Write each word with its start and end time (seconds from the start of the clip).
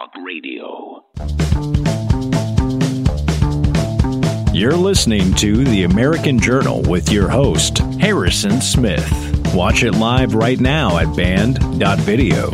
Talk 0.00 0.14
Radio. 0.24 1.04
You're 4.54 4.76
listening 4.76 5.34
to 5.34 5.64
the 5.64 5.82
American 5.84 6.38
Journal 6.38 6.80
with 6.82 7.12
your 7.12 7.28
host, 7.28 7.78
Harrison 8.00 8.62
Smith. 8.62 9.06
Watch 9.54 9.82
it 9.82 9.92
live 9.92 10.34
right 10.34 10.58
now 10.58 10.96
at 10.96 11.14
band.video. 11.14 12.50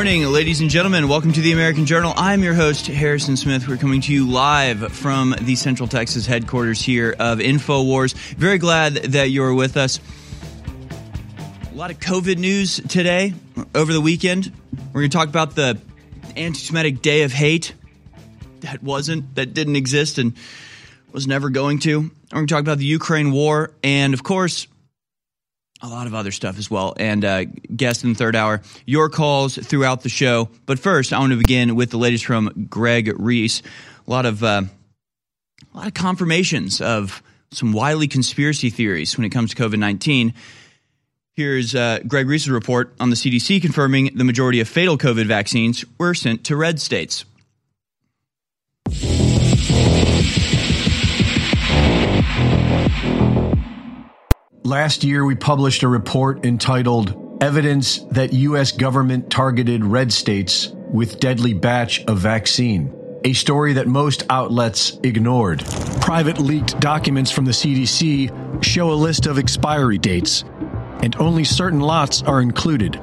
morning, 0.00 0.24
ladies 0.24 0.62
and 0.62 0.70
gentlemen. 0.70 1.08
Welcome 1.08 1.30
to 1.34 1.42
the 1.42 1.52
American 1.52 1.84
Journal. 1.84 2.14
I'm 2.16 2.42
your 2.42 2.54
host, 2.54 2.86
Harrison 2.86 3.36
Smith. 3.36 3.68
We're 3.68 3.76
coming 3.76 4.00
to 4.00 4.14
you 4.14 4.26
live 4.26 4.92
from 4.92 5.34
the 5.42 5.56
Central 5.56 5.86
Texas 5.86 6.24
headquarters 6.24 6.80
here 6.80 7.14
of 7.18 7.38
InfoWars. 7.38 8.14
Very 8.14 8.56
glad 8.56 8.94
that 8.94 9.28
you're 9.28 9.52
with 9.52 9.76
us. 9.76 10.00
A 11.70 11.74
lot 11.74 11.90
of 11.90 11.98
COVID 11.98 12.38
news 12.38 12.80
today, 12.88 13.34
over 13.74 13.92
the 13.92 14.00
weekend. 14.00 14.50
We're 14.94 15.02
going 15.02 15.10
to 15.10 15.14
talk 15.18 15.28
about 15.28 15.54
the 15.54 15.78
anti 16.34 16.60
Semitic 16.60 17.02
Day 17.02 17.24
of 17.24 17.32
Hate 17.34 17.74
that 18.60 18.82
wasn't, 18.82 19.34
that 19.34 19.52
didn't 19.52 19.76
exist, 19.76 20.16
and 20.16 20.32
was 21.12 21.26
never 21.26 21.50
going 21.50 21.78
to. 21.80 22.00
We're 22.00 22.08
going 22.30 22.46
to 22.46 22.54
talk 22.54 22.62
about 22.62 22.78
the 22.78 22.86
Ukraine 22.86 23.32
war, 23.32 23.72
and 23.84 24.14
of 24.14 24.22
course, 24.22 24.66
a 25.82 25.88
lot 25.88 26.06
of 26.06 26.14
other 26.14 26.30
stuff 26.30 26.58
as 26.58 26.70
well. 26.70 26.94
And 26.96 27.24
uh, 27.24 27.44
guest 27.74 28.04
in 28.04 28.10
the 28.10 28.18
third 28.18 28.36
hour, 28.36 28.62
your 28.86 29.08
calls 29.08 29.56
throughout 29.56 30.02
the 30.02 30.08
show. 30.08 30.48
But 30.66 30.78
first, 30.78 31.12
I 31.12 31.18
want 31.18 31.32
to 31.32 31.38
begin 31.38 31.74
with 31.74 31.90
the 31.90 31.98
latest 31.98 32.24
from 32.24 32.66
Greg 32.68 33.12
Reese. 33.18 33.62
A 34.06 34.10
lot 34.10 34.26
of 34.26 34.42
uh, 34.42 34.62
a 35.72 35.76
lot 35.76 35.86
of 35.86 35.94
confirmations 35.94 36.80
of 36.80 37.22
some 37.52 37.72
wily 37.72 38.08
conspiracy 38.08 38.70
theories 38.70 39.16
when 39.16 39.24
it 39.24 39.30
comes 39.30 39.54
to 39.54 39.62
COVID 39.62 39.78
nineteen. 39.78 40.34
Here's 41.34 41.74
uh, 41.74 42.00
Greg 42.06 42.28
Reese's 42.28 42.50
report 42.50 42.92
on 43.00 43.08
the 43.08 43.16
CDC 43.16 43.62
confirming 43.62 44.10
the 44.14 44.24
majority 44.24 44.60
of 44.60 44.68
fatal 44.68 44.98
COVID 44.98 45.26
vaccines 45.26 45.84
were 45.96 46.12
sent 46.12 46.44
to 46.44 46.56
red 46.56 46.80
states. 46.80 47.24
Last 54.64 55.04
year, 55.04 55.24
we 55.24 55.36
published 55.36 55.84
a 55.84 55.88
report 55.88 56.44
entitled 56.44 57.38
Evidence 57.40 58.00
that 58.10 58.34
U.S. 58.34 58.72
Government 58.72 59.30
Targeted 59.30 59.82
Red 59.82 60.12
States 60.12 60.68
with 60.92 61.18
Deadly 61.18 61.54
Batch 61.54 62.04
of 62.04 62.18
Vaccine, 62.18 62.94
a 63.24 63.32
story 63.32 63.72
that 63.72 63.86
most 63.86 64.26
outlets 64.28 64.98
ignored. 65.02 65.64
Private 66.02 66.38
leaked 66.38 66.78
documents 66.78 67.30
from 67.30 67.46
the 67.46 67.52
CDC 67.52 68.62
show 68.62 68.92
a 68.92 68.92
list 68.92 69.24
of 69.24 69.38
expiry 69.38 69.96
dates, 69.96 70.44
and 71.02 71.16
only 71.16 71.44
certain 71.44 71.80
lots 71.80 72.22
are 72.24 72.42
included. 72.42 73.00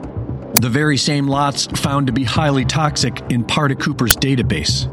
The 0.61 0.69
very 0.69 0.97
same 0.97 1.27
lots 1.27 1.65
found 1.65 2.05
to 2.05 2.13
be 2.13 2.23
highly 2.23 2.65
toxic 2.65 3.19
in 3.31 3.43
Paardekooper's 3.43 4.15
database. 4.15 4.85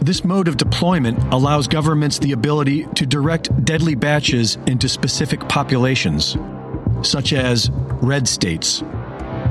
This 0.00 0.24
mode 0.24 0.46
of 0.46 0.56
deployment 0.56 1.18
allows 1.34 1.66
governments 1.66 2.18
the 2.18 2.32
ability 2.32 2.84
to 2.94 3.04
direct 3.04 3.64
deadly 3.64 3.96
batches 3.96 4.56
into 4.66 4.88
specific 4.88 5.40
populations, 5.48 6.36
such 7.02 7.32
as 7.32 7.68
red 8.00 8.28
states. 8.28 8.82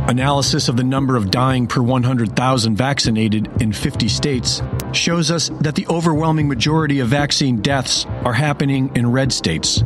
Analysis 0.07 0.69
of 0.69 0.77
the 0.77 0.85
number 0.85 1.17
of 1.17 1.31
dying 1.31 1.67
per 1.67 1.81
100,000 1.81 2.75
vaccinated 2.77 3.61
in 3.61 3.73
50 3.73 4.07
states 4.07 4.61
shows 4.93 5.31
us 5.31 5.49
that 5.59 5.75
the 5.75 5.85
overwhelming 5.87 6.47
majority 6.47 7.01
of 7.01 7.09
vaccine 7.09 7.61
deaths 7.61 8.05
are 8.23 8.33
happening 8.33 8.89
in 8.95 9.11
red 9.11 9.33
states. 9.33 9.83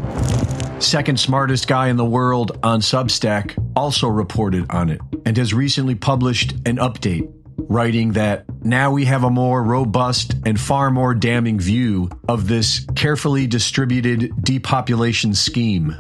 Second 0.78 1.20
smartest 1.20 1.68
guy 1.68 1.88
in 1.88 1.98
the 1.98 2.06
world 2.06 2.58
on 2.62 2.82
Substack 2.82 3.58
also 3.76 4.08
reported 4.08 4.70
on 4.70 4.90
it 4.90 5.02
and 5.26 5.38
has 5.38 5.56
recently 5.56 5.96
published 5.96 6.52
an 6.68 6.78
update 6.78 7.32
writing 7.58 8.14
that 8.14 8.46
now 8.64 8.92
we 8.92 9.06
have 9.06 9.24
a 9.24 9.30
more 9.30 9.64
robust 9.64 10.36
and 10.46 10.60
far 10.60 10.92
more 10.92 11.14
damning 11.14 11.60
view 11.60 12.10
of 12.28 12.48
this 12.48 12.86
carefully 12.96 13.48
distributed 13.48 14.32
depopulation 14.44 15.34
scheme. 15.34 15.96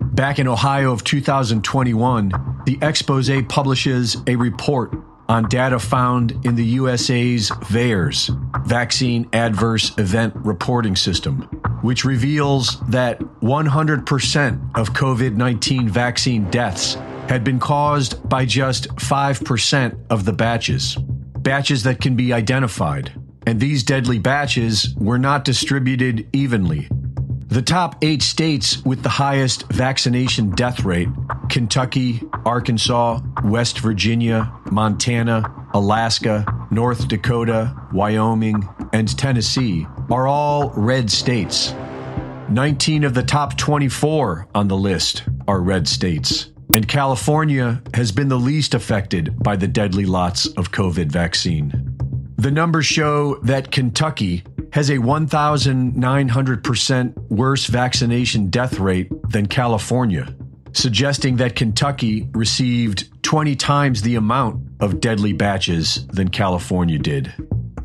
Back 0.00 0.38
in 0.38 0.48
Ohio 0.48 0.92
of 0.92 1.04
2021, 1.04 2.62
the 2.64 2.78
expose 2.80 3.30
publishes 3.48 4.16
a 4.26 4.36
report 4.36 4.94
on 5.28 5.48
data 5.48 5.78
found 5.78 6.32
in 6.44 6.54
the 6.54 6.64
USA's 6.64 7.50
VAERS, 7.50 8.30
Vaccine 8.66 9.28
Adverse 9.32 9.96
Event 9.98 10.34
Reporting 10.36 10.96
System, 10.96 11.42
which 11.82 12.04
reveals 12.04 12.80
that 12.88 13.18
100% 13.20 14.78
of 14.78 14.90
COVID 14.92 15.36
19 15.36 15.88
vaccine 15.88 16.48
deaths 16.50 16.96
had 17.28 17.42
been 17.42 17.58
caused 17.58 18.28
by 18.28 18.44
just 18.44 18.88
5% 18.96 19.98
of 20.10 20.24
the 20.24 20.32
batches, 20.32 20.96
batches 21.38 21.82
that 21.82 22.00
can 22.00 22.16
be 22.16 22.32
identified. 22.32 23.12
And 23.46 23.60
these 23.60 23.82
deadly 23.82 24.18
batches 24.18 24.94
were 24.96 25.18
not 25.18 25.44
distributed 25.44 26.28
evenly. 26.32 26.88
The 27.48 27.62
top 27.62 27.96
eight 28.02 28.22
states 28.22 28.84
with 28.84 29.02
the 29.02 29.08
highest 29.08 29.72
vaccination 29.72 30.50
death 30.50 30.84
rate 30.84 31.08
Kentucky, 31.48 32.20
Arkansas, 32.44 33.20
West 33.44 33.78
Virginia, 33.78 34.52
Montana, 34.70 35.68
Alaska, 35.72 36.44
North 36.70 37.06
Dakota, 37.06 37.74
Wyoming, 37.92 38.68
and 38.92 39.16
Tennessee 39.16 39.86
are 40.10 40.26
all 40.26 40.70
red 40.70 41.10
states. 41.10 41.72
19 42.48 43.04
of 43.04 43.14
the 43.14 43.22
top 43.22 43.56
24 43.56 44.48
on 44.54 44.68
the 44.68 44.76
list 44.76 45.22
are 45.46 45.60
red 45.60 45.86
states. 45.86 46.50
And 46.74 46.88
California 46.88 47.80
has 47.94 48.12
been 48.12 48.28
the 48.28 48.38
least 48.38 48.74
affected 48.74 49.42
by 49.42 49.56
the 49.56 49.68
deadly 49.68 50.04
lots 50.04 50.46
of 50.46 50.72
COVID 50.72 51.06
vaccine. 51.06 51.96
The 52.36 52.50
numbers 52.50 52.84
show 52.86 53.36
that 53.44 53.70
Kentucky 53.70 54.44
has 54.72 54.90
a 54.90 54.98
1,900% 54.98 57.30
worse 57.30 57.66
vaccination 57.66 58.50
death 58.50 58.78
rate 58.78 59.10
than 59.30 59.46
California, 59.46 60.34
suggesting 60.72 61.36
that 61.36 61.56
Kentucky 61.56 62.28
received 62.32 63.22
20 63.22 63.56
times 63.56 64.02
the 64.02 64.16
amount 64.16 64.60
of 64.80 65.00
deadly 65.00 65.32
batches 65.32 66.06
than 66.08 66.28
California 66.28 66.98
did. 66.98 67.32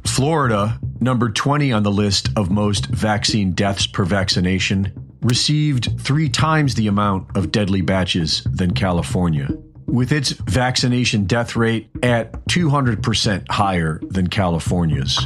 Florida, 0.05 0.77
number 0.99 1.29
20 1.29 1.71
on 1.71 1.83
the 1.83 1.91
list 1.91 2.27
of 2.35 2.51
most 2.51 2.87
vaccine 2.87 3.53
deaths 3.53 3.87
per 3.87 4.03
vaccination, 4.03 4.91
received 5.21 5.99
three 5.99 6.29
times 6.29 6.75
the 6.75 6.87
amount 6.87 7.35
of 7.37 7.51
deadly 7.51 7.81
batches 7.81 8.43
than 8.51 8.73
California, 8.73 9.49
with 9.85 10.11
its 10.11 10.31
vaccination 10.31 11.25
death 11.25 11.55
rate 11.55 11.89
at 12.01 12.31
200% 12.45 13.49
higher 13.49 13.99
than 14.09 14.27
California's. 14.27 15.19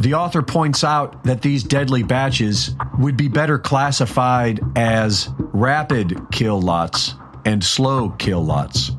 The 0.00 0.14
author 0.14 0.40
points 0.40 0.82
out 0.82 1.24
that 1.24 1.42
these 1.42 1.62
deadly 1.62 2.02
batches 2.02 2.70
would 2.98 3.16
be 3.16 3.28
better 3.28 3.58
classified 3.58 4.60
as 4.74 5.28
rapid 5.38 6.18
kill 6.32 6.60
lots 6.60 7.14
and 7.44 7.62
slow 7.62 8.10
kill 8.10 8.42
lots, 8.42 8.92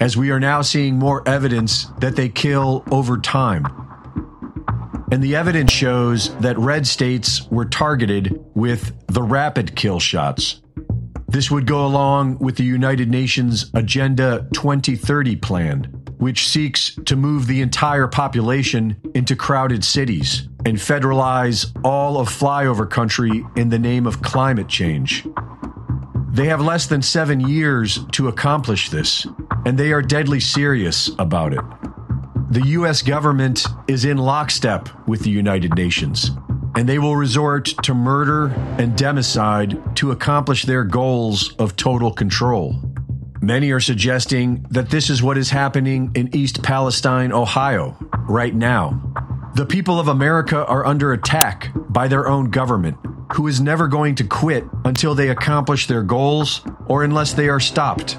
as 0.00 0.16
we 0.16 0.30
are 0.30 0.40
now 0.40 0.62
seeing 0.62 0.98
more 0.98 1.26
evidence 1.28 1.84
that 1.98 2.16
they 2.16 2.28
kill 2.28 2.82
over 2.90 3.18
time. 3.18 3.89
And 5.12 5.22
the 5.22 5.34
evidence 5.34 5.72
shows 5.72 6.34
that 6.36 6.56
red 6.56 6.86
states 6.86 7.48
were 7.50 7.64
targeted 7.64 8.44
with 8.54 8.94
the 9.08 9.22
rapid 9.22 9.74
kill 9.74 9.98
shots. 9.98 10.60
This 11.26 11.50
would 11.50 11.66
go 11.66 11.84
along 11.84 12.38
with 12.38 12.56
the 12.56 12.64
United 12.64 13.08
Nations 13.08 13.70
Agenda 13.74 14.48
2030 14.52 15.36
plan, 15.36 15.84
which 16.18 16.48
seeks 16.48 16.96
to 17.06 17.16
move 17.16 17.46
the 17.46 17.60
entire 17.60 18.06
population 18.06 19.00
into 19.14 19.34
crowded 19.34 19.84
cities 19.84 20.48
and 20.64 20.76
federalize 20.76 21.70
all 21.84 22.18
of 22.18 22.28
flyover 22.28 22.88
country 22.88 23.44
in 23.56 23.68
the 23.68 23.78
name 23.78 24.06
of 24.06 24.22
climate 24.22 24.68
change. 24.68 25.26
They 26.30 26.46
have 26.46 26.60
less 26.60 26.86
than 26.86 27.02
seven 27.02 27.40
years 27.40 27.98
to 28.12 28.28
accomplish 28.28 28.90
this, 28.90 29.26
and 29.66 29.76
they 29.76 29.92
are 29.92 30.02
deadly 30.02 30.38
serious 30.38 31.10
about 31.18 31.52
it. 31.52 31.60
The 32.50 32.66
U.S. 32.66 33.00
government 33.02 33.64
is 33.86 34.04
in 34.04 34.18
lockstep 34.18 34.88
with 35.06 35.20
the 35.20 35.30
United 35.30 35.76
Nations, 35.76 36.32
and 36.74 36.88
they 36.88 36.98
will 36.98 37.14
resort 37.14 37.66
to 37.84 37.94
murder 37.94 38.48
and 38.76 38.98
democide 38.98 39.94
to 39.94 40.10
accomplish 40.10 40.64
their 40.64 40.82
goals 40.82 41.54
of 41.60 41.76
total 41.76 42.10
control. 42.10 42.74
Many 43.40 43.70
are 43.70 43.78
suggesting 43.78 44.66
that 44.68 44.90
this 44.90 45.10
is 45.10 45.22
what 45.22 45.38
is 45.38 45.50
happening 45.50 46.10
in 46.16 46.34
East 46.34 46.60
Palestine, 46.64 47.32
Ohio, 47.32 47.96
right 48.28 48.52
now. 48.52 49.00
The 49.54 49.64
people 49.64 50.00
of 50.00 50.08
America 50.08 50.66
are 50.66 50.84
under 50.84 51.12
attack 51.12 51.70
by 51.88 52.08
their 52.08 52.26
own 52.26 52.50
government, 52.50 52.96
who 53.34 53.46
is 53.46 53.60
never 53.60 53.86
going 53.86 54.16
to 54.16 54.24
quit 54.24 54.64
until 54.84 55.14
they 55.14 55.28
accomplish 55.28 55.86
their 55.86 56.02
goals 56.02 56.62
or 56.88 57.04
unless 57.04 57.32
they 57.32 57.48
are 57.48 57.60
stopped. 57.60 58.18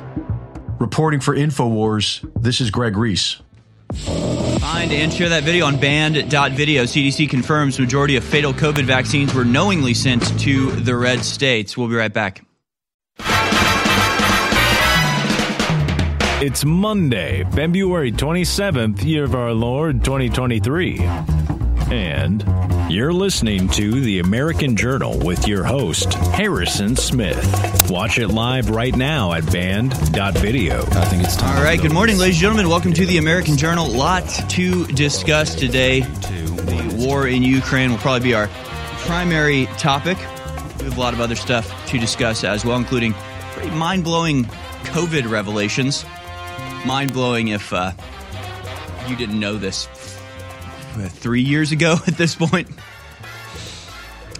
Reporting 0.79 1.19
for 1.19 1.35
InfoWars, 1.35 2.31
this 2.41 2.61
is 2.61 2.71
Greg 2.71 2.95
Reese. 2.95 3.41
Find 3.93 4.91
and 4.91 5.11
share 5.11 5.29
that 5.29 5.43
video 5.43 5.65
on 5.65 5.79
band.video. 5.79 6.83
CDC 6.83 7.29
confirms 7.29 7.79
majority 7.79 8.15
of 8.15 8.23
fatal 8.23 8.53
COVID 8.53 8.83
vaccines 8.83 9.33
were 9.33 9.45
knowingly 9.45 9.93
sent 9.93 10.39
to 10.41 10.71
the 10.71 10.95
red 10.95 11.23
states. 11.25 11.77
We'll 11.77 11.89
be 11.89 11.95
right 11.95 12.13
back. 12.13 12.43
It's 16.43 16.65
Monday, 16.65 17.43
February 17.51 18.11
27th, 18.11 19.03
year 19.03 19.25
of 19.25 19.35
our 19.35 19.53
Lord 19.53 20.03
2023. 20.03 20.97
And 21.91 22.41
you're 22.91 23.13
listening 23.13 23.69
to 23.69 24.01
the 24.01 24.19
American 24.19 24.75
Journal 24.75 25.17
with 25.17 25.47
your 25.47 25.63
host, 25.63 26.13
Harrison 26.13 26.97
Smith. 26.97 27.89
Watch 27.89 28.19
it 28.19 28.27
live 28.27 28.69
right 28.69 28.93
now 28.93 29.31
at 29.31 29.49
band.video. 29.49 30.81
I 30.81 31.05
think 31.05 31.23
it's 31.23 31.37
time. 31.37 31.57
All 31.57 31.63
right, 31.63 31.81
good 31.81 31.93
morning, 31.93 32.17
ladies 32.17 32.35
and 32.35 32.41
gentlemen. 32.41 32.67
Welcome 32.67 32.91
to 32.93 33.05
the 33.05 33.17
American 33.17 33.55
Journal. 33.55 33.87
Lots 33.87 34.43
to 34.55 34.85
discuss 34.87 35.55
today. 35.55 36.01
The 36.01 37.05
war 37.07 37.27
in 37.27 37.43
Ukraine 37.43 37.91
will 37.91 37.97
probably 37.99 38.27
be 38.27 38.33
our 38.33 38.49
primary 39.05 39.67
topic. 39.77 40.17
We 40.79 40.85
have 40.85 40.97
a 40.97 40.99
lot 40.99 41.13
of 41.13 41.21
other 41.21 41.35
stuff 41.35 41.87
to 41.87 41.97
discuss 41.97 42.43
as 42.43 42.65
well, 42.65 42.77
including 42.77 43.13
pretty 43.53 43.71
mind 43.71 44.03
blowing 44.03 44.43
COVID 44.83 45.29
revelations. 45.29 46.03
Mind 46.85 47.13
blowing 47.13 47.49
if 47.49 47.71
uh, 47.71 47.93
you 49.07 49.15
didn't 49.15 49.39
know 49.39 49.55
this 49.57 49.87
three 51.09 51.41
years 51.41 51.71
ago 51.71 51.95
at 52.07 52.17
this 52.17 52.35
point. 52.35 52.69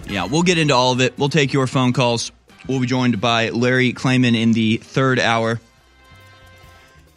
Yeah, 0.06 0.26
we'll 0.26 0.42
get 0.42 0.58
into 0.58 0.74
all 0.74 0.92
of 0.92 1.00
it. 1.00 1.16
We'll 1.18 1.28
take 1.28 1.52
your 1.52 1.66
phone 1.66 1.92
calls. 1.92 2.32
We'll 2.68 2.80
be 2.80 2.86
joined 2.86 3.20
by 3.20 3.50
Larry 3.50 3.92
Klayman 3.92 4.40
in 4.40 4.52
the 4.52 4.76
third 4.76 5.18
hour. 5.18 5.60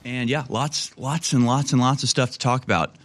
And 0.04 0.30
yeah, 0.30 0.46
lots, 0.50 0.98
lots 0.98 1.34
and 1.34 1.46
lots 1.46 1.72
and 1.72 1.82
lots 1.82 2.04
of 2.04 2.10
stuff 2.10 2.32
to 2.32 2.38
talk 2.38 2.64
about. 2.64 2.96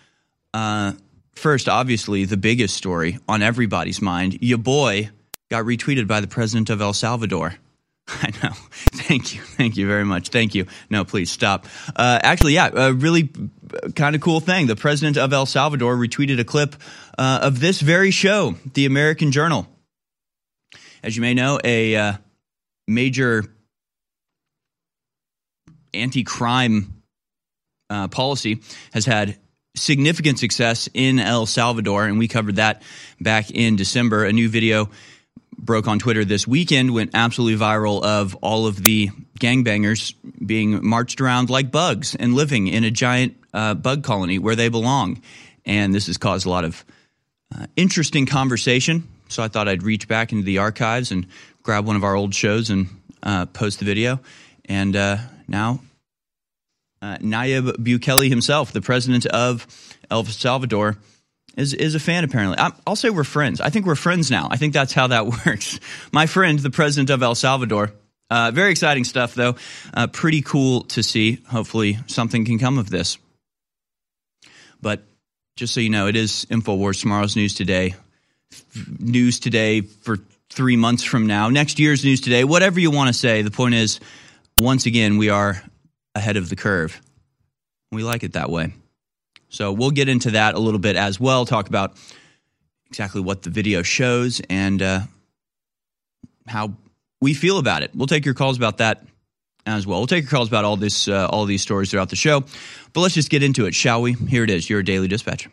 Uh, 0.53 0.93
first, 1.33 1.69
obviously, 1.69 2.25
the 2.25 2.37
biggest 2.37 2.77
story 2.77 3.19
on 3.29 3.43
everybody's 3.43 4.03
mind 4.03 4.39
your 4.43 4.59
boy 4.59 5.11
got 5.51 5.65
retweeted 5.65 6.07
by 6.07 6.21
the 6.21 6.29
president 6.29 6.71
of 6.71 6.81
El 6.81 6.93
Salvador. 6.93 7.55
I 8.23 8.31
know. 8.43 8.53
Thank 8.93 9.35
you. 9.35 9.43
Thank 9.43 9.77
you 9.77 9.87
very 9.87 10.05
much. 10.05 10.29
Thank 10.29 10.55
you. 10.55 10.67
No, 10.89 11.05
please 11.05 11.31
stop. 11.31 11.67
Uh, 11.95 12.19
actually, 12.23 12.55
yeah, 12.55 12.71
a 12.73 12.93
really 12.93 13.31
kind 13.95 14.15
of 14.15 14.21
cool 14.21 14.41
thing. 14.41 14.67
The 14.67 14.77
president 14.77 15.17
of 15.17 15.33
El 15.33 15.47
Salvador 15.47 15.97
retweeted 15.97 16.41
a 16.41 16.45
clip 16.45 16.77
uh, 17.19 17.41
of 17.43 17.61
this 17.61 17.81
very 17.81 18.11
show, 18.11 18.57
the 18.75 18.87
American 18.87 19.33
Journal. 19.33 19.67
As 21.03 21.17
you 21.17 21.23
may 21.23 21.35
know, 21.35 21.61
a 21.65 21.97
uh, 21.97 22.13
major 22.89 23.45
anti 25.95 26.25
crime 26.25 27.03
uh, 27.89 28.09
policy 28.09 28.61
has 28.93 29.07
had 29.07 29.39
significant 29.77 30.39
success 30.39 30.89
in 30.95 31.19
El 31.19 31.47
Salvador, 31.47 32.07
and 32.07 32.19
we 32.19 32.29
covered 32.29 32.57
that 32.57 32.83
back 33.21 33.51
in 33.51 33.77
December. 33.77 34.25
A 34.25 34.33
new 34.33 34.49
video 34.49 34.91
broke 35.61 35.87
on 35.87 35.99
Twitter 35.99 36.25
this 36.25 36.47
weekend, 36.47 36.93
went 36.93 37.11
absolutely 37.15 37.59
viral 37.59 38.03
of 38.03 38.35
all 38.37 38.67
of 38.67 38.83
the 38.83 39.11
gangbangers 39.39 40.15
being 40.45 40.85
marched 40.87 41.21
around 41.21 41.51
like 41.51 41.71
bugs 41.71 42.15
and 42.15 42.35
living 42.35 42.67
in 42.67 42.85
a 42.85 42.91
giant 42.91 43.37
uh, 43.53 43.75
bug 43.75 44.03
colony 44.03 44.39
where 44.39 44.57
they 44.57 44.69
belong. 44.69 45.21
And 45.65 45.95
this 45.95 46.07
has 46.07 46.19
caused 46.19 46.47
a 46.47 46.51
lot 46.51 46.65
of 46.65 46.85
uh, 47.55 47.67
interesting 47.77 48.27
conversation. 48.27 49.09
So 49.29 49.43
I 49.43 49.49
thought 49.49 49.69
I'd 49.69 49.83
reach 49.83 50.09
back 50.09 50.33
into 50.33 50.45
the 50.45 50.59
archives 50.59 51.13
and 51.13 51.27
grab 51.63 51.87
one 51.87 51.97
of 51.97 52.05
our 52.05 52.15
old 52.15 52.35
shows 52.35 52.71
and 52.71 52.89
uh, 53.23 53.47
post 53.47 53.79
the 53.79 53.85
video. 53.85 54.21
And 54.65 54.97
uh, 54.97 55.19
now, 55.47 55.81
uh, 57.03 57.17
Nayib 57.19 57.77
Bukele 57.77 58.29
himself, 58.29 58.73
the 58.73 58.81
president 58.81 59.27
of 59.27 59.67
El 60.11 60.25
Salvador, 60.25 60.97
is 61.57 61.75
is 61.75 61.95
a 61.95 62.01
fan 62.01 62.25
apparently. 62.25 62.59
i 62.59 62.71
will 62.87 62.97
say 62.97 63.11
we're 63.11 63.25
friends. 63.25 63.61
I 63.61 63.71
think 63.71 63.87
we're 63.87 63.95
friends 63.95 64.31
now. 64.31 64.49
I 64.51 64.57
think 64.57 64.73
that's 64.73 64.93
how 64.93 65.09
that 65.09 65.27
works. 65.47 65.81
My 66.13 66.27
friend, 66.27 66.59
the 66.59 66.71
president 66.71 67.11
of 67.11 67.23
El 67.23 67.35
Salvador. 67.35 67.93
Uh, 68.31 68.53
very 68.53 68.71
exciting 68.71 69.03
stuff, 69.03 69.35
though. 69.35 69.57
Uh, 69.93 70.07
pretty 70.07 70.41
cool 70.41 70.83
to 70.85 71.03
see. 71.03 71.41
Hopefully, 71.49 71.99
something 72.07 72.45
can 72.45 72.61
come 72.61 72.79
of 72.79 72.89
this. 72.89 73.19
But 74.81 75.03
just 75.57 75.75
so 75.75 75.81
you 75.81 75.91
know, 75.91 76.07
it 76.07 76.17
is 76.17 76.47
Infowars 76.49 77.01
tomorrow's 77.01 77.35
news 77.35 77.55
today. 77.55 77.95
News 79.01 79.41
today 79.41 79.81
for 79.81 80.19
three 80.49 80.77
months 80.77 81.03
from 81.03 81.27
now. 81.27 81.49
Next 81.49 81.79
year's 81.79 82.05
news 82.05 82.21
today. 82.21 82.45
Whatever 82.45 82.79
you 82.79 82.91
want 82.91 83.09
to 83.09 83.15
say. 83.15 83.43
The 83.43 83.51
point 83.51 83.75
is, 83.75 84.01
once 84.57 84.87
again, 84.87 85.19
we 85.19 85.29
are 85.29 85.61
ahead 86.15 86.37
of 86.37 86.49
the 86.49 86.57
curve. 86.57 87.01
We 87.93 88.05
like 88.05 88.23
it 88.23 88.35
that 88.35 88.51
way. 88.51 88.73
So 89.51 89.73
we'll 89.73 89.91
get 89.91 90.09
into 90.09 90.31
that 90.33 90.55
a 90.55 90.59
little 90.59 90.79
bit 90.79 90.97
as 90.97 91.21
well, 91.21 91.45
talk 91.45 91.69
about 91.69 91.97
exactly 92.87 93.21
what 93.21 93.43
the 93.43 93.51
video 93.51 93.83
shows 93.83 94.41
and 94.49 94.81
uh, 94.81 95.01
how 96.47 96.75
we 97.21 97.35
feel 97.35 97.59
about 97.59 97.83
it. 97.83 97.91
We'll 97.95 98.07
take 98.07 98.25
your 98.25 98.35
calls 98.35 98.57
about 98.57 98.79
that 98.79 99.05
as 99.67 99.87
well. 99.87 99.99
We'll 99.99 100.07
take 100.07 100.23
your 100.23 100.31
calls 100.31 100.49
about 100.49 100.65
all 100.65 100.77
this, 100.77 101.09
uh, 101.09 101.27
all 101.29 101.45
these 101.47 101.63
stories 101.63 101.91
throughout 101.91 102.11
the 102.11 102.17
show. 102.17 102.45
But 102.93 103.01
let's 103.01 103.15
just 103.15 103.29
get 103.29 103.43
into 103.43 103.67
it, 103.67 103.75
shall 103.75 104.01
we? 104.03 104.15
Here 104.15 104.45
it 104.45 104.51
is, 104.51 104.71
your 104.71 104.83
daily 104.83 105.09
dispatch. 105.09 105.49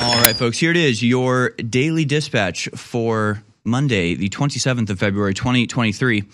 All 0.00 0.20
right, 0.22 0.34
folks, 0.34 0.58
here 0.58 0.72
it 0.72 0.76
is, 0.76 1.02
your 1.02 1.50
daily 1.50 2.04
dispatch 2.04 2.68
for 2.74 3.42
Monday, 3.64 4.14
the 4.14 4.28
27th 4.28 4.90
of 4.90 4.98
February, 4.98 5.34
2023. 5.34 6.24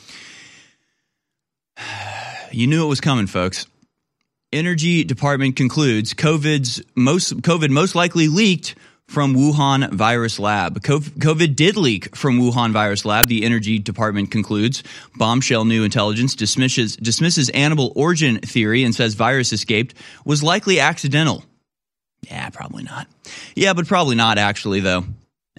You 2.50 2.66
knew 2.66 2.84
it 2.84 2.88
was 2.88 3.00
coming, 3.00 3.26
folks. 3.26 3.66
Energy 4.52 5.04
Department 5.04 5.56
concludes 5.56 6.14
COVID's 6.14 6.82
most 6.96 7.42
COVID 7.42 7.68
most 7.68 7.94
likely 7.94 8.28
leaked 8.28 8.74
from 9.06 9.34
Wuhan 9.34 9.92
virus 9.92 10.38
lab. 10.38 10.80
COVID 10.80 11.56
did 11.56 11.76
leak 11.76 12.14
from 12.16 12.38
Wuhan 12.38 12.72
virus 12.72 13.04
lab, 13.04 13.28
the 13.28 13.44
Energy 13.44 13.78
Department 13.78 14.30
concludes. 14.30 14.82
Bombshell 15.16 15.64
new 15.64 15.84
intelligence 15.84 16.34
dismisses, 16.34 16.96
dismisses 16.96 17.48
animal 17.50 17.92
origin 17.96 18.38
theory 18.38 18.84
and 18.84 18.94
says 18.94 19.14
virus 19.14 19.52
escaped 19.52 19.94
was 20.24 20.42
likely 20.42 20.80
accidental. 20.80 21.44
Yeah, 22.22 22.48
probably 22.50 22.84
not. 22.84 23.06
Yeah, 23.54 23.72
but 23.72 23.86
probably 23.86 24.16
not 24.16 24.38
actually, 24.38 24.80
though. 24.80 25.04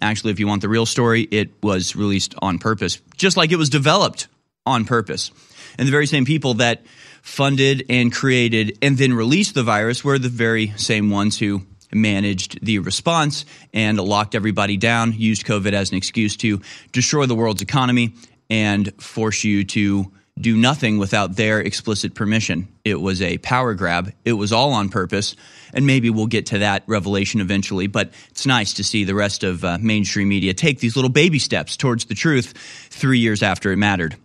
Actually, 0.02 0.32
if 0.32 0.40
you 0.40 0.48
want 0.48 0.62
the 0.62 0.70
real 0.70 0.86
story, 0.86 1.24
it 1.24 1.50
was 1.62 1.96
released 1.96 2.36
on 2.42 2.60
purpose, 2.60 3.00
just 3.18 3.38
like 3.38 3.52
it 3.52 3.58
was 3.58 3.70
developed 3.70 4.28
on 4.66 4.86
purpose. 4.86 5.32
And 5.78 5.88
the 5.88 5.92
very 5.92 6.08
same 6.08 6.26
people 6.26 6.56
that 6.56 6.84
funded 7.22 7.86
and 7.90 8.12
created 8.12 8.78
and 8.82 8.98
then 8.98 9.14
released 9.14 9.56
the 9.56 9.64
virus 9.64 10.04
were 10.04 10.20
the 10.20 10.30
very 10.30 10.74
same 10.78 11.10
ones 11.10 11.38
who 11.38 11.62
managed 11.92 12.64
the 12.64 12.80
response 12.80 13.46
and 13.74 14.00
locked 14.00 14.36
everybody 14.36 14.78
down, 14.78 15.14
used 15.14 15.46
COVID 15.46 15.74
as 15.74 15.92
an 15.92 15.98
excuse 15.98 16.38
to 16.38 16.62
destroy 16.92 17.26
the 17.26 17.36
world's 17.36 17.62
economy 17.62 18.14
and 18.50 18.94
force 19.02 19.44
you 19.44 19.64
to 19.64 20.12
do 20.40 20.56
nothing 20.56 20.98
without 20.98 21.36
their 21.36 21.60
explicit 21.60 22.16
permission. 22.16 22.68
It 22.86 22.96
was 22.96 23.22
a 23.22 23.38
power 23.40 23.74
grab. 23.74 24.14
It 24.26 24.34
was 24.34 24.52
all 24.52 24.74
on 24.74 24.90
purpose. 24.90 25.36
And 25.74 25.86
maybe 25.86 26.10
we'll 26.10 26.28
get 26.28 26.48
to 26.48 26.60
that 26.60 26.84
revelation 26.88 27.42
eventually. 27.42 27.88
But 27.88 28.12
it's 28.30 28.46
nice 28.46 28.74
to 28.76 28.84
see 28.84 29.04
the 29.04 29.16
rest 29.16 29.44
of 29.44 29.64
uh, 29.64 29.78
mainstream 29.80 30.30
media 30.30 30.54
take 30.54 30.80
these 30.80 30.96
little 30.96 31.10
baby 31.10 31.40
steps 31.40 31.78
towards 31.78 32.06
the 32.06 32.16
truth 32.16 32.54
three 32.90 33.20
years 33.20 33.44
after 33.44 33.72
it 33.72 33.78
mattered. 33.78 34.16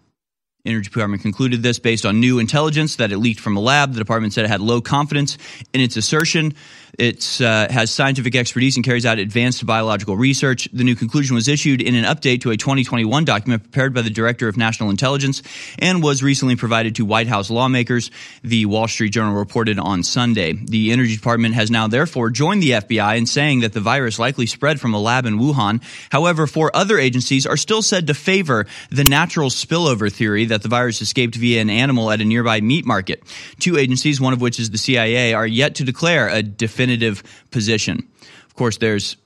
Energy 0.66 0.88
Department 0.88 1.20
concluded 1.20 1.62
this 1.62 1.78
based 1.78 2.06
on 2.06 2.20
new 2.20 2.38
intelligence 2.38 2.96
that 2.96 3.12
it 3.12 3.18
leaked 3.18 3.40
from 3.40 3.56
a 3.56 3.60
lab. 3.60 3.92
The 3.92 3.98
department 3.98 4.32
said 4.32 4.46
it 4.46 4.48
had 4.48 4.62
low 4.62 4.80
confidence 4.80 5.36
in 5.74 5.82
its 5.82 5.96
assertion. 5.98 6.54
It 6.98 7.40
uh, 7.40 7.70
has 7.70 7.90
scientific 7.90 8.36
expertise 8.36 8.76
and 8.76 8.84
carries 8.84 9.04
out 9.04 9.18
advanced 9.18 9.64
biological 9.66 10.16
research. 10.16 10.68
The 10.72 10.84
new 10.84 10.94
conclusion 10.94 11.34
was 11.34 11.48
issued 11.48 11.82
in 11.82 11.94
an 11.94 12.04
update 12.04 12.42
to 12.42 12.50
a 12.50 12.56
2021 12.56 13.24
document 13.24 13.62
prepared 13.62 13.94
by 13.94 14.02
the 14.02 14.10
Director 14.10 14.48
of 14.48 14.56
National 14.56 14.90
Intelligence 14.90 15.42
and 15.78 16.02
was 16.02 16.22
recently 16.22 16.56
provided 16.56 16.96
to 16.96 17.04
White 17.04 17.26
House 17.26 17.50
lawmakers, 17.50 18.10
the 18.42 18.66
Wall 18.66 18.86
Street 18.86 19.10
Journal 19.10 19.34
reported 19.34 19.78
on 19.78 20.02
Sunday. 20.02 20.52
The 20.52 20.92
Energy 20.92 21.16
Department 21.16 21.54
has 21.54 21.70
now 21.70 21.88
therefore 21.88 22.30
joined 22.30 22.62
the 22.62 22.70
FBI 22.70 23.18
in 23.18 23.26
saying 23.26 23.60
that 23.60 23.72
the 23.72 23.80
virus 23.80 24.18
likely 24.18 24.46
spread 24.46 24.80
from 24.80 24.94
a 24.94 25.00
lab 25.00 25.26
in 25.26 25.38
Wuhan. 25.38 25.82
However, 26.10 26.46
four 26.46 26.74
other 26.74 26.98
agencies 26.98 27.46
are 27.46 27.56
still 27.56 27.82
said 27.82 28.06
to 28.06 28.14
favor 28.14 28.66
the 28.90 29.04
natural 29.04 29.50
spillover 29.50 30.12
theory 30.12 30.44
that 30.46 30.62
the 30.62 30.68
virus 30.68 31.02
escaped 31.02 31.34
via 31.34 31.60
an 31.60 31.70
animal 31.70 32.10
at 32.10 32.20
a 32.20 32.24
nearby 32.24 32.60
meat 32.60 32.84
market. 32.84 33.22
Two 33.58 33.76
agencies, 33.76 34.20
one 34.20 34.32
of 34.32 34.40
which 34.40 34.60
is 34.60 34.70
the 34.70 34.78
CIA, 34.78 35.34
are 35.34 35.46
yet 35.46 35.76
to 35.76 35.84
declare 35.84 36.28
a 36.28 36.42
definitive 36.42 36.83
definitive 36.86 37.22
position. 37.50 38.08
Of 38.46 38.54
course, 38.54 38.78
there's 38.78 39.16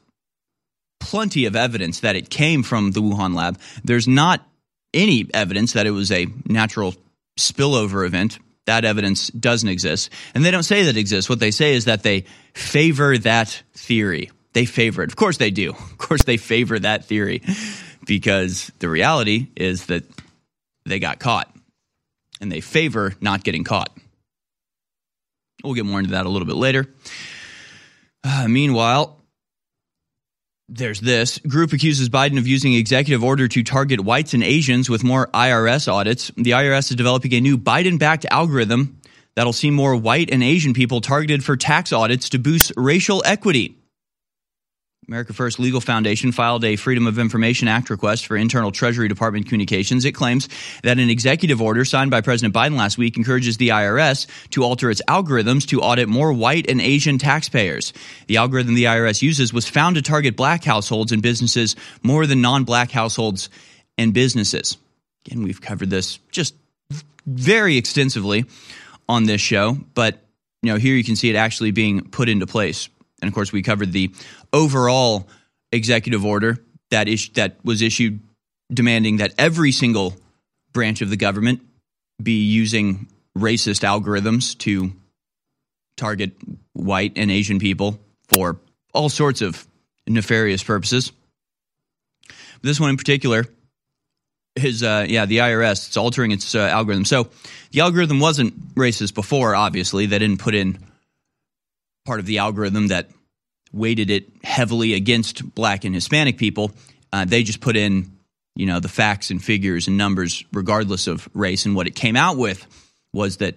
plenty 1.00 1.46
of 1.46 1.56
evidence 1.56 2.00
that 2.00 2.16
it 2.16 2.30
came 2.30 2.62
from 2.62 2.92
the 2.92 3.00
Wuhan 3.00 3.34
lab. 3.34 3.58
There's 3.84 4.08
not 4.08 4.46
any 4.94 5.28
evidence 5.34 5.72
that 5.72 5.86
it 5.86 5.90
was 5.90 6.10
a 6.10 6.26
natural 6.46 6.94
spillover 7.38 8.06
event. 8.06 8.38
That 8.66 8.84
evidence 8.84 9.28
doesn't 9.28 9.68
exist. 9.68 10.10
And 10.34 10.44
they 10.44 10.50
don't 10.50 10.62
say 10.62 10.84
that 10.84 10.96
exists. 10.96 11.28
What 11.28 11.40
they 11.40 11.50
say 11.50 11.74
is 11.74 11.86
that 11.86 12.02
they 12.02 12.24
favor 12.54 13.16
that 13.18 13.62
theory. 13.74 14.30
They 14.52 14.66
favor 14.66 15.02
it. 15.02 15.10
Of 15.10 15.16
course 15.16 15.38
they 15.38 15.50
do. 15.50 15.70
Of 15.98 15.98
course 15.98 16.24
they 16.24 16.38
favor 16.38 16.78
that 16.78 17.04
theory 17.04 17.42
because 18.06 18.72
the 18.78 18.88
reality 18.88 19.48
is 19.56 19.86
that 19.86 20.04
they 20.86 20.98
got 20.98 21.18
caught 21.18 21.54
and 22.40 22.50
they 22.50 22.60
favor 22.60 23.14
not 23.20 23.44
getting 23.44 23.62
caught. 23.64 23.90
We'll 25.62 25.74
get 25.74 25.84
more 25.84 25.98
into 25.98 26.12
that 26.12 26.24
a 26.24 26.28
little 26.28 26.46
bit 26.46 26.56
later. 26.56 26.86
Uh, 28.24 28.46
meanwhile, 28.48 29.18
there's 30.68 31.00
this 31.00 31.38
group 31.38 31.72
accuses 31.72 32.08
Biden 32.08 32.38
of 32.38 32.46
using 32.46 32.74
executive 32.74 33.24
order 33.24 33.48
to 33.48 33.62
target 33.62 34.00
whites 34.00 34.34
and 34.34 34.44
Asians 34.44 34.90
with 34.90 35.02
more 35.02 35.28
IRS 35.28 35.90
audits. 35.90 36.30
The 36.36 36.50
IRS 36.50 36.90
is 36.90 36.96
developing 36.96 37.32
a 37.34 37.40
new 37.40 37.56
Biden 37.56 37.98
backed 37.98 38.26
algorithm 38.30 39.00
that'll 39.34 39.52
see 39.52 39.70
more 39.70 39.96
white 39.96 40.30
and 40.30 40.42
Asian 40.42 40.74
people 40.74 41.00
targeted 41.00 41.42
for 41.42 41.56
tax 41.56 41.92
audits 41.92 42.28
to 42.30 42.38
boost 42.38 42.72
racial 42.76 43.22
equity. 43.24 43.76
America 45.08 45.32
First 45.32 45.58
Legal 45.58 45.80
Foundation 45.80 46.32
filed 46.32 46.66
a 46.66 46.76
Freedom 46.76 47.06
of 47.06 47.18
Information 47.18 47.66
Act 47.66 47.88
request 47.88 48.26
for 48.26 48.36
internal 48.36 48.70
Treasury 48.70 49.08
Department 49.08 49.46
communications. 49.46 50.04
It 50.04 50.12
claims 50.12 50.50
that 50.82 50.98
an 50.98 51.08
executive 51.08 51.62
order 51.62 51.86
signed 51.86 52.10
by 52.10 52.20
President 52.20 52.54
Biden 52.54 52.76
last 52.76 52.98
week 52.98 53.16
encourages 53.16 53.56
the 53.56 53.70
IRS 53.70 54.26
to 54.50 54.62
alter 54.62 54.90
its 54.90 55.00
algorithms 55.08 55.66
to 55.68 55.80
audit 55.80 56.10
more 56.10 56.30
white 56.34 56.68
and 56.68 56.82
Asian 56.82 57.16
taxpayers. 57.16 57.94
The 58.26 58.36
algorithm 58.36 58.74
the 58.74 58.84
IRS 58.84 59.22
uses 59.22 59.50
was 59.50 59.66
found 59.66 59.96
to 59.96 60.02
target 60.02 60.36
black 60.36 60.62
households 60.62 61.10
and 61.10 61.22
businesses 61.22 61.74
more 62.02 62.26
than 62.26 62.42
non 62.42 62.64
black 62.64 62.90
households 62.90 63.48
and 63.96 64.12
businesses. 64.12 64.76
Again, 65.26 65.42
we've 65.42 65.62
covered 65.62 65.88
this 65.88 66.18
just 66.30 66.54
very 67.24 67.78
extensively 67.78 68.44
on 69.08 69.24
this 69.24 69.40
show, 69.40 69.78
but 69.94 70.22
you 70.60 70.70
know, 70.70 70.76
here 70.76 70.94
you 70.94 71.04
can 71.04 71.16
see 71.16 71.30
it 71.30 71.36
actually 71.36 71.70
being 71.70 72.02
put 72.10 72.28
into 72.28 72.46
place. 72.46 72.90
And 73.20 73.28
of 73.28 73.34
course, 73.34 73.52
we 73.52 73.62
covered 73.62 73.92
the 73.92 74.12
overall 74.52 75.28
executive 75.72 76.24
order 76.24 76.58
that 76.90 77.08
is 77.08 77.28
that 77.30 77.56
was 77.64 77.82
issued 77.82 78.20
demanding 78.72 79.18
that 79.18 79.32
every 79.38 79.72
single 79.72 80.14
branch 80.72 81.00
of 81.00 81.10
the 81.10 81.16
government 81.16 81.60
be 82.22 82.44
using 82.44 83.08
racist 83.36 83.82
algorithms 83.84 84.56
to 84.58 84.92
target 85.96 86.32
white 86.72 87.12
and 87.16 87.30
Asian 87.30 87.58
people 87.58 87.98
for 88.28 88.58
all 88.92 89.08
sorts 89.08 89.42
of 89.42 89.66
nefarious 90.06 90.62
purposes. 90.62 91.12
This 92.62 92.80
one 92.80 92.90
in 92.90 92.96
particular 92.96 93.44
is, 94.56 94.82
uh, 94.82 95.06
yeah, 95.08 95.26
the 95.26 95.38
IRS. 95.38 95.88
It's 95.88 95.96
altering 95.96 96.32
its 96.32 96.54
uh, 96.54 96.60
algorithm. 96.60 97.04
So 97.04 97.28
the 97.70 97.80
algorithm 97.80 98.20
wasn't 98.20 98.74
racist 98.74 99.14
before, 99.14 99.54
obviously. 99.54 100.06
They 100.06 100.18
didn't 100.18 100.40
put 100.40 100.54
in 100.54 100.78
part 102.04 102.20
of 102.20 102.26
the 102.26 102.38
algorithm 102.38 102.88
that 102.88 103.08
weighted 103.72 104.10
it 104.10 104.28
heavily 104.42 104.94
against 104.94 105.54
black 105.54 105.84
and 105.84 105.94
Hispanic 105.94 106.38
people. 106.38 106.72
Uh, 107.12 107.24
they 107.24 107.42
just 107.42 107.60
put 107.60 107.76
in, 107.76 108.10
you 108.54 108.66
know, 108.66 108.80
the 108.80 108.88
facts 108.88 109.30
and 109.30 109.42
figures 109.42 109.88
and 109.88 109.96
numbers 109.96 110.44
regardless 110.52 111.06
of 111.06 111.28
race. 111.34 111.66
And 111.66 111.74
what 111.74 111.86
it 111.86 111.94
came 111.94 112.16
out 112.16 112.36
with 112.36 112.66
was 113.12 113.38
that 113.38 113.56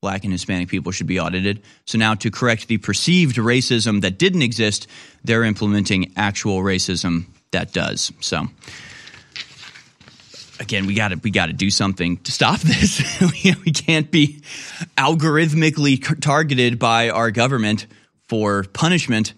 black 0.00 0.24
and 0.24 0.32
Hispanic 0.32 0.68
people 0.68 0.92
should 0.92 1.06
be 1.06 1.18
audited. 1.18 1.62
So 1.86 1.98
now 1.98 2.14
to 2.14 2.30
correct 2.30 2.68
the 2.68 2.78
perceived 2.78 3.36
racism 3.36 4.02
that 4.02 4.18
didn't 4.18 4.42
exist, 4.42 4.86
they're 5.24 5.44
implementing 5.44 6.12
actual 6.16 6.58
racism 6.60 7.26
that 7.50 7.72
does. 7.72 8.12
So 8.20 8.46
again, 10.60 10.86
we 10.86 10.94
got 10.94 11.08
to 11.08 11.16
we 11.16 11.30
got 11.30 11.46
to 11.46 11.52
do 11.52 11.70
something 11.70 12.18
to 12.18 12.32
stop 12.32 12.60
this. 12.60 13.02
we 13.44 13.72
can't 13.72 14.10
be 14.10 14.42
algorithmically 14.96 16.20
targeted 16.20 16.78
by 16.78 17.10
our 17.10 17.30
government 17.30 17.86
for 18.28 18.64
punishment 18.64 19.32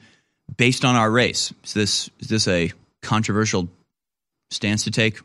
based 0.57 0.85
on 0.85 0.97
our 0.97 1.11
race. 1.11 1.52
Is 1.64 1.75
this 1.75 2.11
is 2.21 2.28
this 2.28 2.49
a 2.49 2.73
controversial 3.02 3.69
stance 4.50 4.85
to 4.85 4.90
take? 4.90 5.21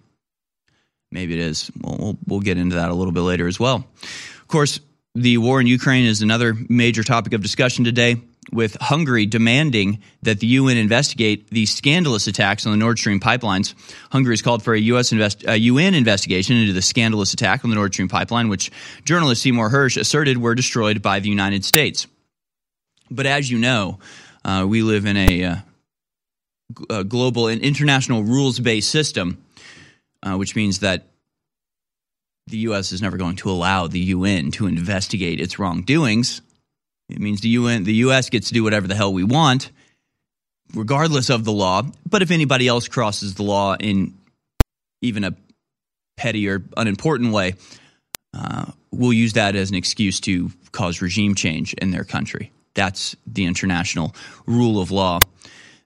Maybe 1.11 1.33
it 1.33 1.39
is. 1.39 1.71
We'll, 1.81 1.97
we'll, 1.97 2.17
we'll 2.27 2.39
get 2.41 2.57
into 2.57 2.75
that 2.75 2.89
a 2.89 2.93
little 2.93 3.13
bit 3.13 3.21
later 3.21 3.47
as 3.47 3.59
well. 3.59 3.87
Of 4.01 4.47
course, 4.47 4.79
the 5.13 5.37
war 5.37 5.61
in 5.61 5.67
Ukraine 5.67 6.05
is 6.05 6.21
another 6.21 6.55
major 6.67 7.03
topic 7.03 7.33
of 7.33 7.41
discussion 7.41 7.85
today 7.85 8.17
with 8.51 8.75
Hungary 8.79 9.25
demanding 9.25 10.01
that 10.21 10.39
the 10.39 10.47
UN 10.47 10.77
investigate 10.77 11.49
the 11.49 11.65
scandalous 11.65 12.27
attacks 12.27 12.65
on 12.65 12.71
the 12.71 12.77
Nord 12.77 12.99
Stream 12.99 13.19
pipelines. 13.19 13.73
Hungary 14.11 14.33
has 14.33 14.41
called 14.41 14.61
for 14.61 14.73
a 14.73 14.79
US 14.79 15.11
invest, 15.11 15.43
a 15.47 15.57
UN 15.57 15.93
investigation 15.93 16.57
into 16.57 16.73
the 16.73 16.81
scandalous 16.81 17.33
attack 17.33 17.63
on 17.63 17.71
the 17.71 17.75
Nord 17.75 17.93
Stream 17.93 18.07
pipeline, 18.07 18.49
which 18.49 18.71
journalist 19.03 19.41
Seymour 19.41 19.69
Hersh 19.69 19.97
asserted 19.97 20.37
were 20.37 20.53
destroyed 20.53 21.01
by 21.01 21.19
the 21.19 21.29
United 21.29 21.65
States. 21.65 22.07
But 23.09 23.25
as 23.25 23.49
you 23.49 23.57
know, 23.57 23.99
uh, 24.45 24.65
we 24.67 24.83
live 24.83 25.05
in 25.05 25.17
a, 25.17 25.43
uh, 25.43 25.55
a 26.91 27.03
global 27.03 27.47
and 27.47 27.61
international 27.61 28.23
rules 28.23 28.59
based 28.59 28.91
system, 28.91 29.43
uh, 30.21 30.35
which 30.35 30.55
means 30.55 30.79
that 30.79 31.07
the 32.47 32.57
U.S. 32.57 32.91
is 32.91 33.01
never 33.01 33.17
going 33.17 33.37
to 33.37 33.49
allow 33.49 33.87
the 33.87 33.99
UN 33.99 34.51
to 34.51 34.67
investigate 34.67 35.39
its 35.39 35.57
wrongdoings. 35.57 36.41
It 37.09 37.19
means 37.19 37.41
the 37.41 37.49
UN, 37.49 37.85
the 37.85 37.95
U.S. 37.95 38.29
gets 38.29 38.49
to 38.49 38.53
do 38.53 38.63
whatever 38.63 38.87
the 38.87 38.93
hell 38.93 39.11
we 39.11 39.23
want, 39.23 39.71
regardless 40.75 41.31
of 41.31 41.43
the 41.43 41.51
law. 41.51 41.81
But 42.07 42.21
if 42.21 42.29
anybody 42.29 42.67
else 42.67 42.87
crosses 42.87 43.33
the 43.33 43.43
law 43.43 43.75
in 43.75 44.13
even 45.01 45.23
a 45.23 45.35
petty 46.17 46.47
or 46.47 46.63
unimportant 46.77 47.33
way, 47.33 47.55
uh, 48.37 48.65
we'll 48.91 49.13
use 49.13 49.33
that 49.33 49.55
as 49.55 49.71
an 49.71 49.75
excuse 49.75 50.19
to 50.21 50.51
cause 50.71 51.01
regime 51.01 51.33
change 51.33 51.73
in 51.73 51.89
their 51.89 52.03
country. 52.03 52.51
That's 52.75 53.15
the 53.25 53.45
international 53.45 54.13
rule 54.45 54.79
of 54.79 54.91
law. 54.91 55.21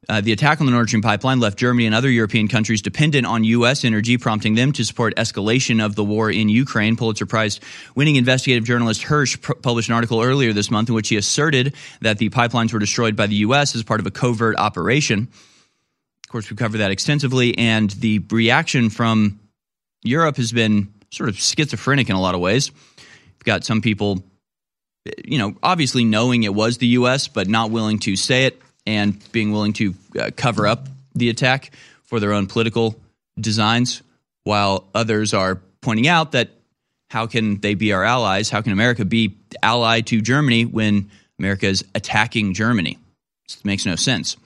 Uh, 0.10 0.22
the 0.22 0.31
attack 0.31 0.60
on 0.60 0.65
the 0.65 0.72
Nord 0.72 0.88
Stream 0.88 1.03
pipeline 1.03 1.39
left 1.39 1.55
Germany 1.60 1.86
and 1.86 1.93
other 1.93 2.10
European 2.10 2.48
countries 2.48 2.81
dependent 2.81 3.27
on 3.27 3.43
U.S. 3.43 3.86
energy, 3.86 4.17
prompting 4.17 4.55
them 4.55 4.72
to 4.72 4.84
support 4.84 5.15
escalation 5.17 5.86
of 5.86 5.93
the 5.93 6.03
war 6.03 6.31
in 6.31 6.50
Ukraine. 6.50 6.98
Pulitzer 6.98 7.27
Prize 7.27 7.60
winning 7.93 8.15
investigative 8.15 8.63
journalist 8.63 9.03
Hersh 9.03 9.39
pr- 9.39 9.53
published 9.53 9.88
an 9.89 9.93
article 9.93 10.19
earlier 10.19 10.51
this 10.51 10.72
month 10.72 10.89
in 10.89 10.96
which 10.96 11.10
he 11.10 11.15
asserted 11.15 11.75
that 12.01 12.17
the 12.17 12.31
pipelines 12.31 12.74
were 12.74 12.79
destroyed 12.79 13.15
by 13.15 13.27
the 13.27 13.36
U.S. 13.36 13.75
as 13.75 13.84
part 13.84 14.00
of 14.00 14.08
a 14.08 14.12
covert 14.12 14.58
operation. 14.58 15.27
Of 16.25 16.31
course, 16.31 16.50
we 16.50 16.55
cover 16.55 16.79
that 16.79 16.89
extensively, 16.89 17.55
and 17.55 17.91
the 17.91 18.19
reaction 18.31 18.89
from 18.89 19.39
Europe 20.03 20.38
has 20.38 20.51
been 20.51 20.91
sort 21.12 21.29
of 21.29 21.39
schizophrenic 21.39 22.10
in 22.10 22.15
a 22.15 22.22
lot 22.22 22.34
of 22.34 22.41
ways. 22.41 22.72
We've 22.98 23.43
got 23.46 23.63
some 23.63 23.81
people, 23.81 24.24
you 25.25 25.38
know, 25.38 25.56
obviously 25.63 26.03
knowing 26.03 26.44
it 26.44 26.53
was 26.53 26.77
the 26.77 26.88
U.S., 26.88 27.27
but 27.27 27.48
not 27.48 27.72
willing 27.72 28.00
to 28.00 28.15
say 28.15 28.46
it 28.46 28.62
and 28.86 29.20
being 29.32 29.51
willing 29.51 29.74
to 29.74 29.96
uh, 30.20 30.32
cover 30.36 30.68
up 30.68 30.88
the 31.15 31.29
attack 31.29 31.72
for 32.03 32.20
their 32.20 32.34
own 32.34 32.48
political 32.48 33.00
designs, 33.39 34.01
while 34.44 34.88
others 34.96 35.34
are 35.34 35.62
pointing 35.82 36.08
out 36.08 36.34
that 36.34 36.50
how 37.10 37.27
can 37.27 37.60
they 37.60 37.74
be 37.74 37.94
our 37.94 38.03
allies? 38.03 38.50
How 38.50 38.62
can 38.62 38.72
America 38.72 39.06
be 39.06 39.38
allied 39.63 40.08
to 40.08 40.22
Germany 40.22 40.65
when 40.65 41.10
America 41.39 41.68
is 41.68 41.84
attacking 41.96 42.53
Germany? 42.53 42.98
It 43.48 43.65
makes 43.65 43.86
no 43.86 43.96
sense. 43.96 44.38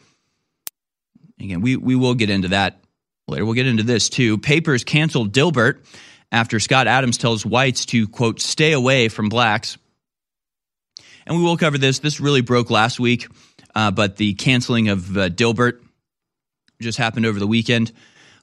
Again, 1.39 1.61
we, 1.61 1.75
we 1.75 1.95
will 1.95 2.13
get 2.13 2.29
into 2.29 2.49
that 2.49 2.79
later. 3.27 3.43
We'll 3.43 3.53
get 3.53 3.67
into 3.67 3.83
this 3.83 4.09
too. 4.09 4.37
Papers 4.37 4.83
canceled 4.83 5.33
Dilbert 5.33 5.79
after 6.31 6.59
Scott 6.59 6.87
Adams 6.87 7.17
tells 7.17 7.45
whites 7.45 7.85
to, 7.87 8.07
quote, 8.07 8.39
stay 8.39 8.71
away 8.71 9.09
from 9.09 9.29
blacks. 9.29 9.77
And 11.25 11.37
we 11.37 11.43
will 11.43 11.57
cover 11.57 11.77
this. 11.77 11.99
This 11.99 12.19
really 12.19 12.41
broke 12.41 12.69
last 12.69 12.99
week. 12.99 13.27
Uh, 13.75 13.91
but 13.91 14.17
the 14.17 14.33
canceling 14.35 14.89
of 14.89 15.17
uh, 15.17 15.29
Dilbert 15.29 15.81
just 16.81 16.97
happened 16.97 17.25
over 17.25 17.39
the 17.39 17.47
weekend. 17.47 17.91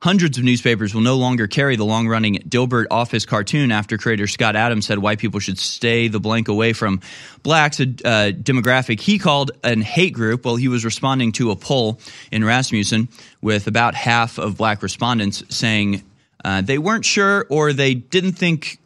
Hundreds 0.02 0.38
of 0.38 0.44
newspapers 0.44 0.94
will 0.94 1.02
no 1.02 1.18
longer 1.18 1.46
carry 1.46 1.76
the 1.76 1.84
long 1.84 2.08
running 2.08 2.36
Dilbert 2.36 2.86
office 2.90 3.26
cartoon 3.26 3.70
after 3.70 3.98
creator 3.98 4.26
Scott 4.26 4.56
Adams 4.56 4.86
said 4.86 4.98
white 4.98 5.18
people 5.18 5.40
should 5.40 5.58
stay 5.58 6.08
the 6.08 6.18
blank 6.18 6.48
away 6.48 6.72
from 6.72 7.02
blacks, 7.42 7.80
a 7.80 7.82
uh, 7.82 8.32
demographic 8.32 8.98
he 8.98 9.18
called 9.18 9.50
an 9.62 9.82
hate 9.82 10.14
group. 10.14 10.46
Well, 10.46 10.56
he 10.56 10.68
was 10.68 10.86
responding 10.86 11.32
to 11.32 11.50
a 11.50 11.56
poll 11.56 12.00
in 12.32 12.42
Rasmussen 12.42 13.08
with 13.42 13.66
about 13.66 13.94
half 13.94 14.38
of 14.38 14.56
black 14.56 14.82
respondents 14.82 15.44
saying 15.54 16.02
uh, 16.42 16.62
they 16.62 16.78
weren't 16.78 17.04
sure 17.04 17.44
or 17.50 17.74
they 17.74 17.92
didn't 17.92 18.32
think 18.32 18.78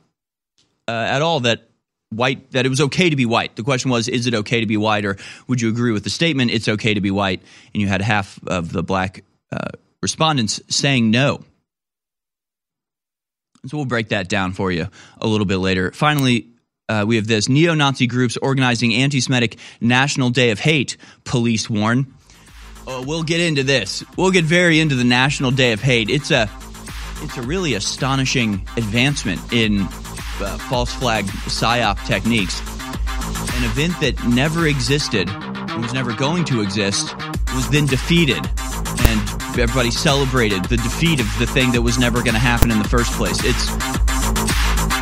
uh, 0.88 0.90
at 0.90 1.22
all 1.22 1.38
that 1.40 1.68
white 2.16 2.52
that 2.52 2.66
it 2.66 2.68
was 2.68 2.80
okay 2.80 3.10
to 3.10 3.16
be 3.16 3.26
white. 3.26 3.56
The 3.56 3.62
question 3.62 3.90
was, 3.90 4.08
is 4.08 4.26
it 4.26 4.34
okay 4.34 4.60
to 4.60 4.66
be 4.66 4.76
white, 4.76 5.04
or 5.04 5.16
would 5.48 5.60
you 5.60 5.68
agree 5.68 5.92
with 5.92 6.04
the 6.04 6.10
statement, 6.10 6.50
it's 6.50 6.68
okay 6.68 6.94
to 6.94 7.00
be 7.00 7.10
white? 7.10 7.42
And 7.72 7.80
you 7.80 7.88
had 7.88 8.02
half 8.02 8.38
of 8.46 8.72
the 8.72 8.82
black 8.82 9.24
uh, 9.52 9.68
respondents 10.02 10.60
saying 10.68 11.10
no. 11.10 11.44
So 13.66 13.78
we'll 13.78 13.86
break 13.86 14.10
that 14.10 14.28
down 14.28 14.52
for 14.52 14.70
you 14.70 14.88
a 15.20 15.26
little 15.26 15.46
bit 15.46 15.56
later. 15.56 15.90
Finally, 15.92 16.48
uh, 16.88 17.04
we 17.06 17.16
have 17.16 17.26
this 17.26 17.48
neo 17.48 17.74
Nazi 17.74 18.06
groups 18.06 18.36
organizing 18.36 18.94
anti 18.94 19.20
Semitic 19.20 19.56
National 19.80 20.30
Day 20.30 20.50
of 20.50 20.60
Hate, 20.60 20.98
police 21.24 21.70
warn. 21.70 22.12
Uh, 22.86 23.02
we'll 23.06 23.22
get 23.22 23.40
into 23.40 23.62
this. 23.62 24.04
We'll 24.18 24.30
get 24.30 24.44
very 24.44 24.78
into 24.80 24.94
the 24.94 25.04
National 25.04 25.50
Day 25.50 25.72
of 25.72 25.80
Hate. 25.80 26.10
It's 26.10 26.30
a, 26.30 26.50
it's 27.22 27.38
a 27.38 27.42
really 27.42 27.72
astonishing 27.72 28.66
advancement 28.76 29.40
in 29.50 29.88
uh, 30.40 30.58
false 30.68 30.92
flag 30.94 31.24
psyop 31.46 32.04
techniques. 32.06 32.60
An 33.56 33.64
event 33.64 33.98
that 34.00 34.22
never 34.26 34.66
existed 34.66 35.28
and 35.28 35.82
was 35.82 35.92
never 35.92 36.14
going 36.14 36.44
to 36.46 36.60
exist 36.60 37.14
was 37.54 37.68
then 37.70 37.86
defeated, 37.86 38.38
and 38.38 39.20
everybody 39.58 39.90
celebrated 39.90 40.64
the 40.66 40.76
defeat 40.76 41.20
of 41.20 41.38
the 41.38 41.46
thing 41.46 41.72
that 41.72 41.82
was 41.82 41.98
never 41.98 42.22
going 42.22 42.34
to 42.34 42.40
happen 42.40 42.70
in 42.70 42.78
the 42.78 42.88
first 42.88 43.12
place. 43.12 43.38
It's 43.44 43.70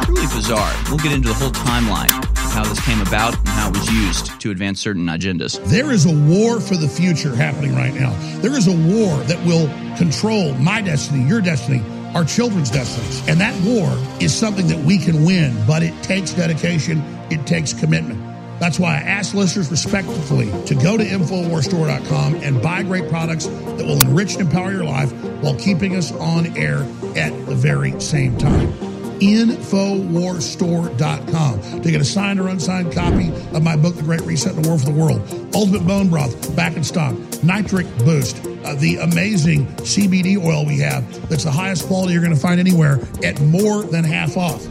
really 0.09 0.27
bizarre. 0.35 0.73
We'll 0.89 0.99
get 0.99 1.13
into 1.13 1.29
the 1.29 1.35
whole 1.35 1.51
timeline 1.51 2.11
how 2.53 2.65
this 2.65 2.85
came 2.85 3.01
about 3.01 3.37
and 3.39 3.49
how 3.49 3.71
it 3.71 3.79
was 3.79 3.91
used 3.91 4.39
to 4.39 4.51
advance 4.51 4.79
certain 4.79 5.07
agendas. 5.07 5.63
There 5.71 5.91
is 5.91 6.05
a 6.05 6.13
war 6.13 6.61
for 6.61 6.77
the 6.77 6.87
future 6.87 7.35
happening 7.35 7.75
right 7.75 7.95
now. 7.95 8.15
There 8.41 8.53
is 8.53 8.69
a 8.69 8.73
war 8.73 9.17
that 9.25 9.43
will 9.47 9.69
control 9.97 10.53
my 10.55 10.83
destiny, 10.83 11.27
your 11.27 11.41
destiny, 11.41 11.83
our 12.15 12.25
children's 12.25 12.71
destinies. 12.71 13.27
And 13.29 13.41
that 13.41 13.55
war 13.65 13.91
is 14.21 14.35
something 14.35 14.67
that 14.69 14.85
we 14.85 14.99
can 14.99 15.25
win, 15.25 15.57
but 15.67 15.83
it 15.83 16.01
takes 16.03 16.33
dedication, 16.33 17.03
it 17.31 17.47
takes 17.47 17.73
commitment. 17.73 18.21
That's 18.61 18.79
why 18.79 18.95
I 18.95 19.01
ask 19.01 19.35
listeners 19.35 19.71
respectfully 19.71 20.51
to 20.67 20.75
go 20.75 20.97
to 20.97 21.05
InfoWarsStore.com 21.05 22.37
and 22.37 22.63
buy 22.63 22.85
great 22.85 23.09
products 23.09 23.47
that 23.47 23.85
will 23.85 24.01
enrich 24.01 24.35
and 24.35 24.43
empower 24.43 24.71
your 24.71 24.85
life 24.85 25.13
while 25.43 25.57
keeping 25.57 25.97
us 25.97 26.13
on 26.13 26.57
air 26.57 26.83
at 27.17 27.31
the 27.47 27.57
very 27.57 28.01
same 28.01 28.39
time. 28.39 28.92
Infowarstore.com 29.23 31.83
to 31.83 31.91
get 31.93 32.01
a 32.01 32.05
signed 32.05 32.41
or 32.41 32.49
unsigned 32.49 32.93
copy 32.93 33.29
of 33.57 33.63
my 33.63 33.77
book, 33.77 33.95
The 33.95 34.03
Great 34.03 34.23
Reset 34.23 34.57
and 34.57 34.65
the 34.65 34.69
War 34.69 34.77
for 34.77 34.87
the 34.87 34.93
World. 34.93 35.21
Ultimate 35.55 35.87
Bone 35.87 36.09
Broth, 36.09 36.57
back 36.57 36.77
in 36.77 36.83
stock. 36.83 37.15
Nitric 37.45 37.87
Boost, 37.99 38.45
uh, 38.65 38.75
the 38.75 38.97
amazing 38.97 39.67
CBD 39.77 40.45
oil 40.45 40.67
we 40.67 40.81
have 40.81 41.29
that's 41.29 41.45
the 41.45 41.53
highest 41.53 41.87
quality 41.87 42.15
you're 42.15 42.23
going 42.23 42.35
to 42.35 42.41
find 42.41 42.59
anywhere 42.59 42.99
at 43.23 43.41
more 43.41 43.85
than 43.85 44.03
half 44.03 44.37
off. 44.37 44.67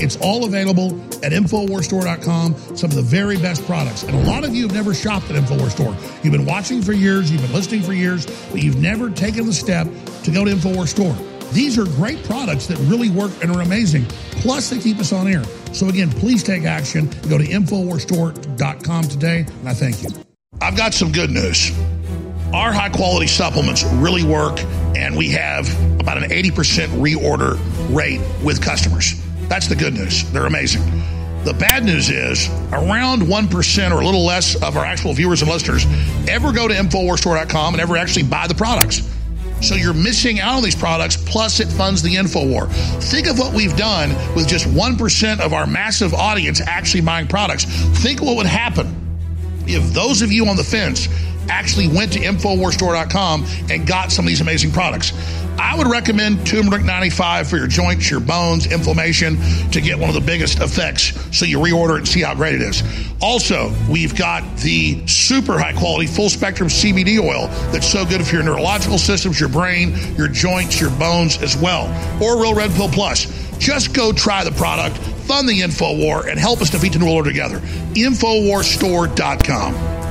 It's 0.00 0.16
all 0.18 0.44
available 0.44 0.94
at 1.24 1.32
InfoWarsStore.com, 1.32 2.76
some 2.76 2.90
of 2.90 2.96
the 2.96 3.02
very 3.02 3.38
best 3.38 3.64
products. 3.64 4.04
And 4.04 4.14
a 4.14 4.22
lot 4.30 4.44
of 4.44 4.54
you 4.54 4.62
have 4.62 4.74
never 4.74 4.94
shopped 4.94 5.28
at 5.30 5.36
InfoWars 5.36 5.72
Store. 5.72 5.96
You've 6.22 6.32
been 6.32 6.46
watching 6.46 6.80
for 6.80 6.92
years, 6.92 7.28
you've 7.30 7.42
been 7.42 7.52
listening 7.52 7.82
for 7.82 7.92
years, 7.92 8.24
but 8.52 8.62
you've 8.62 8.80
never 8.80 9.10
taken 9.10 9.46
the 9.46 9.52
step 9.52 9.88
to 10.22 10.30
go 10.30 10.44
to 10.44 10.52
InfoWars 10.52 10.88
Store. 10.88 11.35
These 11.52 11.78
are 11.78 11.84
great 11.84 12.22
products 12.24 12.66
that 12.66 12.78
really 12.80 13.10
work 13.10 13.30
and 13.42 13.50
are 13.50 13.62
amazing. 13.62 14.04
Plus, 14.42 14.70
they 14.70 14.78
keep 14.78 14.98
us 14.98 15.12
on 15.12 15.28
air. 15.28 15.44
So, 15.72 15.88
again, 15.88 16.10
please 16.10 16.42
take 16.42 16.64
action. 16.64 17.06
Go 17.28 17.38
to 17.38 17.44
InfoWarsStore.com 17.44 19.04
today, 19.04 19.46
and 19.60 19.68
I 19.68 19.74
thank 19.74 20.02
you. 20.02 20.08
I've 20.60 20.76
got 20.76 20.94
some 20.94 21.12
good 21.12 21.30
news. 21.30 21.72
Our 22.54 22.72
high 22.72 22.88
quality 22.88 23.26
supplements 23.26 23.84
really 23.84 24.24
work, 24.24 24.58
and 24.96 25.16
we 25.16 25.30
have 25.30 25.68
about 26.00 26.16
an 26.22 26.30
80% 26.30 26.88
reorder 27.00 27.58
rate 27.94 28.20
with 28.44 28.62
customers. 28.62 29.20
That's 29.48 29.66
the 29.66 29.76
good 29.76 29.94
news. 29.94 30.30
They're 30.32 30.46
amazing. 30.46 30.82
The 31.44 31.54
bad 31.54 31.84
news 31.84 32.10
is 32.10 32.48
around 32.72 33.22
1% 33.22 33.90
or 33.92 34.00
a 34.00 34.04
little 34.04 34.24
less 34.24 34.60
of 34.62 34.76
our 34.76 34.84
actual 34.84 35.12
viewers 35.12 35.42
and 35.42 35.50
listeners 35.50 35.86
ever 36.28 36.52
go 36.52 36.66
to 36.66 36.74
InfoWarsStore.com 36.74 37.74
and 37.74 37.80
ever 37.80 37.96
actually 37.96 38.24
buy 38.24 38.46
the 38.46 38.54
products. 38.54 39.15
So 39.60 39.74
you're 39.74 39.94
missing 39.94 40.40
out 40.40 40.56
on 40.56 40.62
these 40.62 40.76
products, 40.76 41.16
plus 41.16 41.60
it 41.60 41.68
funds 41.68 42.02
the 42.02 42.16
info 42.16 42.46
war. 42.46 42.66
Think 42.66 43.26
of 43.26 43.38
what 43.38 43.54
we've 43.54 43.76
done 43.76 44.10
with 44.34 44.48
just 44.48 44.66
1% 44.66 45.40
of 45.40 45.52
our 45.52 45.66
massive 45.66 46.14
audience 46.14 46.60
actually 46.60 47.00
buying 47.00 47.26
products. 47.26 47.64
Think 48.02 48.22
what 48.22 48.36
would 48.36 48.46
happen 48.46 48.94
if 49.66 49.82
those 49.92 50.22
of 50.22 50.30
you 50.30 50.46
on 50.46 50.56
the 50.56 50.64
fence 50.64 51.08
actually 51.48 51.88
went 51.88 52.12
to 52.14 52.20
InfoWarsStore.com 52.20 53.46
and 53.70 53.86
got 53.86 54.12
some 54.12 54.24
of 54.24 54.28
these 54.28 54.40
amazing 54.40 54.72
products. 54.72 55.12
I 55.58 55.76
would 55.76 55.86
recommend 55.86 56.46
turmeric 56.46 56.84
95 56.84 57.48
for 57.48 57.56
your 57.56 57.66
joints, 57.66 58.10
your 58.10 58.20
bones, 58.20 58.70
inflammation 58.70 59.38
to 59.70 59.80
get 59.80 59.98
one 59.98 60.10
of 60.10 60.14
the 60.14 60.20
biggest 60.20 60.60
effects 60.60 61.14
so 61.36 61.46
you 61.46 61.58
reorder 61.58 61.96
and 61.96 62.06
see 62.06 62.20
how 62.20 62.34
great 62.34 62.56
it 62.56 62.60
is. 62.60 62.82
Also, 63.22 63.72
we've 63.90 64.14
got 64.14 64.42
the 64.58 65.06
super 65.06 65.58
high 65.58 65.72
quality 65.72 66.06
full 66.06 66.28
spectrum 66.28 66.68
CBD 66.68 67.18
oil 67.18 67.46
that's 67.72 67.90
so 67.90 68.04
good 68.04 68.26
for 68.26 68.34
your 68.34 68.44
neurological 68.44 68.98
systems, 68.98 69.40
your 69.40 69.48
brain, 69.48 69.96
your 70.16 70.28
joints, 70.28 70.78
your 70.78 70.90
bones 70.90 71.42
as 71.42 71.56
well. 71.56 71.86
Or 72.22 72.38
Real 72.40 72.54
Red 72.54 72.72
Pill 72.72 72.88
Plus. 72.88 73.24
Just 73.58 73.94
go 73.94 74.12
try 74.12 74.44
the 74.44 74.52
product, 74.52 74.98
fund 74.98 75.48
the 75.48 75.60
InfoWar, 75.60 76.30
and 76.30 76.38
help 76.38 76.60
us 76.60 76.68
defeat 76.68 76.92
the 76.92 76.98
New 76.98 77.10
Order 77.10 77.30
together. 77.30 77.60
InfoWarsStore.com. 77.94 80.05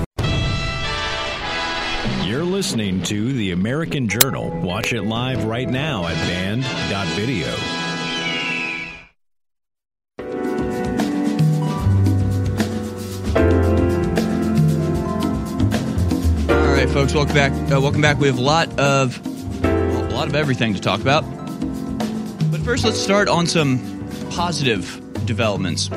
Listening 2.55 3.03
to 3.03 3.33
The 3.33 3.51
American 3.51 4.07
Journal. 4.07 4.49
Watch 4.61 4.93
it 4.93 5.01
live 5.01 5.43
right 5.43 5.67
now 5.67 6.07
at 6.07 6.15
band.video. 6.15 7.49
All 16.47 16.73
right, 16.73 16.87
folks, 16.87 17.13
welcome 17.13 17.35
back. 17.35 17.51
Uh, 17.51 17.81
welcome 17.81 17.99
back. 17.99 18.19
We 18.19 18.27
have 18.27 18.37
a 18.37 18.41
lot 18.41 18.69
of 18.79 19.21
well, 19.61 20.09
a 20.09 20.15
lot 20.15 20.29
of 20.29 20.35
everything 20.35 20.73
to 20.75 20.79
talk 20.79 21.01
about. 21.01 21.23
But 22.51 22.61
first, 22.61 22.85
let's 22.85 22.97
start 22.97 23.27
on 23.27 23.47
some 23.47 24.07
positive 24.29 25.01
developments. 25.25 25.89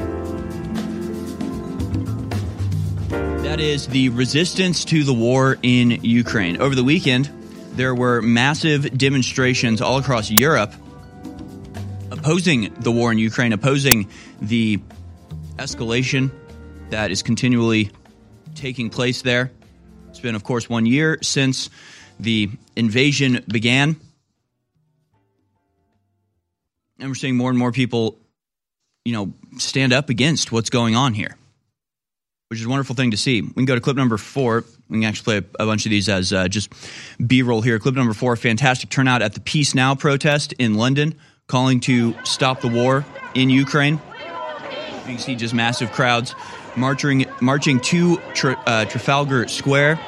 That 3.48 3.60
is 3.60 3.86
the 3.86 4.10
resistance 4.10 4.84
to 4.84 5.04
the 5.04 5.14
war 5.14 5.56
in 5.62 5.90
Ukraine. 6.02 6.60
Over 6.60 6.74
the 6.74 6.84
weekend, 6.84 7.30
there 7.72 7.94
were 7.94 8.20
massive 8.20 8.98
demonstrations 8.98 9.80
all 9.80 9.96
across 9.96 10.30
Europe 10.30 10.74
opposing 12.10 12.74
the 12.74 12.92
war 12.92 13.10
in 13.10 13.16
Ukraine, 13.16 13.54
opposing 13.54 14.10
the 14.42 14.80
escalation 15.56 16.30
that 16.90 17.10
is 17.10 17.22
continually 17.22 17.90
taking 18.54 18.90
place 18.90 19.22
there. 19.22 19.50
It's 20.10 20.20
been, 20.20 20.34
of 20.34 20.44
course, 20.44 20.68
one 20.68 20.84
year 20.84 21.16
since 21.22 21.70
the 22.20 22.50
invasion 22.76 23.42
began. 23.48 23.96
And 26.98 27.08
we're 27.08 27.14
seeing 27.14 27.38
more 27.38 27.48
and 27.48 27.58
more 27.58 27.72
people, 27.72 28.18
you 29.06 29.14
know, 29.14 29.32
stand 29.56 29.94
up 29.94 30.10
against 30.10 30.52
what's 30.52 30.68
going 30.68 30.94
on 30.94 31.14
here, 31.14 31.37
which 32.48 32.60
is 32.60 32.66
a 32.66 32.68
wonderful 32.68 32.96
thing 32.96 33.10
to 33.10 33.16
see. 33.16 33.42
We 33.42 33.52
can 33.52 33.64
go 33.66 33.74
to 33.74 33.80
clip 33.80 33.96
number 33.96 34.16
four. 34.16 34.64
We 34.88 35.00
can 35.00 35.04
actually 35.08 35.42
play 35.42 35.48
a, 35.60 35.66
bunch 35.66 35.84
of 35.84 35.90
these 35.90 36.08
as 36.08 36.32
uh, 36.32 36.48
just 36.48 36.72
B 37.24 37.42
roll 37.42 37.60
here. 37.60 37.78
Clip 37.78 37.94
number 37.94 38.14
four 38.14 38.36
fantastic 38.36 38.88
turnout 38.88 39.20
at 39.20 39.34
the 39.34 39.40
Peace 39.40 39.74
Now 39.74 39.94
protest 39.94 40.54
in 40.54 40.74
London, 40.74 41.14
calling 41.46 41.80
to 41.80 42.14
stop 42.24 42.62
the 42.62 42.68
war 42.68 43.04
in 43.34 43.50
Ukraine. 43.50 44.00
You 45.00 45.14
can 45.14 45.18
see 45.18 45.36
just 45.36 45.54
massive 45.54 45.92
crowds 45.92 46.34
marching 46.74 47.26
marching 47.40 47.80
to 47.80 48.16
Tra- 48.34 48.60
uh, 48.66 48.84
Trafalgar 48.86 49.46
Square. 49.48 50.00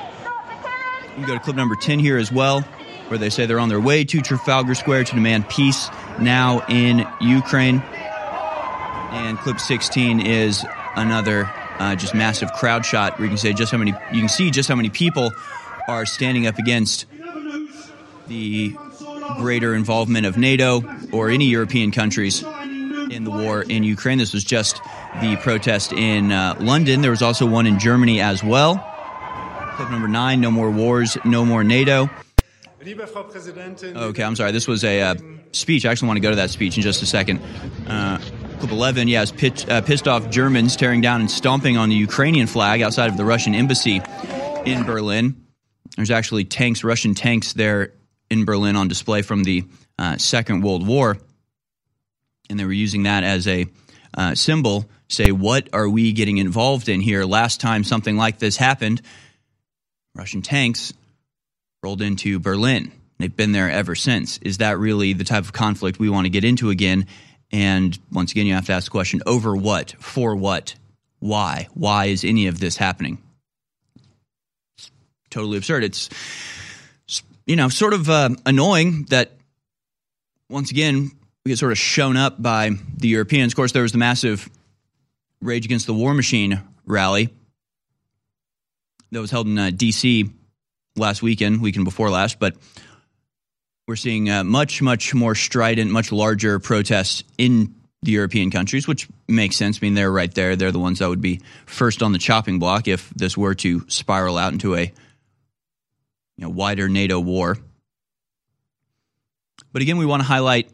You 1.09 1.15
can 1.17 1.27
go 1.27 1.35
to 1.35 1.41
clip 1.41 1.57
number 1.57 1.77
10 1.77 1.99
here 1.99 2.17
as 2.17 2.33
well, 2.33 2.63
where 3.09 3.19
they 3.19 3.29
say 3.29 3.45
they're 3.45 3.61
on 3.61 3.69
their 3.69 3.81
way 3.81 4.05
to 4.05 4.21
Trafalgar 4.23 4.75
Square 4.75 5.05
to 5.05 5.15
demand 5.15 5.49
peace 5.51 5.91
now 6.19 6.65
in 6.69 7.07
Ukraine. 7.21 7.83
And 9.13 9.37
clip 9.39 9.59
16 9.59 10.21
is 10.21 10.65
another 10.97 11.51
uh, 11.81 11.97
just 11.97 12.15
massive 12.15 12.53
crowd 12.53 12.85
shot 12.85 13.19
where 13.19 13.25
you 13.25 13.31
can 13.31 13.39
say 13.39 13.53
just 13.53 13.73
how 13.73 13.79
many 13.79 13.93
you 14.13 14.21
can 14.21 14.29
see 14.29 14.51
just 14.51 14.69
how 14.69 14.77
many 14.77 14.91
people 14.91 15.33
are 15.89 16.05
standing 16.07 16.47
up 16.47 16.59
against 16.59 17.07
the 18.29 18.77
greater 19.39 19.75
involvement 19.75 20.27
of 20.27 20.37
NATO 20.37 20.83
or 21.11 21.31
any 21.31 21.47
European 21.47 21.91
countries 21.91 22.45
in 23.11 23.25
the 23.25 23.31
war 23.31 23.63
in 23.63 23.83
Ukraine. 23.83 24.19
This 24.19 24.33
was 24.33 24.45
just 24.45 24.81
the 25.21 25.37
protest 25.43 25.93
in 25.93 26.31
uh, 26.31 26.57
London. 26.61 27.01
There 27.01 27.11
was 27.11 27.23
also 27.23 27.47
one 27.47 27.67
in 27.67 27.79
Germany 27.79 28.21
as 28.21 28.45
well. 28.45 28.77
Clip 29.75 29.91
number 29.91 30.09
nine: 30.09 30.41
No 30.41 30.51
more 30.51 30.71
wars, 30.71 31.17
no 31.25 31.45
more 31.45 31.65
NATO. 31.65 32.11
Okay, 33.97 34.23
I'm 34.23 34.37
sorry. 34.37 34.53
This 34.53 34.69
was 34.69 34.85
a 34.85 35.01
uh, 35.01 35.15
speech. 35.53 35.85
I 35.87 35.91
actually 35.91 36.09
want 36.09 36.19
to 36.19 36.23
go 36.23 36.31
to 36.31 36.37
that 36.37 36.51
speech 36.51 36.77
in 36.77 36.83
just 36.83 37.03
a 37.03 37.07
second. 37.07 37.41
Uh, 37.87 38.19
clip 38.61 38.73
11, 38.73 39.09
yes, 39.09 39.33
pitch, 39.33 39.67
uh, 39.71 39.81
pissed 39.81 40.07
off 40.07 40.29
Germans 40.29 40.77
tearing 40.77 41.01
down 41.01 41.23
and 41.23 41.31
stomping 41.31 41.79
on 41.79 41.89
the 41.89 41.95
Ukrainian 41.95 42.47
flag 42.47 42.83
outside 42.83 43.09
of 43.09 43.17
the 43.17 43.25
Russian 43.25 43.55
embassy 43.55 44.03
in 44.67 44.85
Berlin. 44.85 45.47
There's 45.97 46.11
actually 46.11 46.45
tanks, 46.45 46.85
Russian 46.85 47.15
tanks 47.15 47.55
there 47.55 47.95
in 48.29 48.45
Berlin 48.45 48.77
on 48.77 48.87
display 48.87 49.23
from 49.23 49.45
the 49.45 49.65
uh, 49.99 50.19
Second 50.19 50.63
World 50.63 50.87
War. 50.87 51.17
And 52.51 52.61
they 52.61 52.67
were 52.67 52.73
using 52.73 53.05
that 53.05 53.25
as 53.25 53.49
a 53.49 53.67
uh, 54.13 54.35
symbol, 54.35 54.85
say, 55.09 55.33
what 55.33 55.71
are 55.73 55.89
we 55.89 56.13
getting 56.13 56.37
involved 56.37 56.91
in 56.91 57.01
here? 57.01 57.25
Last 57.25 57.63
time 57.63 57.83
something 57.83 58.19
like 58.19 58.41
this 58.41 58.59
happened, 58.59 59.01
Russian 60.15 60.43
tanks 60.43 60.93
rolled 61.83 62.03
into 62.03 62.39
Berlin. 62.39 62.93
They've 63.19 63.35
been 63.35 63.53
there 63.53 63.71
ever 63.71 63.95
since. 63.95 64.37
Is 64.43 64.59
that 64.59 64.79
really 64.79 65.15
the 65.15 65.25
type 65.25 65.45
of 65.45 65.55
conflict 65.55 65.99
we 65.99 66.11
want 66.11 66.27
to 66.27 66.31
get 66.31 66.45
into 66.45 66.69
again? 66.69 67.07
And 67.53 67.99
once 68.13 68.33
again, 68.33 68.47
you 68.47 68.55
have 68.55 68.67
to 68.67 68.73
ask 68.73 68.87
the 68.87 68.91
question 68.91 69.23
over 69.27 69.57
what? 69.57 69.93
For 69.99 70.37
what? 70.37 70.75
Why? 71.19 71.69
Why 71.75 72.07
is 72.07 72.25
any 72.25 72.47
of 72.47 72.61
this 72.61 72.77
happening? 72.77 73.19
It's 74.79 74.91
totally 75.31 75.59
absurd. 75.59 75.85
It's, 75.85 76.09
you 77.47 77.57
know, 77.57 77.69
sort 77.69 77.93
of 77.93 78.09
uh, 78.09 78.31
annoying 78.47 79.07
that 79.11 79.33
once 80.49 80.71
again, 80.71 81.11
we 81.45 81.51
get 81.51 81.59
sort 81.59 81.73
of 81.73 81.79
shown 81.79 82.17
up 82.17 82.41
by 82.41 82.71
the 82.97 83.09
Europeans. 83.09 83.53
Of 83.53 83.57
course, 83.57 83.73
there 83.73 83.83
was 83.83 83.93
the 83.93 83.99
massive 83.99 84.49
Rage 85.41 85.65
Against 85.65 85.87
the 85.87 85.95
War 85.95 86.13
Machine 86.13 86.61
rally 86.85 87.31
that 89.11 89.21
was 89.21 89.31
held 89.31 89.47
in 89.47 89.59
uh, 89.59 89.71
D.C. 89.75 90.31
last 90.97 91.23
weekend, 91.23 91.63
weekend 91.63 91.85
before 91.85 92.11
last, 92.11 92.39
but 92.39 92.57
we're 93.91 93.97
seeing 93.97 94.31
uh, 94.31 94.45
much, 94.45 94.81
much 94.81 95.15
more 95.15 95.35
strident, 95.35 95.91
much 95.91 96.13
larger 96.13 96.61
protests 96.61 97.25
in 97.39 97.75
the 98.03 98.13
European 98.13 98.53
countries, 98.53 98.87
which 98.87 99.09
makes 99.27 99.57
sense. 99.57 99.79
I 99.79 99.81
mean, 99.83 99.95
they're 99.95 100.13
right 100.13 100.33
there. 100.33 100.55
They're 100.55 100.71
the 100.71 100.79
ones 100.79 101.01
that 101.01 101.09
would 101.09 101.21
be 101.21 101.41
first 101.67 102.01
on 102.01 102.13
the 102.13 102.19
chopping 102.21 102.61
block 102.61 102.87
if 102.87 103.11
this 103.11 103.37
were 103.37 103.57
to 103.57 103.85
spiral 103.89 104.39
out 104.39 104.53
into 104.53 104.77
a 104.77 104.83
you 104.83 104.93
know, 106.39 106.51
wider 106.51 106.89
NATO 106.89 107.19
war. 107.19 107.59
But 109.73 109.83
again, 109.83 109.99
we 109.99 110.07
want 110.07 110.23
to 110.23 110.29
highlight 110.29 110.71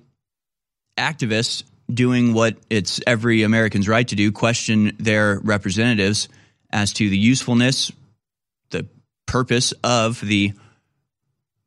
activists 0.98 1.62
doing 1.88 2.34
what 2.34 2.58
it's 2.68 3.00
every 3.06 3.44
American's 3.44 3.88
right 3.88 4.06
to 4.08 4.14
do 4.14 4.30
question 4.30 4.94
their 4.98 5.40
representatives 5.42 6.28
as 6.70 6.92
to 6.92 7.08
the 7.08 7.16
usefulness, 7.16 7.90
the 8.68 8.86
purpose 9.24 9.72
of 9.82 10.20
the 10.20 10.52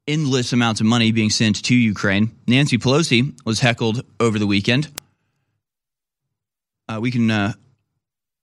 endless 0.10 0.52
amounts 0.54 0.82
of 0.82 0.88
money 0.88 1.12
being 1.12 1.30
sent 1.30 1.64
to 1.66 1.76
Ukraine. 1.76 2.32
Nancy 2.48 2.78
Pelosi 2.78 3.40
was 3.46 3.60
heckled 3.60 4.04
over 4.20 4.40
the 4.40 4.48
weekend. 4.48 4.90
Uh, 6.88 7.00
we 7.00 7.12
can 7.12 7.30
uh, 7.30 7.54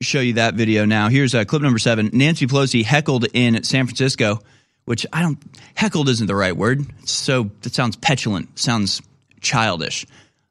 show 0.01 0.21
you 0.21 0.35
that 0.35 0.55
video 0.55 0.85
now. 0.85 1.09
Here's 1.09 1.35
uh, 1.35 1.45
clip 1.45 1.63
number 1.63 1.81
seven. 1.81 2.11
Nancy 2.13 2.47
Pelosi 2.47 2.85
heckled 2.85 3.27
in 3.35 3.65
San 3.65 3.87
Francisco, 3.87 4.39
which 4.85 5.05
I 5.13 5.23
don't, 5.23 5.43
heckled 5.75 6.09
isn't 6.09 6.29
the 6.29 6.37
right 6.37 6.57
word. 6.57 6.87
It's 7.01 7.11
so, 7.11 7.51
that 7.63 7.75
sounds 7.75 7.97
petulant, 7.97 8.57
sounds 8.59 9.03
childish. 9.41 10.07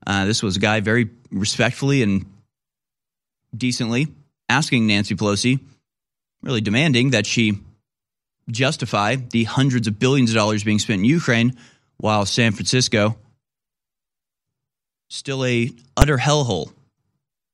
Uh, 0.06 0.26
this 0.26 0.44
was 0.44 0.58
a 0.58 0.60
guy 0.60 0.82
very 0.82 1.10
respectfully 1.32 2.04
and 2.04 2.26
decently 3.56 4.08
asking 4.50 4.86
Nancy 4.86 5.16
Pelosi, 5.16 5.62
really 6.44 6.62
demanding 6.62 7.12
that 7.12 7.26
she 7.26 7.58
justify 8.50 9.16
the 9.16 9.44
hundreds 9.46 9.88
of 9.88 10.00
billions 10.00 10.30
of 10.30 10.36
dollars 10.36 10.64
being 10.64 10.80
spent 10.80 11.00
in 11.00 11.06
Ukraine 11.06 11.56
while 11.98 12.26
San 12.26 12.52
Francisco 12.52 13.18
still 15.10 15.46
a 15.46 15.72
utter 15.98 16.18
hellhole. 16.18 16.72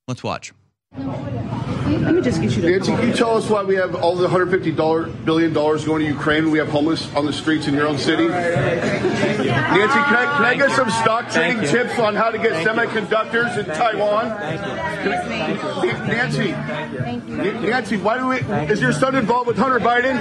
Let's 0.08 0.24
watch. 0.24 0.54
Let 2.00 2.16
me 2.16 2.22
just 2.22 2.42
get 2.42 2.56
you. 2.56 2.70
Nancy, 2.70 2.92
can 2.92 3.08
you 3.08 3.14
tell 3.14 3.36
us 3.38 3.50
why 3.50 3.64
we 3.64 3.76
have 3.76 3.96
all 3.96 4.16
the 4.16 4.24
150 4.24 4.72
billion 5.26 5.54
dollars 5.54 5.86
going 5.86 6.04
to 6.04 6.08
Ukraine? 6.08 6.44
When 6.44 6.52
we 6.52 6.60
have 6.60 6.70
homeless 6.70 7.14
on 7.16 7.26
the 7.26 7.34
streets 7.34 7.68
in 7.68 7.74
your 7.74 7.88
own 7.88 7.98
city. 7.98 8.28
Nancy, 8.28 9.48
can 9.48 10.16
I, 10.16 10.38
can 10.38 10.46
I 10.46 10.56
get 10.56 10.72
some 10.72 10.90
stock 10.90 11.30
trading 11.30 11.62
tips 11.62 12.00
on 12.00 12.16
how 12.16 12.30
to 12.32 12.38
get 12.38 12.66
semiconductors 12.66 13.58
in 13.58 13.66
Taiwan? 13.66 14.30
Nancy, 16.08 16.52
Nancy, 17.68 17.98
why 17.98 18.18
do 18.18 18.28
we? 18.28 18.38
Is 18.72 18.82
your 18.82 18.94
son 18.94 19.16
involved 19.16 19.48
with 19.48 19.58
Hunter 19.58 19.80
Biden? 19.80 20.20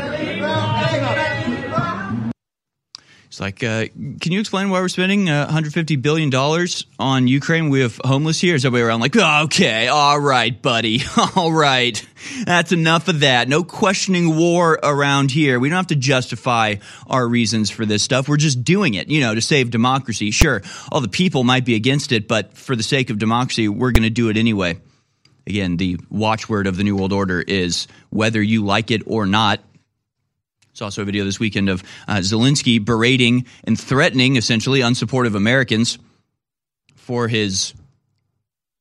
It's 3.31 3.38
like, 3.38 3.62
uh, 3.62 3.87
can 4.21 4.33
you 4.33 4.40
explain 4.40 4.71
why 4.71 4.81
we're 4.81 4.88
spending 4.88 5.31
uh, 5.31 5.45
150 5.45 5.95
billion 5.95 6.31
dollars 6.31 6.85
on 6.99 7.29
Ukraine? 7.29 7.71
We 7.71 7.79
have 7.83 8.01
homeless 8.03 8.40
here. 8.40 8.57
Is 8.57 8.64
everybody 8.64 8.83
around 8.83 8.99
like, 8.99 9.14
okay, 9.14 9.87
all 9.87 10.19
right, 10.19 10.61
buddy, 10.61 11.03
all 11.37 11.53
right, 11.53 12.05
that's 12.45 12.73
enough 12.73 13.07
of 13.07 13.21
that. 13.21 13.49
No 13.49 13.62
questioning 13.62 14.37
war 14.37 14.81
around 14.83 15.31
here. 15.31 15.61
We 15.61 15.69
don't 15.69 15.77
have 15.77 15.87
to 15.87 15.95
justify 15.95 16.75
our 17.07 17.25
reasons 17.25 17.71
for 17.71 17.87
this 17.87 18.03
stuff. 18.03 18.29
We're 18.29 18.37
just 18.37 18.64
doing 18.64 18.95
it, 18.95 19.07
you 19.07 19.21
know, 19.21 19.33
to 19.33 19.40
save 19.40 19.71
democracy. 19.71 20.33
Sure, 20.33 20.61
all 20.90 21.01
the 21.01 21.07
people 21.07 21.45
might 21.45 21.64
be 21.64 21.77
against 21.77 22.11
it, 22.11 22.27
but 22.27 22.55
for 22.55 22.75
the 22.75 22.83
sake 22.83 23.11
of 23.11 23.21
democracy, 23.21 23.69
we're 23.69 23.93
going 23.93 24.03
to 24.03 24.11
do 24.11 24.29
it 24.31 24.38
anyway. 24.38 24.77
Again, 25.47 25.77
the 25.77 26.01
watchword 26.11 26.66
of 26.66 26.77
the 26.77 26.83
New 26.83 26.97
World 26.97 27.12
Order 27.12 27.40
is 27.40 27.87
whether 28.11 28.43
you 28.43 28.64
like 28.64 28.90
it 28.90 29.03
or 29.07 29.25
not, 29.25 29.61
Saw 30.81 30.87
also 30.87 31.03
a 31.03 31.05
video 31.05 31.27
this 31.27 31.38
weekend 31.38 31.69
of 31.69 31.83
uh, 32.09 32.21
Zelensky 32.21 32.83
berating 32.83 33.45
and 33.64 33.79
threatening 33.79 34.37
essentially 34.37 34.81
unsupportive 34.81 35.37
Americans 35.37 35.99
for 36.97 37.29
his 37.29 37.75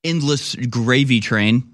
endless 0.02 0.56
gravy 0.56 1.20
train. 1.20 1.70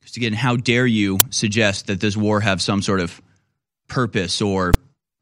Because 0.00 0.16
again, 0.16 0.32
how 0.32 0.56
dare 0.56 0.86
you 0.86 1.18
suggest 1.28 1.88
that 1.88 2.00
this 2.00 2.16
war 2.16 2.40
have 2.40 2.62
some 2.62 2.80
sort 2.80 3.00
of 3.00 3.20
purpose 3.88 4.40
or 4.40 4.72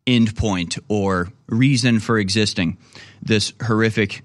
end 0.07 0.37
point 0.37 0.79
or 0.87 1.33
reason 1.49 1.99
for 1.99 2.21
existing? 2.21 2.79
This 3.21 3.53
horrific 3.61 4.23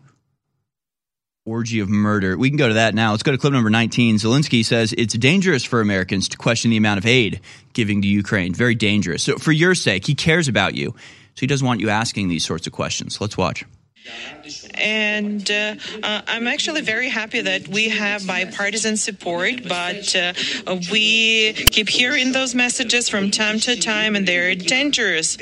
orgy 1.45 1.79
of 1.79 1.87
murder. 1.87 2.37
We 2.37 2.49
can 2.49 2.57
go 2.57 2.67
to 2.67 2.73
that 2.73 2.95
now. 2.95 3.11
Let's 3.11 3.23
go 3.23 3.31
to 3.31 3.37
clip 3.37 3.53
number 3.53 3.69
19. 3.69 4.15
Zelensky 4.15 4.65
says 4.65 4.93
it's 4.97 5.13
dangerous 5.13 5.63
for 5.63 5.79
Americans 5.79 6.27
to 6.29 6.37
question 6.37 6.71
the 6.71 6.77
amount 6.77 6.97
of 6.97 7.05
aid 7.05 7.39
giving 7.73 8.01
to 8.01 8.07
Ukraine. 8.07 8.53
Very 8.53 8.75
dangerous. 8.75 9.23
So, 9.23 9.37
for 9.37 9.51
your 9.51 9.75
sake, 9.75 10.05
he 10.05 10.15
cares 10.15 10.47
about 10.47 10.73
you. 10.73 10.95
So, 11.35 11.41
he 11.41 11.47
doesn't 11.47 11.65
want 11.65 11.81
you 11.81 11.89
asking 11.89 12.29
these 12.29 12.45
sorts 12.45 12.65
of 12.65 12.73
questions. 12.73 13.21
Let's 13.21 13.37
watch. 13.37 13.63
And 14.77 15.49
uh, 15.49 15.75
uh, 16.03 16.21
I'm 16.27 16.47
actually 16.47 16.81
very 16.81 17.09
happy 17.09 17.41
that 17.41 17.67
we 17.67 17.89
have 17.89 18.25
bipartisan 18.27 18.97
support, 18.97 19.67
but 19.67 20.15
uh, 20.15 20.33
we 20.91 21.53
keep 21.53 21.89
hearing 21.89 22.31
those 22.31 22.55
messages 22.55 23.09
from 23.09 23.31
time 23.31 23.59
to 23.61 23.75
time, 23.75 24.15
and 24.15 24.27
they're 24.27 24.55
dangerous. 24.55 25.37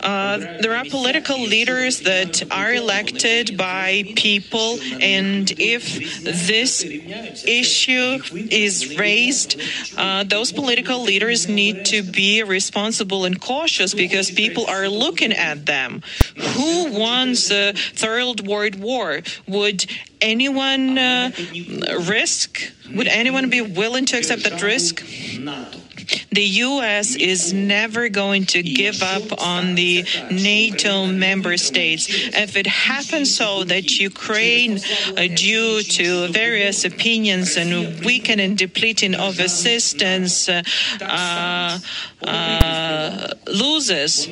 Uh, 0.00 0.38
there 0.60 0.74
are 0.74 0.84
political 0.90 1.40
leaders 1.40 2.00
that 2.00 2.42
are 2.50 2.74
elected 2.74 3.56
by 3.56 4.04
people, 4.16 4.78
and 5.00 5.50
if 5.58 6.22
this 6.24 6.82
issue 6.84 8.18
is 8.50 8.98
raised, 8.98 9.60
uh, 9.96 10.24
those 10.24 10.52
political 10.52 11.02
leaders 11.02 11.48
need 11.48 11.86
to 11.86 12.02
be 12.02 12.42
responsible 12.42 13.24
and 13.24 13.40
cautious 13.40 13.94
because 13.94 14.30
people 14.30 14.66
are 14.66 14.88
looking 14.88 15.32
at 15.32 15.64
them. 15.66 16.02
Who 16.36 16.92
wants 16.98 17.50
a 17.50 17.72
third 17.72 18.46
world 18.46 18.78
war? 18.80 19.20
Would 19.46 19.86
anyone 20.20 20.98
uh, 20.98 21.30
risk? 22.06 22.72
Would 22.94 23.08
anyone 23.08 23.50
be 23.50 23.60
willing 23.60 24.06
to 24.06 24.16
accept 24.16 24.44
that 24.44 24.62
risk? 24.62 25.02
The 26.30 26.42
U.S. 26.42 27.14
is 27.16 27.52
never 27.52 28.08
going 28.08 28.46
to 28.46 28.62
give 28.62 29.02
up 29.02 29.42
on 29.42 29.74
the 29.74 30.04
NATO 30.30 31.06
member 31.06 31.56
states. 31.56 32.06
If 32.08 32.56
it 32.56 32.66
happens 32.66 33.34
so 33.34 33.64
that 33.64 33.98
Ukraine, 33.98 34.78
uh, 35.16 35.28
due 35.34 35.82
to 35.82 36.28
various 36.28 36.84
opinions 36.84 37.56
and 37.56 38.04
weakening 38.04 38.56
depleting 38.56 39.14
of 39.14 39.38
assistance, 39.38 40.48
uh, 40.48 40.62
uh, 42.22 43.28
loses, 43.46 44.28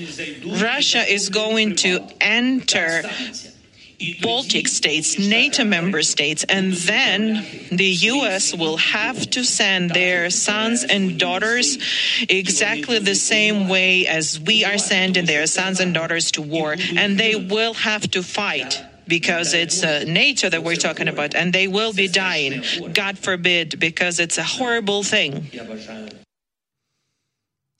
Russia 0.47 1.05
is 1.09 1.29
going 1.29 1.77
to 1.77 2.07
enter 2.21 3.03
Baltic 4.23 4.69
states, 4.69 5.19
NATO 5.19 5.65
member 5.65 6.03
states, 6.03 6.45
and 6.45 6.73
then 6.73 7.47
the 7.71 7.85
U.S. 7.85 8.55
will 8.55 8.79
have 8.79 9.29
to 9.31 9.45
send 9.45 9.91
their 9.91 10.31
sons 10.31 10.85
and 10.85 11.19
daughters 11.19 11.77
exactly 12.29 12.99
the 12.99 13.15
same 13.15 13.69
way 13.69 14.07
as 14.07 14.41
we 14.41 14.65
are 14.65 14.79
sending 14.79 15.27
their 15.27 15.47
sons 15.47 15.81
and 15.81 15.93
daughters 15.93 16.31
to 16.33 16.43
war, 16.43 16.77
and 16.97 17.19
they 17.19 17.35
will 17.35 17.75
have 17.75 18.11
to 18.13 18.23
fight 18.23 18.83
because 19.07 19.53
it's 19.55 19.83
uh, 19.83 20.05
NATO 20.07 20.49
that 20.49 20.63
we're 20.63 20.77
talking 20.77 21.09
about, 21.09 21.35
and 21.35 21.53
they 21.53 21.69
will 21.69 21.93
be 21.93 22.09
dying. 22.09 22.63
God 22.95 23.19
forbid, 23.19 23.79
because 23.79 24.21
it's 24.21 24.39
a 24.39 24.45
horrible 24.45 25.03
thing. 25.03 25.51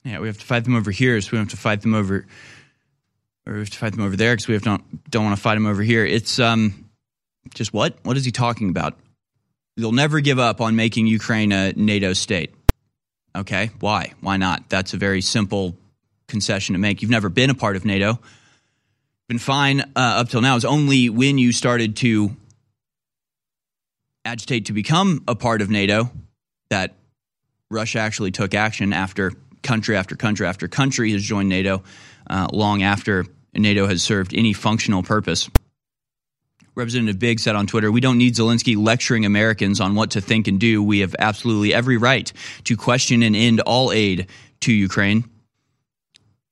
Yeah, 0.03 0.19
we 0.19 0.27
have 0.27 0.37
to 0.37 0.45
fight 0.45 0.65
them 0.65 0.75
over 0.75 0.91
here, 0.91 1.19
so 1.21 1.29
we 1.31 1.37
have 1.37 1.49
to 1.49 1.57
fight 1.57 1.81
them 1.81 1.93
over 1.93 2.27
or 3.45 3.53
we 3.53 3.59
have 3.59 3.69
to 3.69 3.77
fight 3.77 3.93
them 3.93 4.01
over 4.01 4.15
there 4.15 4.33
because 4.33 4.47
we 4.47 4.53
have 4.53 4.63
don't 4.63 5.09
don't 5.09 5.23
want 5.23 5.35
to 5.35 5.41
fight 5.41 5.55
them 5.55 5.65
over 5.65 5.81
here. 5.81 6.05
It's 6.05 6.39
um, 6.39 6.89
just 7.53 7.73
what? 7.73 7.95
What 8.03 8.17
is 8.17 8.25
he 8.25 8.31
talking 8.31 8.69
about? 8.69 8.97
They'll 9.77 9.91
never 9.91 10.19
give 10.19 10.39
up 10.39 10.61
on 10.61 10.75
making 10.75 11.07
Ukraine 11.07 11.51
a 11.51 11.73
NATO 11.73 12.13
state. 12.13 12.53
Okay, 13.35 13.71
why? 13.79 14.13
Why 14.19 14.37
not? 14.37 14.69
That's 14.69 14.93
a 14.93 14.97
very 14.97 15.21
simple 15.21 15.77
concession 16.27 16.73
to 16.73 16.79
make. 16.79 17.01
You've 17.01 17.11
never 17.11 17.29
been 17.29 17.49
a 17.49 17.55
part 17.55 17.75
of 17.75 17.85
NATO. 17.85 18.19
Been 19.29 19.39
fine 19.39 19.79
uh, 19.81 19.85
up 19.95 20.29
till 20.29 20.41
now. 20.41 20.57
It's 20.57 20.65
only 20.65 21.09
when 21.09 21.37
you 21.37 21.53
started 21.53 21.95
to 21.97 22.35
agitate 24.25 24.65
to 24.65 24.73
become 24.73 25.23
a 25.27 25.35
part 25.35 25.61
of 25.61 25.69
NATO 25.69 26.11
that 26.69 26.95
Russia 27.69 27.99
actually 27.99 28.31
took 28.31 28.53
action 28.53 28.91
after 28.91 29.31
country 29.63 29.95
after 29.95 30.15
country 30.15 30.45
after 30.45 30.67
country 30.67 31.11
has 31.11 31.23
joined 31.23 31.47
NATO 31.49 31.83
uh, 32.31 32.47
long 32.51 32.81
after 32.81 33.25
NATO 33.53 33.85
has 33.85 34.01
served 34.01 34.33
any 34.33 34.53
functional 34.53 35.03
purpose. 35.03 35.49
Representative 36.73 37.19
Big 37.19 37.39
said 37.41 37.55
on 37.57 37.67
Twitter, 37.67 37.91
We 37.91 37.99
don't 37.99 38.17
need 38.17 38.35
Zelensky 38.35 38.77
lecturing 38.77 39.25
Americans 39.25 39.81
on 39.81 39.93
what 39.93 40.11
to 40.11 40.21
think 40.21 40.47
and 40.47 40.57
do. 40.57 40.81
We 40.81 40.99
have 40.99 41.13
absolutely 41.19 41.73
every 41.73 41.97
right 41.97 42.31
to 42.63 42.77
question 42.77 43.23
and 43.23 43.35
end 43.35 43.59
all 43.59 43.91
aid 43.91 44.27
to 44.61 44.71
Ukraine. 44.71 45.25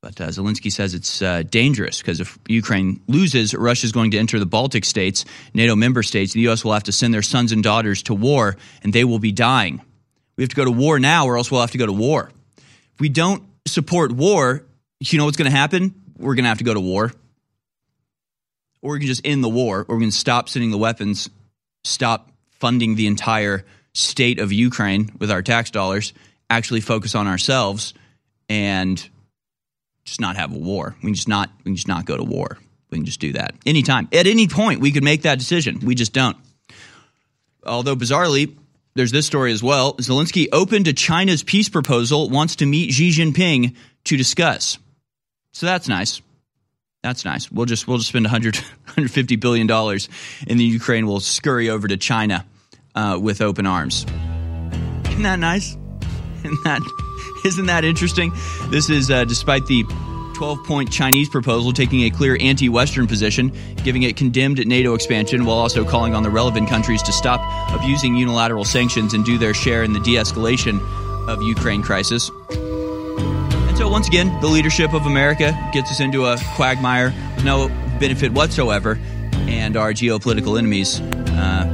But 0.01 0.19
uh, 0.19 0.27
Zelensky 0.27 0.71
says 0.71 0.93
it's 0.93 1.21
uh, 1.21 1.43
dangerous 1.43 1.99
because 1.99 2.19
if 2.19 2.37
Ukraine 2.47 3.01
loses, 3.07 3.53
Russia 3.53 3.85
is 3.85 3.91
going 3.91 4.11
to 4.11 4.17
enter 4.17 4.39
the 4.39 4.45
Baltic 4.45 4.85
states, 4.85 5.25
NATO 5.53 5.75
member 5.75 6.03
states. 6.03 6.33
The 6.33 6.41
U.S. 6.41 6.63
will 6.63 6.73
have 6.73 6.83
to 6.83 6.91
send 6.91 7.13
their 7.13 7.21
sons 7.21 7.51
and 7.51 7.63
daughters 7.63 8.03
to 8.03 8.13
war, 8.13 8.57
and 8.83 8.93
they 8.93 9.03
will 9.03 9.19
be 9.19 9.31
dying. 9.31 9.81
We 10.37 10.43
have 10.43 10.49
to 10.49 10.55
go 10.55 10.65
to 10.65 10.71
war 10.71 10.99
now, 10.99 11.25
or 11.25 11.37
else 11.37 11.51
we'll 11.51 11.61
have 11.61 11.71
to 11.71 11.77
go 11.77 11.85
to 11.85 11.93
war. 11.93 12.31
If 12.57 12.99
we 12.99 13.09
don't 13.09 13.43
support 13.67 14.13
war, 14.13 14.63
you 14.99 15.17
know 15.17 15.25
what's 15.25 15.37
going 15.37 15.49
to 15.49 15.55
happen? 15.57 15.93
We're 16.17 16.35
going 16.35 16.43
to 16.43 16.49
have 16.49 16.57
to 16.59 16.63
go 16.63 16.73
to 16.73 16.79
war. 16.79 17.11
or 18.81 18.93
we 18.93 18.99
can 18.99 19.07
just 19.07 19.25
end 19.25 19.43
the 19.43 19.49
war, 19.49 19.85
or 19.87 19.97
we 19.97 20.03
can 20.03 20.11
stop 20.11 20.49
sending 20.49 20.71
the 20.71 20.77
weapons, 20.77 21.29
stop 21.83 22.31
funding 22.51 22.95
the 22.95 23.07
entire 23.07 23.65
state 23.93 24.39
of 24.39 24.51
Ukraine 24.53 25.11
with 25.19 25.31
our 25.31 25.41
tax 25.41 25.71
dollars, 25.71 26.13
actually 26.49 26.81
focus 26.81 27.15
on 27.15 27.27
ourselves, 27.27 27.93
and 28.47 29.09
just 30.05 30.21
not 30.21 30.35
have 30.35 30.53
a 30.53 30.57
war. 30.57 30.95
We 30.97 31.07
can 31.07 31.13
just 31.13 31.27
not 31.27 31.49
we 31.59 31.63
can 31.63 31.75
just 31.75 31.87
not 31.87 32.05
go 32.05 32.17
to 32.17 32.23
war. 32.23 32.57
We 32.89 32.97
can 32.97 33.05
just 33.05 33.19
do 33.19 33.33
that 33.33 33.53
anytime. 33.65 34.07
At 34.11 34.27
any 34.27 34.47
point, 34.47 34.81
we 34.81 34.91
could 34.91 35.03
make 35.03 35.21
that 35.23 35.37
decision. 35.39 35.79
We 35.83 35.95
just 35.95 36.13
don't. 36.13 36.37
Although 37.65 37.95
bizarrely, 37.95 38.55
there's 38.95 39.11
this 39.11 39.25
story 39.27 39.51
as 39.51 39.61
well. 39.61 39.93
Zelensky 39.97 40.47
open 40.51 40.85
to 40.85 40.93
China's 40.93 41.43
peace 41.43 41.69
proposal, 41.69 42.29
wants 42.29 42.57
to 42.57 42.65
meet 42.65 42.91
Xi 42.91 43.11
Jinping 43.11 43.75
to 44.05 44.17
discuss. 44.17 44.77
So 45.53 45.65
that's 45.65 45.87
nice. 45.87 46.21
That's 47.03 47.23
nice. 47.23 47.51
We'll 47.51 47.65
just 47.65 47.87
we'll 47.87 47.97
just 47.97 48.09
spend 48.09 48.25
100, 48.25 48.55
150 48.55 49.35
billion 49.37 49.67
dollars, 49.67 50.09
and 50.47 50.59
the 50.59 50.65
Ukraine 50.65 51.07
will 51.07 51.21
scurry 51.21 51.69
over 51.69 51.87
to 51.87 51.97
China 51.97 52.45
uh, 52.95 53.17
with 53.21 53.41
open 53.41 53.65
arms. 53.65 54.05
Isn't 55.09 55.23
that 55.23 55.39
nice? 55.39 55.77
Isn't 56.43 56.63
that 56.63 56.81
isn't 57.45 57.65
that 57.67 57.85
interesting? 57.85 58.33
This 58.67 58.89
is 58.89 59.09
uh, 59.09 59.23
despite 59.25 59.65
the 59.67 59.83
12 60.35 60.63
point 60.65 60.91
Chinese 60.91 61.29
proposal 61.29 61.73
taking 61.73 62.03
a 62.03 62.09
clear 62.09 62.37
anti 62.39 62.69
Western 62.69 63.07
position, 63.07 63.53
giving 63.83 64.03
it 64.03 64.17
condemned 64.17 64.65
NATO 64.65 64.93
expansion 64.93 65.45
while 65.45 65.57
also 65.57 65.85
calling 65.85 66.15
on 66.15 66.23
the 66.23 66.29
relevant 66.29 66.69
countries 66.69 67.01
to 67.03 67.11
stop 67.11 67.41
abusing 67.73 68.15
unilateral 68.15 68.65
sanctions 68.65 69.13
and 69.13 69.25
do 69.25 69.37
their 69.37 69.53
share 69.53 69.83
in 69.83 69.93
the 69.93 69.99
de 69.99 70.15
escalation 70.15 70.79
of 71.27 71.41
Ukraine 71.41 71.81
crisis. 71.81 72.29
Once 73.89 74.07
again, 74.07 74.39
the 74.39 74.47
leadership 74.47 74.93
of 74.93 75.07
America 75.07 75.57
gets 75.73 75.89
us 75.89 75.99
into 75.99 76.25
a 76.25 76.37
quagmire 76.55 77.11
with 77.35 77.43
no 77.43 77.69
benefit 77.99 78.31
whatsoever, 78.31 78.99
and 79.33 79.75
our 79.75 79.93
geopolitical 79.93 80.59
enemies 80.59 81.01
uh, 81.01 81.65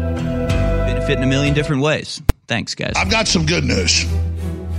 benefit 0.88 1.18
in 1.18 1.24
a 1.24 1.28
million 1.28 1.54
different 1.54 1.82
ways. 1.82 2.22
Thanks, 2.48 2.74
guys. 2.74 2.94
I've 2.96 3.12
got 3.12 3.28
some 3.28 3.46
good 3.46 3.66
news. 3.66 4.06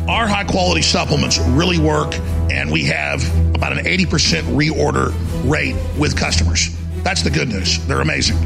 Our 0.09 0.27
high 0.27 0.45
quality 0.45 0.81
supplements 0.81 1.39
really 1.39 1.79
work, 1.79 2.15
and 2.51 2.73
we 2.73 2.85
have 2.85 3.23
about 3.55 3.73
an 3.73 3.85
80% 3.85 4.43
reorder 4.57 5.13
rate 5.49 5.77
with 5.99 6.17
customers. 6.17 6.75
That's 7.03 7.23
the 7.23 7.31
good 7.31 7.49
news. 7.49 7.85
They're 7.87 8.01
amazing. 8.01 8.39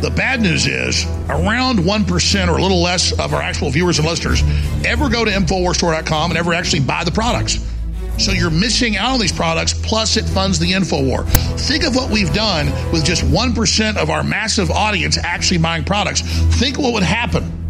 The 0.00 0.10
bad 0.10 0.40
news 0.40 0.66
is 0.66 1.06
around 1.28 1.80
1% 1.80 2.48
or 2.48 2.56
a 2.56 2.62
little 2.62 2.80
less 2.80 3.10
of 3.18 3.34
our 3.34 3.42
actual 3.42 3.70
viewers 3.70 3.98
and 3.98 4.06
listeners 4.06 4.42
ever 4.84 5.08
go 5.08 5.24
to 5.24 5.30
InfoWarsStore.com 5.30 6.30
and 6.30 6.38
ever 6.38 6.54
actually 6.54 6.80
buy 6.80 7.02
the 7.02 7.10
products. 7.10 7.58
So 8.18 8.32
you're 8.32 8.50
missing 8.50 8.96
out 8.96 9.14
on 9.14 9.20
these 9.20 9.32
products, 9.32 9.72
plus 9.72 10.16
it 10.16 10.24
funds 10.24 10.58
the 10.58 10.72
InfoWar. 10.72 11.28
Think 11.60 11.84
of 11.84 11.94
what 11.94 12.10
we've 12.10 12.32
done 12.32 12.66
with 12.92 13.04
just 13.04 13.22
1% 13.22 13.96
of 13.96 14.10
our 14.10 14.24
massive 14.24 14.70
audience 14.70 15.18
actually 15.18 15.58
buying 15.58 15.84
products. 15.84 16.22
Think 16.58 16.78
what 16.78 16.92
would 16.92 17.02
happen 17.02 17.67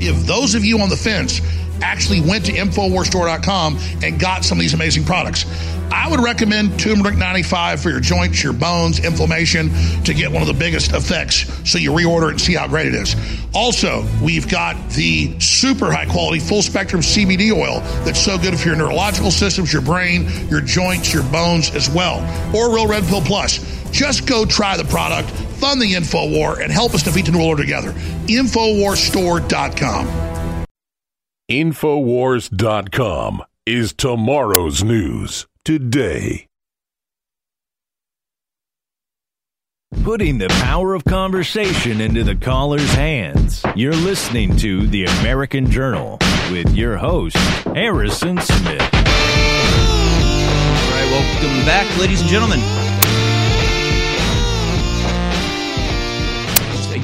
if 0.00 0.26
those 0.26 0.54
of 0.54 0.64
you 0.64 0.80
on 0.80 0.88
the 0.88 0.96
fence 0.96 1.40
actually 1.82 2.20
went 2.20 2.46
to 2.46 2.52
InfoWarsStore.com 2.52 3.78
and 4.02 4.18
got 4.18 4.44
some 4.44 4.58
of 4.58 4.62
these 4.62 4.74
amazing 4.74 5.04
products. 5.04 5.44
I 5.92 6.08
would 6.08 6.20
recommend 6.20 6.78
turmeric 6.80 7.16
95 7.16 7.80
for 7.80 7.90
your 7.90 8.00
joints, 8.00 8.42
your 8.42 8.52
bones, 8.52 9.04
inflammation 9.04 9.70
to 10.04 10.14
get 10.14 10.32
one 10.32 10.42
of 10.42 10.48
the 10.48 10.54
biggest 10.54 10.92
effects 10.92 11.46
so 11.70 11.78
you 11.78 11.92
reorder 11.92 12.28
it 12.28 12.30
and 12.30 12.40
see 12.40 12.54
how 12.54 12.66
great 12.66 12.86
it 12.86 12.94
is. 12.94 13.14
Also, 13.54 14.04
we've 14.22 14.48
got 14.48 14.76
the 14.90 15.38
super 15.38 15.92
high 15.92 16.06
quality 16.06 16.40
full 16.40 16.62
spectrum 16.62 17.02
CBD 17.02 17.52
oil 17.52 17.80
that's 18.04 18.18
so 18.18 18.38
good 18.38 18.58
for 18.58 18.68
your 18.68 18.76
neurological 18.76 19.30
systems, 19.30 19.72
your 19.72 19.82
brain, 19.82 20.28
your 20.48 20.60
joints, 20.60 21.12
your 21.12 21.22
bones 21.24 21.70
as 21.74 21.88
well. 21.90 22.20
Or 22.56 22.74
Real 22.74 22.88
Red 22.88 23.04
Pill 23.04 23.20
Plus. 23.20 23.60
Just 23.90 24.26
go 24.26 24.44
try 24.44 24.76
the 24.76 24.84
product, 24.84 25.32
fund 25.64 25.80
the 25.80 25.94
InfoWar, 25.94 26.62
and 26.62 26.70
help 26.70 26.92
us 26.94 27.02
defeat 27.02 27.24
the 27.24 27.32
New 27.32 27.38
World 27.38 27.52
Order 27.52 27.62
together. 27.62 27.92
InfoWarsStore.com. 28.28 30.66
Infowars.com 31.50 33.42
is 33.66 33.94
tomorrow's 33.94 34.84
news 34.84 35.46
today. 35.64 36.46
Putting 40.02 40.36
the 40.38 40.48
power 40.48 40.92
of 40.92 41.04
conversation 41.04 42.02
into 42.02 42.24
the 42.24 42.34
caller's 42.34 42.92
hands. 42.92 43.64
You're 43.74 43.94
listening 43.94 44.56
to 44.58 44.86
The 44.86 45.04
American 45.04 45.70
Journal 45.70 46.18
with 46.50 46.74
your 46.74 46.98
host, 46.98 47.36
Harrison 47.36 48.38
Smith. 48.38 48.82
All 48.82 48.90
right, 50.90 51.08
welcome 51.10 51.64
back, 51.64 51.86
ladies 51.98 52.20
and 52.20 52.28
gentlemen. 52.28 52.83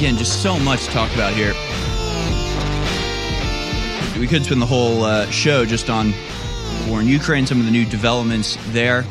Again, 0.00 0.16
just 0.16 0.42
so 0.42 0.58
much 0.58 0.86
to 0.86 0.90
talk 0.92 1.12
about 1.14 1.34
here 1.34 1.52
we 4.20 4.26
could 4.26 4.44
spend 4.44 4.60
the 4.60 4.66
whole 4.66 5.04
uh, 5.04 5.26
show 5.30 5.64
just 5.64 5.88
on 5.88 6.12
war 6.86 7.00
in 7.00 7.06
Ukraine, 7.06 7.46
some 7.46 7.58
of 7.58 7.64
the 7.64 7.70
new 7.70 7.86
developments 7.86 8.58
there. 8.68 9.06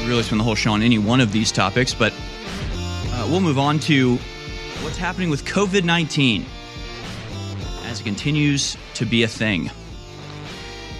We 0.00 0.08
really 0.08 0.22
spend 0.22 0.40
the 0.40 0.44
whole 0.44 0.54
show 0.54 0.72
on 0.72 0.80
any 0.80 0.98
one 0.98 1.20
of 1.20 1.32
these 1.32 1.52
topics, 1.52 1.92
but 1.92 2.14
uh, 2.14 3.26
we'll 3.30 3.40
move 3.40 3.58
on 3.58 3.78
to 3.80 4.16
what's 4.80 4.96
happening 4.96 5.28
with 5.28 5.44
COVID 5.44 5.84
19 5.84 6.46
as 7.84 8.00
it 8.00 8.04
continues 8.04 8.78
to 8.94 9.04
be 9.04 9.22
a 9.22 9.28
thing. 9.28 9.70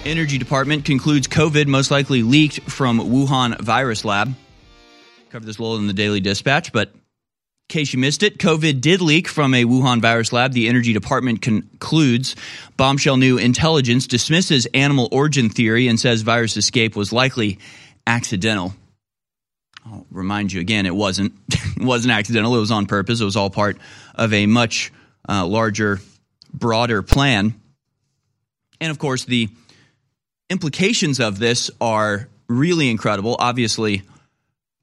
Energy 0.05 0.37
Department 0.37 0.85
concludes 0.85 1.27
COVID 1.27 1.65
most 1.65 1.89
likely 1.89 2.21
leaked 2.21 2.61
from 2.61 2.99
Wuhan 2.99 3.59
virus 3.61 4.05
lab. 4.05 4.31
Covered 5.31 5.47
this 5.47 5.57
a 5.57 5.61
little 5.63 5.77
in 5.77 5.87
the 5.87 5.93
Daily 5.93 6.19
Dispatch, 6.19 6.71
but 6.71 6.93
case 7.69 7.93
you 7.93 7.99
missed 7.99 8.23
it, 8.23 8.37
COVID 8.37 8.81
did 8.81 9.01
leak 9.01 9.27
from 9.27 9.53
a 9.53 9.65
Wuhan 9.65 10.01
virus 10.01 10.31
lab. 10.31 10.53
The 10.53 10.67
Energy 10.67 10.93
Department 10.93 11.41
concludes 11.41 12.35
bombshell 12.77 13.17
new 13.17 13.37
intelligence 13.37 14.07
dismisses 14.07 14.67
animal 14.73 15.09
origin 15.11 15.49
theory 15.49 15.87
and 15.87 15.99
says 15.99 16.21
virus 16.21 16.57
escape 16.57 16.95
was 16.95 17.11
likely 17.11 17.59
accidental. 18.05 18.73
I'll 19.85 20.05
remind 20.11 20.53
you 20.53 20.61
again, 20.61 20.85
it 20.85 20.95
wasn't. 20.95 21.33
it 21.49 21.83
wasn't 21.83 22.13
accidental. 22.13 22.55
It 22.55 22.59
was 22.59 22.71
on 22.71 22.85
purpose. 22.85 23.21
It 23.21 23.25
was 23.25 23.35
all 23.35 23.49
part 23.49 23.77
of 24.15 24.33
a 24.33 24.45
much 24.45 24.91
uh, 25.27 25.45
larger, 25.45 25.99
broader 26.53 27.01
plan. 27.01 27.59
And 28.79 28.91
of 28.91 28.99
course, 28.99 29.25
the 29.25 29.49
implications 30.49 31.19
of 31.19 31.39
this 31.39 31.71
are 31.81 32.29
really 32.47 32.89
incredible. 32.89 33.35
Obviously, 33.39 34.03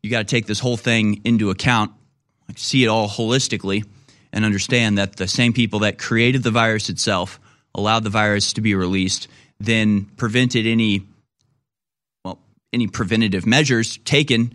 you 0.02 0.10
got 0.10 0.18
to 0.18 0.24
take 0.24 0.46
this 0.46 0.58
whole 0.58 0.76
thing 0.76 1.20
into 1.24 1.50
account 1.50 1.92
see 2.56 2.84
it 2.84 2.88
all 2.88 3.08
holistically 3.08 3.84
and 4.32 4.44
understand 4.44 4.98
that 4.98 5.16
the 5.16 5.28
same 5.28 5.52
people 5.52 5.80
that 5.80 5.98
created 5.98 6.42
the 6.42 6.50
virus 6.50 6.88
itself, 6.88 7.40
allowed 7.74 8.04
the 8.04 8.10
virus 8.10 8.52
to 8.54 8.60
be 8.60 8.74
released, 8.74 9.28
then 9.58 10.04
prevented 10.16 10.66
any 10.66 11.06
well 12.24 12.38
any 12.72 12.86
preventative 12.86 13.46
measures 13.46 13.98
taken 13.98 14.54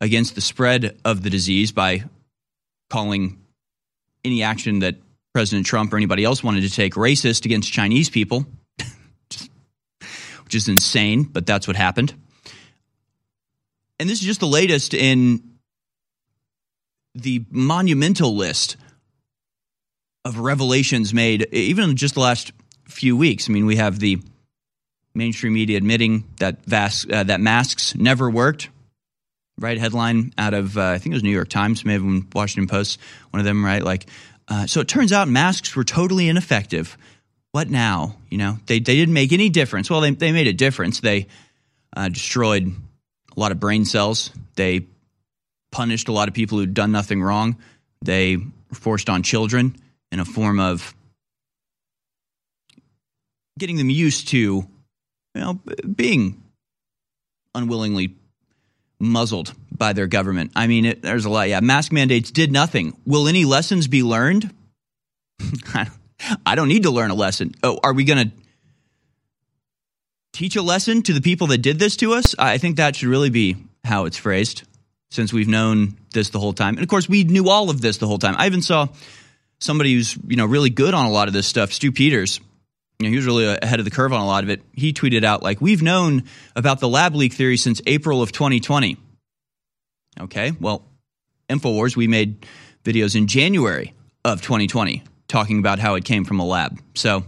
against 0.00 0.34
the 0.34 0.40
spread 0.40 0.96
of 1.04 1.22
the 1.22 1.30
disease 1.30 1.72
by 1.72 2.04
calling 2.90 3.38
any 4.24 4.42
action 4.42 4.80
that 4.80 4.96
President 5.32 5.66
Trump 5.66 5.92
or 5.92 5.96
anybody 5.96 6.24
else 6.24 6.42
wanted 6.42 6.62
to 6.62 6.70
take 6.70 6.94
racist 6.94 7.44
against 7.44 7.72
Chinese 7.72 8.08
people, 8.08 8.46
which 10.44 10.54
is 10.54 10.68
insane, 10.68 11.24
but 11.24 11.46
that's 11.46 11.66
what 11.66 11.76
happened. 11.76 12.14
And 13.98 14.08
this 14.08 14.20
is 14.20 14.26
just 14.26 14.40
the 14.40 14.46
latest 14.46 14.94
in 14.94 15.55
the 17.22 17.44
monumental 17.50 18.34
list 18.36 18.76
of 20.24 20.38
revelations 20.38 21.14
made, 21.14 21.46
even 21.52 21.90
in 21.90 21.96
just 21.96 22.14
the 22.14 22.20
last 22.20 22.52
few 22.88 23.16
weeks. 23.16 23.48
I 23.48 23.52
mean, 23.52 23.66
we 23.66 23.76
have 23.76 23.98
the 23.98 24.18
mainstream 25.14 25.54
media 25.54 25.76
admitting 25.76 26.24
that 26.38 26.64
vas- 26.66 27.06
uh, 27.10 27.24
that 27.24 27.40
masks 27.40 27.94
never 27.94 28.30
worked. 28.30 28.68
Right 29.58 29.78
headline 29.78 30.34
out 30.36 30.52
of 30.52 30.76
uh, 30.76 30.82
I 30.82 30.98
think 30.98 31.14
it 31.14 31.16
was 31.16 31.22
New 31.22 31.30
York 31.30 31.48
Times, 31.48 31.82
maybe 31.82 32.24
Washington 32.34 32.68
Post, 32.68 33.00
one 33.30 33.40
of 33.40 33.46
them. 33.46 33.64
Right, 33.64 33.82
like 33.82 34.06
uh, 34.48 34.66
so. 34.66 34.80
It 34.80 34.88
turns 34.88 35.12
out 35.12 35.28
masks 35.28 35.74
were 35.74 35.84
totally 35.84 36.28
ineffective. 36.28 36.98
What 37.52 37.70
now? 37.70 38.16
You 38.28 38.36
know, 38.36 38.58
they 38.66 38.80
they 38.80 38.96
didn't 38.96 39.14
make 39.14 39.32
any 39.32 39.48
difference. 39.48 39.88
Well, 39.88 40.02
they 40.02 40.10
they 40.10 40.32
made 40.32 40.46
a 40.46 40.52
difference. 40.52 41.00
They 41.00 41.28
uh, 41.96 42.10
destroyed 42.10 42.70
a 43.34 43.40
lot 43.40 43.50
of 43.50 43.58
brain 43.58 43.86
cells. 43.86 44.30
They 44.56 44.86
punished 45.76 46.08
a 46.08 46.12
lot 46.12 46.26
of 46.26 46.32
people 46.32 46.56
who'd 46.56 46.72
done 46.72 46.90
nothing 46.90 47.22
wrong. 47.22 47.58
They 48.02 48.38
forced 48.72 49.10
on 49.10 49.22
children 49.22 49.76
in 50.10 50.20
a 50.20 50.24
form 50.24 50.58
of 50.58 50.94
getting 53.58 53.76
them 53.76 53.90
used 53.90 54.28
to, 54.28 54.38
you 54.38 54.68
know, 55.34 55.60
being 55.94 56.42
unwillingly 57.54 58.14
muzzled 58.98 59.52
by 59.70 59.92
their 59.92 60.06
government. 60.06 60.52
I 60.56 60.66
mean, 60.66 60.86
it, 60.86 61.02
there's 61.02 61.26
a 61.26 61.30
lot. 61.30 61.50
Yeah, 61.50 61.60
mask 61.60 61.92
mandates 61.92 62.30
did 62.30 62.50
nothing. 62.50 62.96
Will 63.04 63.28
any 63.28 63.44
lessons 63.44 63.86
be 63.86 64.02
learned? 64.02 64.54
I 66.46 66.54
don't 66.54 66.68
need 66.68 66.84
to 66.84 66.90
learn 66.90 67.10
a 67.10 67.14
lesson. 67.14 67.52
Oh, 67.62 67.78
are 67.82 67.92
we 67.92 68.04
going 68.04 68.30
to 68.30 68.36
teach 70.32 70.56
a 70.56 70.62
lesson 70.62 71.02
to 71.02 71.12
the 71.12 71.20
people 71.20 71.48
that 71.48 71.58
did 71.58 71.78
this 71.78 71.96
to 71.96 72.14
us? 72.14 72.34
I 72.38 72.56
think 72.56 72.78
that 72.78 72.96
should 72.96 73.10
really 73.10 73.28
be 73.28 73.56
how 73.84 74.06
it's 74.06 74.16
phrased. 74.16 74.62
Since 75.10 75.32
we've 75.32 75.48
known 75.48 75.96
this 76.12 76.30
the 76.30 76.38
whole 76.38 76.52
time. 76.52 76.74
And 76.74 76.82
of 76.82 76.88
course, 76.88 77.08
we 77.08 77.24
knew 77.24 77.48
all 77.48 77.70
of 77.70 77.80
this 77.80 77.98
the 77.98 78.06
whole 78.06 78.18
time. 78.18 78.34
I 78.38 78.46
even 78.46 78.62
saw 78.62 78.88
somebody 79.58 79.94
who's 79.94 80.16
you 80.26 80.36
know 80.36 80.46
really 80.46 80.70
good 80.70 80.94
on 80.94 81.06
a 81.06 81.10
lot 81.10 81.28
of 81.28 81.34
this 81.34 81.46
stuff, 81.46 81.72
Stu 81.72 81.92
Peters. 81.92 82.40
You 82.98 83.06
know, 83.06 83.10
he 83.10 83.16
was 83.16 83.26
really 83.26 83.44
ahead 83.44 83.78
of 83.78 83.84
the 83.84 83.90
curve 83.90 84.12
on 84.12 84.20
a 84.20 84.26
lot 84.26 84.42
of 84.42 84.50
it. 84.50 84.62
He 84.72 84.92
tweeted 84.92 85.24
out 85.24 85.42
like, 85.42 85.60
"We've 85.60 85.82
known 85.82 86.24
about 86.54 86.80
the 86.80 86.88
lab 86.88 87.14
leak 87.14 87.34
theory 87.34 87.56
since 87.56 87.80
April 87.86 88.22
of 88.22 88.32
2020." 88.32 88.96
Okay, 90.18 90.52
well, 90.60 90.84
Infowars 91.48 91.94
we 91.94 92.08
made 92.08 92.46
videos 92.84 93.14
in 93.14 93.26
January 93.26 93.94
of 94.24 94.40
2020 94.40 95.02
talking 95.28 95.58
about 95.58 95.78
how 95.78 95.94
it 95.94 96.04
came 96.04 96.24
from 96.24 96.40
a 96.40 96.44
lab. 96.44 96.80
So 96.94 97.24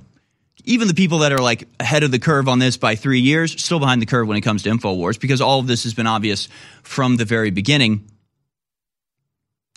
even 0.69 0.87
the 0.87 0.95
people 0.95 1.19
that 1.21 1.33
are 1.33 1.39
like 1.39 1.67
ahead 1.81 2.03
of 2.03 2.11
the 2.11 2.19
curve 2.19 2.47
on 2.47 2.59
this 2.59 2.77
by 2.77 2.95
three 2.95 3.21
years, 3.21 3.53
still 3.63 3.81
behind 3.81 4.03
the 4.03 4.07
curve 4.07 4.29
when 4.29 4.37
it 4.37 4.43
comes 4.43 4.63
to 4.65 4.71
InfoWars 4.71 5.19
because 5.19 5.41
all 5.41 5.61
of 5.61 5.67
this 5.67 5.85
has 5.85 5.95
been 5.95 6.07
obvious 6.07 6.49
from 6.83 7.17
the 7.17 7.25
very 7.25 7.51
beginning 7.51 8.07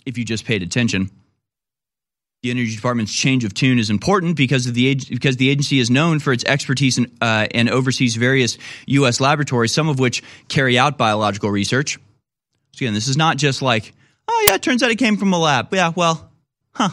if 0.04 0.18
you 0.18 0.24
just 0.24 0.44
paid 0.44 0.62
attention. 0.62 1.10
The 2.42 2.50
Energy 2.50 2.74
Department's 2.74 3.12
change 3.12 3.44
of 3.44 3.54
tune 3.54 3.78
is 3.78 3.88
important 3.88 4.36
because 4.36 4.66
of 4.66 4.74
the 4.74 4.96
because 5.08 5.36
the 5.36 5.48
agency 5.48 5.78
is 5.78 5.90
known 5.90 6.18
for 6.18 6.32
its 6.32 6.44
expertise 6.44 6.98
in, 6.98 7.10
uh, 7.22 7.46
and 7.54 7.70
oversees 7.70 8.16
various 8.16 8.58
U.S. 8.86 9.20
laboratories, 9.20 9.72
some 9.72 9.88
of 9.88 9.98
which 9.98 10.22
carry 10.48 10.76
out 10.76 10.98
biological 10.98 11.50
research. 11.50 11.98
So 12.72 12.84
again, 12.84 12.94
this 12.94 13.06
is 13.06 13.16
not 13.16 13.36
just 13.36 13.62
like, 13.62 13.92
oh 14.26 14.44
yeah, 14.48 14.56
it 14.56 14.62
turns 14.62 14.82
out 14.82 14.90
it 14.90 14.98
came 14.98 15.16
from 15.16 15.32
a 15.32 15.38
lab. 15.38 15.72
Yeah, 15.72 15.92
well, 15.94 16.30
huh? 16.74 16.90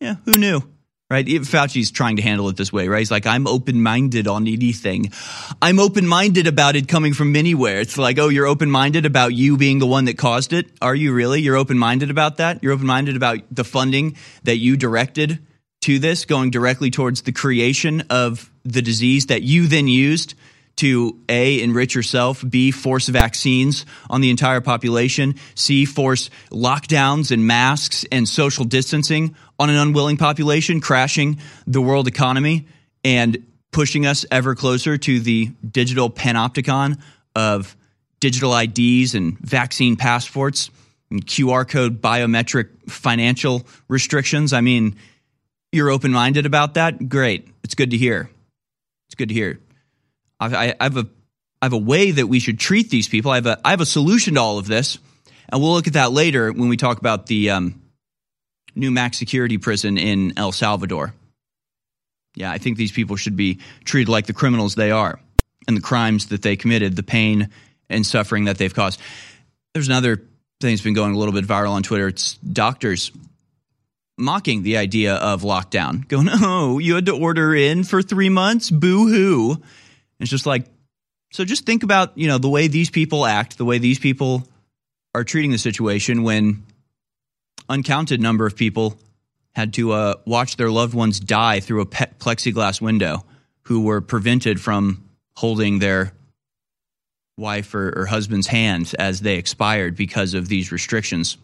Yeah, 0.00 0.16
who 0.24 0.38
knew? 0.38 0.73
Right? 1.10 1.26
Fauci's 1.26 1.90
trying 1.90 2.16
to 2.16 2.22
handle 2.22 2.48
it 2.48 2.56
this 2.56 2.72
way, 2.72 2.88
right? 2.88 3.00
He's 3.00 3.10
like, 3.10 3.26
I'm 3.26 3.46
open 3.46 3.82
minded 3.82 4.26
on 4.26 4.46
anything. 4.46 5.12
I'm 5.60 5.78
open 5.78 6.06
minded 6.06 6.46
about 6.46 6.76
it 6.76 6.88
coming 6.88 7.12
from 7.12 7.36
anywhere. 7.36 7.80
It's 7.80 7.98
like, 7.98 8.18
oh, 8.18 8.28
you're 8.28 8.46
open 8.46 8.70
minded 8.70 9.04
about 9.06 9.34
you 9.34 9.56
being 9.56 9.78
the 9.78 9.86
one 9.86 10.06
that 10.06 10.16
caused 10.16 10.52
it. 10.52 10.66
Are 10.80 10.94
you 10.94 11.12
really? 11.12 11.40
You're 11.40 11.56
open 11.56 11.78
minded 11.78 12.10
about 12.10 12.38
that? 12.38 12.62
You're 12.62 12.72
open 12.72 12.86
minded 12.86 13.16
about 13.16 13.40
the 13.50 13.64
funding 13.64 14.16
that 14.44 14.56
you 14.56 14.76
directed 14.76 15.40
to 15.82 15.98
this 15.98 16.24
going 16.24 16.50
directly 16.50 16.90
towards 16.90 17.22
the 17.22 17.32
creation 17.32 18.04
of 18.08 18.50
the 18.64 18.80
disease 18.80 19.26
that 19.26 19.42
you 19.42 19.66
then 19.66 19.86
used 19.86 20.34
to 20.76 21.20
A, 21.28 21.62
enrich 21.62 21.94
yourself, 21.94 22.42
B, 22.48 22.70
force 22.70 23.08
vaccines 23.08 23.86
on 24.10 24.20
the 24.20 24.30
entire 24.30 24.60
population, 24.60 25.36
C, 25.54 25.84
force 25.84 26.30
lockdowns 26.50 27.30
and 27.30 27.46
masks 27.46 28.04
and 28.10 28.28
social 28.28 28.64
distancing 28.64 29.36
on 29.58 29.70
an 29.70 29.76
unwilling 29.76 30.16
population, 30.16 30.80
crashing 30.80 31.38
the 31.66 31.80
world 31.80 32.08
economy 32.08 32.66
and 33.04 33.44
pushing 33.72 34.06
us 34.06 34.24
ever 34.30 34.54
closer 34.54 34.96
to 34.96 35.20
the 35.20 35.50
digital 35.68 36.10
panopticon 36.10 37.00
of 37.34 37.76
digital 38.20 38.56
IDs 38.56 39.14
and 39.14 39.38
vaccine 39.38 39.96
passports 39.96 40.70
and 41.10 41.26
QR 41.26 41.68
code 41.68 42.00
biometric 42.00 42.68
financial 42.90 43.66
restrictions. 43.88 44.52
I 44.52 44.60
mean, 44.60 44.96
you're 45.72 45.90
open 45.90 46.12
minded 46.12 46.46
about 46.46 46.74
that? 46.74 47.08
Great. 47.08 47.48
It's 47.62 47.74
good 47.74 47.90
to 47.90 47.96
hear. 47.96 48.30
It's 49.08 49.14
good 49.14 49.28
to 49.28 49.34
hear. 49.34 49.60
I, 50.40 50.74
I, 50.78 50.84
have 50.84 50.96
a 50.96 51.06
I 51.60 51.66
have 51.66 51.72
a 51.72 51.78
way 51.78 52.10
that 52.10 52.26
we 52.26 52.40
should 52.40 52.58
treat 52.58 52.90
these 52.90 53.08
people. 53.08 53.30
I 53.30 53.36
have 53.36 53.46
a 53.46 53.60
I 53.64 53.70
have 53.70 53.80
a 53.80 53.86
solution 53.86 54.34
to 54.34 54.40
all 54.40 54.58
of 54.58 54.66
this, 54.66 54.98
and 55.48 55.60
we'll 55.60 55.72
look 55.72 55.86
at 55.86 55.94
that 55.94 56.12
later 56.12 56.52
when 56.52 56.68
we 56.68 56.76
talk 56.76 56.98
about 56.98 57.26
the 57.26 57.50
um, 57.50 57.80
new 58.74 58.90
max 58.90 59.18
security 59.18 59.58
prison 59.58 59.98
in 59.98 60.32
El 60.36 60.52
Salvador. 60.52 61.14
Yeah, 62.34 62.50
I 62.50 62.58
think 62.58 62.76
these 62.76 62.92
people 62.92 63.16
should 63.16 63.36
be 63.36 63.60
treated 63.84 64.10
like 64.10 64.26
the 64.26 64.32
criminals 64.32 64.74
they 64.74 64.90
are 64.90 65.20
and 65.68 65.76
the 65.76 65.80
crimes 65.80 66.26
that 66.26 66.42
they 66.42 66.56
committed, 66.56 66.96
the 66.96 67.02
pain 67.02 67.50
and 67.88 68.04
suffering 68.04 68.44
that 68.44 68.58
they've 68.58 68.74
caused. 68.74 69.00
There's 69.72 69.88
another 69.88 70.16
thing 70.60 70.72
that's 70.72 70.82
been 70.82 70.94
going 70.94 71.14
a 71.14 71.18
little 71.18 71.34
bit 71.34 71.46
viral 71.46 71.70
on 71.70 71.82
Twitter. 71.82 72.08
It's 72.08 72.34
doctors 72.38 73.12
mocking 74.16 74.62
the 74.62 74.76
idea 74.76 75.14
of 75.14 75.42
lockdown, 75.42 76.06
going, 76.08 76.28
"Oh, 76.32 76.78
you 76.78 76.94
had 76.94 77.06
to 77.06 77.16
order 77.16 77.54
in 77.54 77.84
for 77.84 78.02
three 78.02 78.28
months? 78.28 78.70
Boo 78.70 79.08
hoo!" 79.08 79.62
It's 80.20 80.30
just 80.30 80.46
like, 80.46 80.66
so 81.32 81.44
just 81.44 81.66
think 81.66 81.82
about 81.82 82.16
you 82.16 82.28
know 82.28 82.38
the 82.38 82.48
way 82.48 82.68
these 82.68 82.90
people 82.90 83.26
act, 83.26 83.58
the 83.58 83.64
way 83.64 83.78
these 83.78 83.98
people 83.98 84.46
are 85.14 85.24
treating 85.24 85.50
the 85.50 85.58
situation 85.58 86.22
when 86.22 86.64
uncounted 87.68 88.20
number 88.20 88.46
of 88.46 88.56
people 88.56 88.98
had 89.52 89.72
to 89.74 89.92
uh, 89.92 90.14
watch 90.24 90.56
their 90.56 90.70
loved 90.70 90.94
ones 90.94 91.20
die 91.20 91.60
through 91.60 91.80
a 91.80 91.86
plexiglass 91.86 92.80
window 92.80 93.24
who 93.62 93.82
were 93.82 94.00
prevented 94.00 94.60
from 94.60 95.04
holding 95.36 95.78
their 95.78 96.12
wife 97.36 97.74
or, 97.74 97.92
or, 97.96 98.06
husband's 98.06 98.46
hands 98.46 98.94
as 98.94 99.20
they 99.20 99.36
expired 99.36 99.96
because 99.96 100.34
of 100.34 100.46
these 100.46 100.70
restrictions 100.70 101.36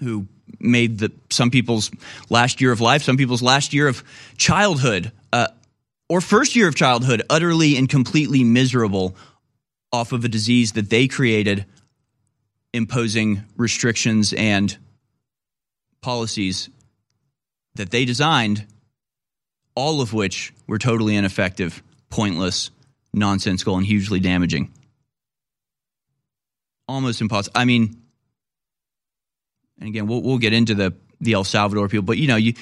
who 0.00 0.26
made 0.58 0.98
the 0.98 1.12
some 1.28 1.50
people's 1.50 1.90
last 2.30 2.60
year 2.60 2.72
of 2.72 2.80
life 2.80 3.02
some 3.02 3.18
people's 3.18 3.42
last 3.42 3.74
year 3.74 3.86
of 3.88 4.02
childhood 4.38 5.12
uh, 5.34 5.48
or 6.08 6.22
first 6.22 6.56
year 6.56 6.66
of 6.66 6.74
childhood 6.74 7.22
utterly 7.28 7.76
and 7.76 7.90
completely 7.90 8.42
miserable 8.42 9.14
off 9.92 10.12
of 10.12 10.24
a 10.24 10.28
disease 10.28 10.72
that 10.72 10.88
they 10.88 11.06
created 11.06 11.66
imposing 12.72 13.42
restrictions 13.56 14.32
and 14.32 14.76
policies 16.00 16.68
that 17.74 17.90
they 17.90 18.04
designed, 18.04 18.66
all 19.74 20.00
of 20.00 20.12
which 20.12 20.52
were 20.66 20.78
totally 20.78 21.16
ineffective, 21.16 21.82
pointless, 22.10 22.70
nonsensical, 23.12 23.76
and 23.76 23.86
hugely 23.86 24.20
damaging. 24.20 24.72
Almost 26.86 27.20
impossible. 27.20 27.58
I 27.58 27.64
mean, 27.64 28.00
and 29.78 29.88
again, 29.88 30.06
we'll, 30.06 30.22
we'll 30.22 30.38
get 30.38 30.52
into 30.52 30.74
the, 30.74 30.94
the 31.20 31.34
El 31.34 31.44
Salvador 31.44 31.88
people, 31.88 32.04
but 32.04 32.18
you 32.18 32.26
know, 32.26 32.36
you 32.36 32.54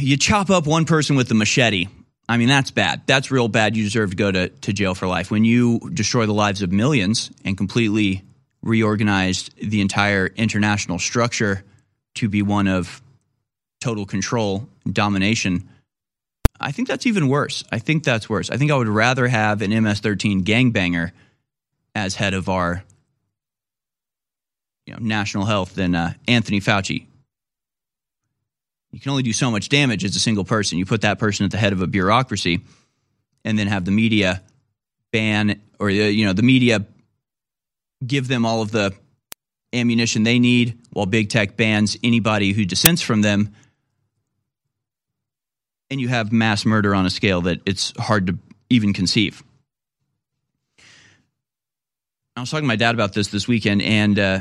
you 0.00 0.16
chop 0.16 0.48
up 0.50 0.66
one 0.66 0.86
person 0.86 1.16
with 1.16 1.30
a 1.30 1.34
machete. 1.34 1.88
I 2.28 2.38
mean, 2.38 2.48
that's 2.48 2.70
bad. 2.70 3.02
That's 3.06 3.30
real 3.30 3.48
bad. 3.48 3.76
You 3.76 3.84
deserve 3.84 4.10
to 4.10 4.16
go 4.16 4.32
to, 4.32 4.48
to 4.48 4.72
jail 4.72 4.94
for 4.94 5.06
life. 5.06 5.30
When 5.30 5.44
you 5.44 5.78
destroy 5.92 6.26
the 6.26 6.34
lives 6.34 6.62
of 6.62 6.72
millions 6.72 7.30
and 7.44 7.56
completely 7.56 8.24
reorganized 8.66 9.54
the 9.56 9.80
entire 9.80 10.26
international 10.26 10.98
structure 10.98 11.64
to 12.16 12.28
be 12.28 12.42
one 12.42 12.66
of 12.66 13.00
total 13.80 14.04
control 14.04 14.68
and 14.84 14.92
domination. 14.92 15.68
I 16.58 16.72
think 16.72 16.88
that's 16.88 17.06
even 17.06 17.28
worse. 17.28 17.62
I 17.70 17.78
think 17.78 18.02
that's 18.02 18.28
worse. 18.28 18.50
I 18.50 18.56
think 18.56 18.70
I 18.70 18.76
would 18.76 18.88
rather 18.88 19.28
have 19.28 19.62
an 19.62 19.70
MS 19.82 20.00
13 20.00 20.42
gangbanger 20.44 21.12
as 21.94 22.16
head 22.16 22.34
of 22.34 22.48
our 22.48 22.82
you 24.86 24.94
know, 24.94 24.98
national 25.00 25.44
health 25.44 25.74
than 25.74 25.94
uh, 25.94 26.14
Anthony 26.26 26.60
Fauci. 26.60 27.06
You 28.90 29.00
can 29.00 29.10
only 29.10 29.22
do 29.22 29.32
so 29.32 29.50
much 29.50 29.68
damage 29.68 30.04
as 30.04 30.16
a 30.16 30.20
single 30.20 30.44
person. 30.44 30.78
You 30.78 30.86
put 30.86 31.02
that 31.02 31.18
person 31.18 31.44
at 31.44 31.50
the 31.52 31.58
head 31.58 31.72
of 31.72 31.82
a 31.82 31.86
bureaucracy 31.86 32.60
and 33.44 33.58
then 33.58 33.66
have 33.66 33.84
the 33.84 33.90
media 33.90 34.42
ban 35.12 35.60
or 35.78 35.88
uh, 35.88 35.92
you 35.92 36.24
know 36.26 36.32
the 36.32 36.42
media 36.42 36.84
give 38.04 38.28
them 38.28 38.44
all 38.44 38.62
of 38.62 38.70
the 38.70 38.94
ammunition 39.72 40.22
they 40.22 40.38
need 40.38 40.78
while 40.90 41.06
big 41.06 41.28
tech 41.28 41.56
bans 41.56 41.96
anybody 42.02 42.52
who 42.52 42.64
dissents 42.64 43.02
from 43.02 43.22
them. 43.22 43.54
And 45.90 46.00
you 46.00 46.08
have 46.08 46.32
mass 46.32 46.64
murder 46.64 46.94
on 46.94 47.06
a 47.06 47.10
scale 47.10 47.42
that 47.42 47.60
it's 47.64 47.92
hard 47.98 48.26
to 48.26 48.38
even 48.70 48.92
conceive. 48.92 49.42
I 52.36 52.40
was 52.40 52.50
talking 52.50 52.64
to 52.64 52.68
my 52.68 52.76
dad 52.76 52.94
about 52.94 53.14
this 53.14 53.28
this 53.28 53.48
weekend, 53.48 53.80
and 53.80 54.18
uh, 54.18 54.40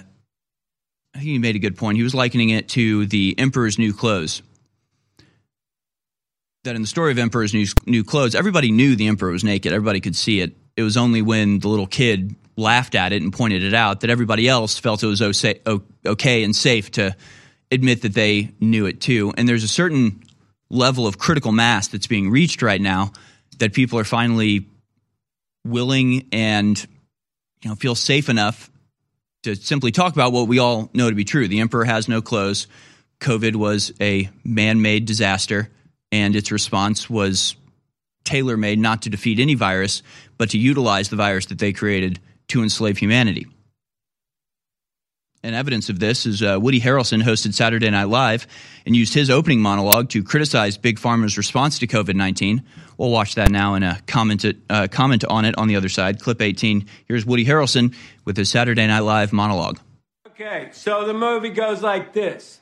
I 1.13 1.17
think 1.17 1.29
he 1.29 1.39
made 1.39 1.55
a 1.55 1.59
good 1.59 1.77
point. 1.77 1.97
He 1.97 2.03
was 2.03 2.13
likening 2.13 2.49
it 2.49 2.67
to 2.69 3.05
the 3.05 3.35
Emperor's 3.37 3.79
New 3.79 3.93
Clothes. 3.93 4.41
That 6.65 6.75
in 6.75 6.81
the 6.81 6.87
story 6.87 7.11
of 7.11 7.19
Emperor's 7.19 7.53
New, 7.53 7.67
New 7.85 8.03
Clothes, 8.03 8.35
everybody 8.35 8.71
knew 8.71 8.95
the 8.97 9.07
Emperor 9.07 9.31
was 9.31 9.43
naked. 9.45 9.71
Everybody 9.71 10.01
could 10.01 10.15
see 10.15 10.41
it. 10.41 10.57
It 10.75 10.81
was 10.81 10.97
only 10.97 11.21
when 11.21 11.59
the 11.59 11.69
little 11.69 11.87
kid 11.87 12.35
laughed 12.57 12.95
at 12.95 13.11
it 13.13 13.21
and 13.21 13.33
pointed 13.33 13.63
it 13.63 13.73
out 13.73 14.01
that 14.01 14.09
everybody 14.09 14.47
else 14.47 14.79
felt 14.79 15.03
it 15.03 15.07
was 15.07 15.21
okay 15.21 16.43
and 16.43 16.55
safe 16.55 16.91
to 16.91 17.15
admit 17.71 18.01
that 18.03 18.13
they 18.13 18.51
knew 18.59 18.85
it 18.85 19.01
too. 19.01 19.33
And 19.37 19.47
there's 19.47 19.63
a 19.63 19.69
certain 19.69 20.23
level 20.69 21.07
of 21.07 21.17
critical 21.17 21.51
mass 21.51 21.87
that's 21.87 22.07
being 22.07 22.29
reached 22.29 22.61
right 22.61 22.81
now 22.81 23.11
that 23.59 23.73
people 23.73 23.99
are 23.99 24.03
finally 24.03 24.67
willing 25.63 26.27
and 26.31 26.79
you 27.61 27.69
know 27.69 27.75
feel 27.75 27.95
safe 27.95 28.29
enough 28.29 28.69
to 29.43 29.55
simply 29.55 29.91
talk 29.91 30.13
about 30.13 30.31
what 30.31 30.47
we 30.47 30.59
all 30.59 30.89
know 30.93 31.09
to 31.09 31.15
be 31.15 31.25
true. 31.25 31.47
The 31.47 31.59
emperor 31.59 31.85
has 31.85 32.07
no 32.07 32.21
clothes. 32.21 32.67
COVID 33.19 33.55
was 33.55 33.93
a 34.01 34.29
man-made 34.43 35.05
disaster 35.05 35.69
and 36.11 36.35
its 36.35 36.51
response 36.51 37.09
was 37.09 37.55
tailor-made 38.23 38.79
not 38.79 39.03
to 39.03 39.09
defeat 39.09 39.39
any 39.39 39.53
virus 39.53 40.01
but 40.37 40.49
to 40.49 40.57
utilize 40.57 41.09
the 41.09 41.15
virus 41.15 41.47
that 41.47 41.59
they 41.59 41.71
created 41.73 42.19
to 42.49 42.63
enslave 42.63 42.97
humanity. 42.97 43.47
And 45.45 45.53
evidence 45.53 45.89
of 45.89 45.99
this 45.99 46.25
is 46.25 46.41
uh, 46.41 46.57
Woody 46.59 46.81
Harrelson 46.81 47.21
hosted 47.21 47.53
Saturday 47.53 47.91
Night 47.91 48.09
Live 48.09 48.47
and 48.83 48.95
used 48.95 49.13
his 49.13 49.29
opening 49.29 49.61
monologue 49.61 50.09
to 50.09 50.23
criticize 50.23 50.75
Big 50.75 50.97
Pharma's 50.97 51.37
response 51.37 51.77
to 51.79 51.87
COVID 51.87 52.15
19. 52.15 52.63
We'll 52.97 53.11
watch 53.11 53.35
that 53.35 53.51
now 53.51 53.75
and 53.75 53.85
uh, 53.85 53.95
comment, 54.07 54.43
uh, 54.71 54.87
comment 54.87 55.23
on 55.25 55.45
it 55.45 55.55
on 55.55 55.67
the 55.67 55.75
other 55.75 55.87
side. 55.87 56.19
Clip 56.19 56.41
18. 56.41 56.87
Here's 57.07 57.27
Woody 57.27 57.45
Harrelson 57.45 57.93
with 58.25 58.37
his 58.37 58.49
Saturday 58.49 58.87
Night 58.87 59.01
Live 59.01 59.31
monologue. 59.33 59.79
Okay, 60.29 60.69
so 60.71 61.05
the 61.05 61.13
movie 61.13 61.51
goes 61.51 61.83
like 61.83 62.13
this 62.13 62.59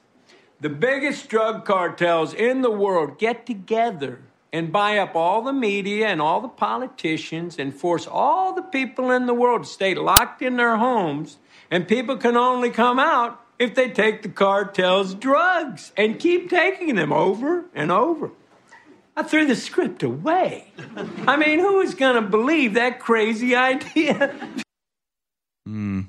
The 0.60 0.70
biggest 0.70 1.30
drug 1.30 1.64
cartels 1.64 2.34
in 2.34 2.62
the 2.62 2.70
world 2.70 3.18
get 3.18 3.46
together 3.46 4.20
and 4.54 4.72
buy 4.72 5.00
up 5.00 5.16
all 5.16 5.42
the 5.42 5.52
media 5.52 6.08
and 6.08 6.22
all 6.22 6.40
the 6.40 6.48
politicians 6.48 7.58
and 7.58 7.74
force 7.74 8.06
all 8.06 8.54
the 8.54 8.62
people 8.62 9.10
in 9.10 9.26
the 9.26 9.34
world 9.34 9.64
to 9.64 9.70
stay 9.70 9.96
locked 9.96 10.44
in 10.44 10.56
their 10.58 10.78
homes. 10.78 11.38
And 11.72 11.88
people 11.88 12.18
can 12.18 12.38
only 12.38 12.70
come 12.70 13.00
out 13.00 13.44
if 13.58 13.74
they 13.74 13.90
take 13.90 14.22
the 14.22 14.30
cartel's 14.30 15.16
drugs 15.16 15.92
and 15.98 16.20
keep 16.20 16.52
taking 16.52 16.96
them 16.96 17.12
over 17.12 17.66
and 17.74 17.92
over. 17.92 18.30
I 19.18 19.24
threw 19.24 19.48
the 19.48 19.56
script 19.56 20.04
away. 20.04 20.72
I 21.28 21.36
mean, 21.36 21.60
who 21.60 21.82
is 21.82 21.96
going 21.96 22.16
to 22.16 22.22
believe 22.22 22.76
that 22.76 23.00
crazy 23.00 23.56
idea? 23.56 24.36
Hmm. 25.66 26.02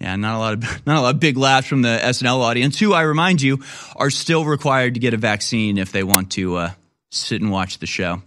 Yeah, 0.00 0.14
not 0.16 0.36
a 0.36 0.38
lot 0.38 0.52
of 0.54 0.62
not 0.86 0.98
a 0.98 1.00
lot 1.00 1.14
of 1.14 1.20
big 1.20 1.36
laughs 1.36 1.66
from 1.66 1.82
the 1.82 1.98
SNL 2.00 2.38
audience, 2.38 2.78
who 2.78 2.92
I 2.92 3.02
remind 3.02 3.42
you 3.42 3.62
are 3.96 4.10
still 4.10 4.44
required 4.44 4.94
to 4.94 5.00
get 5.00 5.12
a 5.12 5.16
vaccine 5.16 5.76
if 5.76 5.90
they 5.90 6.04
want 6.04 6.30
to 6.32 6.56
uh, 6.56 6.70
sit 7.10 7.40
and 7.40 7.50
watch 7.50 7.78
the 7.78 7.86
show. 7.86 8.22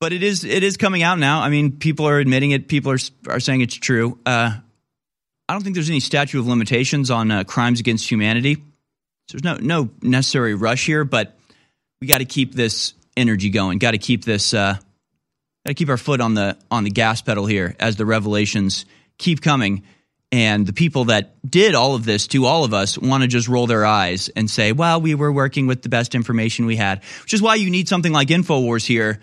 But 0.00 0.12
it 0.12 0.22
is 0.22 0.44
it 0.44 0.62
is 0.62 0.76
coming 0.76 1.02
out 1.02 1.18
now. 1.18 1.40
I 1.40 1.48
mean, 1.48 1.72
people 1.72 2.08
are 2.08 2.18
admitting 2.18 2.52
it. 2.52 2.68
People 2.68 2.92
are 2.92 2.98
are 3.26 3.40
saying 3.40 3.62
it's 3.62 3.74
true. 3.74 4.18
Uh, 4.24 4.52
I 5.48 5.52
don't 5.52 5.62
think 5.62 5.74
there's 5.74 5.90
any 5.90 6.00
statute 6.00 6.38
of 6.38 6.46
limitations 6.46 7.10
on 7.10 7.30
uh, 7.30 7.44
crimes 7.44 7.80
against 7.80 8.08
humanity. 8.08 8.56
So 9.28 9.38
there's 9.38 9.44
no 9.44 9.56
no 9.56 9.90
necessary 10.02 10.54
rush 10.54 10.86
here, 10.86 11.04
but 11.04 11.36
we 12.00 12.06
got 12.06 12.18
to 12.18 12.24
keep 12.24 12.54
this 12.54 12.94
energy 13.16 13.50
going. 13.50 13.78
Got 13.78 13.92
to 13.92 13.98
keep 13.98 14.24
this. 14.24 14.54
Uh, 14.54 14.74
got 14.74 15.70
to 15.70 15.74
keep 15.74 15.88
our 15.88 15.96
foot 15.96 16.20
on 16.20 16.34
the 16.34 16.56
on 16.70 16.84
the 16.84 16.90
gas 16.90 17.20
pedal 17.20 17.46
here 17.46 17.74
as 17.80 17.96
the 17.96 18.06
revelations 18.06 18.86
keep 19.18 19.40
coming. 19.42 19.82
And 20.30 20.66
the 20.66 20.74
people 20.74 21.06
that 21.06 21.36
did 21.48 21.74
all 21.74 21.94
of 21.94 22.04
this 22.04 22.26
to 22.28 22.44
all 22.44 22.64
of 22.64 22.74
us 22.74 22.98
want 22.98 23.22
to 23.22 23.28
just 23.28 23.48
roll 23.48 23.66
their 23.66 23.86
eyes 23.86 24.28
and 24.28 24.50
say, 24.50 24.72
well, 24.72 25.00
we 25.00 25.14
were 25.14 25.32
working 25.32 25.66
with 25.66 25.82
the 25.82 25.88
best 25.88 26.14
information 26.14 26.66
we 26.66 26.76
had, 26.76 27.02
which 27.22 27.32
is 27.32 27.40
why 27.40 27.54
you 27.54 27.70
need 27.70 27.88
something 27.88 28.12
like 28.12 28.28
InfoWars 28.28 28.86
here 28.86 29.20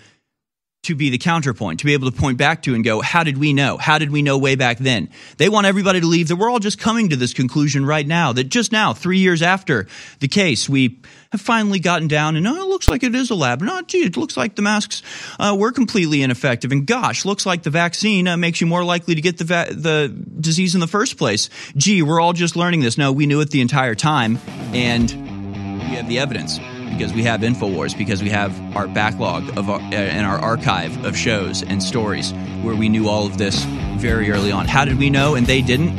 to 0.86 0.96
be 0.96 1.10
the 1.10 1.18
counterpoint, 1.18 1.80
to 1.80 1.86
be 1.86 1.94
able 1.94 2.10
to 2.10 2.18
point 2.18 2.38
back 2.38 2.62
to 2.64 2.76
and 2.76 2.84
go, 2.84 3.02
how 3.02 3.24
did 3.24 3.38
we 3.38 3.54
know? 3.54 3.78
How 3.78 3.98
did 3.98 4.12
we 4.12 4.22
know 4.22 4.38
way 4.38 4.56
back 4.56 4.78
then? 4.78 5.10
They 5.38 5.50
want 5.50 5.66
everybody 5.66 6.00
to 6.00 6.06
leave 6.06 6.28
that 6.28 6.36
we're 6.36 6.50
all 6.50 6.60
just 6.60 6.80
coming 6.80 7.10
to 7.10 7.16
this 7.16 7.34
conclusion 7.34 7.86
right 7.86 8.06
now, 8.06 8.34
that 8.34 8.46
just 8.46 8.72
now, 8.72 8.94
three 8.94 9.18
years 9.20 9.42
after 9.42 9.88
the 10.20 10.28
case, 10.28 10.70
we 10.70 11.02
have 11.36 11.42
finally 11.42 11.80
gotten 11.80 12.08
down 12.08 12.36
and, 12.36 12.48
oh, 12.48 12.56
it 12.56 12.68
looks 12.68 12.90
like 12.90 13.04
it 13.04 13.14
is 13.14 13.30
a 13.30 13.36
lab. 13.36 13.62
No, 13.62 13.82
gee, 13.82 14.00
it 14.00 14.18
looks 14.18 14.36
like 14.38 14.56
the 14.56 14.62
masks 14.62 15.04
uh, 15.40 15.56
were 15.58 15.72
completely 15.72 16.22
ineffective. 16.22 16.72
And 16.72 16.88
gosh, 16.88 17.26
looks 17.26 17.46
like 17.46 17.64
the 17.64 17.70
vaccine 17.70 18.28
uh, 18.28 18.38
makes 18.38 18.62
you 18.62 18.68
more 18.68 18.84
likely 18.84 19.16
to 19.16 19.22
get 19.22 19.38
the, 19.38 19.44
va- 19.44 19.68
the 19.72 20.08
disease 20.40 20.74
in 20.76 20.82
the 20.82 20.88
first 20.88 21.18
place. 21.18 21.50
Gee, 21.76 22.02
we're 22.02 22.20
all 22.20 22.34
just 22.34 22.56
learning 22.56 22.80
this. 22.82 22.98
No, 22.98 23.12
we 23.12 23.26
knew 23.26 23.42
it 23.42 23.52
the 23.52 23.62
entire 23.62 23.96
time. 23.96 24.40
And 24.74 25.12
we 25.12 25.96
have 25.96 26.08
the 26.08 26.20
evidence 26.20 26.60
because 26.90 27.14
we 27.14 27.24
have 27.24 27.42
InfoWars, 27.42 27.98
because 27.98 28.24
we 28.24 28.30
have 28.30 28.76
our 28.76 28.88
backlog 28.88 29.58
of 29.58 29.70
our, 29.70 29.80
uh, 29.80 29.94
and 29.94 30.26
our 30.26 30.40
archive 30.40 31.04
of 31.04 31.18
shows 31.18 31.62
and 31.62 31.84
stories 31.84 32.32
where 32.64 32.76
we 32.76 32.88
knew 32.88 33.10
all 33.10 33.26
of 33.26 33.38
this 33.38 33.64
very 33.98 34.32
early 34.32 34.52
on. 34.52 34.66
How 34.66 34.86
did 34.86 34.98
we 34.98 35.10
know 35.10 35.36
and 35.36 35.46
they 35.46 35.62
didn't? 35.62 35.98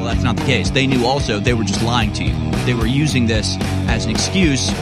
Well, 0.00 0.08
that's 0.08 0.24
not 0.24 0.38
the 0.38 0.44
case. 0.44 0.70
They 0.70 0.86
knew 0.86 1.04
also, 1.04 1.40
they 1.40 1.52
were 1.52 1.62
just 1.62 1.82
lying 1.82 2.10
to 2.14 2.24
you. 2.24 2.34
They 2.64 2.72
were 2.72 2.86
using 2.86 3.26
this 3.26 3.58
as 3.86 4.06
an 4.06 4.10
excuse 4.10 4.68
to 4.68 4.74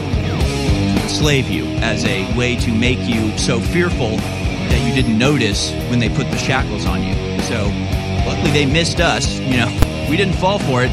enslave 1.03 1.51
you, 1.51 1.64
as 1.79 2.05
a 2.05 2.33
way 2.39 2.55
to 2.55 2.73
make 2.73 3.01
you 3.01 3.37
so 3.37 3.59
fearful 3.59 4.11
that 4.11 4.87
you 4.87 4.95
didn't 4.95 5.19
notice 5.19 5.73
when 5.91 5.99
they 5.99 6.09
put 6.09 6.31
the 6.31 6.39
shackles 6.39 6.87
on 6.87 7.03
you. 7.03 7.14
So, 7.43 7.64
luckily, 8.29 8.53
they 8.53 8.64
missed 8.64 9.01
us. 9.01 9.41
You 9.41 9.57
know, 9.57 10.07
we 10.09 10.16
didn't 10.16 10.35
fall 10.35 10.61
for 10.61 10.85
it, 10.85 10.91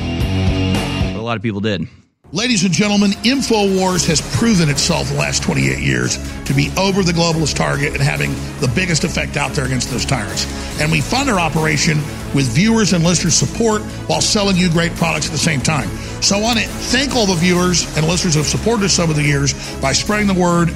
but 1.13 1.19
a 1.19 1.21
lot 1.21 1.38
of 1.38 1.43
people 1.43 1.61
did. 1.61 1.88
Ladies 2.36 2.65
and 2.65 2.73
gentlemen, 2.73 3.11
InfoWars 3.23 4.05
has 4.07 4.19
proven 4.36 4.67
itself 4.67 5.07
the 5.07 5.15
last 5.15 5.41
28 5.41 5.79
years 5.79 6.17
to 6.43 6.53
be 6.53 6.69
over 6.77 7.01
the 7.01 7.13
globalist 7.13 7.55
target 7.55 7.93
and 7.93 8.01
having 8.01 8.33
the 8.59 8.69
biggest 8.75 9.05
effect 9.05 9.38
out 9.38 9.53
there 9.53 9.63
against 9.63 9.89
those 9.89 10.03
tyrants. 10.03 10.45
And 10.81 10.91
we 10.91 10.99
fund 10.99 11.29
our 11.29 11.39
operation 11.39 11.99
with 12.36 12.53
viewers 12.53 12.91
and 12.91 13.05
listeners' 13.05 13.36
support 13.36 13.83
while 14.09 14.19
selling 14.19 14.57
you 14.57 14.69
great 14.69 14.93
products 14.95 15.27
at 15.27 15.31
the 15.31 15.38
same 15.38 15.61
time. 15.61 15.88
So 16.21 16.36
I 16.36 16.41
want 16.41 16.59
to 16.59 16.65
thank 16.65 17.15
all 17.15 17.25
the 17.25 17.36
viewers 17.36 17.86
and 17.95 18.05
listeners 18.05 18.33
who 18.33 18.41
have 18.41 18.49
supported 18.49 18.83
us 18.83 18.99
over 18.99 19.13
the 19.13 19.23
years 19.23 19.53
by 19.79 19.93
spreading 19.93 20.27
the 20.27 20.33
word, 20.33 20.75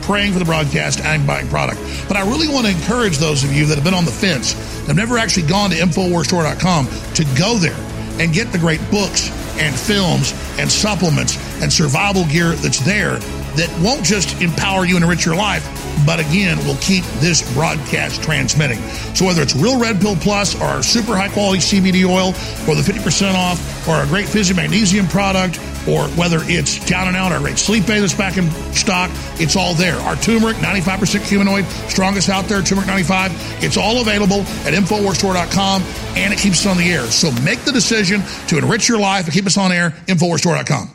praying 0.00 0.32
for 0.32 0.38
the 0.38 0.46
broadcast, 0.46 1.00
and 1.00 1.26
buying 1.26 1.48
product. 1.48 1.82
But 2.08 2.16
I 2.16 2.22
really 2.22 2.48
want 2.48 2.64
to 2.64 2.72
encourage 2.72 3.18
those 3.18 3.44
of 3.44 3.52
you 3.52 3.66
that 3.66 3.74
have 3.74 3.84
been 3.84 3.92
on 3.92 4.06
the 4.06 4.10
fence, 4.10 4.54
have 4.86 4.96
never 4.96 5.18
actually 5.18 5.48
gone 5.48 5.68
to 5.68 5.76
InfoWarsStore.com, 5.76 6.88
to 7.12 7.24
go 7.38 7.58
there 7.58 7.76
and 8.18 8.32
get 8.32 8.52
the 8.52 8.58
great 8.58 8.80
books 8.90 9.30
and 9.58 9.74
films 9.74 10.32
and 10.58 10.70
supplements 10.70 11.36
and 11.62 11.72
survival 11.72 12.24
gear 12.26 12.52
that's 12.52 12.80
there 12.80 13.18
that 13.56 13.72
won't 13.82 14.04
just 14.04 14.40
empower 14.42 14.84
you 14.84 14.96
and 14.96 15.04
enrich 15.04 15.24
your 15.24 15.36
life, 15.36 15.64
but 16.06 16.20
again, 16.20 16.58
will 16.66 16.76
keep 16.76 17.04
this 17.20 17.42
broadcast 17.54 18.22
transmitting. 18.22 18.78
So 19.14 19.26
whether 19.26 19.42
it's 19.42 19.54
Real 19.54 19.78
Red 19.78 20.00
Pill 20.00 20.16
Plus 20.16 20.54
or 20.54 20.64
our 20.64 20.82
super 20.82 21.16
high 21.16 21.28
quality 21.28 21.60
CBD 21.60 22.04
oil 22.04 22.28
or 22.68 22.74
the 22.74 22.82
50% 22.82 23.34
off 23.34 23.88
or 23.88 24.02
a 24.02 24.06
great 24.06 24.28
Fizzy 24.28 24.54
Magnesium 24.54 25.06
product 25.06 25.58
or 25.88 26.04
whether 26.16 26.38
it's 26.44 26.84
down 26.86 27.08
and 27.08 27.16
out 27.16 27.32
our 27.32 27.38
great 27.38 27.58
sleep 27.58 27.88
aid 27.88 28.02
that's 28.02 28.14
back 28.14 28.36
in 28.36 28.50
stock, 28.72 29.10
it's 29.34 29.56
all 29.56 29.74
there. 29.74 29.96
Our 29.96 30.16
turmeric, 30.16 30.56
95% 30.56 31.22
humanoid, 31.22 31.66
strongest 31.88 32.28
out 32.28 32.46
there, 32.46 32.62
turmeric 32.62 32.88
95. 32.88 33.32
It's 33.62 33.76
all 33.76 34.00
available 34.00 34.40
at 34.66 34.72
InfoWarsStore.com 34.74 35.82
and 36.16 36.32
it 36.32 36.38
keeps 36.38 36.64
us 36.64 36.66
on 36.66 36.78
the 36.78 36.90
air. 36.90 37.04
So 37.06 37.30
make 37.42 37.60
the 37.64 37.72
decision 37.72 38.22
to 38.48 38.58
enrich 38.58 38.88
your 38.88 38.98
life 38.98 39.24
and 39.24 39.34
keep 39.34 39.46
us 39.46 39.58
on 39.58 39.72
air, 39.72 39.90
InfoWarsStore.com. 40.06 40.94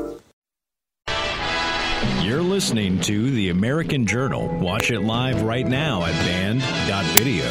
Listening 2.61 2.99
to 2.99 3.31
The 3.31 3.49
American 3.49 4.05
Journal. 4.05 4.47
Watch 4.59 4.91
it 4.91 4.99
live 4.99 5.41
right 5.41 5.65
now 5.65 6.05
at 6.05 6.13
banned.video. 6.13 7.43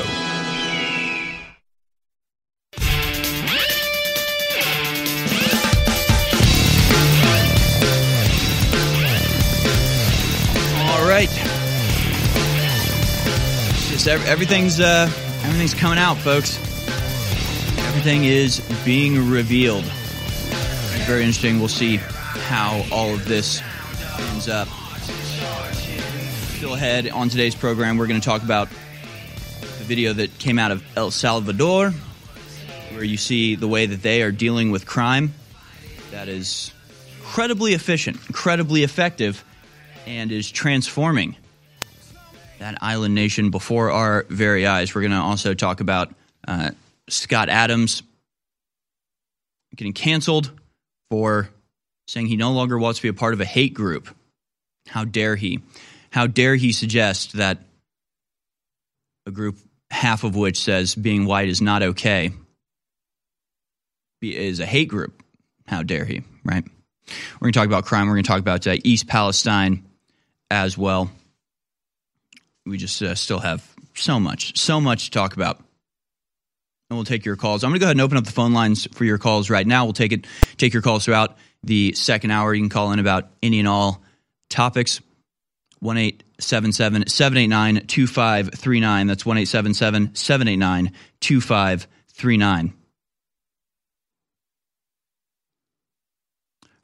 All 10.86 11.08
right. 11.08 11.28
Just 13.90 14.06
everything's 14.06 14.78
uh, 14.78 15.10
everything's 15.42 15.74
coming 15.74 15.98
out, 15.98 16.18
folks. 16.18 16.56
Everything 17.88 18.26
is 18.26 18.60
being 18.84 19.28
revealed. 19.28 19.82
Very 21.08 21.22
interesting. 21.22 21.58
We'll 21.58 21.66
see 21.66 21.96
how 21.96 22.84
all 22.92 23.12
of 23.12 23.24
this 23.24 23.60
ends 24.16 24.48
up. 24.48 24.68
Ahead 26.74 27.08
on 27.08 27.28
today's 27.28 27.54
program, 27.54 27.98
we're 27.98 28.06
going 28.06 28.20
to 28.20 28.24
talk 28.24 28.42
about 28.42 28.68
the 28.68 29.84
video 29.84 30.12
that 30.12 30.38
came 30.38 30.58
out 30.58 30.70
of 30.70 30.84
El 30.96 31.10
Salvador. 31.10 31.90
where 32.92 33.02
you 33.02 33.16
see 33.16 33.56
the 33.56 33.66
way 33.66 33.86
that 33.86 34.02
they 34.02 34.22
are 34.22 34.30
dealing 34.30 34.70
with 34.70 34.86
crime 34.86 35.34
that 36.10 36.28
is 36.28 36.72
incredibly 37.18 37.74
efficient, 37.74 38.16
incredibly 38.28 38.84
effective, 38.84 39.44
and 40.06 40.30
is 40.30 40.50
transforming 40.50 41.36
that 42.60 42.78
island 42.80 43.14
nation 43.14 43.50
before 43.50 43.90
our 43.90 44.24
very 44.28 44.66
eyes. 44.66 44.94
We're 44.94 45.02
going 45.02 45.12
to 45.12 45.18
also 45.18 45.54
talk 45.54 45.80
about 45.80 46.14
uh, 46.46 46.70
Scott 47.08 47.48
Adams 47.48 48.02
getting 49.74 49.92
canceled 49.92 50.50
for 51.10 51.50
saying 52.06 52.26
he 52.26 52.36
no 52.36 52.52
longer 52.52 52.78
wants 52.78 53.00
to 53.00 53.02
be 53.02 53.08
a 53.08 53.14
part 53.14 53.34
of 53.34 53.40
a 53.40 53.44
hate 53.44 53.74
group. 53.74 54.08
How 54.86 55.04
dare 55.04 55.36
he? 55.36 55.60
How 56.10 56.26
dare 56.26 56.56
he 56.56 56.72
suggest 56.72 57.34
that 57.34 57.58
a 59.26 59.30
group 59.30 59.58
half 59.90 60.24
of 60.24 60.36
which 60.36 60.58
says 60.58 60.94
being 60.94 61.24
white 61.24 61.48
is 61.48 61.60
not 61.60 61.82
okay 61.82 62.32
is 64.22 64.60
a 64.60 64.66
hate 64.66 64.88
group? 64.88 65.22
How 65.66 65.82
dare 65.82 66.04
he, 66.04 66.22
right? 66.44 66.64
We're 66.64 67.46
going 67.46 67.52
to 67.52 67.58
talk 67.58 67.66
about 67.66 67.84
crime. 67.84 68.06
We're 68.06 68.14
going 68.14 68.24
to 68.24 68.28
talk 68.28 68.40
about 68.40 68.66
uh, 68.66 68.76
East 68.84 69.06
Palestine 69.06 69.84
as 70.50 70.76
well. 70.76 71.10
We 72.66 72.76
just 72.76 73.00
uh, 73.02 73.14
still 73.14 73.38
have 73.38 73.66
so 73.94 74.20
much, 74.20 74.58
so 74.58 74.80
much 74.80 75.06
to 75.06 75.10
talk 75.12 75.34
about. 75.34 75.58
And 76.88 76.96
we'll 76.96 77.04
take 77.04 77.24
your 77.24 77.36
calls. 77.36 77.62
I'm 77.62 77.70
going 77.70 77.78
to 77.78 77.80
go 77.80 77.86
ahead 77.86 77.96
and 77.96 78.00
open 78.00 78.18
up 78.18 78.24
the 78.24 78.32
phone 78.32 78.52
lines 78.52 78.86
for 78.92 79.04
your 79.04 79.18
calls 79.18 79.48
right 79.48 79.66
now. 79.66 79.84
We'll 79.84 79.92
take 79.92 80.12
it, 80.12 80.26
take 80.56 80.72
your 80.72 80.82
calls 80.82 81.04
throughout 81.04 81.36
the 81.62 81.92
second 81.92 82.32
hour. 82.32 82.52
You 82.52 82.62
can 82.62 82.68
call 82.68 82.92
in 82.92 82.98
about 82.98 83.28
any 83.42 83.60
and 83.60 83.68
all 83.68 84.02
topics. 84.48 85.00
1 85.80 85.96
877 85.96 87.08
789 87.08 87.86
2539. 87.86 89.06
That's 89.06 89.26
1 89.26 89.38
877 89.38 90.14
789 90.14 90.92
2539. 91.20 92.74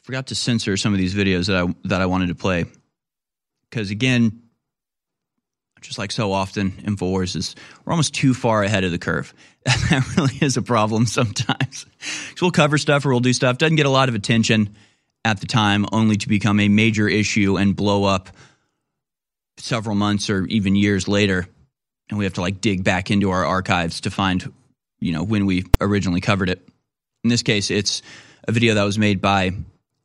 Forgot 0.02 0.28
to 0.28 0.34
censor 0.34 0.76
some 0.76 0.92
of 0.92 0.98
these 0.98 1.14
videos 1.14 1.46
that 1.48 1.56
I, 1.56 1.74
that 1.88 2.00
I 2.00 2.06
wanted 2.06 2.28
to 2.28 2.34
play. 2.34 2.64
Because 3.68 3.90
again, 3.90 4.42
just 5.82 5.98
like 5.98 6.10
so 6.10 6.32
often, 6.32 6.70
InfoWars 6.70 7.36
is 7.36 7.54
we're 7.84 7.92
almost 7.92 8.14
too 8.14 8.32
far 8.32 8.62
ahead 8.62 8.84
of 8.84 8.92
the 8.92 8.98
curve. 8.98 9.34
that 9.64 10.14
really 10.16 10.38
is 10.40 10.56
a 10.56 10.62
problem 10.62 11.06
sometimes. 11.06 11.86
So 12.00 12.36
we'll 12.42 12.50
cover 12.50 12.78
stuff 12.78 13.04
or 13.04 13.10
we'll 13.10 13.20
do 13.20 13.32
stuff, 13.32 13.58
doesn't 13.58 13.76
get 13.76 13.86
a 13.86 13.90
lot 13.90 14.08
of 14.08 14.14
attention 14.14 14.76
at 15.24 15.40
the 15.40 15.46
time, 15.46 15.86
only 15.92 16.16
to 16.16 16.28
become 16.28 16.60
a 16.60 16.68
major 16.68 17.08
issue 17.08 17.56
and 17.56 17.74
blow 17.74 18.04
up 18.04 18.30
several 19.58 19.96
months 19.96 20.30
or 20.30 20.44
even 20.46 20.76
years 20.76 21.08
later, 21.08 21.46
and 22.08 22.18
we 22.18 22.24
have 22.24 22.34
to 22.34 22.40
like 22.40 22.60
dig 22.60 22.84
back 22.84 23.10
into 23.10 23.30
our 23.30 23.44
archives 23.44 24.02
to 24.02 24.10
find, 24.10 24.52
you 25.00 25.12
know, 25.12 25.22
when 25.22 25.46
we 25.46 25.64
originally 25.80 26.20
covered 26.20 26.48
it. 26.48 26.66
In 27.24 27.30
this 27.30 27.42
case, 27.42 27.70
it's 27.70 28.02
a 28.46 28.52
video 28.52 28.74
that 28.74 28.84
was 28.84 28.98
made 28.98 29.20
by 29.20 29.52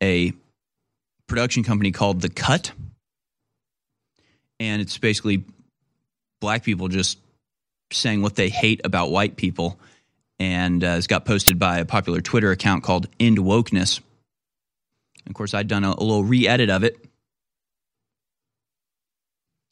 a 0.02 0.34
production 1.28 1.64
company 1.64 1.92
called 1.92 2.22
The 2.22 2.30
Cut, 2.30 2.72
and 4.60 4.82
it's 4.82 4.98
basically 4.98 5.44
black 6.40 6.64
people 6.64 6.88
just 6.88 7.20
saying 7.92 8.22
what 8.22 8.36
they 8.36 8.50
hate 8.50 8.82
about 8.84 9.12
white 9.12 9.36
people, 9.36 9.80
and 10.40 10.84
uh, 10.84 10.96
it's 10.98 11.08
got 11.08 11.26
posted 11.26 11.60
by 11.60 11.80
a 11.80 11.86
popular 11.86 12.22
Twitter 12.22 12.52
account 12.52 12.84
called 12.84 13.08
End 13.20 13.38
Wokeness. 13.38 14.00
Of 15.28 15.34
course, 15.36 15.54
I'd 15.54 15.68
done 15.68 15.84
a, 15.84 15.90
a 15.90 16.02
little 16.02 16.24
re-edit 16.24 16.70
of 16.70 16.84
it 16.84 16.98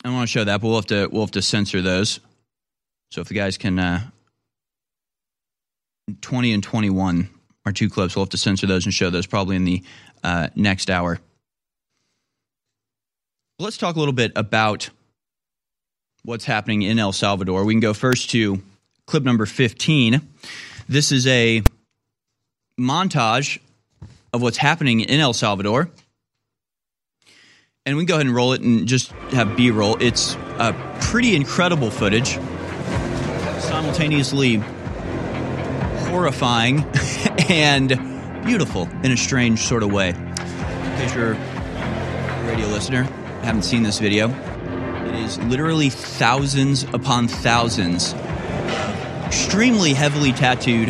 I 0.04 0.12
want 0.12 0.28
to 0.28 0.32
show 0.32 0.43
that, 0.43 0.62
but 0.62 0.68
we'll 0.68 0.78
have 0.78 0.86
to 0.88 1.10
we'll 1.12 1.24
have 1.24 1.32
to 1.32 1.41
censor 1.41 1.82
those. 1.82 2.20
So 3.12 3.22
if 3.22 3.28
the 3.28 3.34
guys 3.34 3.58
can, 3.58 3.78
uh, 3.80 4.02
twenty 6.22 6.54
and 6.54 6.64
twenty 6.64 6.89
one 6.89 7.30
are 7.66 7.72
two 7.72 7.89
clips. 7.89 8.16
We'll 8.16 8.26
have 8.26 8.30
to 8.30 8.38
censor 8.38 8.66
those 8.66 8.86
and 8.86 8.93
show 8.93 9.10
those 9.10 9.26
probably 9.26 9.56
in 9.56 9.66
the 9.66 9.84
uh, 10.24 10.50
next 10.56 10.89
hour. 10.89 11.20
Let's 13.60 13.78
talk 13.78 13.97
a 13.97 14.00
little 14.00 14.14
bit 14.14 14.32
about 14.38 14.89
what's 16.24 16.45
happening 16.45 16.82
in 16.84 16.97
El 16.97 17.12
Salvador. 17.12 17.66
We 17.66 17.74
can 17.74 17.82
go 17.82 17.93
first 17.93 18.30
to 18.30 18.62
clip 19.06 19.24
number 19.24 19.45
fifteen. 19.45 20.22
This 20.88 21.12
is 21.12 21.28
a 21.28 21.62
montage 22.80 23.60
of 24.32 24.41
what's 24.41 24.58
happening 24.58 25.02
in 25.02 25.20
El 25.20 25.34
Salvador 25.34 25.89
and 27.89 27.97
we 27.97 28.03
can 28.03 28.07
go 28.07 28.13
ahead 28.15 28.27
and 28.27 28.35
roll 28.35 28.53
it 28.53 28.61
and 28.61 28.87
just 28.87 29.11
have 29.31 29.57
B 29.57 29.71
roll. 29.71 29.97
It's 29.99 30.35
a 30.59 30.75
pretty 31.01 31.35
incredible 31.35 31.89
footage, 31.89 32.35
simultaneously 33.59 34.57
horrifying 36.05 36.83
and 37.49 37.89
beautiful 38.45 38.87
in 39.03 39.11
a 39.11 39.17
strange 39.17 39.61
sort 39.61 39.81
of 39.81 39.91
way. 39.91 40.09
In 40.09 40.95
case 40.97 41.15
you're 41.15 41.33
a 41.33 42.43
radio 42.45 42.67
listener, 42.67 43.03
haven't 43.41 43.63
seen 43.63 43.81
this 43.81 43.97
video, 43.97 44.29
it 45.07 45.15
is 45.15 45.39
literally 45.39 45.89
thousands 45.89 46.83
upon 46.93 47.27
thousands 47.27 48.13
extremely 49.25 49.93
heavily 49.93 50.31
tattooed 50.31 50.89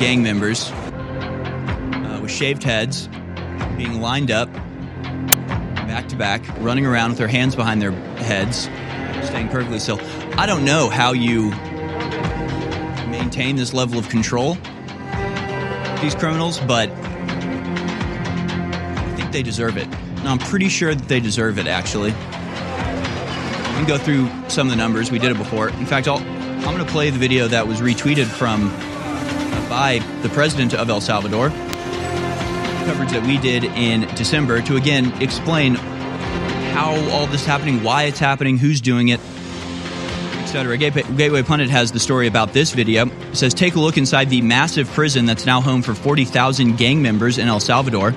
gang 0.00 0.22
members 0.22 0.70
uh, 0.72 2.18
with 2.22 2.30
shaved 2.30 2.62
heads 2.62 3.06
being 3.76 4.00
lined 4.00 4.30
up 4.30 4.48
back 5.88 6.06
to 6.06 6.16
back, 6.16 6.42
running 6.60 6.84
around 6.84 7.08
with 7.10 7.18
their 7.18 7.26
hands 7.26 7.56
behind 7.56 7.80
their 7.80 7.92
heads, 7.92 8.68
staying 9.26 9.48
perfectly 9.48 9.78
still. 9.78 9.98
I 10.38 10.44
don't 10.44 10.64
know 10.64 10.90
how 10.90 11.14
you 11.14 11.50
maintain 13.10 13.56
this 13.56 13.72
level 13.72 13.98
of 13.98 14.10
control, 14.10 14.58
these 16.02 16.14
criminals, 16.14 16.60
but 16.60 16.90
I 19.00 19.14
think 19.16 19.32
they 19.32 19.42
deserve 19.42 19.78
it. 19.78 19.88
No, 20.22 20.30
I'm 20.30 20.38
pretty 20.38 20.68
sure 20.68 20.94
that 20.94 21.08
they 21.08 21.20
deserve 21.20 21.58
it, 21.58 21.66
actually. 21.66 22.10
We 22.10 22.14
can 23.74 23.86
go 23.86 23.96
through 23.96 24.28
some 24.50 24.66
of 24.66 24.70
the 24.70 24.76
numbers. 24.76 25.10
We 25.10 25.18
did 25.18 25.30
it 25.30 25.38
before. 25.38 25.70
In 25.70 25.86
fact, 25.86 26.06
I'll, 26.06 26.18
I'm 26.18 26.74
going 26.74 26.84
to 26.84 26.92
play 26.92 27.08
the 27.08 27.18
video 27.18 27.48
that 27.48 27.66
was 27.66 27.80
retweeted 27.80 28.26
from 28.26 28.70
uh, 28.70 29.68
by 29.70 30.00
the 30.20 30.28
president 30.28 30.74
of 30.74 30.90
El 30.90 31.00
Salvador 31.00 31.50
coverage 32.88 33.10
that 33.10 33.26
we 33.26 33.36
did 33.36 33.64
in 33.64 34.00
December 34.14 34.62
to 34.62 34.74
again 34.76 35.12
explain 35.20 35.74
how 35.74 36.94
all 37.10 37.26
this 37.26 37.42
is 37.42 37.46
happening, 37.46 37.82
why 37.82 38.04
it's 38.04 38.18
happening, 38.18 38.56
who's 38.56 38.80
doing 38.80 39.08
it, 39.08 39.20
etc. 40.38 40.78
Gateway 40.78 41.42
Pundit 41.42 41.68
has 41.68 41.92
the 41.92 42.00
story 42.00 42.26
about 42.26 42.54
this 42.54 42.72
video. 42.72 43.04
It 43.04 43.36
says, 43.36 43.52
Take 43.52 43.74
a 43.74 43.78
look 43.78 43.98
inside 43.98 44.30
the 44.30 44.40
massive 44.40 44.88
prison 44.92 45.26
that's 45.26 45.44
now 45.44 45.60
home 45.60 45.82
for 45.82 45.94
40,000 45.94 46.78
gang 46.78 47.02
members 47.02 47.36
in 47.36 47.46
El 47.46 47.60
Salvador. 47.60 48.14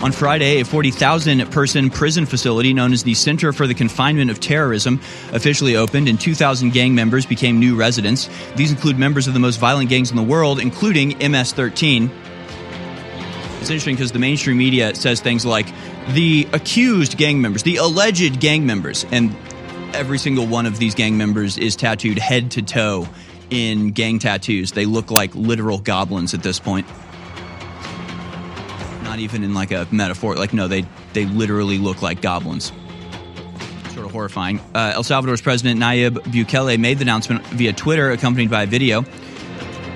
On 0.00 0.12
Friday, 0.12 0.60
a 0.60 0.64
40,000 0.64 1.50
person 1.50 1.90
prison 1.90 2.24
facility 2.24 2.72
known 2.72 2.94
as 2.94 3.02
the 3.02 3.12
Center 3.12 3.52
for 3.52 3.66
the 3.66 3.74
Confinement 3.74 4.30
of 4.30 4.40
Terrorism 4.40 4.98
officially 5.34 5.76
opened, 5.76 6.08
and 6.08 6.18
2,000 6.18 6.72
gang 6.72 6.94
members 6.94 7.26
became 7.26 7.60
new 7.60 7.76
residents. 7.76 8.30
These 8.54 8.70
include 8.70 8.98
members 8.98 9.28
of 9.28 9.34
the 9.34 9.40
most 9.40 9.56
violent 9.56 9.90
gangs 9.90 10.08
in 10.08 10.16
the 10.16 10.22
world, 10.22 10.58
including 10.58 11.18
MS 11.18 11.52
13. 11.52 12.10
It's 13.66 13.72
interesting 13.72 13.96
because 13.96 14.12
the 14.12 14.20
mainstream 14.20 14.58
media 14.58 14.94
says 14.94 15.20
things 15.20 15.44
like 15.44 15.66
the 16.10 16.46
accused 16.52 17.16
gang 17.16 17.40
members, 17.40 17.64
the 17.64 17.78
alleged 17.78 18.38
gang 18.38 18.64
members, 18.64 19.04
and 19.10 19.34
every 19.92 20.18
single 20.18 20.46
one 20.46 20.66
of 20.66 20.78
these 20.78 20.94
gang 20.94 21.18
members 21.18 21.58
is 21.58 21.74
tattooed 21.74 22.16
head 22.16 22.52
to 22.52 22.62
toe 22.62 23.08
in 23.50 23.90
gang 23.90 24.20
tattoos. 24.20 24.70
They 24.70 24.86
look 24.86 25.10
like 25.10 25.34
literal 25.34 25.78
goblins 25.78 26.32
at 26.32 26.44
this 26.44 26.60
point. 26.60 26.86
Not 29.02 29.18
even 29.18 29.42
in 29.42 29.52
like 29.52 29.72
a 29.72 29.88
metaphor. 29.90 30.36
Like 30.36 30.52
no, 30.52 30.68
they 30.68 30.84
they 31.12 31.24
literally 31.24 31.78
look 31.78 32.02
like 32.02 32.22
goblins. 32.22 32.70
Sort 33.94 34.06
of 34.06 34.12
horrifying. 34.12 34.60
Uh, 34.76 34.92
El 34.94 35.02
Salvador's 35.02 35.42
president 35.42 35.80
Nayib 35.80 36.18
Bukele 36.18 36.78
made 36.78 36.98
the 36.98 37.02
announcement 37.02 37.44
via 37.48 37.72
Twitter, 37.72 38.12
accompanied 38.12 38.48
by 38.48 38.62
a 38.62 38.66
video. 38.68 39.04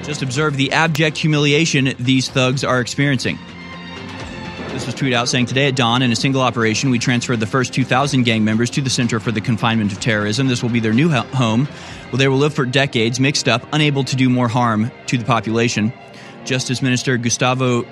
Just 0.02 0.22
observe 0.22 0.56
the 0.56 0.72
abject 0.72 1.16
humiliation 1.16 1.94
these 2.00 2.28
thugs 2.28 2.64
are 2.64 2.80
experiencing. 2.80 3.38
This 4.80 4.86
was 4.86 4.94
tweeted 4.94 5.12
out 5.12 5.28
saying 5.28 5.44
today 5.44 5.68
at 5.68 5.76
dawn, 5.76 6.00
in 6.00 6.10
a 6.10 6.16
single 6.16 6.40
operation, 6.40 6.88
we 6.88 6.98
transferred 6.98 7.38
the 7.38 7.46
first 7.46 7.74
2,000 7.74 8.22
gang 8.22 8.44
members 8.44 8.70
to 8.70 8.80
the 8.80 8.88
Center 8.88 9.20
for 9.20 9.30
the 9.30 9.42
Confinement 9.42 9.92
of 9.92 10.00
Terrorism. 10.00 10.48
This 10.48 10.62
will 10.62 10.70
be 10.70 10.80
their 10.80 10.94
new 10.94 11.10
home, 11.10 11.66
where 12.08 12.16
they 12.16 12.28
will 12.28 12.38
live 12.38 12.54
for 12.54 12.64
decades, 12.64 13.20
mixed 13.20 13.46
up, 13.46 13.62
unable 13.74 14.04
to 14.04 14.16
do 14.16 14.30
more 14.30 14.48
harm 14.48 14.90
to 15.08 15.18
the 15.18 15.24
population. 15.26 15.92
Justice 16.46 16.80
Minister 16.80 17.18
Gustavo 17.18 17.82
uh, 17.82 17.84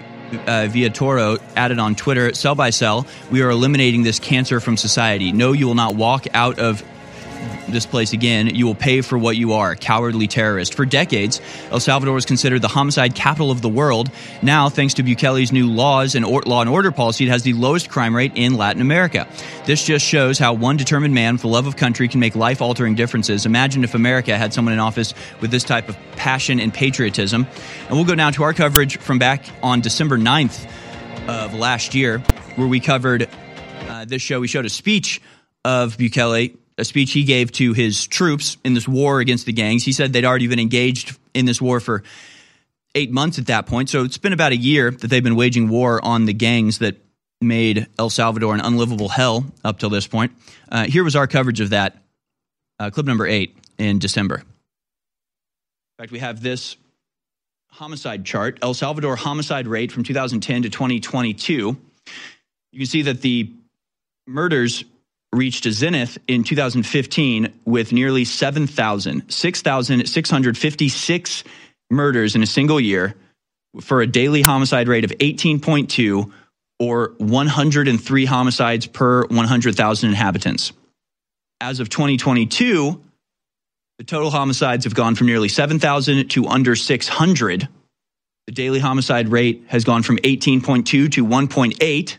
Villatoro 0.70 1.38
added 1.56 1.78
on 1.78 1.94
Twitter, 1.94 2.32
cell 2.32 2.54
by 2.54 2.70
cell, 2.70 3.06
we 3.30 3.42
are 3.42 3.50
eliminating 3.50 4.02
this 4.02 4.18
cancer 4.18 4.58
from 4.58 4.78
society. 4.78 5.30
No, 5.30 5.52
you 5.52 5.66
will 5.66 5.74
not 5.74 5.94
walk 5.94 6.24
out 6.32 6.58
of 6.58 6.82
this 7.68 7.86
place 7.86 8.12
again, 8.12 8.54
you 8.54 8.66
will 8.66 8.74
pay 8.74 9.00
for 9.00 9.18
what 9.18 9.36
you 9.36 9.52
are, 9.52 9.74
cowardly 9.74 10.26
terrorist. 10.26 10.74
For 10.74 10.86
decades, 10.86 11.40
El 11.70 11.80
Salvador 11.80 12.14
was 12.14 12.24
considered 12.24 12.62
the 12.62 12.68
homicide 12.68 13.14
capital 13.14 13.50
of 13.50 13.62
the 13.62 13.68
world. 13.68 14.10
Now, 14.42 14.68
thanks 14.68 14.94
to 14.94 15.02
Bukele's 15.02 15.52
new 15.52 15.70
laws 15.70 16.14
and 16.14 16.24
or- 16.24 16.42
law 16.42 16.60
and 16.60 16.70
order 16.70 16.90
policy, 16.90 17.24
it 17.24 17.30
has 17.30 17.42
the 17.42 17.52
lowest 17.52 17.90
crime 17.90 18.14
rate 18.14 18.32
in 18.34 18.56
Latin 18.56 18.80
America. 18.80 19.28
This 19.66 19.84
just 19.84 20.04
shows 20.04 20.38
how 20.38 20.54
one 20.54 20.76
determined 20.76 21.14
man 21.14 21.38
a 21.42 21.46
love 21.46 21.66
of 21.66 21.76
country 21.76 22.08
can 22.08 22.20
make 22.20 22.34
life 22.34 22.60
altering 22.60 22.94
differences. 22.94 23.46
Imagine 23.46 23.84
if 23.84 23.94
America 23.94 24.36
had 24.36 24.52
someone 24.52 24.72
in 24.72 24.80
office 24.80 25.14
with 25.40 25.50
this 25.50 25.62
type 25.62 25.88
of 25.88 25.96
passion 26.16 26.58
and 26.58 26.72
patriotism. 26.72 27.46
And 27.88 27.90
we'll 27.90 28.04
go 28.04 28.14
now 28.14 28.30
to 28.30 28.42
our 28.42 28.52
coverage 28.52 28.98
from 28.98 29.18
back 29.18 29.44
on 29.62 29.80
December 29.80 30.18
9th 30.18 30.68
of 31.28 31.54
last 31.54 31.94
year, 31.94 32.18
where 32.56 32.66
we 32.66 32.80
covered 32.80 33.28
uh, 33.88 34.04
this 34.04 34.22
show. 34.22 34.40
We 34.40 34.48
showed 34.48 34.66
a 34.66 34.70
speech 34.70 35.20
of 35.64 35.96
Bukele 35.96 36.56
a 36.78 36.84
speech 36.84 37.12
he 37.12 37.24
gave 37.24 37.52
to 37.52 37.72
his 37.72 38.06
troops 38.06 38.56
in 38.64 38.74
this 38.74 38.88
war 38.88 39.20
against 39.20 39.46
the 39.46 39.52
gangs. 39.52 39.84
He 39.84 39.92
said 39.92 40.12
they'd 40.12 40.24
already 40.24 40.46
been 40.46 40.60
engaged 40.60 41.18
in 41.34 41.44
this 41.44 41.60
war 41.60 41.80
for 41.80 42.02
eight 42.94 43.10
months 43.10 43.38
at 43.38 43.46
that 43.46 43.66
point. 43.66 43.90
So 43.90 44.04
it's 44.04 44.18
been 44.18 44.32
about 44.32 44.52
a 44.52 44.56
year 44.56 44.90
that 44.90 45.08
they've 45.08 45.22
been 45.22 45.36
waging 45.36 45.68
war 45.68 46.02
on 46.02 46.24
the 46.24 46.32
gangs 46.32 46.78
that 46.78 46.96
made 47.40 47.86
El 47.98 48.10
Salvador 48.10 48.54
an 48.54 48.60
unlivable 48.60 49.08
hell 49.08 49.44
up 49.64 49.78
till 49.78 49.90
this 49.90 50.06
point. 50.06 50.32
Uh, 50.68 50.84
here 50.84 51.04
was 51.04 51.16
our 51.16 51.26
coverage 51.26 51.60
of 51.60 51.70
that, 51.70 51.96
uh, 52.78 52.90
clip 52.90 53.06
number 53.06 53.26
eight 53.26 53.56
in 53.78 53.98
December. 53.98 54.36
In 54.36 54.44
fact, 55.98 56.12
we 56.12 56.18
have 56.20 56.40
this 56.40 56.76
homicide 57.70 58.24
chart 58.24 58.58
El 58.62 58.74
Salvador 58.74 59.16
homicide 59.16 59.66
rate 59.66 59.92
from 59.92 60.04
2010 60.04 60.62
to 60.62 60.70
2022. 60.70 61.76
You 62.72 62.78
can 62.78 62.86
see 62.86 63.02
that 63.02 63.20
the 63.20 63.52
murders 64.26 64.84
reached 65.38 65.64
a 65.64 65.72
zenith 65.72 66.18
in 66.26 66.44
2015 66.44 67.52
with 67.64 67.92
nearly 67.92 68.24
7,000, 68.24 69.30
6,656 69.30 71.44
murders 71.90 72.34
in 72.34 72.42
a 72.42 72.46
single 72.46 72.80
year 72.80 73.14
for 73.80 74.02
a 74.02 74.06
daily 74.06 74.42
homicide 74.42 74.88
rate 74.88 75.04
of 75.04 75.10
18.2 75.12 76.30
or 76.80 77.14
103 77.18 78.24
homicides 78.24 78.86
per 78.86 79.24
100,000 79.26 80.08
inhabitants. 80.08 80.72
As 81.60 81.80
of 81.80 81.88
2022, 81.88 83.02
the 83.98 84.04
total 84.04 84.30
homicides 84.30 84.84
have 84.84 84.94
gone 84.94 85.14
from 85.14 85.26
nearly 85.26 85.48
7,000 85.48 86.28
to 86.30 86.46
under 86.46 86.76
600. 86.76 87.68
The 88.46 88.52
daily 88.52 88.78
homicide 88.78 89.28
rate 89.28 89.64
has 89.68 89.84
gone 89.84 90.02
from 90.02 90.18
18.2 90.18 90.84
to 90.84 91.26
1.8 91.26 92.16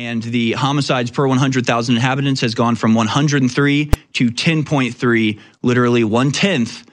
and 0.00 0.22
the 0.22 0.52
homicides 0.52 1.10
per 1.10 1.26
100,000 1.26 1.94
inhabitants 1.94 2.40
has 2.40 2.54
gone 2.54 2.74
from 2.74 2.94
103 2.94 3.90
to 4.14 4.30
10.3, 4.30 5.40
literally 5.62 6.04
one 6.04 6.32
tenth 6.32 6.86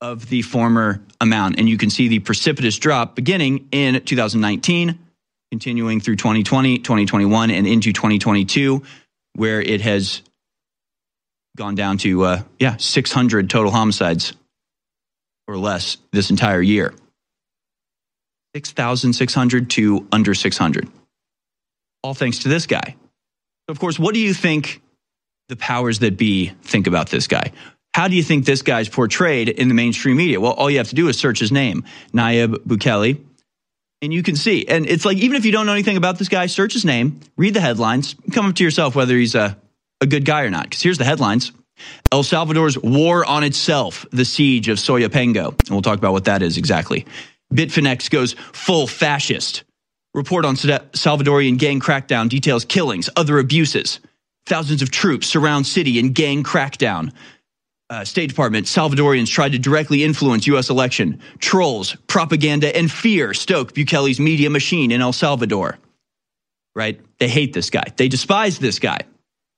of 0.00 0.26
the 0.30 0.40
former 0.40 1.02
amount. 1.20 1.58
And 1.58 1.68
you 1.68 1.76
can 1.76 1.90
see 1.90 2.08
the 2.08 2.20
precipitous 2.20 2.78
drop 2.78 3.14
beginning 3.14 3.68
in 3.72 4.02
2019, 4.02 4.98
continuing 5.50 6.00
through 6.00 6.16
2020, 6.16 6.78
2021, 6.78 7.50
and 7.50 7.66
into 7.66 7.92
2022, 7.92 8.82
where 9.34 9.60
it 9.60 9.82
has 9.82 10.22
gone 11.58 11.74
down 11.74 11.98
to, 11.98 12.24
uh, 12.24 12.42
yeah, 12.58 12.78
600 12.78 13.50
total 13.50 13.70
homicides 13.70 14.32
or 15.46 15.58
less 15.58 15.98
this 16.10 16.30
entire 16.30 16.62
year. 16.62 16.94
6,600 18.54 19.68
to 19.70 20.08
under 20.10 20.32
600 20.32 20.88
all 22.02 22.14
thanks 22.14 22.40
to 22.40 22.48
this 22.48 22.66
guy. 22.66 22.96
So, 23.68 23.72
of 23.72 23.78
course, 23.78 23.98
what 23.98 24.14
do 24.14 24.20
you 24.20 24.34
think 24.34 24.82
the 25.48 25.56
powers 25.56 26.00
that 26.00 26.16
be 26.16 26.52
think 26.62 26.86
about 26.86 27.10
this 27.10 27.26
guy? 27.26 27.52
How 27.94 28.08
do 28.08 28.14
you 28.14 28.22
think 28.22 28.44
this 28.44 28.62
guy's 28.62 28.88
portrayed 28.88 29.48
in 29.48 29.68
the 29.68 29.74
mainstream 29.74 30.16
media? 30.16 30.40
Well, 30.40 30.52
all 30.52 30.70
you 30.70 30.78
have 30.78 30.88
to 30.90 30.94
do 30.94 31.08
is 31.08 31.18
search 31.18 31.40
his 31.40 31.50
name, 31.50 31.84
Nayib 32.12 32.54
Bukele, 32.58 33.20
and 34.02 34.12
you 34.12 34.22
can 34.22 34.36
see. 34.36 34.66
And 34.66 34.86
it's 34.86 35.04
like, 35.04 35.18
even 35.18 35.36
if 35.36 35.44
you 35.44 35.52
don't 35.52 35.66
know 35.66 35.72
anything 35.72 35.96
about 35.96 36.18
this 36.18 36.28
guy, 36.28 36.46
search 36.46 36.72
his 36.72 36.84
name, 36.84 37.20
read 37.36 37.54
the 37.54 37.60
headlines, 37.60 38.14
come 38.32 38.46
up 38.46 38.54
to 38.56 38.64
yourself 38.64 38.94
whether 38.94 39.16
he's 39.16 39.34
a, 39.34 39.58
a 40.00 40.06
good 40.06 40.24
guy 40.24 40.42
or 40.42 40.50
not. 40.50 40.64
Because 40.64 40.82
here's 40.82 40.98
the 40.98 41.04
headlines 41.04 41.52
El 42.12 42.22
Salvador's 42.22 42.78
war 42.78 43.24
on 43.24 43.44
itself, 43.44 44.06
the 44.10 44.24
siege 44.24 44.68
of 44.68 44.78
Soyapango. 44.78 45.48
And 45.48 45.70
we'll 45.70 45.82
talk 45.82 45.98
about 45.98 46.12
what 46.12 46.24
that 46.26 46.42
is 46.42 46.56
exactly. 46.56 47.06
Bitfinex 47.52 48.10
goes 48.10 48.34
full 48.34 48.86
fascist. 48.86 49.64
Report 50.12 50.44
on 50.44 50.56
Salvadorian 50.56 51.56
gang 51.56 51.78
crackdown 51.80 52.28
details 52.28 52.64
killings, 52.64 53.08
other 53.16 53.38
abuses. 53.38 54.00
Thousands 54.46 54.82
of 54.82 54.90
troops 54.90 55.28
surround 55.28 55.66
city 55.66 55.98
in 55.98 56.12
gang 56.12 56.42
crackdown. 56.42 57.12
Uh, 57.88 58.04
State 58.04 58.28
Department, 58.28 58.66
Salvadorians 58.66 59.28
tried 59.28 59.52
to 59.52 59.58
directly 59.58 60.04
influence 60.04 60.46
U.S. 60.48 60.70
election. 60.70 61.20
Trolls, 61.38 61.96
propaganda, 62.06 62.74
and 62.76 62.90
fear 62.90 63.34
stoke 63.34 63.72
Bukele's 63.72 64.20
media 64.20 64.50
machine 64.50 64.90
in 64.90 65.00
El 65.00 65.12
Salvador. 65.12 65.78
Right? 66.74 67.00
They 67.18 67.28
hate 67.28 67.52
this 67.52 67.70
guy. 67.70 67.84
They 67.96 68.08
despise 68.08 68.58
this 68.58 68.78
guy 68.78 69.00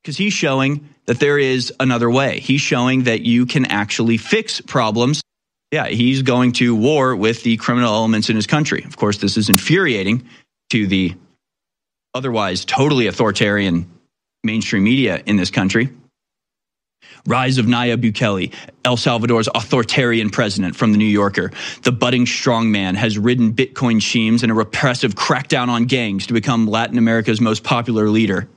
because 0.02 0.16
he's 0.16 0.32
showing 0.32 0.88
that 1.06 1.20
there 1.20 1.38
is 1.38 1.72
another 1.78 2.10
way. 2.10 2.40
He's 2.40 2.60
showing 2.60 3.04
that 3.04 3.22
you 3.22 3.46
can 3.46 3.66
actually 3.66 4.16
fix 4.16 4.60
problems. 4.60 5.22
Yeah, 5.70 5.86
he's 5.86 6.22
going 6.22 6.52
to 6.52 6.74
war 6.74 7.16
with 7.16 7.42
the 7.42 7.56
criminal 7.56 7.94
elements 7.94 8.28
in 8.28 8.36
his 8.36 8.46
country. 8.46 8.82
Of 8.84 8.96
course, 8.96 9.18
this 9.18 9.36
is 9.36 9.48
infuriating 9.48 10.28
to 10.72 10.86
the 10.86 11.14
otherwise 12.14 12.64
totally 12.64 13.06
authoritarian 13.06 13.90
mainstream 14.42 14.84
media 14.84 15.22
in 15.26 15.36
this 15.36 15.50
country. 15.50 15.90
Rise 17.26 17.58
of 17.58 17.66
Nayib 17.66 17.98
Bukele, 17.98 18.54
El 18.82 18.96
Salvador's 18.96 19.48
authoritarian 19.54 20.30
president 20.30 20.74
from 20.74 20.92
the 20.92 20.98
New 20.98 21.04
Yorker. 21.04 21.52
The 21.82 21.92
budding 21.92 22.24
strongman 22.24 22.94
has 22.94 23.18
ridden 23.18 23.52
Bitcoin 23.52 24.00
schemes 24.00 24.42
and 24.42 24.50
a 24.50 24.54
repressive 24.54 25.14
crackdown 25.14 25.68
on 25.68 25.84
gangs 25.84 26.28
to 26.28 26.32
become 26.32 26.66
Latin 26.66 26.96
America's 26.96 27.40
most 27.40 27.64
popular 27.64 28.08
leader. 28.08 28.48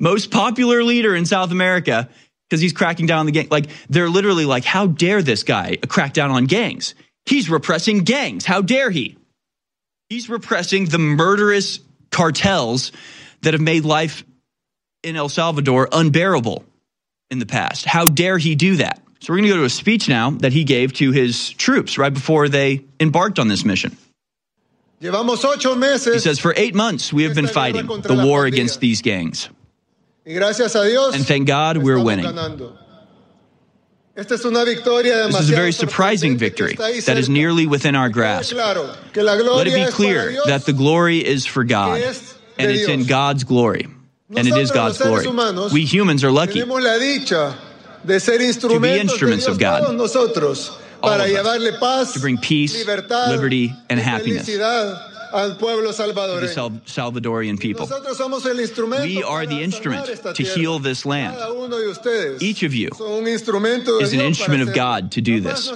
Most 0.00 0.30
popular 0.30 0.82
leader 0.82 1.14
in 1.14 1.26
South 1.26 1.52
America 1.52 2.08
because 2.48 2.62
he's 2.62 2.72
cracking 2.72 3.04
down 3.04 3.20
on 3.20 3.26
the 3.26 3.32
gang. 3.32 3.48
Like, 3.50 3.66
they're 3.90 4.08
literally 4.08 4.46
like, 4.46 4.64
how 4.64 4.86
dare 4.86 5.22
this 5.22 5.42
guy 5.42 5.76
crack 5.88 6.14
down 6.14 6.30
on 6.30 6.46
gangs? 6.46 6.94
He's 7.26 7.50
repressing 7.50 8.00
gangs. 8.00 8.46
How 8.46 8.62
dare 8.62 8.90
he? 8.90 9.18
He's 10.14 10.28
repressing 10.28 10.84
the 10.84 10.98
murderous 10.98 11.80
cartels 12.12 12.92
that 13.42 13.52
have 13.52 13.60
made 13.60 13.84
life 13.84 14.22
in 15.02 15.16
El 15.16 15.28
Salvador 15.28 15.88
unbearable 15.90 16.64
in 17.32 17.40
the 17.40 17.46
past. 17.46 17.84
How 17.84 18.04
dare 18.04 18.38
he 18.38 18.54
do 18.54 18.76
that? 18.76 19.02
So 19.18 19.32
we're 19.32 19.38
going 19.38 19.48
to 19.48 19.54
go 19.54 19.56
to 19.56 19.64
a 19.64 19.70
speech 19.70 20.08
now 20.08 20.30
that 20.30 20.52
he 20.52 20.62
gave 20.62 20.92
to 20.92 21.10
his 21.10 21.50
troops 21.50 21.98
right 21.98 22.14
before 22.14 22.48
they 22.48 22.84
embarked 23.00 23.40
on 23.40 23.48
this 23.48 23.64
mission. 23.64 23.96
He 26.14 26.20
says, 26.20 26.38
For 26.38 26.54
eight 26.56 26.76
months, 26.76 27.12
we 27.12 27.24
have 27.24 27.34
been 27.34 27.48
fighting 27.48 27.84
the 27.84 28.22
war 28.24 28.46
against 28.46 28.78
these 28.78 29.02
gangs. 29.02 29.48
And 31.16 31.26
thank 31.26 31.48
God 31.48 31.78
we're 31.78 32.00
winning. 32.00 32.24
This 35.32 35.40
is 35.40 35.50
a 35.50 35.56
very 35.56 35.72
surprising 35.72 36.38
victory 36.38 36.74
that 36.76 37.16
is 37.18 37.28
nearly 37.28 37.66
within 37.66 37.96
our 37.96 38.08
grasp. 38.08 38.54
Let 38.54 39.66
it 39.66 39.74
be 39.74 39.86
clear 39.90 40.36
that 40.46 40.64
the 40.66 40.72
glory 40.72 41.18
is 41.24 41.46
for 41.46 41.64
God, 41.64 42.00
and 42.58 42.70
it's 42.70 42.88
in 42.88 43.06
God's 43.06 43.42
glory, 43.44 43.88
and 44.36 44.46
it 44.46 44.56
is 44.56 44.70
God's 44.70 44.98
glory. 44.98 45.26
We 45.72 45.84
humans 45.84 46.22
are 46.22 46.30
lucky 46.30 46.60
to 46.62 47.56
be 48.80 48.98
instruments 49.00 49.46
of 49.46 49.58
God, 49.58 49.82
all 51.02 51.10
of 51.10 51.18
us, 51.42 52.12
to 52.14 52.20
bring 52.20 52.38
peace, 52.38 52.86
liberty, 52.86 53.72
and 53.90 53.98
happiness 53.98 54.46
al 55.34 55.56
pueblo 55.56 55.92
Salvador. 55.92 56.40
The 56.40 56.48
Sal- 56.48 56.70
Salvadorian 56.86 57.58
people. 57.58 57.86
We 57.86 59.22
are 59.22 59.46
the 59.46 59.60
instrument 59.62 60.06
to 60.34 60.42
heal 60.42 60.78
this 60.78 61.04
land. 61.04 61.36
Each 62.40 62.62
of 62.62 62.74
you 62.74 62.88
is 64.00 64.12
an 64.12 64.20
instrument 64.20 64.62
of 64.62 64.74
God 64.74 65.12
to 65.12 65.20
do 65.20 65.40
this. 65.40 65.68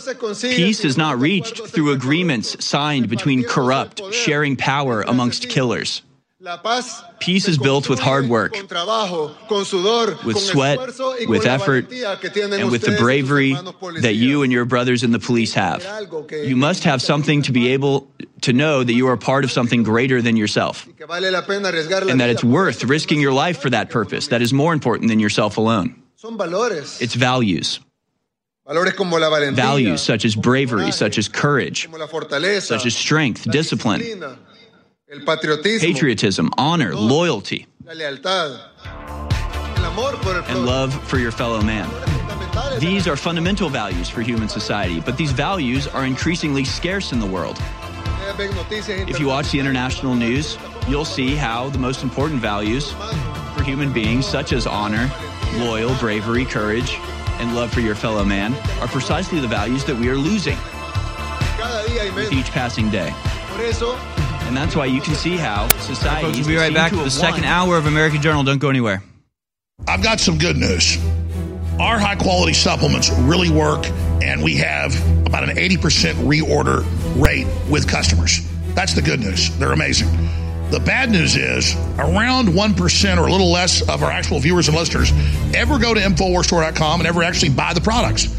Peace 0.43 0.85
is 0.85 0.97
not 0.97 1.19
reached 1.21 1.67
through 1.67 1.93
agreements 1.93 2.65
signed 2.65 3.09
between 3.09 3.43
corrupt, 3.45 4.01
sharing 4.13 4.57
power 4.57 5.03
amongst 5.03 5.49
killers. 5.49 6.03
Peace 7.19 7.49
is 7.49 7.59
built 7.59 7.89
with 7.89 7.99
hard 7.99 8.29
work, 8.29 8.53
with 10.25 10.39
sweat, 10.39 10.79
with 11.29 11.47
effort, 11.47 11.91
and 11.91 12.71
with 12.71 12.83
the 12.83 12.97
bravery 12.99 13.55
that 14.03 14.15
you 14.15 14.43
and 14.45 14.53
your 14.53 14.65
brothers 14.65 15.03
in 15.03 15.11
the 15.11 15.19
police 15.19 15.55
have. 15.55 15.85
You 16.31 16.55
must 16.55 16.85
have 16.85 17.03
something 17.03 17.43
to 17.43 17.51
be 17.53 17.73
able 17.73 18.09
to 18.43 18.53
know 18.53 18.85
that 18.85 18.93
you 18.93 19.09
are 19.09 19.17
part 19.17 19.43
of 19.43 19.51
something 19.51 19.83
greater 19.83 20.23
than 20.23 20.37
yourself, 20.37 20.87
and 20.87 22.21
that 22.21 22.31
it's 22.31 22.45
worth 22.45 22.85
risking 22.85 23.21
your 23.21 23.33
life 23.33 23.59
for 23.61 23.71
that 23.71 23.91
purpose 23.91 24.29
that 24.29 24.41
is 24.41 24.53
more 24.53 24.73
important 24.73 25.09
than 25.09 25.19
yourself 25.19 25.57
alone. 25.57 26.01
It's 27.03 27.15
values. 27.15 27.81
Values 29.57 30.03
such 30.03 30.25
as 30.25 30.37
bravery, 30.37 30.93
such 30.93 31.17
as 31.19 31.27
courage, 31.27 31.89
such 32.61 32.85
as 32.87 32.95
strength, 32.95 33.51
discipline, 33.51 34.03
patriotism, 35.81 36.51
honor, 36.59 36.95
loyalty. 36.95 37.67
and 40.49 40.67
love 40.67 40.93
for 41.09 41.19
your 41.19 41.33
fellow 41.33 41.63
man. 41.63 41.89
These 42.79 43.09
are 43.09 43.17
fundamental 43.17 43.71
values 43.71 44.11
for 44.11 44.21
human 44.21 44.49
society, 44.51 45.01
but 45.01 45.17
these 45.17 45.33
values 45.33 45.87
are 45.89 46.05
increasingly 46.05 46.65
scarce 46.65 47.13
in 47.13 47.21
the 47.21 47.27
world. 47.27 47.57
If 49.09 49.19
you 49.19 49.27
watch 49.29 49.51
the 49.51 49.59
international 49.59 50.15
news, 50.15 50.59
you'll 50.89 51.07
see 51.07 51.35
how 51.35 51.71
the 51.71 51.79
most 51.79 52.03
important 52.03 52.41
values 52.43 52.93
for 53.57 53.63
human 53.63 53.93
beings, 53.93 54.27
such 54.27 54.53
as 54.53 54.67
honor, 54.67 55.11
loyal, 55.55 55.95
bravery, 55.97 56.45
courage, 56.45 56.97
and 57.41 57.55
love 57.55 57.73
for 57.73 57.81
your 57.81 57.95
fellow 57.95 58.25
man, 58.25 58.53
are 58.81 58.89
precisely 58.89 59.41
the 59.41 59.49
values 59.49 59.85
that 59.87 59.97
we 59.97 60.09
are 60.11 60.17
losing 60.17 60.59
with 62.15 62.33
each 62.33 62.51
passing 62.51 62.91
day. 62.91 63.11
And 64.49 64.57
that's 64.57 64.75
why 64.75 64.87
you 64.87 65.03
can 65.03 65.15
see 65.15 65.37
how 65.37 65.69
society. 65.81 66.25
Folks, 66.25 66.39
we'll 66.39 66.49
be 66.49 66.57
right 66.57 66.73
back 66.73 66.93
with 66.93 67.05
the 67.05 67.11
second 67.11 67.45
hour 67.45 67.77
of 67.77 67.85
American 67.85 68.23
Journal. 68.23 68.43
Don't 68.43 68.59
go 68.59 68.71
anywhere. 68.71 69.03
I've 69.87 70.03
got 70.03 70.21
some 70.21 70.39
good 70.39 70.57
news. 70.57 70.97
Our 71.79 71.99
high 71.99 72.17
quality 72.17 72.55
supplements 72.55 73.11
really 73.11 73.51
work, 73.51 73.87
and 74.23 74.43
we 74.43 74.57
have 74.57 74.97
about 75.27 75.47
an 75.49 75.55
80% 75.55 76.15
reorder 76.25 76.83
rate 77.23 77.47
with 77.71 77.87
customers. 77.87 78.41
That's 78.75 78.95
the 78.95 79.03
good 79.03 79.21
news. 79.21 79.57
They're 79.59 79.73
amazing. 79.73 80.09
The 80.71 80.81
bad 80.81 81.11
news 81.11 81.37
is 81.37 81.75
around 81.99 82.49
1% 82.49 83.19
or 83.19 83.27
a 83.27 83.31
little 83.31 83.53
less 83.53 83.83
of 83.87 84.03
our 84.03 84.11
actual 84.11 84.41
viewers 84.41 84.69
and 84.69 84.77
listeners 84.77 85.13
ever 85.55 85.79
go 85.79 85.93
to 85.93 86.01
InfoWarsStore.com 86.01 87.01
and 87.01 87.07
ever 87.07 87.23
actually 87.23 87.51
buy 87.51 87.75
the 87.75 87.81
products. 87.83 88.35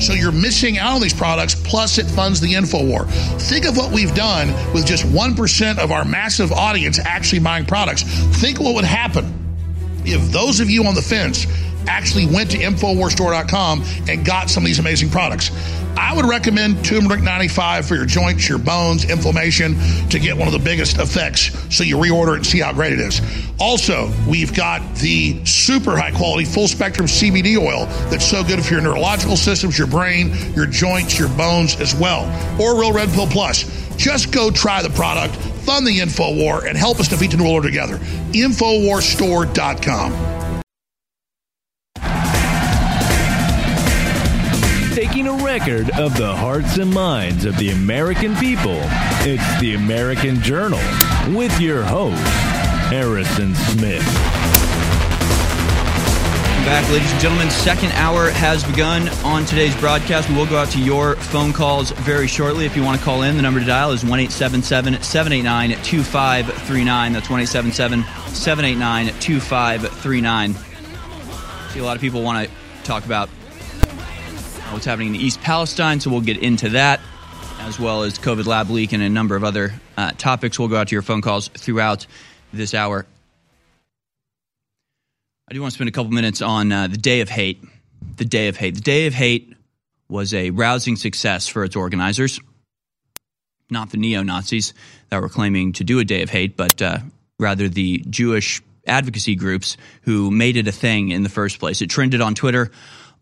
So 0.00 0.14
you're 0.14 0.32
missing 0.32 0.78
out 0.78 0.94
on 0.94 1.00
these 1.00 1.14
products, 1.14 1.54
plus 1.54 1.98
it 1.98 2.06
funds 2.06 2.40
the 2.40 2.54
InfoWar. 2.54 3.08
Think 3.40 3.66
of 3.66 3.76
what 3.76 3.92
we've 3.92 4.14
done 4.14 4.48
with 4.72 4.86
just 4.86 5.04
1% 5.04 5.78
of 5.78 5.92
our 5.92 6.04
massive 6.04 6.52
audience 6.52 6.98
actually 6.98 7.40
buying 7.40 7.66
products. 7.66 8.02
Think 8.40 8.60
what 8.60 8.74
would 8.74 8.84
happen 8.84 9.36
if 10.04 10.32
those 10.32 10.60
of 10.60 10.70
you 10.70 10.84
on 10.86 10.94
the 10.94 11.02
fence 11.02 11.46
actually 11.86 12.26
went 12.26 12.50
to 12.52 12.58
InfoWarsStore.com 12.58 13.84
and 14.08 14.24
got 14.24 14.50
some 14.50 14.62
of 14.62 14.66
these 14.66 14.78
amazing 14.78 15.10
products. 15.10 15.50
I 15.96 16.14
would 16.14 16.24
recommend 16.24 16.84
turmeric 16.84 17.22
95 17.22 17.86
for 17.86 17.94
your 17.94 18.06
joints, 18.06 18.48
your 18.48 18.58
bones, 18.58 19.10
inflammation 19.10 19.76
to 20.08 20.18
get 20.18 20.36
one 20.36 20.46
of 20.46 20.52
the 20.52 20.58
biggest 20.58 20.98
effects 20.98 21.50
so 21.74 21.84
you 21.84 21.96
reorder 21.96 22.32
it 22.32 22.36
and 22.36 22.46
see 22.46 22.60
how 22.60 22.72
great 22.72 22.92
it 22.92 23.00
is. 23.00 23.20
Also, 23.58 24.12
we've 24.28 24.54
got 24.54 24.82
the 24.96 25.44
super 25.44 25.96
high 25.96 26.12
quality 26.12 26.44
full 26.44 26.68
spectrum 26.68 27.06
CBD 27.06 27.58
oil 27.58 27.86
that's 28.08 28.24
so 28.24 28.44
good 28.44 28.64
for 28.64 28.72
your 28.72 28.82
neurological 28.82 29.36
systems, 29.36 29.78
your 29.78 29.88
brain, 29.88 30.34
your 30.54 30.66
joints, 30.66 31.18
your 31.18 31.28
bones 31.30 31.80
as 31.80 31.94
well. 31.94 32.24
Or 32.60 32.78
Real 32.78 32.92
Red 32.92 33.08
Pill 33.10 33.26
Plus. 33.26 33.64
Just 33.96 34.32
go 34.32 34.50
try 34.50 34.82
the 34.82 34.90
product, 34.90 35.36
fund 35.36 35.86
the 35.86 36.00
info 36.00 36.34
war, 36.34 36.66
and 36.66 36.76
help 36.78 37.00
us 37.00 37.08
defeat 37.08 37.32
the 37.32 37.36
New 37.36 37.44
World 37.44 37.64
together. 37.64 37.98
Infowarstore.com. 38.32 40.39
taking 45.00 45.26
a 45.28 45.32
record 45.42 45.88
of 45.98 46.14
the 46.18 46.36
hearts 46.36 46.76
and 46.76 46.92
minds 46.92 47.46
of 47.46 47.56
the 47.56 47.70
American 47.70 48.36
people. 48.36 48.78
It's 49.22 49.58
the 49.58 49.72
American 49.72 50.42
Journal 50.42 50.78
with 51.34 51.58
your 51.58 51.82
host, 51.82 52.20
Harrison 52.90 53.54
Smith. 53.54 54.04
Back, 56.66 56.86
ladies 56.90 57.10
and 57.12 57.20
gentlemen. 57.22 57.48
Second 57.48 57.92
hour 57.92 58.28
has 58.28 58.62
begun 58.62 59.08
on 59.24 59.46
today's 59.46 59.74
broadcast. 59.80 60.28
We 60.28 60.34
will 60.34 60.44
go 60.44 60.58
out 60.58 60.68
to 60.72 60.78
your 60.78 61.16
phone 61.16 61.54
calls 61.54 61.92
very 61.92 62.26
shortly. 62.26 62.66
If 62.66 62.76
you 62.76 62.84
want 62.84 62.98
to 62.98 63.04
call 63.04 63.22
in, 63.22 63.36
the 63.36 63.42
number 63.42 63.60
to 63.60 63.64
dial 63.64 63.92
is 63.92 64.04
1 64.04 64.20
877 64.20 65.02
789 65.02 65.82
2539. 65.82 67.12
That's 67.14 67.30
1 67.30 67.40
877 67.40 68.02
789 68.34 69.18
2539. 69.18 70.54
See, 71.70 71.80
a 71.80 71.84
lot 71.84 71.96
of 71.96 72.02
people 72.02 72.22
want 72.22 72.46
to 72.46 72.54
talk 72.84 73.06
about 73.06 73.30
what's 74.72 74.84
happening 74.84 75.14
in 75.14 75.20
East 75.20 75.40
Palestine, 75.40 76.00
so 76.00 76.10
we'll 76.10 76.20
get 76.20 76.38
into 76.38 76.70
that, 76.70 77.00
as 77.60 77.78
well 77.80 78.02
as 78.04 78.18
COVID 78.18 78.46
lab 78.46 78.70
leak 78.70 78.92
and 78.92 79.02
a 79.02 79.08
number 79.08 79.34
of 79.34 79.42
other 79.42 79.74
uh, 79.96 80.12
topics. 80.12 80.58
We'll 80.58 80.68
go 80.68 80.76
out 80.76 80.88
to 80.88 80.94
your 80.94 81.02
phone 81.02 81.22
calls 81.22 81.48
throughout 81.48 82.06
this 82.52 82.72
hour. 82.74 83.06
I 85.48 85.54
do 85.54 85.60
want 85.60 85.72
to 85.72 85.74
spend 85.74 85.88
a 85.88 85.92
couple 85.92 86.12
minutes 86.12 86.40
on 86.42 86.70
uh, 86.70 86.86
the 86.86 86.96
Day 86.96 87.20
of 87.20 87.28
Hate. 87.28 87.62
The 88.16 88.24
Day 88.24 88.48
of 88.48 88.56
Hate. 88.56 88.76
The 88.76 88.80
Day 88.80 89.06
of 89.06 89.14
Hate 89.14 89.54
was 90.08 90.32
a 90.34 90.50
rousing 90.50 90.96
success 90.96 91.48
for 91.48 91.64
its 91.64 91.74
organizers, 91.74 92.38
not 93.70 93.90
the 93.90 93.96
neo 93.96 94.22
Nazis 94.22 94.72
that 95.08 95.20
were 95.20 95.28
claiming 95.28 95.72
to 95.74 95.84
do 95.84 95.98
a 95.98 96.04
Day 96.04 96.22
of 96.22 96.30
Hate, 96.30 96.56
but 96.56 96.80
uh, 96.80 96.98
rather 97.38 97.68
the 97.68 98.04
Jewish 98.08 98.62
advocacy 98.86 99.34
groups 99.34 99.76
who 100.02 100.30
made 100.30 100.56
it 100.56 100.68
a 100.68 100.72
thing 100.72 101.10
in 101.10 101.24
the 101.24 101.28
first 101.28 101.58
place. 101.58 101.82
It 101.82 101.90
trended 101.90 102.20
on 102.20 102.34
Twitter 102.34 102.70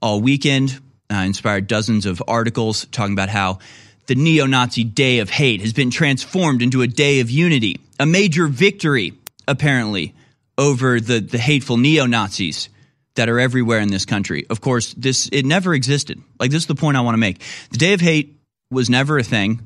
all 0.01 0.21
weekend 0.21 0.79
uh, 1.11 1.17
inspired 1.17 1.67
dozens 1.67 2.07
of 2.07 2.23
articles 2.29 2.87
talking 2.87 3.13
about 3.13 3.29
how 3.29 3.59
the 4.07 4.15
neo 4.15 4.47
Nazi 4.47 4.85
day 4.85 5.19
of 5.19 5.31
hate 5.31 5.61
has 5.61 5.73
been 5.73 5.91
transformed 5.91 6.63
into 6.63 6.83
a 6.83 6.87
day 6.87 7.21
of 7.21 7.31
unity, 7.31 7.81
a 8.01 8.07
major 8.07 8.47
victory, 8.47 9.13
apparently, 9.47 10.15
over 10.57 10.99
the, 11.01 11.21
the 11.21 11.39
hateful 11.39 11.77
neo 11.77 12.07
Nazis 12.07 12.69
that 13.15 13.29
are 13.29 13.39
everywhere 13.39 13.81
in 13.81 13.91
this 13.91 14.05
country. 14.05 14.47
Of 14.49 14.61
course, 14.61 14.95
this 14.95 15.29
it 15.33 15.45
never 15.45 15.75
existed. 15.75 16.23
Like 16.39 16.51
this 16.51 16.63
is 16.63 16.67
the 16.67 16.75
point 16.75 16.97
I 16.97 17.01
want 17.01 17.15
to 17.15 17.19
make. 17.19 17.43
The 17.71 17.79
day 17.79 17.93
of 17.93 18.01
hate 18.01 18.37
was 18.71 18.89
never 18.89 19.19
a 19.19 19.25
thing. 19.25 19.61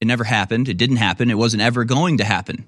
It 0.00 0.06
never 0.06 0.24
happened. 0.24 0.68
It 0.68 0.76
didn't 0.76 0.96
happen. 0.96 1.30
It 1.30 1.38
wasn't 1.38 1.62
ever 1.62 1.84
going 1.84 2.18
to 2.18 2.24
happen. 2.24 2.64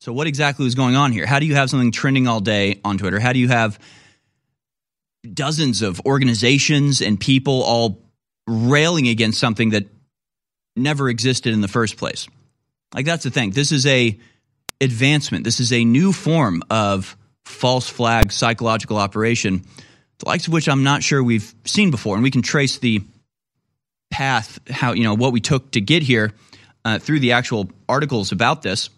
So 0.00 0.12
what 0.12 0.26
exactly 0.26 0.64
was 0.64 0.74
going 0.74 0.96
on 0.96 1.12
here? 1.12 1.26
How 1.26 1.38
do 1.38 1.46
you 1.46 1.54
have 1.54 1.70
something 1.70 1.92
trending 1.92 2.28
all 2.28 2.40
day 2.40 2.80
on 2.84 2.98
Twitter? 2.98 3.18
How 3.18 3.32
do 3.32 3.38
you 3.38 3.48
have 3.48 3.78
dozens 5.34 5.82
of 5.82 6.00
organizations 6.06 7.00
and 7.02 7.18
people 7.18 7.62
all 7.62 8.02
railing 8.46 9.08
against 9.08 9.38
something 9.38 9.70
that 9.70 9.86
never 10.76 11.08
existed 11.08 11.52
in 11.52 11.60
the 11.60 11.68
first 11.68 11.96
place. 11.96 12.28
Like 12.94 13.06
that's 13.06 13.24
the 13.24 13.30
thing. 13.30 13.50
This 13.50 13.72
is 13.72 13.86
a 13.86 14.18
advancement. 14.80 15.44
This 15.44 15.60
is 15.60 15.72
a 15.72 15.84
new 15.84 16.12
form 16.12 16.62
of 16.70 17.16
false 17.44 17.88
flag 17.88 18.32
psychological 18.32 18.98
operation, 18.98 19.64
the 20.18 20.28
likes 20.28 20.46
of 20.46 20.52
which 20.52 20.68
I'm 20.68 20.82
not 20.82 21.02
sure 21.02 21.22
we've 21.22 21.54
seen 21.64 21.90
before. 21.90 22.14
And 22.14 22.22
we 22.22 22.30
can 22.30 22.42
trace 22.42 22.78
the 22.78 23.02
path, 24.10 24.58
how 24.70 24.92
you 24.92 25.04
know 25.04 25.14
what 25.14 25.32
we 25.32 25.40
took 25.40 25.72
to 25.72 25.80
get 25.80 26.02
here 26.02 26.32
uh, 26.84 26.98
through 26.98 27.20
the 27.20 27.32
actual 27.32 27.70
articles 27.88 28.32
about 28.32 28.62
this 28.62 28.90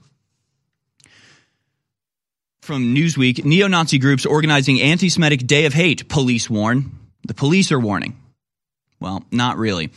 from 2.68 2.94
Newsweek 2.94 3.46
neo 3.46 3.66
Nazi 3.66 3.96
groups 3.96 4.26
organizing 4.26 4.78
anti 4.78 5.08
Semitic 5.08 5.46
day 5.46 5.64
of 5.64 5.72
hate, 5.72 6.06
police 6.06 6.50
warn. 6.50 6.90
The 7.26 7.32
police 7.32 7.72
are 7.72 7.80
warning. 7.80 8.14
Well, 9.00 9.24
not 9.30 9.56
really. 9.56 9.88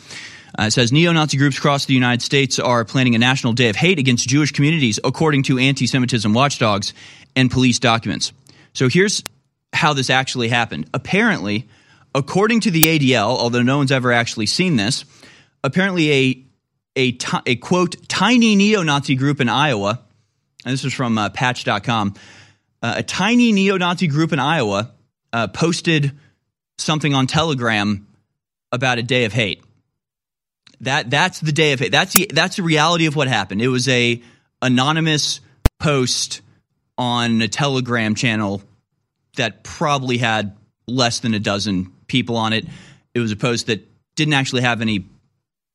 Uh, 0.57 0.67
it 0.67 0.71
says 0.71 0.93
neo 0.93 1.11
Nazi 1.11 1.35
groups 1.35 1.57
across 1.57 1.85
the 1.85 1.93
United 1.93 2.21
States 2.21 2.59
are 2.59 2.85
planning 2.85 3.13
a 3.13 3.17
national 3.17 3.51
day 3.51 3.67
of 3.67 3.75
hate 3.75 3.99
against 3.99 4.25
Jewish 4.29 4.53
communities, 4.53 5.01
according 5.03 5.43
to 5.43 5.57
anti 5.57 5.85
Semitism 5.85 6.33
watchdogs 6.33 6.93
and 7.35 7.51
police 7.51 7.77
documents. 7.77 8.31
So 8.71 8.87
here's 8.87 9.21
how 9.73 9.91
this 9.91 10.09
actually 10.09 10.47
happened. 10.47 10.89
Apparently, 10.93 11.67
according 12.15 12.61
to 12.61 12.71
the 12.71 12.83
ADL, 12.83 13.37
although 13.37 13.63
no 13.63 13.79
one's 13.79 13.91
ever 13.91 14.13
actually 14.13 14.45
seen 14.45 14.77
this, 14.77 15.03
apparently 15.61 16.09
a 16.09 16.45
a, 16.97 17.17
a 17.45 17.57
quote 17.57 18.07
tiny 18.07 18.55
neo 18.55 18.81
Nazi 18.81 19.15
group 19.15 19.41
in 19.41 19.49
Iowa, 19.49 19.99
and 20.63 20.71
this 20.71 20.85
was 20.85 20.93
from 20.93 21.17
uh, 21.17 21.31
Patch.com 21.31 22.13
uh, 22.81 22.95
a 22.97 23.03
tiny 23.03 23.51
neo 23.51 23.77
Nazi 23.77 24.07
group 24.07 24.33
in 24.33 24.39
Iowa 24.39 24.91
uh, 25.33 25.47
posted 25.47 26.11
something 26.77 27.13
on 27.13 27.27
Telegram 27.27 28.07
about 28.71 28.97
a 28.97 29.03
day 29.03 29.25
of 29.25 29.33
hate. 29.33 29.63
That 30.81 31.09
that's 31.09 31.39
the 31.39 31.51
day 31.51 31.73
of 31.73 31.79
hate. 31.79 31.91
That's 31.91 32.13
the 32.13 32.29
that's 32.33 32.55
the 32.55 32.63
reality 32.63 33.05
of 33.05 33.15
what 33.15 33.27
happened. 33.27 33.61
It 33.61 33.67
was 33.67 33.87
a 33.87 34.21
anonymous 34.61 35.41
post 35.79 36.41
on 36.97 37.41
a 37.41 37.47
Telegram 37.47 38.15
channel 38.15 38.61
that 39.37 39.63
probably 39.63 40.17
had 40.17 40.55
less 40.87 41.19
than 41.19 41.33
a 41.33 41.39
dozen 41.39 41.91
people 42.07 42.35
on 42.35 42.53
it. 42.53 42.65
It 43.13 43.19
was 43.19 43.31
a 43.31 43.35
post 43.35 43.67
that 43.67 43.87
didn't 44.15 44.33
actually 44.33 44.63
have 44.63 44.81
any 44.81 45.05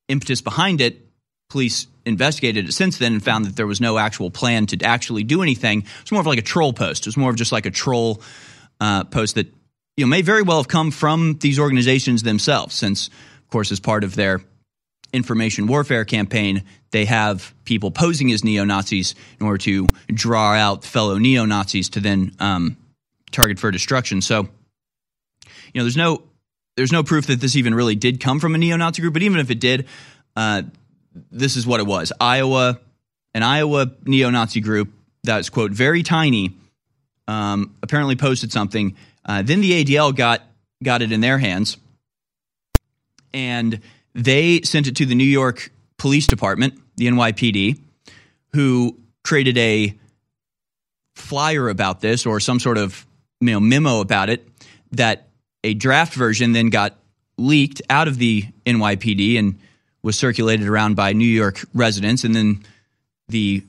impetus 0.08 0.40
behind 0.40 0.80
it 0.80 1.06
police 1.48 1.86
investigated 2.06 2.68
it 2.68 2.72
since 2.72 2.98
then 2.98 3.14
and 3.14 3.22
found 3.22 3.44
that 3.44 3.56
there 3.56 3.66
was 3.66 3.80
no 3.80 3.98
actual 3.98 4.30
plan 4.30 4.66
to 4.66 4.82
actually 4.84 5.24
do 5.24 5.42
anything. 5.42 5.84
It's 6.00 6.12
more 6.12 6.20
of 6.20 6.26
like 6.26 6.38
a 6.38 6.42
troll 6.42 6.72
post. 6.72 7.02
It 7.02 7.08
was 7.08 7.16
more 7.16 7.30
of 7.30 7.36
just 7.36 7.52
like 7.52 7.66
a 7.66 7.70
troll 7.70 8.22
uh, 8.80 9.04
post 9.04 9.34
that 9.34 9.48
you 9.96 10.04
know 10.04 10.06
may 10.06 10.22
very 10.22 10.42
well 10.42 10.58
have 10.58 10.68
come 10.68 10.90
from 10.90 11.38
these 11.40 11.58
organizations 11.58 12.22
themselves, 12.22 12.74
since 12.74 13.08
of 13.08 13.48
course 13.50 13.72
as 13.72 13.80
part 13.80 14.04
of 14.04 14.14
their 14.14 14.40
information 15.12 15.66
warfare 15.66 16.04
campaign, 16.04 16.62
they 16.90 17.04
have 17.04 17.54
people 17.64 17.90
posing 17.90 18.30
as 18.32 18.44
neo 18.44 18.64
Nazis 18.64 19.14
in 19.40 19.46
order 19.46 19.58
to 19.58 19.88
draw 20.08 20.54
out 20.54 20.84
fellow 20.84 21.18
neo 21.18 21.44
Nazis 21.44 21.88
to 21.90 22.00
then 22.00 22.32
um, 22.38 22.76
target 23.32 23.58
for 23.58 23.70
destruction. 23.70 24.22
So 24.22 24.48
you 25.72 25.80
know 25.80 25.82
there's 25.82 25.96
no 25.96 26.22
there's 26.76 26.92
no 26.92 27.02
proof 27.02 27.26
that 27.26 27.40
this 27.40 27.56
even 27.56 27.74
really 27.74 27.96
did 27.96 28.20
come 28.20 28.38
from 28.38 28.54
a 28.54 28.58
neo 28.58 28.76
Nazi 28.76 29.02
group, 29.02 29.14
but 29.14 29.22
even 29.22 29.40
if 29.40 29.50
it 29.50 29.58
did. 29.58 29.86
Uh, 30.36 30.62
this 31.30 31.56
is 31.56 31.66
what 31.66 31.80
it 31.80 31.86
was 31.86 32.12
Iowa, 32.20 32.78
an 33.34 33.42
Iowa 33.42 33.90
neo 34.04 34.30
Nazi 34.30 34.60
group 34.60 34.92
that's, 35.22 35.50
quote, 35.50 35.72
very 35.72 36.02
tiny, 36.02 36.56
um, 37.28 37.74
apparently 37.82 38.16
posted 38.16 38.52
something. 38.52 38.96
Uh, 39.24 39.42
then 39.42 39.60
the 39.60 39.84
ADL 39.84 40.14
got 40.14 40.42
got 40.82 41.02
it 41.02 41.10
in 41.12 41.20
their 41.20 41.38
hands, 41.38 41.76
and 43.32 43.80
they 44.14 44.62
sent 44.62 44.86
it 44.86 44.96
to 44.96 45.06
the 45.06 45.14
New 45.14 45.24
York 45.24 45.70
Police 45.98 46.26
Department, 46.26 46.80
the 46.96 47.06
NYPD, 47.06 47.80
who 48.52 48.98
created 49.24 49.58
a 49.58 49.94
flyer 51.14 51.68
about 51.68 52.00
this 52.00 52.26
or 52.26 52.38
some 52.38 52.60
sort 52.60 52.78
of 52.78 53.06
you 53.40 53.50
know, 53.50 53.60
memo 53.60 54.00
about 54.00 54.30
it. 54.30 54.46
That 54.92 55.28
a 55.64 55.74
draft 55.74 56.14
version 56.14 56.52
then 56.52 56.70
got 56.70 56.96
leaked 57.36 57.82
out 57.90 58.08
of 58.08 58.18
the 58.18 58.44
NYPD 58.64 59.38
and 59.38 59.58
was 60.06 60.16
circulated 60.16 60.68
around 60.68 60.94
by 60.94 61.12
New 61.12 61.26
York 61.26 61.64
residents, 61.74 62.22
and 62.22 62.32
then 62.32 62.62
the 63.26 63.60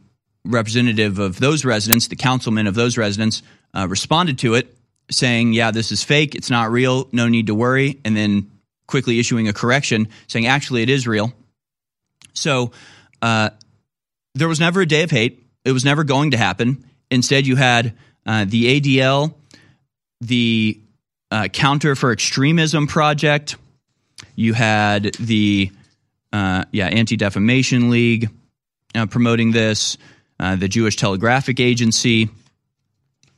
representative 0.45 1.17
of 1.17 1.39
those 1.39 1.65
residents, 1.65 2.09
the 2.09 2.15
councilman 2.15 2.67
of 2.67 2.75
those 2.75 2.95
residents, 2.95 3.41
uh, 3.73 3.87
responded 3.89 4.37
to 4.37 4.53
it, 4.53 4.77
saying, 5.09 5.53
"Yeah, 5.53 5.71
this 5.71 5.91
is 5.91 6.03
fake. 6.03 6.35
It's 6.35 6.51
not 6.51 6.71
real. 6.71 7.09
No 7.11 7.27
need 7.27 7.47
to 7.47 7.55
worry." 7.55 7.97
And 8.05 8.15
then 8.15 8.51
quickly 8.85 9.17
issuing 9.17 9.47
a 9.47 9.53
correction, 9.53 10.09
saying, 10.27 10.45
"Actually, 10.45 10.83
it 10.83 10.91
is 10.91 11.07
real." 11.07 11.33
So 12.33 12.71
uh, 13.23 13.49
there 14.35 14.47
was 14.47 14.59
never 14.59 14.81
a 14.81 14.85
day 14.85 15.01
of 15.01 15.09
hate. 15.09 15.43
It 15.65 15.71
was 15.71 15.83
never 15.83 16.03
going 16.03 16.31
to 16.31 16.37
happen. 16.37 16.85
Instead, 17.09 17.47
you 17.47 17.55
had 17.55 17.93
uh, 18.27 18.45
the 18.47 18.79
ADL, 18.79 19.33
the 20.21 20.79
uh, 21.31 21.47
Counter 21.47 21.95
for 21.95 22.11
Extremism 22.11 22.85
Project. 22.85 23.55
You 24.35 24.53
had 24.53 25.15
the 25.15 25.71
uh, 26.33 26.65
yeah 26.71 26.87
Anti 26.87 27.17
Defamation 27.17 27.89
League 27.89 28.29
uh, 28.95 29.05
promoting 29.05 29.51
this. 29.51 29.97
Uh, 30.39 30.55
the 30.55 30.67
Jewish 30.67 30.95
Telegraphic 30.95 31.59
Agency 31.59 32.29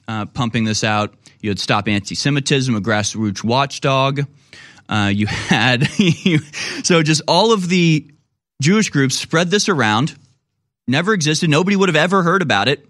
uh, 0.09 0.25
pumping 0.25 0.65
this 0.65 0.83
out. 0.83 1.13
You 1.39 1.49
had 1.49 1.59
Stop 1.59 1.87
Anti 1.87 2.15
Semitism, 2.15 2.75
a 2.75 2.81
grassroots 2.81 3.43
watchdog. 3.43 4.21
Uh, 4.89 5.11
you 5.13 5.27
had 5.27 5.87
so 6.83 7.03
just 7.03 7.21
all 7.27 7.53
of 7.53 7.69
the 7.69 8.05
Jewish 8.61 8.89
groups 8.89 9.17
spread 9.17 9.49
this 9.49 9.69
around. 9.69 10.17
Never 10.87 11.13
existed. 11.13 11.49
Nobody 11.49 11.75
would 11.75 11.87
have 11.87 11.95
ever 11.95 12.23
heard 12.23 12.41
about 12.41 12.67
it. 12.67 12.85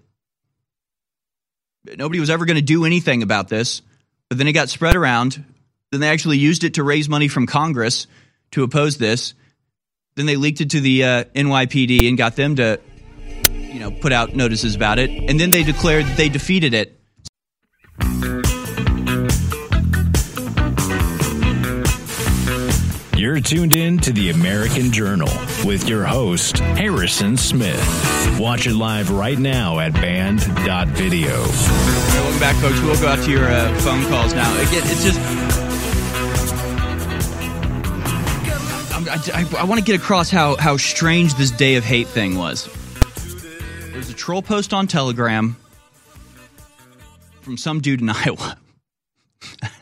Nobody 1.98 2.20
was 2.20 2.30
ever 2.30 2.46
going 2.46 2.56
to 2.56 2.62
do 2.62 2.86
anything 2.86 3.22
about 3.22 3.50
this. 3.50 3.82
But 4.30 4.38
then 4.38 4.48
it 4.48 4.54
got 4.54 4.70
spread 4.70 4.96
around. 4.96 5.44
Then 5.92 6.02
they 6.02 6.10
actually 6.10 6.38
used 6.38 6.64
it 6.64 6.76
to 6.76 6.84
raise 6.84 7.10
money 7.10 7.28
from 7.28 7.46
Congress 7.46 8.08
to 8.52 8.64
oppose 8.64 8.98
this. 8.98 9.34
Then 10.16 10.26
they 10.26 10.36
leaked 10.36 10.62
it 10.62 10.72
to 10.72 10.82
the 10.82 11.04
uh, 11.04 11.24
NYPD 11.36 12.08
and 12.08 12.18
got 12.18 12.36
them 12.36 12.56
to, 12.58 12.80
you 13.52 13.80
know, 13.80 13.92
put 13.92 14.12
out 14.12 14.36
notices 14.36 14.76
about 14.76 15.00
it. 15.00 15.10
And 15.10 15.40
then 15.40 15.52
they 15.52 15.64
declared 15.64 16.06
that 16.06 16.18
they 16.18 16.30
defeated 16.30 16.74
it. 16.74 17.00
You're 23.20 23.42
tuned 23.42 23.76
in 23.76 23.98
to 24.00 24.14
the 24.14 24.30
American 24.30 24.94
Journal 24.94 25.28
with 25.66 25.90
your 25.90 26.06
host, 26.06 26.60
Harrison 26.60 27.36
Smith. 27.36 28.38
Watch 28.40 28.66
it 28.66 28.74
live 28.74 29.12
right 29.12 29.38
now 29.38 29.80
at 29.80 29.92
banned.video. 29.92 31.42
welcome 31.42 32.40
back, 32.40 32.56
folks. 32.62 32.80
We'll 32.80 33.00
go 33.02 33.10
out 33.10 33.22
to 33.26 33.30
your 33.30 33.50
uh, 33.50 33.78
phone 33.80 34.06
calls 34.06 34.34
now. 34.34 34.50
Again, 34.62 34.84
it's 34.86 35.04
just. 35.04 35.59
I, 39.08 39.20
I, 39.34 39.62
I 39.62 39.64
want 39.64 39.80
to 39.80 39.86
get 39.86 39.96
across 39.96 40.30
how, 40.30 40.56
how 40.56 40.78
strange 40.78 41.36
this 41.36 41.52
day 41.52 41.76
of 41.76 41.84
hate 41.84 42.08
thing 42.08 42.38
was. 42.38 42.68
There 43.90 43.98
was 43.98 44.10
a 44.10 44.14
troll 44.14 44.42
post 44.42 44.74
on 44.74 44.88
Telegram 44.88 45.56
from 47.42 47.58
some 47.58 47.80
dude 47.80 48.02
in 48.02 48.10
Iowa. 48.10 48.58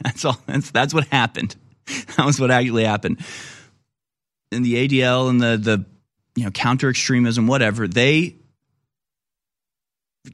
that's 0.01 0.23
all. 0.25 0.39
That's, 0.45 0.71
that's 0.71 0.93
what 0.93 1.07
happened. 1.07 1.55
that 2.17 2.25
was 2.25 2.39
what 2.39 2.51
actually 2.51 2.83
happened. 2.83 3.19
And 4.51 4.65
the 4.65 4.87
ADL 4.87 5.29
and 5.29 5.41
the 5.41 5.57
the 5.57 5.85
you 6.35 6.45
know 6.45 6.51
counter 6.51 6.89
extremism, 6.89 7.47
whatever, 7.47 7.87
they 7.87 8.35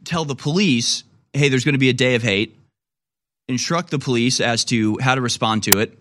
tell 0.03 0.25
the 0.25 0.35
police, 0.35 1.03
hey, 1.33 1.49
there's 1.49 1.63
going 1.63 1.73
to 1.73 1.79
be 1.79 1.89
a 1.89 1.93
day 1.93 2.15
of 2.15 2.21
hate, 2.21 2.57
instruct 3.47 3.89
the 3.91 3.99
police 3.99 4.39
as 4.39 4.65
to 4.65 4.97
how 4.99 5.15
to 5.15 5.21
respond 5.21 5.63
to 5.63 5.79
it. 5.79 5.97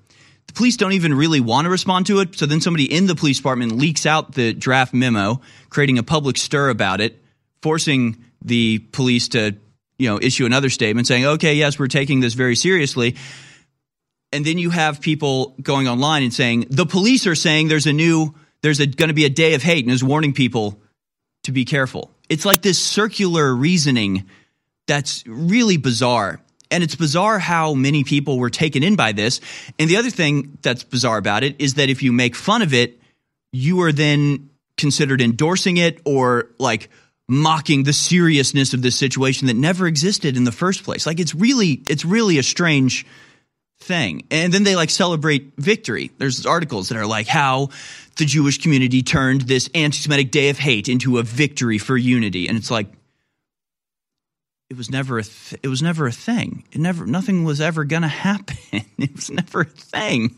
The 0.46 0.52
police 0.54 0.76
don't 0.76 0.92
even 0.92 1.14
really 1.14 1.40
want 1.40 1.66
to 1.66 1.70
respond 1.70 2.06
to 2.06 2.20
it. 2.20 2.36
So 2.36 2.46
then 2.46 2.60
somebody 2.60 2.92
in 2.92 3.06
the 3.06 3.14
police 3.14 3.38
department 3.38 3.72
leaks 3.72 4.06
out 4.06 4.32
the 4.32 4.52
draft 4.52 4.92
memo, 4.92 5.40
creating 5.70 5.98
a 5.98 6.02
public 6.02 6.36
stir 6.36 6.68
about 6.68 7.00
it, 7.00 7.22
forcing 7.62 8.24
the 8.44 8.78
police 8.78 9.28
to, 9.28 9.56
you 9.98 10.08
know, 10.08 10.18
issue 10.20 10.44
another 10.46 10.68
statement 10.68 11.06
saying, 11.06 11.24
okay, 11.24 11.54
yes, 11.54 11.78
we're 11.78 11.86
taking 11.86 12.20
this 12.20 12.34
very 12.34 12.56
seriously 12.56 13.16
and 14.32 14.44
then 14.44 14.58
you 14.58 14.70
have 14.70 15.00
people 15.00 15.54
going 15.62 15.86
online 15.86 16.22
and 16.22 16.32
saying 16.32 16.66
the 16.70 16.86
police 16.86 17.26
are 17.26 17.34
saying 17.34 17.68
there's 17.68 17.86
a 17.86 17.92
new 17.92 18.34
there's 18.62 18.78
going 18.78 19.08
to 19.08 19.14
be 19.14 19.24
a 19.24 19.30
day 19.30 19.54
of 19.54 19.62
hate 19.62 19.84
and 19.84 19.92
is 19.92 20.04
warning 20.04 20.32
people 20.32 20.80
to 21.42 21.52
be 21.52 21.64
careful. 21.64 22.10
It's 22.28 22.44
like 22.44 22.62
this 22.62 22.78
circular 22.78 23.54
reasoning 23.54 24.24
that's 24.86 25.26
really 25.26 25.76
bizarre. 25.76 26.40
And 26.72 26.82
it's 26.82 26.96
bizarre 26.96 27.38
how 27.38 27.74
many 27.74 28.02
people 28.02 28.38
were 28.38 28.50
taken 28.50 28.82
in 28.82 28.96
by 28.96 29.12
this. 29.12 29.40
And 29.78 29.88
the 29.88 29.98
other 29.98 30.10
thing 30.10 30.58
that's 30.62 30.82
bizarre 30.82 31.18
about 31.18 31.44
it 31.44 31.56
is 31.60 31.74
that 31.74 31.90
if 31.90 32.02
you 32.02 32.12
make 32.12 32.34
fun 32.34 32.62
of 32.62 32.74
it, 32.74 32.98
you 33.52 33.82
are 33.82 33.92
then 33.92 34.50
considered 34.76 35.20
endorsing 35.20 35.76
it 35.76 36.00
or 36.04 36.48
like 36.58 36.88
mocking 37.28 37.84
the 37.84 37.92
seriousness 37.92 38.74
of 38.74 38.82
this 38.82 38.98
situation 38.98 39.46
that 39.46 39.54
never 39.54 39.86
existed 39.86 40.36
in 40.36 40.44
the 40.44 40.52
first 40.52 40.82
place. 40.82 41.06
Like 41.06 41.20
it's 41.20 41.34
really 41.34 41.82
it's 41.88 42.04
really 42.04 42.38
a 42.38 42.42
strange 42.42 43.06
thing. 43.80 44.26
And 44.30 44.52
then 44.52 44.64
they 44.64 44.76
like 44.76 44.90
celebrate 44.90 45.52
victory. 45.56 46.10
There's 46.18 46.46
articles 46.46 46.88
that 46.88 46.98
are 46.98 47.06
like 47.06 47.26
how 47.26 47.68
the 48.16 48.24
Jewish 48.24 48.58
community 48.58 49.02
turned 49.02 49.42
this 49.42 49.68
anti-Semitic 49.74 50.30
day 50.30 50.48
of 50.48 50.58
hate 50.58 50.88
into 50.88 51.18
a 51.18 51.22
victory 51.22 51.78
for 51.78 51.96
unity. 51.96 52.48
And 52.48 52.56
it's 52.56 52.70
like 52.70 52.88
it 54.72 54.78
was 54.78 54.90
never 54.90 55.18
a 55.18 55.22
th- 55.22 55.60
it 55.62 55.68
was 55.68 55.82
never 55.82 56.06
a 56.06 56.12
thing. 56.12 56.64
It 56.72 56.80
never 56.80 57.04
nothing 57.04 57.44
was 57.44 57.60
ever 57.60 57.84
going 57.84 58.00
to 58.02 58.08
happen. 58.08 58.56
it 58.98 59.14
was 59.14 59.30
never 59.30 59.60
a 59.60 59.64
thing. 59.66 60.34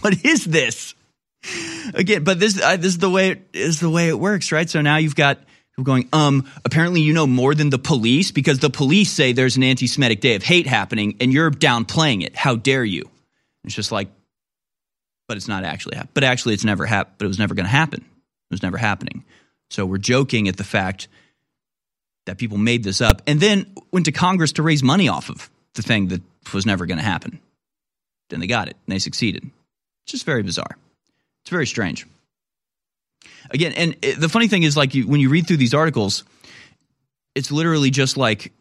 What 0.00 0.22
is 0.22 0.44
this? 0.44 0.94
Again, 1.94 2.22
but 2.22 2.38
this 2.38 2.60
uh, 2.60 2.76
this 2.76 2.88
is 2.88 2.98
the 2.98 3.08
way 3.08 3.30
it 3.30 3.48
is 3.54 3.80
the 3.80 3.88
way 3.88 4.08
it 4.08 4.18
works, 4.18 4.52
right? 4.52 4.68
So 4.68 4.82
now 4.82 4.98
you've 4.98 5.16
got 5.16 5.38
going, 5.82 6.10
um, 6.12 6.46
apparently 6.62 7.00
you 7.00 7.14
know 7.14 7.26
more 7.26 7.54
than 7.54 7.70
the 7.70 7.78
police 7.78 8.32
because 8.32 8.58
the 8.58 8.68
police 8.68 9.10
say 9.10 9.32
there's 9.32 9.56
an 9.56 9.62
anti 9.62 9.86
Semitic 9.86 10.20
day 10.20 10.34
of 10.34 10.42
hate 10.42 10.66
happening 10.66 11.16
and 11.18 11.32
you're 11.32 11.50
downplaying 11.50 12.22
it. 12.22 12.36
How 12.36 12.56
dare 12.56 12.84
you? 12.84 13.08
It's 13.64 13.74
just 13.74 13.92
like, 13.92 14.08
but 15.26 15.38
it's 15.38 15.48
not 15.48 15.64
actually 15.64 15.96
happening. 15.96 16.12
But 16.12 16.24
actually, 16.24 16.52
it's 16.52 16.66
never 16.66 16.84
happened, 16.84 17.14
but 17.16 17.24
it 17.24 17.28
was 17.28 17.38
never 17.38 17.54
going 17.54 17.64
to 17.64 17.70
happen. 17.70 18.00
It 18.00 18.52
was 18.52 18.62
never 18.62 18.76
happening. 18.76 19.24
So 19.70 19.86
we're 19.86 19.96
joking 19.96 20.48
at 20.48 20.58
the 20.58 20.64
fact 20.64 21.08
that 22.26 22.38
people 22.38 22.58
made 22.58 22.84
this 22.84 23.00
up 23.00 23.22
and 23.26 23.40
then 23.40 23.66
went 23.92 24.06
to 24.06 24.12
Congress 24.12 24.52
to 24.52 24.62
raise 24.62 24.82
money 24.82 25.08
off 25.08 25.30
of 25.30 25.50
the 25.74 25.82
thing 25.82 26.08
that 26.08 26.22
was 26.52 26.66
never 26.66 26.86
going 26.86 26.98
to 26.98 27.04
happen. 27.04 27.40
Then 28.28 28.40
they 28.40 28.46
got 28.46 28.68
it 28.68 28.76
and 28.86 28.94
they 28.94 28.98
succeeded. 28.98 29.44
It's 30.04 30.12
just 30.12 30.26
very 30.26 30.42
bizarre. 30.42 30.76
It's 31.42 31.50
very 31.50 31.66
strange 31.66 32.06
again, 33.50 33.72
and 33.72 33.94
the 34.18 34.28
funny 34.28 34.48
thing 34.48 34.62
is, 34.62 34.76
like 34.76 34.94
you, 34.94 35.06
when 35.06 35.20
you 35.20 35.28
read 35.28 35.46
through 35.46 35.58
these 35.58 35.74
articles, 35.74 36.24
it's 37.34 37.50
literally 37.50 37.90
just 37.90 38.16
like 38.16 38.52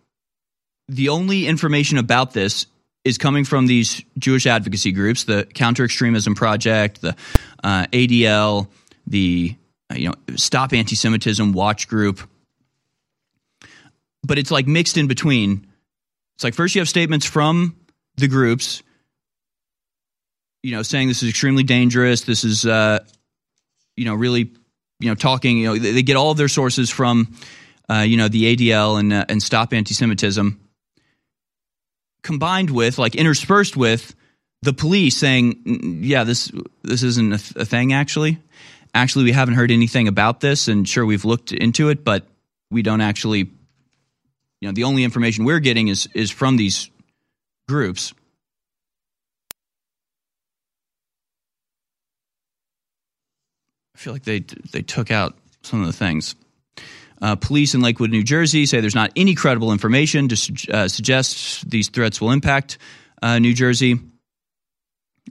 the 0.87 1.09
only 1.09 1.47
information 1.47 1.97
about 1.97 2.33
this 2.33 2.65
is 3.03 3.17
coming 3.17 3.45
from 3.45 3.67
these 3.67 4.03
Jewish 4.17 4.45
advocacy 4.45 4.91
groups, 4.91 5.23
the 5.23 5.45
Counter 5.53 5.85
Extremism 5.85 6.35
Project, 6.35 7.01
the 7.01 7.15
uh, 7.63 7.85
ADL, 7.87 8.67
the 9.07 9.55
uh, 9.91 9.95
you 9.95 10.09
know 10.09 10.15
Stop 10.35 10.73
Anti-Semitism 10.73 11.53
Watch 11.53 11.87
Group. 11.87 12.21
But 14.23 14.37
it's 14.37 14.51
like 14.51 14.67
mixed 14.67 14.97
in 14.97 15.07
between. 15.07 15.67
It's 16.35 16.43
like 16.43 16.53
first 16.53 16.75
you 16.75 16.81
have 16.81 16.89
statements 16.89 17.25
from 17.25 17.75
the 18.17 18.27
groups, 18.27 18.83
you 20.63 20.71
know, 20.71 20.81
saying 20.81 21.07
this 21.07 21.23
is 21.23 21.29
extremely 21.29 21.63
dangerous. 21.63 22.21
This 22.21 22.43
is, 22.43 22.65
uh, 22.65 22.99
you 23.95 24.05
know, 24.05 24.15
really 24.15 24.51
you 24.99 25.09
know, 25.09 25.15
talking, 25.15 25.57
you 25.57 25.67
know, 25.67 25.77
they, 25.77 25.91
they 25.91 26.03
get 26.03 26.17
all 26.17 26.31
of 26.31 26.37
their 26.37 26.47
sources 26.47 26.89
from, 26.89 27.33
uh, 27.89 27.99
you 27.99 28.17
know, 28.17 28.27
the 28.27 28.55
ADL 28.55 28.99
and, 28.99 29.13
uh, 29.13 29.25
and 29.29 29.41
Stop 29.41 29.73
Anti-Semitism, 29.73 30.59
combined 32.21 32.69
with, 32.69 32.97
like, 32.97 33.15
interspersed 33.15 33.77
with 33.77 34.13
the 34.61 34.73
police 34.73 35.15
saying, 35.15 36.01
yeah, 36.03 36.25
this 36.25 36.51
this 36.83 37.01
isn't 37.01 37.33
a, 37.33 37.37
th- 37.37 37.55
a 37.55 37.65
thing. 37.65 37.93
Actually, 37.93 38.39
actually, 38.93 39.23
we 39.23 39.31
haven't 39.31 39.53
heard 39.53 39.71
anything 39.71 40.09
about 40.09 40.41
this, 40.41 40.67
and 40.67 40.87
sure, 40.87 41.05
we've 41.05 41.23
looked 41.23 41.53
into 41.53 41.87
it, 41.87 42.03
but 42.03 42.27
we 42.69 42.81
don't 42.81 42.99
actually, 42.99 43.49
you 44.61 44.67
know, 44.67 44.73
the 44.73 44.83
only 44.83 45.03
information 45.03 45.45
we're 45.45 45.59
getting 45.59 45.87
is 45.87 46.07
is 46.13 46.31
from 46.31 46.57
these 46.57 46.89
groups. 47.67 48.13
I 53.95 53.97
feel 53.97 54.13
like 54.13 54.23
they 54.23 54.39
they 54.39 54.81
took 54.81 55.11
out 55.11 55.37
some 55.61 55.81
of 55.81 55.87
the 55.87 55.93
things. 55.93 56.35
Uh, 57.21 57.35
police 57.35 57.75
in 57.75 57.81
Lakewood, 57.81 58.11
New 58.11 58.23
Jersey 58.23 58.65
say 58.65 58.79
there's 58.79 58.95
not 58.95 59.11
any 59.15 59.35
credible 59.35 59.73
information 59.73 60.29
to 60.29 60.37
su- 60.37 60.71
uh, 60.71 60.87
suggest 60.87 61.69
these 61.69 61.89
threats 61.89 62.21
will 62.21 62.31
impact 62.31 62.77
uh, 63.21 63.39
New 63.39 63.53
Jersey. 63.53 63.99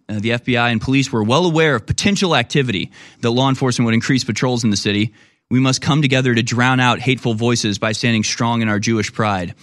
Uh, 0.07 0.20
the 0.20 0.31
FBI 0.31 0.70
and 0.70 0.81
police 0.81 1.11
were 1.11 1.22
well 1.22 1.47
aware 1.47 1.74
of 1.74 1.87
potential 1.87 2.37
activity 2.37 2.93
that 3.20 3.31
law 3.31 3.49
enforcement 3.49 3.87
would 3.87 3.95
increase 3.95 4.22
patrols 4.22 4.64
in 4.64 4.70
the 4.70 4.76
city. 4.76 5.14
We 5.51 5.61
must 5.61 5.80
come 5.80 6.03
together 6.03 6.34
to 6.34 6.42
drown 6.42 6.80
out 6.80 7.01
hateful 7.01 7.34
voices 7.34 7.78
by 7.78 7.92
standing 7.92 8.22
strong 8.22 8.62
in 8.62 8.68
our 8.68 8.78
Jewish 8.78 9.12
pride. 9.12 9.55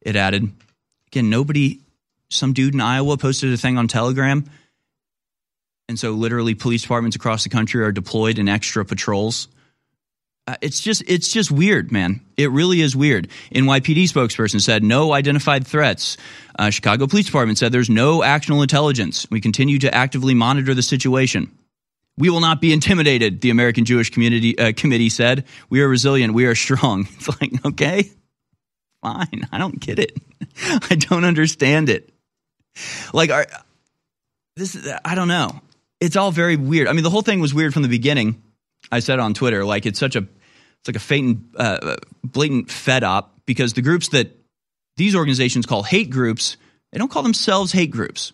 It 0.00 0.16
added. 0.16 0.50
Again, 1.08 1.30
nobody, 1.30 1.80
some 2.28 2.52
dude 2.52 2.74
in 2.74 2.80
Iowa 2.80 3.16
posted 3.16 3.52
a 3.52 3.56
thing 3.56 3.78
on 3.78 3.88
Telegram. 3.88 4.44
And 5.88 5.98
so, 5.98 6.12
literally, 6.12 6.54
police 6.54 6.82
departments 6.82 7.16
across 7.16 7.44
the 7.44 7.50
country 7.50 7.82
are 7.82 7.92
deployed 7.92 8.38
in 8.38 8.48
extra 8.48 8.84
patrols 8.84 9.48
uh, 10.48 10.56
it's 10.62 10.80
just 10.80 11.02
it's 11.06 11.30
just 11.30 11.50
weird, 11.50 11.92
man. 11.92 12.22
It 12.38 12.50
really 12.50 12.80
is 12.80 12.96
weird. 12.96 13.28
NYPD 13.54 14.04
spokesperson 14.04 14.62
said 14.62 14.82
no 14.82 15.12
identified 15.12 15.66
threats. 15.66 16.16
Uh, 16.58 16.70
Chicago 16.70 17.06
Police 17.06 17.26
Department 17.26 17.58
said 17.58 17.70
there's 17.70 17.90
no 17.90 18.22
actionable 18.22 18.62
intelligence. 18.62 19.26
We 19.30 19.42
continue 19.42 19.78
to 19.80 19.94
actively 19.94 20.32
monitor 20.32 20.72
the 20.72 20.80
situation. 20.80 21.50
We 22.18 22.30
will 22.30 22.40
not 22.40 22.60
be 22.60 22.72
intimidated. 22.72 23.40
The 23.40 23.50
American 23.50 23.84
Jewish 23.84 24.10
Community 24.10 24.58
uh, 24.58 24.72
Committee 24.76 25.08
said 25.08 25.44
we 25.70 25.80
are 25.80 25.88
resilient. 25.88 26.34
We 26.34 26.46
are 26.46 26.54
strong. 26.54 27.08
It's 27.16 27.28
like 27.40 27.52
okay, 27.64 28.10
fine. 29.02 29.48
I 29.52 29.58
don't 29.58 29.78
get 29.78 29.98
it. 29.98 30.16
I 30.90 30.96
don't 30.96 31.24
understand 31.24 31.88
it. 31.88 32.12
Like, 33.12 33.30
are, 33.30 33.46
this 34.56 34.76
I 35.04 35.14
don't 35.14 35.28
know. 35.28 35.60
It's 36.00 36.16
all 36.16 36.30
very 36.30 36.56
weird. 36.56 36.88
I 36.88 36.92
mean, 36.92 37.04
the 37.04 37.10
whole 37.10 37.22
thing 37.22 37.40
was 37.40 37.54
weird 37.54 37.72
from 37.72 37.82
the 37.82 37.88
beginning. 37.88 38.42
I 38.90 39.00
said 39.00 39.18
on 39.18 39.34
Twitter, 39.34 39.64
like 39.64 39.86
it's 39.86 39.98
such 39.98 40.16
a 40.16 40.20
it's 40.20 40.88
like 40.88 40.96
a 40.96 41.06
blatant, 41.06 41.40
uh, 41.56 41.96
blatant 42.22 42.70
fed 42.70 43.04
up 43.04 43.34
because 43.46 43.72
the 43.72 43.82
groups 43.82 44.08
that 44.08 44.30
these 44.96 45.14
organizations 45.14 45.66
call 45.66 45.82
hate 45.82 46.10
groups, 46.10 46.56
they 46.92 46.98
don't 46.98 47.10
call 47.10 47.22
themselves 47.22 47.72
hate 47.72 47.90
groups. 47.90 48.32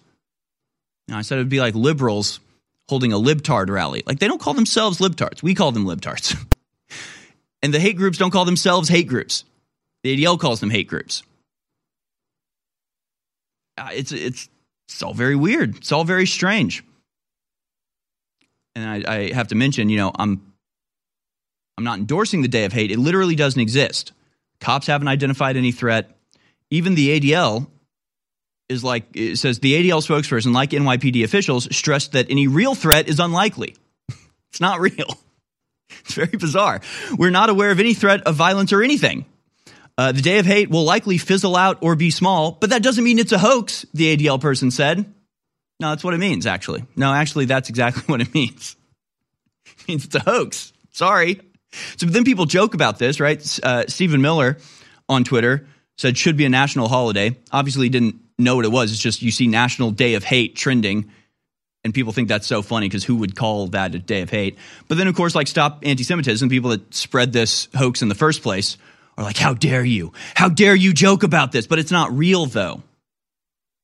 Now, 1.08 1.18
I 1.18 1.22
said 1.22 1.36
it 1.36 1.42
would 1.42 1.48
be 1.48 1.60
like 1.60 1.74
liberals 1.74 2.40
holding 2.88 3.12
a 3.12 3.18
libtard 3.18 3.68
rally. 3.70 4.02
Like 4.06 4.18
they 4.18 4.28
don't 4.28 4.40
call 4.40 4.54
themselves 4.54 4.98
libtards. 4.98 5.42
We 5.42 5.54
call 5.54 5.72
them 5.72 5.84
libtards. 5.84 6.36
and 7.62 7.72
the 7.72 7.80
hate 7.80 7.96
groups 7.96 8.18
don't 8.18 8.30
call 8.30 8.44
themselves 8.44 8.88
hate 8.88 9.08
groups. 9.08 9.44
The 10.02 10.16
ADL 10.16 10.38
calls 10.38 10.60
them 10.60 10.70
hate 10.70 10.88
groups. 10.88 11.22
Uh, 13.76 13.88
it's 13.92 14.12
it's 14.12 14.48
it's 14.86 15.02
all 15.02 15.14
very 15.14 15.36
weird. 15.36 15.76
It's 15.76 15.92
all 15.92 16.04
very 16.04 16.26
strange. 16.26 16.84
And 18.76 19.06
I, 19.06 19.14
I 19.14 19.32
have 19.32 19.48
to 19.48 19.54
mention, 19.54 19.88
you 19.88 19.96
know, 19.96 20.12
I'm 20.14 20.52
I'm 21.78 21.84
not 21.84 21.98
endorsing 21.98 22.42
the 22.42 22.48
day 22.48 22.64
of 22.64 22.72
hate. 22.72 22.90
It 22.90 22.98
literally 22.98 23.34
doesn't 23.34 23.60
exist. 23.60 24.12
Cops 24.60 24.86
haven't 24.86 25.08
identified 25.08 25.56
any 25.56 25.72
threat. 25.72 26.16
Even 26.70 26.94
the 26.94 27.18
ADL 27.18 27.66
is 28.68 28.82
like, 28.82 29.04
it 29.14 29.36
says 29.36 29.60
the 29.60 29.74
ADL 29.74 30.06
spokesperson, 30.06 30.54
like 30.54 30.70
NYPD 30.70 31.24
officials, 31.24 31.74
stressed 31.74 32.12
that 32.12 32.30
any 32.30 32.48
real 32.48 32.74
threat 32.74 33.08
is 33.08 33.20
unlikely. 33.20 33.76
it's 34.50 34.60
not 34.60 34.80
real. 34.80 35.06
It's 36.00 36.14
very 36.14 36.36
bizarre. 36.36 36.80
We're 37.16 37.30
not 37.30 37.50
aware 37.50 37.70
of 37.70 37.78
any 37.78 37.94
threat 37.94 38.22
of 38.22 38.34
violence 38.34 38.72
or 38.72 38.82
anything. 38.82 39.26
Uh, 39.96 40.12
the 40.12 40.22
day 40.22 40.38
of 40.38 40.46
hate 40.46 40.68
will 40.68 40.84
likely 40.84 41.18
fizzle 41.18 41.56
out 41.56 41.78
or 41.82 41.94
be 41.94 42.10
small, 42.10 42.52
but 42.52 42.70
that 42.70 42.82
doesn't 42.82 43.04
mean 43.04 43.18
it's 43.18 43.32
a 43.32 43.38
hoax, 43.38 43.86
the 43.94 44.16
ADL 44.16 44.40
person 44.40 44.70
said. 44.70 44.98
No, 45.80 45.90
that's 45.90 46.02
what 46.02 46.14
it 46.14 46.18
means, 46.18 46.46
actually. 46.46 46.84
No, 46.96 47.12
actually, 47.12 47.44
that's 47.44 47.68
exactly 47.68 48.02
what 48.06 48.20
it 48.20 48.34
means. 48.34 48.76
It 49.66 49.88
means 49.88 50.04
it's 50.04 50.14
a 50.14 50.20
hoax. 50.20 50.72
Sorry. 50.90 51.40
So 51.96 52.06
then 52.06 52.24
people 52.24 52.46
joke 52.46 52.74
about 52.74 52.98
this, 52.98 53.20
right? 53.20 53.60
Uh, 53.62 53.84
Stephen 53.86 54.20
Miller 54.20 54.58
on 55.08 55.24
Twitter 55.24 55.66
said 55.96 56.18
should 56.18 56.36
be 56.36 56.44
a 56.44 56.48
national 56.48 56.88
holiday. 56.88 57.36
Obviously, 57.52 57.88
didn't 57.88 58.20
know 58.38 58.56
what 58.56 58.64
it 58.64 58.72
was. 58.72 58.92
It's 58.92 59.00
just 59.00 59.22
you 59.22 59.30
see 59.30 59.46
National 59.46 59.90
Day 59.90 60.14
of 60.14 60.24
Hate 60.24 60.56
trending, 60.56 61.10
and 61.84 61.94
people 61.94 62.12
think 62.12 62.28
that's 62.28 62.46
so 62.46 62.62
funny 62.62 62.88
because 62.88 63.04
who 63.04 63.16
would 63.16 63.36
call 63.36 63.68
that 63.68 63.94
a 63.94 63.98
day 63.98 64.22
of 64.22 64.30
hate? 64.30 64.58
But 64.88 64.98
then, 64.98 65.06
of 65.06 65.14
course, 65.14 65.34
like 65.34 65.46
Stop 65.46 65.80
Anti-Semitism, 65.82 66.48
people 66.48 66.70
that 66.70 66.94
spread 66.94 67.32
this 67.32 67.68
hoax 67.76 68.02
in 68.02 68.08
the 68.08 68.14
first 68.14 68.42
place 68.42 68.78
are 69.16 69.24
like, 69.24 69.36
"How 69.36 69.54
dare 69.54 69.84
you? 69.84 70.12
How 70.34 70.48
dare 70.48 70.74
you 70.74 70.92
joke 70.92 71.22
about 71.22 71.52
this?" 71.52 71.66
But 71.66 71.78
it's 71.78 71.92
not 71.92 72.16
real, 72.16 72.46
though. 72.46 72.82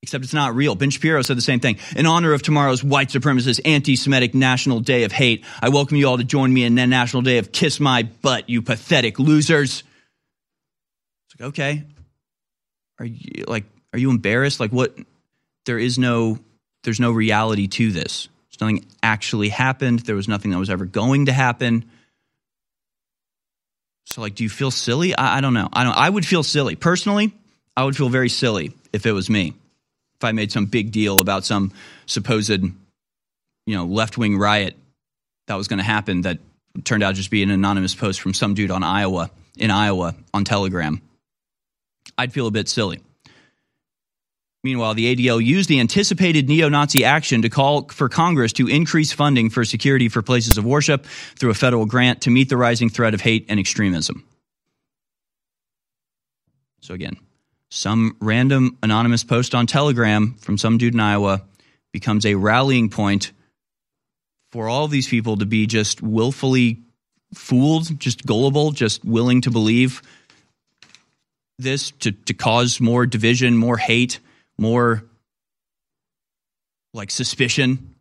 Except 0.03 0.23
it's 0.23 0.33
not 0.33 0.55
real. 0.55 0.73
Ben 0.73 0.89
Shapiro 0.89 1.21
said 1.21 1.37
the 1.37 1.41
same 1.41 1.59
thing. 1.59 1.77
In 1.95 2.07
honor 2.07 2.33
of 2.33 2.41
tomorrow's 2.41 2.83
white 2.83 3.09
supremacist 3.09 3.59
anti 3.65 3.95
Semitic 3.95 4.33
National 4.33 4.79
Day 4.79 5.03
of 5.03 5.11
Hate, 5.11 5.45
I 5.61 5.69
welcome 5.69 5.95
you 5.95 6.07
all 6.07 6.17
to 6.17 6.23
join 6.23 6.51
me 6.51 6.63
in 6.63 6.73
the 6.73 6.87
National 6.87 7.21
Day 7.21 7.37
of 7.37 7.51
Kiss 7.51 7.79
My 7.79 8.01
Butt, 8.01 8.49
you 8.49 8.63
pathetic 8.63 9.19
losers. 9.19 9.83
It's 11.27 11.39
like, 11.39 11.49
okay. 11.49 11.83
Are 12.99 13.05
you 13.05 13.45
like 13.47 13.65
are 13.93 13.99
you 13.99 14.09
embarrassed? 14.09 14.59
Like 14.59 14.71
what 14.71 14.95
there 15.65 15.79
is 15.79 15.97
no 15.97 16.39
there's 16.83 16.99
no 16.99 17.11
reality 17.11 17.67
to 17.67 17.91
this. 17.91 18.27
Nothing 18.59 18.85
actually 19.01 19.49
happened. 19.49 20.01
There 20.01 20.15
was 20.15 20.27
nothing 20.27 20.51
that 20.51 20.59
was 20.59 20.69
ever 20.69 20.85
going 20.85 21.25
to 21.25 21.33
happen. 21.33 21.89
So 24.05 24.21
like 24.21 24.35
do 24.35 24.43
you 24.43 24.49
feel 24.49 24.69
silly? 24.69 25.15
I, 25.15 25.37
I 25.37 25.41
don't 25.41 25.55
know. 25.55 25.69
I 25.73 25.83
don't 25.83 25.97
I 25.97 26.09
would 26.09 26.25
feel 26.25 26.43
silly. 26.43 26.75
Personally, 26.75 27.33
I 27.75 27.83
would 27.83 27.97
feel 27.97 28.09
very 28.09 28.29
silly 28.29 28.73
if 28.93 29.05
it 29.05 29.13
was 29.13 29.29
me 29.29 29.55
if 30.21 30.25
I 30.25 30.33
made 30.33 30.51
some 30.51 30.67
big 30.67 30.91
deal 30.91 31.19
about 31.19 31.43
some 31.43 31.71
supposed, 32.05 32.51
you 32.51 32.75
know, 33.67 33.85
left 33.85 34.19
wing 34.19 34.37
riot 34.37 34.77
that 35.47 35.55
was 35.55 35.67
going 35.67 35.79
to 35.79 35.83
happen 35.83 36.21
that 36.21 36.37
turned 36.83 37.01
out 37.01 37.15
just 37.15 37.31
be 37.31 37.41
an 37.41 37.49
anonymous 37.49 37.95
post 37.95 38.21
from 38.21 38.35
some 38.35 38.53
dude 38.53 38.69
on 38.69 38.83
Iowa 38.83 39.31
in 39.57 39.71
Iowa 39.71 40.13
on 40.31 40.43
Telegram. 40.43 41.01
I'd 42.19 42.33
feel 42.33 42.45
a 42.45 42.51
bit 42.51 42.69
silly. 42.69 43.01
Meanwhile, 44.63 44.93
the 44.93 45.15
ADL 45.15 45.43
used 45.43 45.69
the 45.69 45.79
anticipated 45.79 46.47
neo 46.47 46.69
Nazi 46.69 47.03
action 47.03 47.41
to 47.41 47.49
call 47.49 47.87
for 47.87 48.07
Congress 48.09 48.53
to 48.53 48.67
increase 48.67 49.11
funding 49.11 49.49
for 49.49 49.65
security 49.65 50.07
for 50.07 50.21
places 50.21 50.57
of 50.59 50.65
worship 50.65 51.05
through 51.35 51.49
a 51.49 51.55
federal 51.55 51.87
grant 51.87 52.21
to 52.21 52.29
meet 52.29 52.47
the 52.47 52.57
rising 52.57 52.89
threat 52.89 53.15
of 53.15 53.21
hate 53.21 53.45
and 53.49 53.59
extremism. 53.59 54.23
So, 56.81 56.93
again, 56.93 57.17
some 57.69 58.17
random 58.19 58.77
anonymous 58.83 59.23
post 59.23 59.55
on 59.55 59.65
Telegram 59.65 60.35
from 60.35 60.59
some 60.59 60.77
dude 60.77 60.93
in 60.93 60.99
Iowa 60.99 61.41
becomes 61.91 62.25
a 62.25 62.35
rallying 62.35 62.89
point 62.89 63.31
for 64.51 64.69
all 64.69 64.87
these 64.87 65.07
people 65.07 65.37
to 65.37 65.45
be 65.45 65.65
just 65.65 66.03
willfully 66.03 66.81
fooled, 67.33 67.99
just 67.99 68.25
gullible, 68.25 68.71
just 68.71 69.03
willing 69.05 69.41
to 69.41 69.51
believe 69.51 70.01
this 71.57 71.91
to, 71.91 72.11
to 72.11 72.33
cause 72.33 72.79
more 72.79 73.05
division, 73.05 73.55
more 73.55 73.77
hate, 73.77 74.19
more 74.61 75.03
like 76.93 77.09
suspicion, 77.09 77.95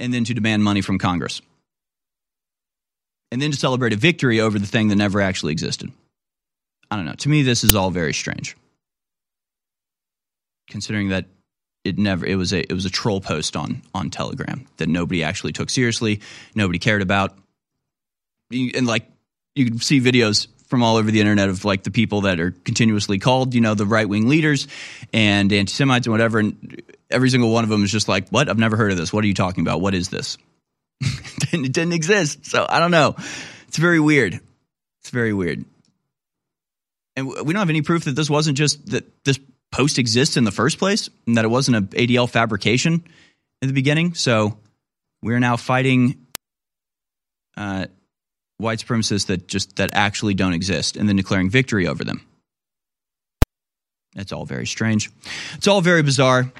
and 0.00 0.12
then 0.12 0.24
to 0.24 0.34
demand 0.34 0.64
money 0.64 0.80
from 0.80 0.98
Congress. 0.98 1.40
And 3.30 3.40
then 3.40 3.52
to 3.52 3.56
celebrate 3.56 3.92
a 3.92 3.96
victory 3.96 4.40
over 4.40 4.58
the 4.58 4.66
thing 4.66 4.88
that 4.88 4.96
never 4.96 5.20
actually 5.20 5.52
existed. 5.52 5.90
I 6.90 6.96
don't 6.96 7.06
know. 7.06 7.14
To 7.14 7.28
me, 7.28 7.42
this 7.42 7.64
is 7.64 7.74
all 7.74 7.90
very 7.90 8.12
strange. 8.12 8.56
Considering 10.68 11.10
that 11.10 11.26
it 11.84 11.98
never 11.98 12.26
it 12.26 12.36
was 12.36 12.52
a 12.52 12.60
it 12.60 12.72
was 12.72 12.84
a 12.84 12.90
troll 12.90 13.20
post 13.20 13.56
on 13.56 13.82
on 13.94 14.10
Telegram 14.10 14.66
that 14.78 14.88
nobody 14.88 15.22
actually 15.22 15.52
took 15.52 15.70
seriously, 15.70 16.20
nobody 16.54 16.78
cared 16.78 17.02
about, 17.02 17.36
and 18.50 18.86
like 18.86 19.06
you 19.54 19.66
can 19.66 19.78
see 19.78 20.00
videos 20.00 20.48
from 20.72 20.82
all 20.82 20.96
over 20.96 21.10
the 21.10 21.20
internet 21.20 21.48
of 21.48 21.64
like 21.64 21.84
the 21.84 21.92
people 21.92 22.22
that 22.22 22.40
are 22.40 22.50
continuously 22.50 23.20
called, 23.20 23.54
you 23.54 23.60
know, 23.60 23.74
the 23.74 23.86
right 23.86 24.08
wing 24.08 24.28
leaders 24.28 24.66
and 25.12 25.52
anti 25.52 25.70
Semites 25.70 26.06
and 26.06 26.12
whatever, 26.12 26.40
and 26.40 26.82
every 27.10 27.30
single 27.30 27.52
one 27.52 27.62
of 27.62 27.70
them 27.70 27.84
is 27.84 27.92
just 27.92 28.08
like, 28.08 28.28
"What? 28.30 28.48
I've 28.48 28.58
never 28.58 28.76
heard 28.76 28.90
of 28.90 28.98
this. 28.98 29.12
What 29.12 29.22
are 29.22 29.28
you 29.28 29.34
talking 29.34 29.62
about? 29.62 29.80
What 29.80 29.94
is 29.94 30.08
this?" 30.08 30.36
it 31.00 31.72
didn't 31.72 31.92
exist, 31.92 32.46
so 32.46 32.66
I 32.68 32.80
don't 32.80 32.90
know. 32.90 33.14
It's 33.68 33.76
very 33.76 34.00
weird. 34.00 34.40
It's 35.00 35.10
very 35.10 35.32
weird 35.32 35.64
and 37.16 37.28
we 37.28 37.52
don't 37.52 37.56
have 37.56 37.70
any 37.70 37.82
proof 37.82 38.04
that 38.04 38.16
this 38.16 38.30
wasn't 38.30 38.56
just 38.56 38.86
that 38.90 39.24
this 39.24 39.38
post 39.70 39.98
exists 39.98 40.36
in 40.36 40.44
the 40.44 40.50
first 40.50 40.78
place 40.78 41.08
and 41.26 41.36
that 41.36 41.44
it 41.44 41.48
wasn't 41.48 41.76
an 41.76 41.86
ADL 41.88 42.28
fabrication 42.28 43.04
in 43.60 43.68
the 43.68 43.74
beginning. 43.74 44.14
So 44.14 44.58
we're 45.22 45.40
now 45.40 45.56
fighting 45.56 46.26
uh, 47.56 47.86
white 48.58 48.78
supremacists 48.78 49.26
that 49.26 49.48
just 49.48 49.76
that 49.76 49.90
actually 49.92 50.34
don't 50.34 50.52
exist 50.52 50.96
and 50.96 51.08
then 51.08 51.16
declaring 51.16 51.50
victory 51.50 51.86
over 51.86 52.04
them. 52.04 52.26
It's 54.14 54.32
all 54.32 54.44
very 54.44 54.66
strange. 54.66 55.10
It's 55.54 55.66
all 55.66 55.80
very 55.80 56.02
bizarre. 56.02 56.52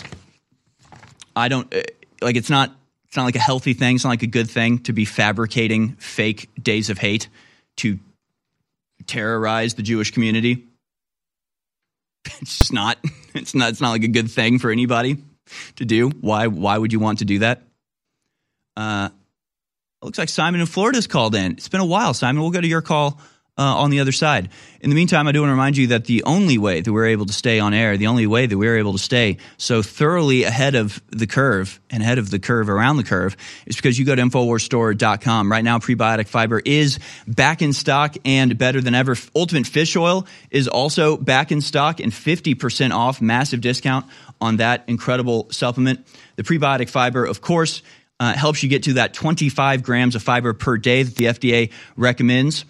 I 1.36 1.49
don't 1.49 1.72
uh, 1.74 1.82
like 2.20 2.36
it's 2.36 2.51
not 2.51 2.74
it's 3.07 3.16
not 3.16 3.24
like 3.24 3.36
a 3.36 3.40
healthy 3.40 3.74
thing. 3.74 3.97
It's 3.97 4.05
not 4.05 4.11
like 4.11 4.22
a 4.22 4.26
good 4.26 4.51
thing 4.51 4.78
to 4.80 4.93
be 4.93 5.05
fabricating 5.05 5.97
fake 5.97 6.49
days 6.61 6.88
of 6.88 6.99
hate 6.99 7.28
to 7.78 7.99
terrorize 9.07 9.74
the 9.74 9.82
Jewish 9.82 10.11
community. 10.12 10.64
It's 12.40 12.59
just 12.59 12.72
not. 12.72 12.99
It's 13.34 13.55
not. 13.55 13.70
It's 13.70 13.80
not 13.80 13.90
like 13.90 14.05
a 14.05 14.09
good 14.09 14.30
thing 14.30 14.59
for 14.59 14.70
anybody 14.70 15.16
to 15.76 15.84
do. 15.86 16.11
Why? 16.11 16.49
Why 16.49 16.76
would 16.76 16.93
you 16.93 17.01
want 17.01 17.20
to 17.20 17.24
do 17.24 17.38
that? 17.40 17.62
Uh, 18.76 19.09
looks 20.05 20.19
like 20.19 20.29
Simon 20.29 20.61
in 20.61 20.67
Florida's 20.67 21.07
called 21.07 21.35
in. 21.35 21.53
It's 21.53 21.69
been 21.69 21.81
a 21.81 21.87
while, 21.87 22.15
Simon. 22.15 22.43
We'll 22.43 22.51
go 22.51 22.61
to 22.61 22.67
your 22.67 22.83
call 22.83 23.21
uh, 23.59 23.63
on 23.63 23.91
the 23.91 24.01
other 24.01 24.13
side. 24.13 24.49
In 24.81 24.91
the 24.91 24.97
meantime, 24.97 25.29
I 25.29 25.33
do 25.33 25.41
want 25.41 25.51
to 25.51 25.53
remind 25.53 25.77
you 25.77 25.89
that 25.89 26.07
the 26.07 26.25
only 26.25 26.57
way 26.57 26.81
that 26.81 26.91
we're 26.91 27.07
able 27.07 27.27
to 27.27 27.33
stay 27.33 27.61
on 27.61 27.75
air, 27.75 27.97
the 27.97 28.07
only 28.07 28.27
way 28.27 28.47
that 28.47 28.57
we're 28.57 28.79
able 28.79 28.93
to 28.93 28.99
stay 28.99 29.37
so 29.59 29.83
thoroughly 29.83 30.45
ahead 30.45 30.75
of 30.75 31.03
the 31.11 31.27
curve 31.27 31.79
and 31.91 32.03
ahead 32.03 32.19
of 32.19 32.31
the 32.31 32.39
curve 32.39 32.71
around 32.71 32.97
the 32.97 33.05
curve 33.05 33.37
is 33.67 33.77
because 33.77 33.99
you 33.99 34.07
go 34.07 34.15
to 34.15 34.23
InfoWarsStore.com. 34.23 35.53
Right 35.53 35.63
now, 35.63 35.79
prebiotic 35.79 36.29
fiber 36.29 36.63
is 36.65 36.99
back 37.27 37.61
in 37.61 37.75
stock 37.75 38.17
and 38.25 38.57
better 38.57 38.81
than 38.81 38.95
ever. 38.95 39.15
Ultimate 39.37 39.67
Fish 39.67 39.95
Oil 39.97 40.27
is 40.51 40.67
also 40.67 41.19
back 41.19 41.53
in 41.53 41.61
stock 41.61 42.01
and 42.01 42.11
50% 42.11 42.93
off, 42.93 43.21
massive 43.21 43.61
discount 43.61 44.07
on 44.41 44.57
that 44.57 44.85
incredible 44.89 45.49
supplement. 45.51 46.07
The 46.37 46.43
prebiotic 46.43 46.89
fiber, 46.89 47.25
of 47.25 47.43
course, 47.43 47.83
uh, 48.23 48.35
helps 48.35 48.62
you 48.62 48.68
get 48.68 48.85
to 48.85 48.93
that 48.93 49.14
25 49.14 49.83
grams 49.83 50.14
of 50.14 50.23
fiber 50.23 50.55
per 50.55 50.77
day 50.77 51.03
that 51.03 51.16
the 51.16 51.25
FDA 51.25 51.73
recommends 51.97 52.64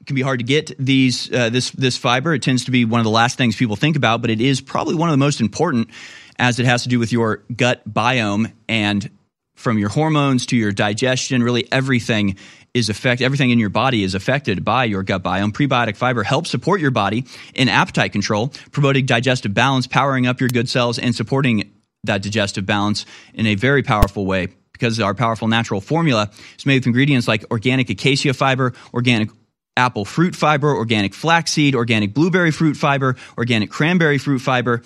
It 0.00 0.06
can 0.08 0.16
be 0.16 0.22
hard 0.22 0.40
to 0.40 0.44
get 0.44 0.74
these 0.76 1.32
uh, 1.32 1.50
this 1.50 1.70
this 1.70 1.96
fiber. 1.96 2.34
It 2.34 2.42
tends 2.42 2.64
to 2.64 2.72
be 2.72 2.84
one 2.84 2.98
of 2.98 3.04
the 3.04 3.10
last 3.10 3.38
things 3.38 3.54
people 3.54 3.76
think 3.76 3.96
about, 3.96 4.22
but 4.22 4.30
it 4.30 4.40
is 4.40 4.60
probably 4.60 4.96
one 4.96 5.08
of 5.08 5.12
the 5.12 5.24
most 5.24 5.40
important 5.40 5.90
as 6.36 6.58
it 6.58 6.66
has 6.66 6.82
to 6.82 6.88
do 6.88 6.98
with 6.98 7.12
your 7.12 7.44
gut 7.54 7.88
biome 7.88 8.52
and 8.68 9.08
from 9.54 9.78
your 9.78 9.88
hormones 9.88 10.46
to 10.46 10.56
your 10.56 10.72
digestion. 10.72 11.44
Really, 11.44 11.70
everything 11.70 12.36
is 12.74 12.88
affect 12.88 13.22
everything 13.22 13.50
in 13.50 13.60
your 13.60 13.70
body 13.70 14.02
is 14.02 14.16
affected 14.16 14.64
by 14.64 14.84
your 14.84 15.04
gut 15.04 15.22
biome. 15.22 15.52
Prebiotic 15.52 15.96
fiber 15.96 16.24
helps 16.24 16.50
support 16.50 16.80
your 16.80 16.90
body 16.90 17.24
in 17.54 17.68
appetite 17.68 18.10
control, 18.10 18.48
promoting 18.72 19.06
digestive 19.06 19.54
balance, 19.54 19.86
powering 19.86 20.26
up 20.26 20.40
your 20.40 20.48
good 20.48 20.68
cells, 20.68 20.98
and 20.98 21.14
supporting 21.14 21.70
that 22.06 22.22
digestive 22.22 22.66
balance 22.66 23.06
in 23.34 23.46
a 23.46 23.54
very 23.54 23.82
powerful 23.82 24.26
way 24.26 24.48
because 24.72 25.00
our 25.00 25.14
powerful 25.14 25.48
natural 25.48 25.80
formula 25.80 26.30
is 26.58 26.66
made 26.66 26.76
with 26.76 26.86
ingredients 26.86 27.26
like 27.26 27.44
organic 27.50 27.88
acacia 27.88 28.34
fiber, 28.34 28.74
organic 28.92 29.30
apple 29.76 30.04
fruit 30.04 30.34
fiber, 30.34 30.74
organic 30.74 31.14
flaxseed, 31.14 31.74
organic 31.74 32.14
blueberry 32.14 32.50
fruit 32.50 32.76
fiber, 32.76 33.16
organic 33.38 33.70
cranberry 33.70 34.18
fruit 34.18 34.38
fiber, 34.40 34.82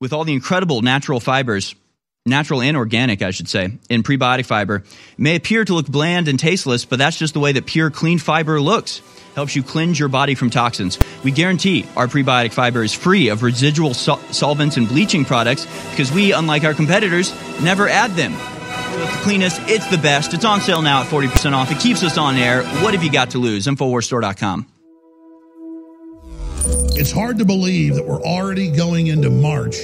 with 0.00 0.12
all 0.12 0.24
the 0.24 0.32
incredible 0.32 0.82
natural 0.82 1.20
fibers, 1.20 1.74
natural 2.24 2.60
and 2.62 2.76
organic, 2.76 3.22
I 3.22 3.30
should 3.30 3.48
say, 3.48 3.72
in 3.88 4.02
prebiotic 4.02 4.46
fiber. 4.46 4.76
It 4.76 5.18
may 5.18 5.36
appear 5.36 5.64
to 5.64 5.74
look 5.74 5.86
bland 5.86 6.28
and 6.28 6.38
tasteless, 6.38 6.84
but 6.84 6.98
that's 6.98 7.18
just 7.18 7.34
the 7.34 7.40
way 7.40 7.52
that 7.52 7.66
pure, 7.66 7.90
clean 7.90 8.18
fiber 8.18 8.60
looks. 8.60 9.02
Helps 9.38 9.54
you 9.54 9.62
cleanse 9.62 10.00
your 10.00 10.08
body 10.08 10.34
from 10.34 10.50
toxins. 10.50 10.98
We 11.22 11.30
guarantee 11.30 11.86
our 11.96 12.08
prebiotic 12.08 12.52
fiber 12.52 12.82
is 12.82 12.92
free 12.92 13.28
of 13.28 13.44
residual 13.44 13.94
sol- 13.94 14.18
solvents 14.32 14.76
and 14.76 14.88
bleaching 14.88 15.24
products 15.24 15.64
because 15.90 16.10
we, 16.10 16.32
unlike 16.32 16.64
our 16.64 16.74
competitors, 16.74 17.32
never 17.62 17.88
add 17.88 18.10
them. 18.16 18.32
It's 18.34 19.16
the 19.16 19.22
cleanest. 19.22 19.60
It's 19.66 19.88
the 19.92 19.96
best. 19.96 20.34
It's 20.34 20.44
on 20.44 20.60
sale 20.60 20.82
now 20.82 21.02
at 21.02 21.06
40% 21.06 21.52
off. 21.52 21.70
It 21.70 21.78
keeps 21.78 22.02
us 22.02 22.18
on 22.18 22.34
air. 22.34 22.64
What 22.82 22.94
have 22.94 23.04
you 23.04 23.12
got 23.12 23.30
to 23.30 23.38
lose? 23.38 23.68
Infowarsstore.com. 23.68 24.66
It's 26.96 27.12
hard 27.12 27.38
to 27.38 27.44
believe 27.44 27.94
that 27.94 28.04
we're 28.04 28.20
already 28.20 28.72
going 28.72 29.06
into 29.06 29.30
March 29.30 29.76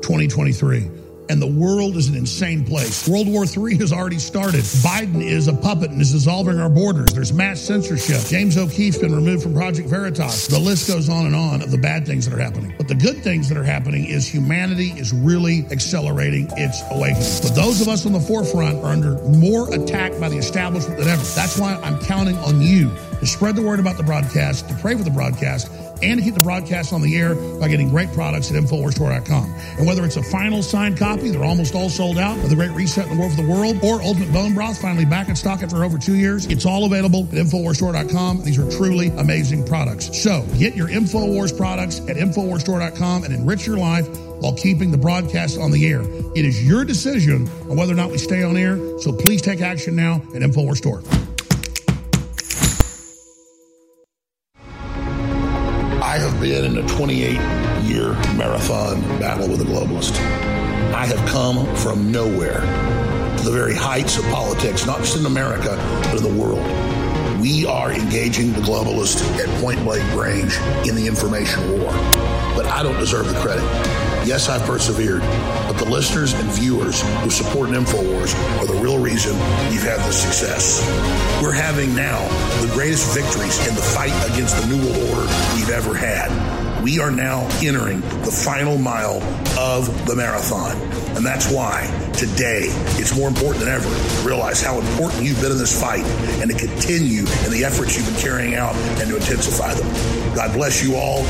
2023 0.00 1.03
and 1.28 1.40
the 1.40 1.46
world 1.46 1.96
is 1.96 2.08
an 2.08 2.14
insane 2.14 2.64
place. 2.64 3.08
World 3.08 3.28
War 3.28 3.44
III 3.44 3.76
has 3.78 3.92
already 3.92 4.18
started. 4.18 4.60
Biden 4.60 5.22
is 5.22 5.48
a 5.48 5.52
puppet 5.52 5.90
and 5.90 6.00
is 6.00 6.12
dissolving 6.12 6.60
our 6.60 6.68
borders. 6.68 7.12
There's 7.12 7.32
mass 7.32 7.60
censorship. 7.60 8.20
James 8.26 8.56
O'Keefe's 8.56 8.98
been 8.98 9.14
removed 9.14 9.42
from 9.42 9.54
Project 9.54 9.88
Veritas. 9.88 10.46
The 10.46 10.58
list 10.58 10.88
goes 10.88 11.08
on 11.08 11.26
and 11.26 11.34
on 11.34 11.62
of 11.62 11.70
the 11.70 11.78
bad 11.78 12.06
things 12.06 12.28
that 12.28 12.34
are 12.34 12.42
happening. 12.42 12.74
But 12.76 12.88
the 12.88 12.94
good 12.94 13.22
things 13.22 13.48
that 13.48 13.58
are 13.58 13.64
happening 13.64 14.06
is 14.06 14.26
humanity 14.26 14.90
is 14.90 15.12
really 15.12 15.66
accelerating 15.70 16.48
its 16.52 16.82
awakening. 16.90 17.40
But 17.42 17.54
those 17.54 17.80
of 17.80 17.88
us 17.88 18.06
on 18.06 18.12
the 18.12 18.20
forefront 18.20 18.78
are 18.84 18.92
under 18.92 19.14
more 19.28 19.72
attack 19.74 20.18
by 20.20 20.28
the 20.28 20.38
establishment 20.38 20.98
than 20.98 21.08
ever. 21.08 21.22
That's 21.22 21.58
why 21.58 21.74
I'm 21.82 21.98
counting 22.00 22.36
on 22.38 22.60
you 22.60 22.90
to 23.20 23.26
spread 23.26 23.56
the 23.56 23.62
word 23.62 23.80
about 23.80 23.96
the 23.96 24.02
broadcast, 24.02 24.68
to 24.68 24.74
pray 24.76 24.96
for 24.96 25.04
the 25.04 25.10
broadcast, 25.10 25.70
and 26.02 26.18
to 26.18 26.24
keep 26.24 26.34
the 26.34 26.40
broadcast 26.40 26.92
on 26.92 27.02
the 27.02 27.16
air 27.16 27.34
by 27.58 27.68
getting 27.68 27.88
great 27.88 28.12
products 28.12 28.50
at 28.50 28.62
InfoWarsStore.com. 28.62 29.54
And 29.78 29.86
whether 29.86 30.04
it's 30.04 30.16
a 30.16 30.22
final 30.22 30.62
signed 30.62 30.98
copy, 30.98 31.30
they're 31.30 31.44
almost 31.44 31.74
all 31.74 31.90
sold 31.90 32.18
out, 32.18 32.36
of 32.38 32.50
The 32.50 32.56
Great 32.56 32.72
Reset 32.72 33.06
in 33.06 33.14
the 33.14 33.20
War 33.20 33.30
for 33.30 33.42
the 33.42 33.48
World, 33.48 33.78
or 33.82 34.02
Ultimate 34.02 34.32
Bone 34.32 34.54
Broth, 34.54 34.80
finally 34.80 35.04
back 35.04 35.28
in 35.28 35.36
stock 35.36 35.62
after 35.62 35.84
over 35.84 35.98
two 35.98 36.16
years, 36.16 36.46
it's 36.46 36.66
all 36.66 36.84
available 36.84 37.20
at 37.24 37.34
InfoWarsStore.com. 37.34 38.42
These 38.42 38.58
are 38.58 38.70
truly 38.70 39.08
amazing 39.08 39.66
products. 39.66 40.22
So 40.22 40.46
get 40.58 40.74
your 40.74 40.88
InfoWars 40.88 41.56
products 41.56 42.00
at 42.00 42.16
InfoWarsStore.com 42.16 43.24
and 43.24 43.34
enrich 43.34 43.66
your 43.66 43.78
life 43.78 44.08
while 44.40 44.54
keeping 44.54 44.90
the 44.90 44.98
broadcast 44.98 45.58
on 45.58 45.70
the 45.70 45.86
air. 45.86 46.02
It 46.34 46.44
is 46.44 46.66
your 46.66 46.84
decision 46.84 47.48
on 47.70 47.76
whether 47.76 47.92
or 47.92 47.96
not 47.96 48.10
we 48.10 48.18
stay 48.18 48.42
on 48.42 48.56
air, 48.56 48.76
so 49.00 49.12
please 49.12 49.40
take 49.40 49.60
action 49.60 49.96
now 49.96 50.16
at 50.34 50.42
InfoWars 50.42 50.76
Store. 50.76 51.23
Been 56.44 56.76
in 56.76 56.76
a 56.76 56.86
28 56.86 57.40
year 57.84 58.12
marathon 58.36 59.00
battle 59.18 59.48
with 59.48 59.62
a 59.62 59.64
globalist. 59.64 60.14
I 60.92 61.06
have 61.06 61.26
come 61.26 61.74
from 61.74 62.12
nowhere 62.12 62.60
to 63.38 63.44
the 63.44 63.50
very 63.50 63.74
heights 63.74 64.18
of 64.18 64.24
politics, 64.26 64.84
not 64.84 64.98
just 64.98 65.16
in 65.16 65.24
America, 65.24 65.74
but 66.02 66.18
in 66.18 66.22
the 66.22 66.38
world. 66.38 66.60
We 67.40 67.64
are 67.64 67.90
engaging 67.92 68.52
the 68.52 68.60
globalist 68.60 69.24
at 69.38 69.48
point 69.62 69.82
blank 69.84 70.04
range 70.14 70.58
in 70.86 70.94
the 70.96 71.06
information 71.06 71.80
war. 71.80 71.90
But 72.54 72.66
I 72.66 72.82
don't 72.82 73.00
deserve 73.00 73.26
the 73.26 73.40
credit. 73.40 74.13
Yes, 74.24 74.48
I've 74.48 74.62
persevered, 74.62 75.20
but 75.20 75.74
the 75.74 75.84
listeners 75.84 76.32
and 76.32 76.50
viewers 76.50 77.02
who 77.22 77.28
support 77.28 77.68
InfoWars 77.70 78.34
are 78.58 78.66
the 78.66 78.80
real 78.82 78.98
reason 78.98 79.32
we've 79.68 79.82
had 79.82 80.00
this 80.00 80.22
success. 80.22 80.80
We're 81.42 81.52
having 81.52 81.94
now 81.94 82.26
the 82.62 82.72
greatest 82.72 83.14
victories 83.14 83.58
in 83.68 83.74
the 83.74 83.82
fight 83.82 84.14
against 84.32 84.56
the 84.56 84.66
New 84.66 84.82
World 84.82 85.10
Order 85.10 85.32
we've 85.54 85.68
ever 85.68 85.94
had. 85.94 86.82
We 86.82 87.00
are 87.00 87.10
now 87.10 87.46
entering 87.62 88.00
the 88.00 88.32
final 88.32 88.78
mile 88.78 89.22
of 89.58 90.06
the 90.06 90.16
marathon. 90.16 90.76
And 91.16 91.24
that's 91.24 91.50
why 91.52 91.86
today 92.16 92.68
it's 93.00 93.16
more 93.16 93.28
important 93.28 93.64
than 93.64 93.72
ever 93.74 93.84
to 93.84 94.26
realize 94.26 94.60
how 94.60 94.78
important 94.78 95.22
you've 95.22 95.40
been 95.40 95.52
in 95.52 95.58
this 95.58 95.78
fight 95.78 96.04
and 96.40 96.50
to 96.50 96.56
continue 96.56 97.20
in 97.44 97.50
the 97.50 97.64
efforts 97.64 97.96
you've 97.96 98.06
been 98.06 98.20
carrying 98.20 98.54
out 98.54 98.74
and 99.00 99.08
to 99.08 99.16
intensify 99.16 99.74
them. 99.74 99.88
God 100.34 100.52
bless 100.54 100.82
you 100.82 100.96
all. 100.96 101.20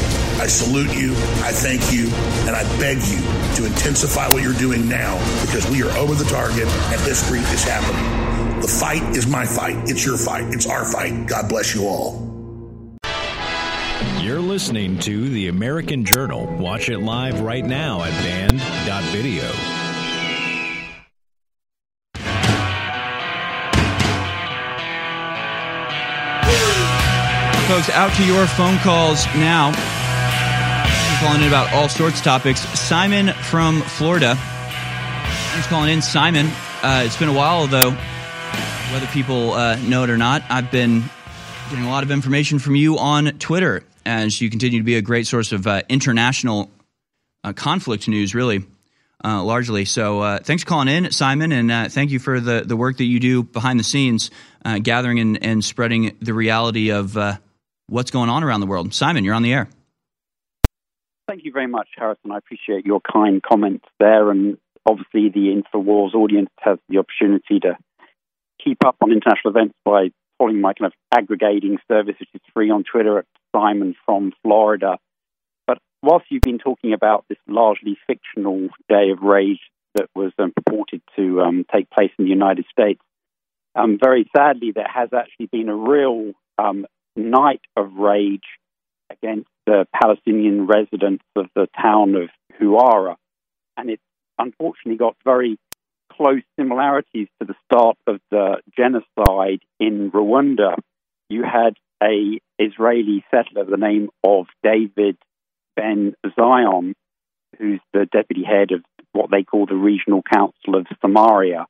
I 0.41 0.47
salute 0.47 0.95
you. 0.97 1.13
I 1.43 1.53
thank 1.53 1.93
you. 1.93 2.07
And 2.47 2.57
I 2.57 2.63
beg 2.79 2.99
you 3.03 3.19
to 3.57 3.67
intensify 3.67 4.29
what 4.29 4.43
you're 4.43 4.55
doing 4.55 4.89
now 4.89 5.19
because 5.47 5.69
we 5.71 5.83
are 5.83 5.97
over 5.97 6.15
the 6.15 6.25
target 6.25 6.69
and 6.69 7.01
history 7.03 7.41
is 7.41 7.65
happening. 7.65 8.61
The 8.61 8.69
fight 8.69 9.03
is 9.17 9.27
my 9.27 9.45
fight. 9.45 9.77
It's 9.89 10.05
your 10.05 10.17
fight. 10.17 10.45
It's 10.55 10.67
our 10.67 10.85
fight. 10.85 11.27
God 11.27 11.49
bless 11.49 11.75
you 11.75 11.87
all. 11.87 12.25
You're 14.21 14.41
listening 14.41 14.99
to 15.01 15.29
The 15.29 15.49
American 15.49 16.05
Journal. 16.05 16.47
Watch 16.57 16.89
it 16.89 16.99
live 16.99 17.41
right 17.41 17.65
now 17.65 18.03
at 18.03 18.13
banned.video. 18.23 19.74
Folks, 27.75 27.91
out 27.91 28.15
to 28.15 28.25
your 28.25 28.47
phone 28.47 28.79
calls 28.79 29.27
now. 29.35 29.73
Calling 31.19 31.43
in 31.43 31.49
about 31.49 31.73
all 31.73 31.89
sorts 31.89 32.19
of 32.19 32.25
topics. 32.25 32.61
Simon 32.79 33.33
from 33.33 33.81
Florida. 33.81 34.37
Thanks 34.37 35.67
calling 35.67 35.93
in, 35.93 36.01
Simon. 36.01 36.47
Uh, 36.85 37.03
it's 37.05 37.17
been 37.17 37.29
a 37.29 37.33
while, 37.33 37.67
though, 37.67 37.91
whether 38.93 39.09
people 39.09 39.55
uh, 39.55 39.75
know 39.75 40.05
it 40.05 40.11
or 40.11 40.17
not. 40.17 40.45
I've 40.49 40.71
been 40.71 41.03
getting 41.69 41.85
a 41.85 41.91
lot 41.91 42.05
of 42.05 42.13
information 42.13 42.61
from 42.61 42.77
you 42.77 42.97
on 42.97 43.41
Twitter 43.41 43.83
as 44.07 44.41
you 44.41 44.51
continue 44.51 44.79
to 44.79 44.85
be 44.85 44.95
a 44.95 45.03
great 45.03 45.27
source 45.27 45.51
of 45.51 45.67
uh, 45.67 45.83
international 45.89 46.71
uh, 47.43 47.55
conflict 47.55 48.07
news, 48.07 48.37
really, 48.37 48.65
uh, 49.25 49.43
largely. 49.43 49.85
So 49.85 50.21
uh, 50.21 50.39
thanks 50.39 50.63
for 50.63 50.69
calling 50.69 50.87
in, 50.87 51.11
Simon, 51.11 51.51
and 51.51 51.73
uh, 51.73 51.89
thank 51.89 52.13
you 52.13 52.21
for 52.21 52.39
the, 52.39 52.63
the 52.65 52.77
work 52.77 52.99
that 52.99 53.07
you 53.07 53.19
do 53.19 53.43
behind 53.43 53.81
the 53.81 53.85
scenes, 53.85 54.31
uh, 54.65 54.79
gathering 54.79 55.19
and, 55.19 55.43
and 55.43 55.65
spreading 55.65 56.17
the 56.21 56.35
reality 56.35 56.93
of 56.93 57.17
what's 57.89 58.11
going 58.11 58.31
on 58.31 58.43
around 58.43 58.61
the 58.61 58.67
world. 58.67 58.93
Simon, 58.95 59.25
you're 59.25 59.35
on 59.35 59.43
the 59.43 59.53
air. 59.53 59.69
Thank 61.27 61.45
you 61.45 61.53
very 61.53 61.67
much, 61.67 61.89
Harrison. 61.97 62.33
I 62.33 62.39
appreciate 62.39 62.85
your 62.85 63.01
kind 63.01 63.43
comments 63.43 63.87
there. 63.99 64.31
And 64.31 64.59
obviously, 64.87 65.31
the 65.31 65.63
InfoWars 65.63 66.15
audience 66.15 66.51
has 66.61 66.79
the 66.89 66.99
opportunity 66.99 67.61
to 67.61 67.77
keep 68.63 68.85
up 68.85 68.97
on 69.03 69.11
international 69.11 69.51
events 69.51 69.75
by 69.85 70.11
following 70.39 70.61
my 70.61 70.75
kind 70.75 70.93
of 70.93 71.17
aggregating 71.17 71.79
service, 71.89 72.17
which 72.19 72.29
is 72.35 72.41
free 72.53 72.71
on 72.71 72.85
Twitter 72.85 73.19
at 73.19 73.27
Simon 73.55 73.95
from 74.05 74.33
Florida. 74.43 74.99
But 75.67 75.79
whilst 76.03 76.27
you've 76.31 76.43
been 76.43 76.59
talking 76.59 76.93
about 76.93 77.25
this 77.29 77.39
largely 77.47 77.97
fictional 78.07 78.69
day 78.89 79.11
of 79.11 79.23
rage 79.23 79.61
that 79.95 80.09
was 80.15 80.33
um, 80.39 80.53
purported 80.55 81.01
to 81.17 81.41
um, 81.41 81.65
take 81.73 81.89
place 81.89 82.11
in 82.19 82.25
the 82.25 82.31
United 82.31 82.67
States, 82.71 83.01
um, 83.75 83.99
very 84.03 84.29
sadly, 84.37 84.73
there 84.75 84.89
has 84.93 85.09
actually 85.13 85.47
been 85.47 85.69
a 85.69 85.77
real 85.77 86.33
um, 86.59 86.87
night 87.17 87.61
of 87.77 87.95
rage 87.95 88.59
against 89.11 89.49
the 89.67 89.87
Palestinian 89.93 90.67
residents 90.67 91.25
of 91.37 91.47
the 91.55 91.69
town 91.81 92.15
of 92.15 92.29
Huwara. 92.61 93.17
And 93.77 93.91
it 93.91 94.01
unfortunately 94.39 94.99
got 94.99 95.17
very 95.25 95.59
close 96.13 96.43
similarities 96.59 97.29
to 97.41 97.47
the 97.47 97.55
start 97.65 97.97
of 98.07 98.21
the 98.31 98.61
genocide 98.77 99.61
in 99.81 100.11
Rwanda. 100.11 100.77
You 101.29 101.43
had 101.43 101.77
a 102.03 102.41
Israeli 102.59 103.25
settler 103.31 103.65
the 103.65 103.77
name 103.77 104.11
of 104.23 104.47
David 104.63 105.17
Ben 105.77 106.15
Zion, 106.39 106.95
who's 107.59 107.81
the 107.93 108.07
deputy 108.07 108.45
head 108.45 108.73
of 108.73 108.83
what 109.13 109.31
they 109.31 109.43
call 109.43 109.67
the 109.67 109.75
Regional 109.75 110.23
Council 110.23 110.77
of 110.77 110.87
Samaria. 111.01 111.67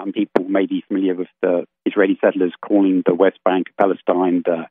Um, 0.00 0.12
people 0.12 0.48
may 0.48 0.66
be 0.66 0.84
familiar 0.86 1.14
with 1.14 1.28
the 1.42 1.66
Israeli 1.84 2.18
settlers 2.20 2.52
calling 2.66 3.02
the 3.04 3.14
West 3.14 3.38
Bank 3.44 3.66
Palestine 3.78 4.42
the 4.44 4.66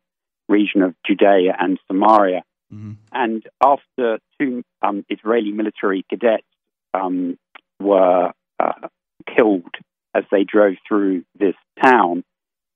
region 0.48 0.82
of 0.82 0.96
Judea 1.06 1.56
and 1.60 1.80
Samaria. 1.88 2.44
Mm-hmm. 2.74 2.94
And 3.12 3.44
after 3.64 4.20
two 4.40 4.64
um, 4.82 5.06
Israeli 5.10 5.52
military 5.52 6.06
cadets 6.10 6.46
um, 6.94 7.38
were 7.80 8.32
uh, 8.60 8.88
killed 9.36 9.76
as 10.16 10.24
they 10.32 10.44
drove 10.44 10.76
through 10.88 11.24
this 11.38 11.56
town, 11.84 12.24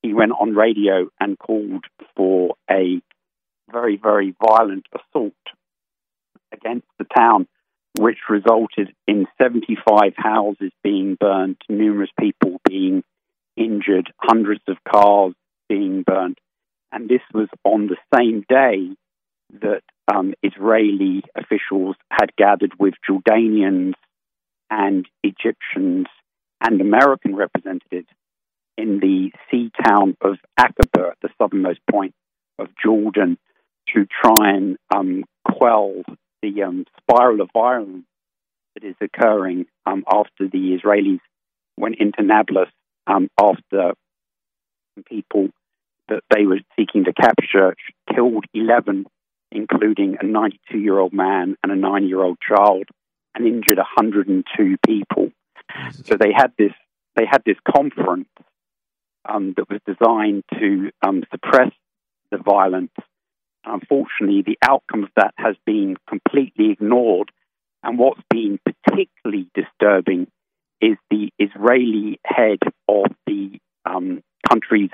he 0.01 0.13
went 0.13 0.33
on 0.39 0.55
radio 0.55 1.07
and 1.19 1.37
called 1.39 1.85
for 2.15 2.55
a 2.69 3.01
very, 3.71 3.97
very 3.97 4.35
violent 4.45 4.85
assault 4.93 5.33
against 6.51 6.87
the 6.99 7.05
town, 7.05 7.47
which 7.97 8.17
resulted 8.29 8.93
in 9.07 9.27
75 9.41 10.13
houses 10.15 10.71
being 10.83 11.15
burnt, 11.19 11.57
numerous 11.69 12.09
people 12.19 12.59
being 12.67 13.03
injured, 13.55 14.11
hundreds 14.17 14.63
of 14.67 14.77
cars 14.91 15.33
being 15.69 16.03
burnt. 16.03 16.39
And 16.91 17.07
this 17.07 17.21
was 17.33 17.47
on 17.63 17.87
the 17.87 17.97
same 18.15 18.43
day 18.49 18.95
that 19.61 19.83
um, 20.13 20.33
Israeli 20.41 21.23
officials 21.35 21.95
had 22.11 22.35
gathered 22.35 22.73
with 22.79 22.95
Jordanians 23.07 23.93
and 24.69 25.07
Egyptians 25.23 26.07
and 26.61 26.81
American 26.81 27.35
representatives 27.35 28.07
in 28.77 28.99
the 28.99 29.31
sea 29.51 29.71
town 29.85 30.17
of 30.21 30.37
Aqaba, 30.59 31.13
the 31.21 31.29
southernmost 31.39 31.79
point 31.89 32.13
of 32.57 32.69
Jordan, 32.83 33.37
to 33.93 34.05
try 34.05 34.51
and 34.51 34.77
um, 34.95 35.23
quell 35.45 36.01
the 36.43 36.61
um, 36.61 36.85
spiral 36.99 37.41
of 37.41 37.49
violence 37.53 38.05
that 38.75 38.83
is 38.83 38.95
occurring 39.01 39.65
um, 39.85 40.03
after 40.11 40.47
the 40.47 40.77
Israelis 40.77 41.21
went 41.77 41.95
into 41.99 42.21
Nablus 42.21 42.69
um, 43.07 43.29
after 43.41 43.93
people 45.07 45.47
that 46.09 46.21
they 46.29 46.45
were 46.45 46.59
seeking 46.77 47.05
to 47.05 47.13
capture 47.13 47.75
killed 48.13 48.45
11, 48.53 49.05
including 49.51 50.17
a 50.19 50.25
92 50.25 50.77
year 50.77 50.99
old 50.99 51.13
man 51.13 51.55
and 51.63 51.71
a 51.71 51.75
nine 51.75 52.07
year 52.07 52.21
old 52.21 52.37
child, 52.45 52.83
and 53.33 53.47
injured 53.47 53.77
102 53.77 54.77
people. 54.85 55.31
So 55.91 56.15
they 56.19 56.33
had 56.35 56.51
this 56.57 56.73
they 57.15 57.25
had 57.25 57.43
this 57.45 57.57
conference 57.65 58.27
um, 59.27 59.53
that 59.55 59.69
was 59.69 59.79
designed 59.85 60.43
to 60.59 60.91
um, 61.07 61.23
suppress 61.31 61.71
the 62.31 62.37
violence. 62.37 62.91
Unfortunately, 63.65 64.43
the 64.45 64.57
outcome 64.61 65.03
of 65.03 65.09
that 65.15 65.33
has 65.37 65.55
been 65.65 65.95
completely 66.07 66.71
ignored. 66.71 67.31
And 67.83 67.97
what's 67.99 68.21
been 68.29 68.59
particularly 68.65 69.49
disturbing 69.53 70.27
is 70.81 70.97
the 71.09 71.29
Israeli 71.39 72.19
head 72.25 72.59
of 72.87 73.05
the 73.25 73.59
um, 73.85 74.21
country's 74.49 74.91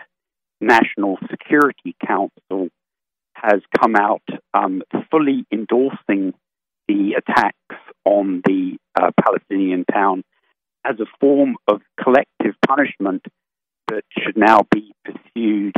National 0.61 1.17
Security 1.29 1.95
Council 2.05 2.69
has 3.33 3.61
come 3.79 3.95
out 3.95 4.23
um, 4.53 4.81
fully 5.09 5.45
endorsing 5.51 6.33
the 6.87 7.15
attacks 7.17 7.81
on 8.05 8.41
the 8.45 8.77
uh, 8.99 9.11
Palestinian 9.23 9.85
town 9.85 10.23
as 10.85 10.99
a 10.99 11.05
form 11.19 11.55
of 11.67 11.81
collective 12.01 12.55
punishment 12.67 13.23
that 13.87 14.03
should 14.17 14.37
now 14.37 14.61
be 14.71 14.91
pursued, 15.05 15.73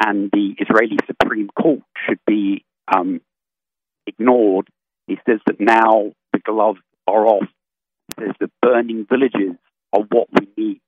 and 0.00 0.30
the 0.30 0.54
Israeli 0.58 0.98
Supreme 1.06 1.48
Court 1.48 1.80
should 2.06 2.18
be 2.26 2.64
um, 2.92 3.20
ignored. 4.06 4.68
He 5.06 5.18
says 5.26 5.40
that 5.46 5.60
now 5.60 6.12
the 6.32 6.38
gloves 6.38 6.80
are 7.06 7.26
off. 7.26 7.48
He 8.08 8.24
says 8.24 8.34
that 8.40 8.50
burning 8.60 9.06
villages 9.08 9.56
are 9.92 10.02
what 10.10 10.28
we 10.32 10.48
need. 10.56 10.80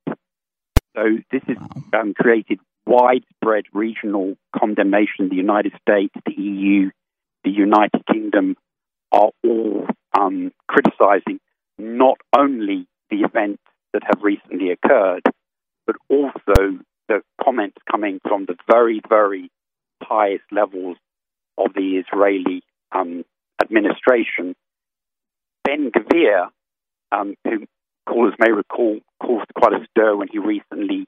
So 0.97 1.05
this 1.31 1.43
has 1.47 1.57
um, 1.93 2.15
created 2.15 2.59
widespread 2.87 3.65
regional 3.73 4.37
condemnation. 4.59 5.29
The 5.29 5.37
United 5.37 5.73
States, 5.81 6.15
the 6.27 6.41
EU, 6.41 6.91
the 7.45 7.51
United 7.51 8.05
Kingdom 8.11 8.57
are 9.13 9.31
all 9.45 9.87
um, 10.19 10.53
criticizing 10.67 11.41
not 11.79 12.19
only 12.37 12.87
the 13.11 13.19
events 13.19 13.63
that 13.93 14.03
have 14.05 14.23
recently 14.23 14.71
occurred, 14.71 15.23
but 15.87 15.97
also 16.09 16.79
the 17.09 17.23
comments 17.43 17.77
coming 17.91 18.21
from 18.27 18.47
the 18.47 18.57
very, 18.71 19.01
very 19.09 19.51
highest 20.03 20.45
levels 20.53 20.97
of 21.57 21.73
the 21.75 22.03
Israeli 22.03 22.63
um, 22.93 23.25
administration. 23.61 24.55
Ben 25.65 25.91
Gvir, 25.91 26.49
um, 27.13 27.35
who 27.45 27.67
callers 28.09 28.35
may 28.39 28.51
recall, 28.51 29.01
caused 29.21 29.53
quite 29.55 29.73
a 29.73 29.85
stir 29.91 30.17
when 30.17 30.29
he 30.31 30.39
recently 30.39 31.07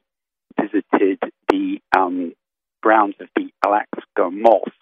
visited 0.60 1.18
the 1.48 1.78
um, 1.96 2.32
grounds 2.82 3.14
of 3.20 3.28
the 3.36 3.50
Al 3.64 3.72
Aqsa 3.72 4.32
Mosque, 4.32 4.72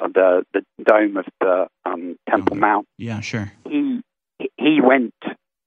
uh, 0.00 0.08
the 0.08 0.44
the 0.54 0.62
dome 0.84 1.16
of 1.16 1.26
the 1.40 1.66
um, 1.84 2.16
Temple 2.28 2.56
Mount. 2.56 2.86
Yeah, 2.98 3.20
sure. 3.20 3.52
He 3.68 4.00
he 4.56 4.80
went 4.80 5.14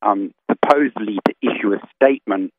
um, 0.01 0.31
supposedly 0.49 1.19
to 1.25 1.33
issue 1.41 1.73
a 1.73 1.81
statement 1.95 2.53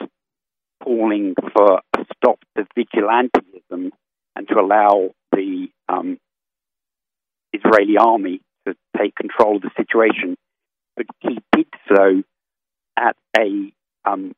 calling 0.84 1.34
for 1.52 1.80
a 1.96 2.04
stop 2.16 2.38
to 2.56 2.66
vigilantism 2.76 3.90
and 4.36 4.48
to 4.48 4.58
allow 4.58 5.10
the 5.32 5.68
um, 5.88 6.18
Israeli 7.52 7.96
army 7.98 8.40
to 8.66 8.74
take 8.96 9.14
control 9.14 9.56
of 9.56 9.62
the 9.62 9.70
situation. 9.76 10.36
But 10.96 11.06
he 11.20 11.38
did 11.52 11.66
so 11.88 12.22
at 12.98 13.16
a 13.36 13.72
um, 14.04 14.32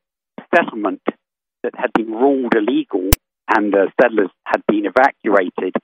settlement 0.54 1.02
that 1.62 1.72
had 1.74 1.92
been 1.92 2.12
ruled 2.12 2.54
illegal 2.54 3.10
and 3.48 3.72
the 3.72 3.90
settlers 4.00 4.30
had 4.44 4.62
been 4.66 4.86
evacuated. 4.86 5.74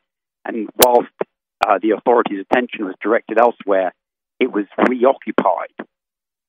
And 0.44 0.68
whilst 0.76 1.12
uh, 1.66 1.78
the 1.80 1.90
authorities' 1.90 2.44
attention 2.51 2.84
was 2.84 2.94
directed 3.01 3.39
elsewhere, 3.39 3.93
it 4.40 4.51
was 4.52 4.64
reoccupied. 4.89 5.74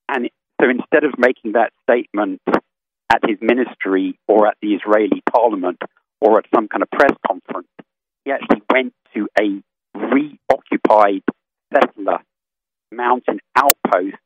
And 0.10 0.30
so 0.60 0.69
instead 0.69 1.03
of 1.03 1.18
making 1.18 1.53
that 1.53 1.72
statement 1.90 2.41
at 3.14 3.30
his 3.30 3.38
ministry 3.41 4.18
or 4.27 4.48
at 4.48 4.57
the 4.61 4.73
Israeli 4.73 5.22
parliament 5.31 5.80
or 6.19 6.40
at 6.40 6.45
some 6.53 6.68
kind 6.68 6.81
of 6.81 6.90
press 6.90 7.14
conference. 7.27 7.68
He 8.26 8.31
actually 8.31 8.64
went 8.72 8.94
to 9.14 9.27
a 9.40 9.61
reoccupied 9.95 11.22
settler 11.73 12.19
mountain 12.91 13.40
outpost 13.56 14.18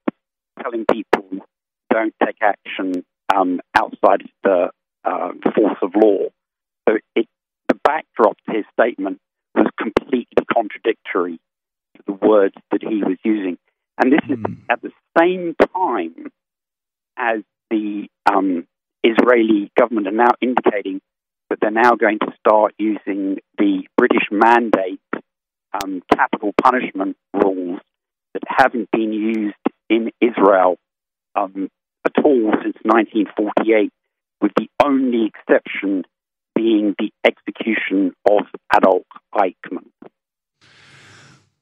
telling 0.61 0.85
people 0.91 1.45
don't 1.91 2.13
take 2.23 2.37
action 2.41 3.03
um, 3.35 3.59
outside 3.75 4.21
of 4.21 4.29
the 4.43 4.69
uh, 5.03 5.29
force 5.55 5.77
of 5.81 5.91
law. 5.95 6.27
So 6.87 6.97
it, 7.15 7.27
the 7.67 7.75
backdrop 7.83 8.37
to 8.47 8.55
his 8.55 8.65
statement 8.79 9.19
was 9.55 9.67
completely 9.77 10.45
contradictory 10.53 11.39
to 11.95 12.03
the 12.05 12.13
words 12.13 12.55
that 12.71 12.81
he 12.81 13.03
was 13.03 13.17
using. 13.23 13.57
And 13.97 14.13
this 14.13 14.21
mm. 14.27 14.33
is 14.33 14.39
hmm. 14.45 14.53
at 14.69 14.81
the 14.81 14.91
same 15.17 15.55
time 15.73 16.31
as 17.17 17.41
the 17.69 18.07
um, 18.31 18.66
Israeli 19.07 19.71
government 19.77 20.07
are 20.07 20.11
now 20.11 20.31
indicating 20.41 21.01
that 21.49 21.59
they're 21.61 21.71
now 21.71 21.95
going 21.95 22.19
to 22.19 22.33
start 22.39 22.73
using 22.77 23.37
the 23.57 23.83
British 23.97 24.27
mandate 24.31 24.99
um, 25.73 26.01
capital 26.13 26.53
punishment 26.61 27.15
rules 27.33 27.79
that 28.33 28.43
haven't 28.47 28.89
been 28.91 29.13
used 29.13 29.55
in 29.89 30.11
Israel 30.21 30.77
um, 31.35 31.69
at 32.05 32.23
all 32.23 32.51
since 32.63 32.77
1948, 32.83 33.91
with 34.41 34.51
the 34.57 34.67
only 34.83 35.27
exception 35.27 36.03
being 36.55 36.95
the 36.97 37.11
execution 37.25 38.13
of 38.29 38.45
Adolf 38.75 39.05
Eichmann. 39.33 39.91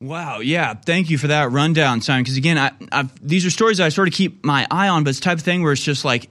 Wow. 0.01 0.39
Yeah. 0.39 0.73
Thank 0.73 1.09
you 1.09 1.17
for 1.17 1.27
that 1.27 1.51
rundown, 1.51 2.01
Simon. 2.01 2.23
Because 2.23 2.37
again, 2.37 2.57
I, 2.57 3.09
these 3.21 3.45
are 3.45 3.49
stories 3.49 3.79
I 3.79 3.89
sort 3.89 4.07
of 4.07 4.13
keep 4.13 4.43
my 4.43 4.67
eye 4.69 4.89
on, 4.89 5.03
but 5.03 5.11
it's 5.11 5.19
type 5.19 5.37
of 5.37 5.43
thing 5.43 5.63
where 5.63 5.71
it's 5.71 5.83
just 5.83 6.03
like 6.03 6.29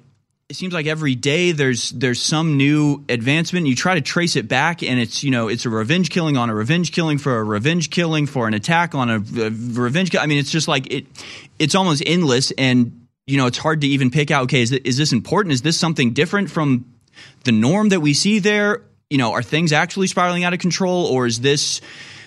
it 0.48 0.56
seems 0.56 0.74
like 0.74 0.86
every 0.86 1.14
day 1.14 1.52
there's 1.52 1.90
there's 1.90 2.20
some 2.20 2.56
new 2.56 3.02
advancement. 3.08 3.66
You 3.66 3.74
try 3.74 3.94
to 3.94 4.02
trace 4.02 4.36
it 4.36 4.46
back, 4.46 4.82
and 4.82 5.00
it's 5.00 5.24
you 5.24 5.30
know 5.30 5.48
it's 5.48 5.64
a 5.64 5.70
revenge 5.70 6.10
killing 6.10 6.36
on 6.36 6.50
a 6.50 6.54
revenge 6.54 6.92
killing 6.92 7.18
for 7.18 7.38
a 7.38 7.44
revenge 7.44 7.90
killing 7.90 8.26
for 8.26 8.46
an 8.46 8.52
attack 8.52 8.94
on 8.94 9.08
a, 9.08 9.16
a 9.16 9.50
revenge. 9.50 10.14
I 10.14 10.26
mean, 10.26 10.38
it's 10.38 10.50
just 10.50 10.68
like 10.68 10.92
it. 10.92 11.06
It's 11.58 11.74
almost 11.74 12.02
endless, 12.04 12.50
and 12.52 13.06
you 13.26 13.38
know 13.38 13.46
it's 13.46 13.56
hard 13.56 13.80
to 13.82 13.86
even 13.86 14.10
pick 14.10 14.30
out. 14.30 14.44
Okay, 14.44 14.60
is, 14.60 14.72
is 14.72 14.98
this 14.98 15.12
important? 15.12 15.54
Is 15.54 15.62
this 15.62 15.80
something 15.80 16.12
different 16.12 16.50
from 16.50 16.92
the 17.44 17.52
norm 17.52 17.88
that 17.88 18.00
we 18.00 18.12
see 18.12 18.38
there? 18.38 18.82
You 19.08 19.16
know, 19.16 19.32
are 19.32 19.42
things 19.42 19.72
actually 19.72 20.08
spiraling 20.08 20.44
out 20.44 20.52
of 20.52 20.58
control, 20.58 21.06
or 21.06 21.26
is 21.26 21.40
this 21.40 21.80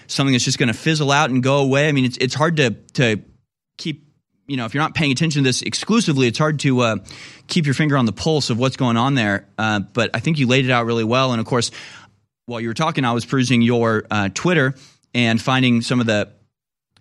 something 0.07 0.31
that's 0.31 0.45
just 0.45 0.57
going 0.57 0.69
to 0.69 0.77
fizzle 0.77 1.11
out 1.11 1.29
and 1.29 1.43
go 1.43 1.59
away? 1.59 1.87
I 1.87 1.91
mean, 1.91 2.05
it's 2.05 2.17
it's 2.17 2.33
hard 2.33 2.57
to 2.57 2.71
to 2.93 3.21
keep 3.77 4.06
you 4.47 4.55
know, 4.55 4.65
if 4.65 4.73
you're 4.73 4.83
not 4.83 4.95
paying 4.95 5.11
attention 5.11 5.43
to 5.43 5.47
this 5.47 5.61
exclusively, 5.61 6.27
it's 6.27 6.37
hard 6.37 6.59
to 6.61 6.79
uh, 6.79 6.97
keep 7.47 7.65
your 7.65 7.73
finger 7.73 7.97
on 7.97 8.05
the 8.05 8.13
pulse 8.13 8.49
of 8.49 8.57
what's 8.57 8.77
going 8.77 8.95
on 8.95 9.13
there. 9.13 9.45
Uh, 9.57 9.81
but 9.81 10.11
I 10.13 10.19
think 10.19 10.39
you 10.39 10.47
laid 10.47 10.65
it 10.65 10.71
out 10.71 10.85
really 10.85 11.03
well. 11.03 11.33
And 11.33 11.41
of 11.41 11.45
course, 11.45 11.69
while 12.45 12.61
you 12.61 12.69
were 12.69 12.73
talking, 12.73 13.03
I 13.03 13.11
was 13.11 13.25
perusing 13.25 13.61
your 13.61 14.05
uh, 14.09 14.29
Twitter 14.33 14.73
and 15.13 15.41
finding 15.41 15.81
some 15.81 15.99
of 15.99 16.05
the 16.05 16.31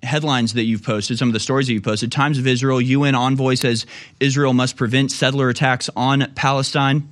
headlines 0.02 0.55
that 0.55 0.64
you've 0.64 0.82
posted, 0.82 1.18
some 1.18 1.28
of 1.28 1.32
the 1.32 1.40
stories 1.40 1.68
that 1.68 1.73
you've 1.73 1.85
posted. 1.85 2.10
Times 2.10 2.39
of 2.39 2.47
Israel, 2.47 2.81
UN 2.81 3.14
envoy 3.14 3.55
says 3.55 3.86
Israel 4.18 4.52
must 4.52 4.77
prevent 4.77 5.12
settler 5.12 5.48
attacks 5.48 5.89
on 5.94 6.32
Palestine. 6.35 7.09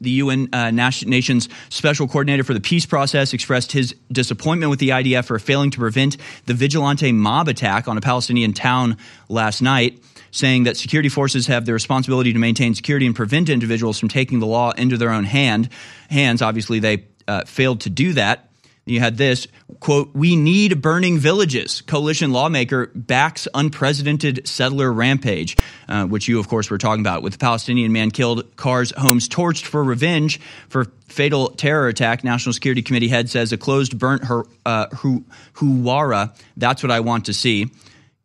The 0.00 0.10
UN 0.10 0.48
uh, 0.52 0.70
Nations 0.70 1.48
Special 1.68 2.06
Coordinator 2.06 2.44
for 2.44 2.54
the 2.54 2.60
Peace 2.60 2.86
Process 2.86 3.32
expressed 3.32 3.72
his 3.72 3.94
disappointment 4.10 4.70
with 4.70 4.78
the 4.78 4.90
IDF 4.90 5.26
for 5.26 5.38
failing 5.38 5.70
to 5.70 5.78
prevent 5.78 6.16
the 6.46 6.54
vigilante 6.54 7.12
mob 7.12 7.48
attack 7.48 7.88
on 7.88 7.96
a 7.96 8.00
Palestinian 8.00 8.52
town 8.52 8.96
last 9.28 9.62
night, 9.62 10.02
saying 10.30 10.64
that 10.64 10.76
security 10.76 11.08
forces 11.08 11.46
have 11.46 11.66
the 11.66 11.72
responsibility 11.72 12.32
to 12.32 12.38
maintain 12.38 12.74
security 12.74 13.06
and 13.06 13.16
prevent 13.16 13.48
individuals 13.48 13.98
from 13.98 14.08
taking 14.08 14.40
the 14.40 14.46
law 14.46 14.70
into 14.72 14.96
their 14.96 15.10
own 15.10 15.24
hand. 15.24 15.68
Hands, 16.10 16.40
obviously, 16.42 16.78
they 16.78 17.04
uh, 17.28 17.44
failed 17.44 17.80
to 17.82 17.90
do 17.90 18.12
that. 18.14 18.50
You 18.86 19.00
had 19.00 19.16
this 19.16 19.48
quote, 19.80 20.14
we 20.14 20.36
need 20.36 20.80
burning 20.80 21.18
villages. 21.18 21.80
Coalition 21.80 22.32
lawmaker 22.32 22.86
backs 22.94 23.48
unprecedented 23.52 24.46
settler 24.46 24.92
rampage, 24.92 25.56
uh, 25.88 26.06
which 26.06 26.28
you, 26.28 26.38
of 26.38 26.48
course, 26.48 26.70
were 26.70 26.78
talking 26.78 27.00
about. 27.00 27.24
With 27.24 27.32
the 27.32 27.38
Palestinian 27.40 27.92
man 27.92 28.12
killed, 28.12 28.54
cars, 28.54 28.92
homes 28.96 29.28
torched 29.28 29.64
for 29.64 29.82
revenge 29.82 30.40
for 30.68 30.84
fatal 31.08 31.48
terror 31.48 31.88
attack. 31.88 32.22
National 32.22 32.52
Security 32.52 32.80
Committee 32.80 33.08
head 33.08 33.28
says 33.28 33.52
a 33.52 33.58
closed, 33.58 33.98
burnt 33.98 34.24
her, 34.26 34.44
uh, 34.64 34.86
Huwara. 34.86 36.38
That's 36.56 36.84
what 36.84 36.92
I 36.92 37.00
want 37.00 37.26
to 37.26 37.32
see. 37.32 37.72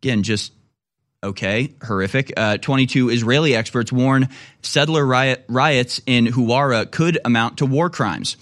Again, 0.03 0.21
just 0.21 0.53
okay, 1.23 1.73
horrific. 1.83 2.33
Uh, 2.37 2.57
22 2.57 3.09
Israeli 3.09 3.55
experts 3.55 3.91
warn 3.91 4.29
settler 4.61 5.03
riot, 5.03 5.43
riots 5.47 6.01
in 6.05 6.27
Huwara 6.27 6.89
could 6.89 7.17
amount 7.25 7.57
to 7.57 7.65
war 7.65 7.89
crimes. 7.89 8.37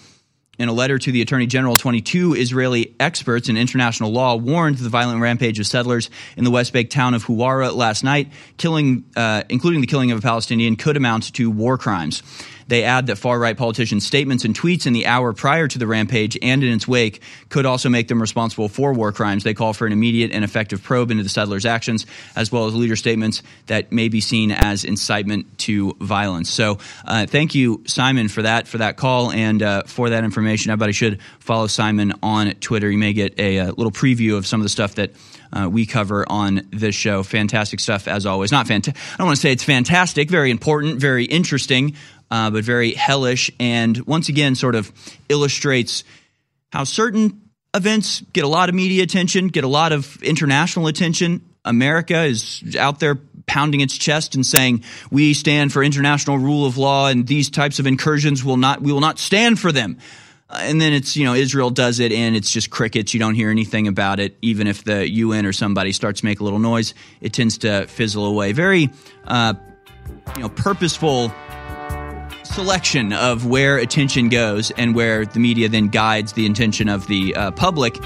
In 0.60 0.68
a 0.68 0.74
letter 0.74 0.98
to 0.98 1.10
the 1.10 1.22
Attorney 1.22 1.46
General, 1.46 1.78
22 1.78 2.34
Israeli 2.34 2.94
experts 3.00 3.48
in 3.48 3.56
international 3.56 4.12
law 4.12 4.36
warned 4.36 4.76
the 4.76 4.90
violent 4.90 5.22
rampage 5.22 5.58
of 5.58 5.66
settlers 5.66 6.10
in 6.36 6.44
the 6.44 6.50
West 6.50 6.74
Bank 6.74 6.90
town 6.90 7.14
of 7.14 7.24
Huwara 7.24 7.74
last 7.74 8.04
night, 8.04 8.30
killing, 8.58 9.06
uh, 9.16 9.42
including 9.48 9.80
the 9.80 9.86
killing 9.86 10.10
of 10.10 10.18
a 10.18 10.20
Palestinian, 10.20 10.76
could 10.76 10.98
amount 10.98 11.32
to 11.32 11.50
war 11.50 11.78
crimes. 11.78 12.22
They 12.70 12.84
add 12.84 13.08
that 13.08 13.16
far 13.16 13.36
right 13.36 13.56
politicians' 13.56 14.06
statements 14.06 14.44
and 14.44 14.54
tweets 14.54 14.86
in 14.86 14.92
the 14.92 15.06
hour 15.06 15.32
prior 15.32 15.66
to 15.66 15.78
the 15.78 15.88
rampage 15.88 16.38
and 16.40 16.62
in 16.62 16.72
its 16.72 16.86
wake 16.86 17.20
could 17.48 17.66
also 17.66 17.88
make 17.88 18.06
them 18.06 18.20
responsible 18.20 18.68
for 18.68 18.92
war 18.92 19.10
crimes. 19.10 19.42
They 19.42 19.54
call 19.54 19.72
for 19.72 19.88
an 19.88 19.92
immediate 19.92 20.30
and 20.30 20.44
effective 20.44 20.80
probe 20.80 21.10
into 21.10 21.24
the 21.24 21.28
settlers' 21.28 21.66
actions, 21.66 22.06
as 22.36 22.52
well 22.52 22.66
as 22.66 22.74
leader 22.76 22.94
statements 22.94 23.42
that 23.66 23.90
may 23.90 24.08
be 24.08 24.20
seen 24.20 24.52
as 24.52 24.84
incitement 24.84 25.58
to 25.58 25.96
violence. 26.00 26.48
So, 26.48 26.78
uh, 27.04 27.26
thank 27.26 27.56
you, 27.56 27.82
Simon, 27.88 28.28
for 28.28 28.42
that 28.42 28.68
for 28.68 28.78
that 28.78 28.96
call 28.96 29.32
and 29.32 29.60
uh, 29.64 29.82
for 29.86 30.10
that 30.10 30.22
information. 30.22 30.70
Everybody 30.70 30.92
should 30.92 31.20
follow 31.40 31.66
Simon 31.66 32.12
on 32.22 32.52
Twitter. 32.54 32.88
You 32.88 32.98
may 32.98 33.14
get 33.14 33.36
a, 33.38 33.56
a 33.56 33.64
uh, 33.64 33.66
little 33.72 33.90
preview 33.90 34.36
of 34.36 34.46
some 34.46 34.60
of 34.60 34.64
the 34.64 34.70
stuff 34.70 34.94
that. 34.94 35.10
Uh, 35.52 35.68
we 35.68 35.84
cover 35.84 36.24
on 36.28 36.64
this 36.70 36.94
show. 36.94 37.24
Fantastic 37.24 37.80
stuff 37.80 38.06
as 38.06 38.24
always. 38.24 38.52
Not 38.52 38.68
fantastic. 38.68 39.02
I 39.14 39.16
don't 39.16 39.26
want 39.26 39.36
to 39.36 39.42
say 39.42 39.50
it's 39.50 39.64
fantastic. 39.64 40.30
Very 40.30 40.52
important. 40.52 41.00
Very 41.00 41.24
interesting 41.24 41.96
uh, 42.30 42.50
but 42.50 42.64
very 42.64 42.92
hellish, 42.92 43.50
and 43.58 43.98
once 44.06 44.28
again 44.28 44.54
sort 44.54 44.74
of 44.74 44.92
illustrates 45.28 46.04
how 46.72 46.84
certain 46.84 47.40
events 47.74 48.22
get 48.32 48.44
a 48.44 48.48
lot 48.48 48.68
of 48.68 48.74
media 48.74 49.02
attention, 49.02 49.48
get 49.48 49.64
a 49.64 49.68
lot 49.68 49.92
of 49.92 50.22
international 50.22 50.86
attention. 50.86 51.44
America 51.64 52.22
is 52.22 52.76
out 52.76 53.00
there 53.00 53.18
pounding 53.46 53.80
its 53.80 53.98
chest 53.98 54.34
and 54.34 54.46
saying 54.46 54.84
we 55.10 55.34
stand 55.34 55.72
for 55.72 55.82
international 55.82 56.38
rule 56.38 56.66
of 56.66 56.78
law, 56.78 57.08
and 57.08 57.26
these 57.26 57.50
types 57.50 57.78
of 57.78 57.86
incursions 57.86 58.44
will 58.44 58.56
not 58.56 58.80
we 58.80 58.92
will 58.92 59.00
not 59.00 59.18
stand 59.18 59.58
for 59.58 59.72
them. 59.72 59.98
Uh, 60.48 60.60
and 60.62 60.80
then 60.80 60.92
it's 60.92 61.16
you 61.16 61.24
know 61.24 61.34
Israel 61.34 61.70
does 61.70 62.00
it, 62.00 62.12
and 62.12 62.36
it's 62.36 62.50
just 62.50 62.70
crickets. 62.70 63.12
You 63.12 63.20
don't 63.20 63.34
hear 63.34 63.50
anything 63.50 63.88
about 63.88 64.20
it, 64.20 64.36
even 64.40 64.66
if 64.66 64.84
the 64.84 65.08
UN 65.10 65.46
or 65.46 65.52
somebody 65.52 65.92
starts 65.92 66.20
to 66.20 66.26
make 66.26 66.40
a 66.40 66.44
little 66.44 66.58
noise. 66.58 66.94
It 67.20 67.32
tends 67.32 67.58
to 67.58 67.86
fizzle 67.86 68.24
away. 68.24 68.52
Very 68.52 68.90
uh, 69.24 69.54
you 70.36 70.42
know 70.42 70.48
purposeful 70.48 71.32
selection 72.50 73.12
of 73.12 73.46
where 73.46 73.76
attention 73.78 74.28
goes 74.28 74.70
and 74.72 74.94
where 74.94 75.24
the 75.24 75.38
media 75.38 75.68
then 75.68 75.88
guides 75.88 76.32
the 76.32 76.46
intention 76.46 76.88
of 76.88 77.06
the 77.06 77.34
uh, 77.34 77.50
public. 77.52 77.98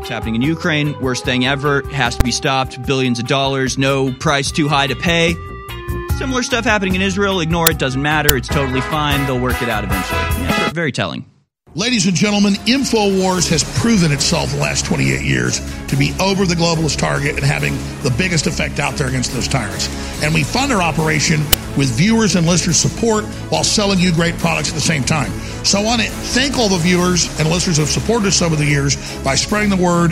It's 0.00 0.08
happening 0.08 0.34
in 0.34 0.42
Ukraine, 0.42 0.98
worst 1.00 1.24
thing 1.24 1.46
ever, 1.46 1.82
has 1.90 2.16
to 2.16 2.24
be 2.24 2.32
stopped, 2.32 2.84
billions 2.86 3.18
of 3.18 3.26
dollars, 3.26 3.78
no 3.78 4.12
price 4.12 4.50
too 4.50 4.68
high 4.68 4.86
to 4.86 4.96
pay. 4.96 5.34
Similar 6.18 6.42
stuff 6.42 6.64
happening 6.64 6.94
in 6.94 7.02
Israel, 7.02 7.40
ignore 7.40 7.70
it, 7.70 7.78
doesn't 7.78 8.02
matter, 8.02 8.36
it's 8.36 8.48
totally 8.48 8.80
fine, 8.82 9.26
they'll 9.26 9.40
work 9.40 9.62
it 9.62 9.68
out 9.68 9.84
eventually. 9.84 10.20
Yeah, 10.44 10.70
very 10.72 10.92
telling. 10.92 11.24
Ladies 11.76 12.06
and 12.06 12.16
gentlemen, 12.16 12.54
InfoWars 12.66 13.48
has 13.50 13.62
proven 13.78 14.10
itself 14.10 14.50
the 14.50 14.58
last 14.58 14.84
28 14.86 15.22
years 15.22 15.60
to 15.86 15.94
be 15.94 16.12
over 16.18 16.44
the 16.44 16.56
globalist 16.56 16.98
target 16.98 17.36
and 17.36 17.44
having 17.44 17.74
the 18.02 18.12
biggest 18.18 18.48
effect 18.48 18.80
out 18.80 18.94
there 18.96 19.06
against 19.06 19.32
those 19.32 19.46
tyrants. 19.46 19.88
And 20.20 20.34
we 20.34 20.42
fund 20.42 20.72
our 20.72 20.82
operation 20.82 21.38
with 21.78 21.88
viewers 21.96 22.34
and 22.34 22.44
listeners' 22.44 22.76
support 22.76 23.22
while 23.50 23.62
selling 23.62 24.00
you 24.00 24.12
great 24.12 24.36
products 24.38 24.70
at 24.70 24.74
the 24.74 24.80
same 24.80 25.04
time. 25.04 25.30
So 25.64 25.78
I 25.78 25.84
want 25.84 26.02
to 26.02 26.08
thank 26.08 26.58
all 26.58 26.68
the 26.68 26.76
viewers 26.78 27.38
and 27.38 27.48
listeners 27.48 27.76
who 27.76 27.82
have 27.82 27.90
supported 27.90 28.26
us 28.26 28.42
over 28.42 28.56
the 28.56 28.66
years 28.66 28.96
by 29.22 29.36
spreading 29.36 29.70
the 29.70 29.76
word, 29.76 30.10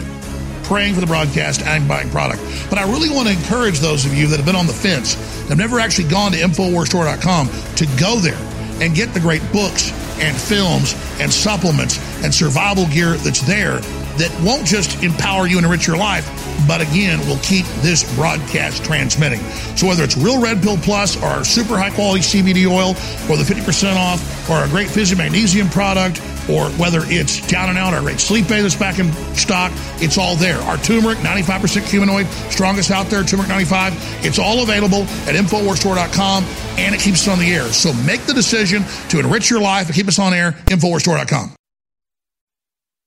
praying 0.62 0.94
for 0.94 1.00
the 1.00 1.08
broadcast, 1.08 1.62
and 1.62 1.88
buying 1.88 2.08
product. 2.10 2.40
But 2.70 2.78
I 2.78 2.84
really 2.84 3.10
want 3.10 3.26
to 3.26 3.34
encourage 3.34 3.80
those 3.80 4.06
of 4.06 4.14
you 4.14 4.28
that 4.28 4.36
have 4.36 4.46
been 4.46 4.54
on 4.54 4.68
the 4.68 4.72
fence, 4.72 5.14
have 5.48 5.58
never 5.58 5.80
actually 5.80 6.08
gone 6.08 6.30
to 6.30 6.38
InfoWarsStore.com, 6.38 7.48
to 7.74 7.86
go 7.98 8.20
there 8.20 8.38
and 8.80 8.94
get 8.94 9.12
the 9.14 9.20
great 9.20 9.42
books 9.52 9.92
and 10.20 10.36
films 10.36 10.94
and 11.20 11.32
supplements 11.32 11.98
and 12.22 12.34
survival 12.34 12.86
gear 12.88 13.14
that's 13.14 13.40
there 13.42 13.80
that 14.18 14.36
won't 14.44 14.66
just 14.66 15.02
empower 15.02 15.46
you 15.46 15.56
and 15.58 15.64
enrich 15.64 15.86
your 15.86 15.96
life, 15.96 16.26
but 16.66 16.80
again, 16.80 17.20
will 17.28 17.38
keep 17.38 17.64
this 17.82 18.02
broadcast 18.16 18.84
transmitting. 18.84 19.40
So 19.76 19.86
whether 19.86 20.02
it's 20.02 20.16
Real 20.16 20.40
Red 20.40 20.60
Pill 20.60 20.76
Plus 20.78 21.16
or 21.16 21.26
our 21.26 21.44
super 21.44 21.78
high 21.78 21.90
quality 21.90 22.20
CBD 22.20 22.66
oil 22.66 22.90
or 23.30 23.36
the 23.36 23.44
50% 23.44 23.96
off 23.96 24.50
or 24.50 24.64
a 24.64 24.68
great 24.68 24.88
Fizzy 24.88 25.14
Magnesium 25.14 25.68
product 25.68 26.20
or 26.48 26.70
whether 26.72 27.00
it's 27.04 27.46
down 27.46 27.68
and 27.68 27.78
out, 27.78 27.94
our 27.94 28.00
great 28.00 28.20
sleep 28.20 28.50
aid 28.50 28.64
that's 28.64 28.76
back 28.76 28.98
in 28.98 29.12
stock, 29.34 29.72
it's 29.96 30.18
all 30.18 30.36
there. 30.36 30.58
Our 30.62 30.76
turmeric, 30.78 31.18
95% 31.18 31.82
curcuminoid, 31.82 32.26
strongest 32.50 32.90
out 32.90 33.06
there, 33.06 33.22
turmeric 33.24 33.48
95, 33.48 33.94
it's 34.24 34.38
all 34.38 34.62
available 34.62 35.02
at 35.26 35.34
InfoWarsStore.com 35.34 36.44
and 36.78 36.94
it 36.94 37.00
keeps 37.00 37.26
us 37.26 37.28
on 37.28 37.38
the 37.38 37.52
air. 37.52 37.64
So 37.72 37.92
make 38.04 38.22
the 38.22 38.34
decision 38.34 38.84
to 39.10 39.18
enrich 39.18 39.50
your 39.50 39.60
life 39.60 39.86
and 39.86 39.94
keep 39.94 40.08
us 40.08 40.18
on 40.18 40.34
air, 40.34 40.52
InfoWarsStore.com. 40.66 41.54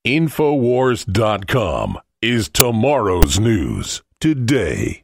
Infowars.com 0.06 2.00
is 2.22 2.50
tomorrow's 2.50 3.40
news 3.40 4.02
today. 4.20 5.04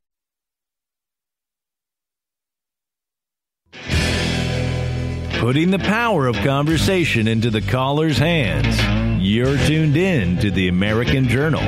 Putting 5.39 5.69
the 5.69 5.80
power 5.80 6.26
of 6.26 6.35
conversation 6.38 7.27
into 7.27 7.51
the 7.51 7.61
caller's 7.61 8.18
hands. 8.18 8.76
You're 9.23 9.55
tuned 9.55 9.95
in 9.95 10.38
to 10.39 10.49
the 10.49 10.68
American 10.68 11.27
Journal 11.30 11.61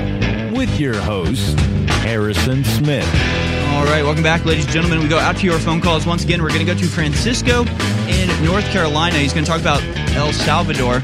with 0.57 0.79
your 0.79 0.95
host, 0.95 1.57
Harrison 1.87 2.63
Smith. 2.63 3.05
All 3.69 3.85
right, 3.85 4.03
welcome 4.03 4.23
back, 4.23 4.43
ladies 4.43 4.65
and 4.65 4.73
gentlemen. 4.73 4.99
We 4.99 5.07
go 5.07 5.19
out 5.19 5.37
to 5.37 5.45
your 5.45 5.59
phone 5.59 5.81
calls 5.81 6.07
once 6.07 6.23
again. 6.23 6.41
We're 6.41 6.49
going 6.49 6.65
to 6.65 6.73
go 6.73 6.77
to 6.77 6.87
Francisco 6.87 7.61
in 8.07 8.43
North 8.43 8.65
Carolina. 8.71 9.17
He's 9.17 9.33
going 9.33 9.45
to 9.45 9.51
talk 9.51 9.61
about 9.61 9.83
El 10.15 10.33
Salvador. 10.33 11.01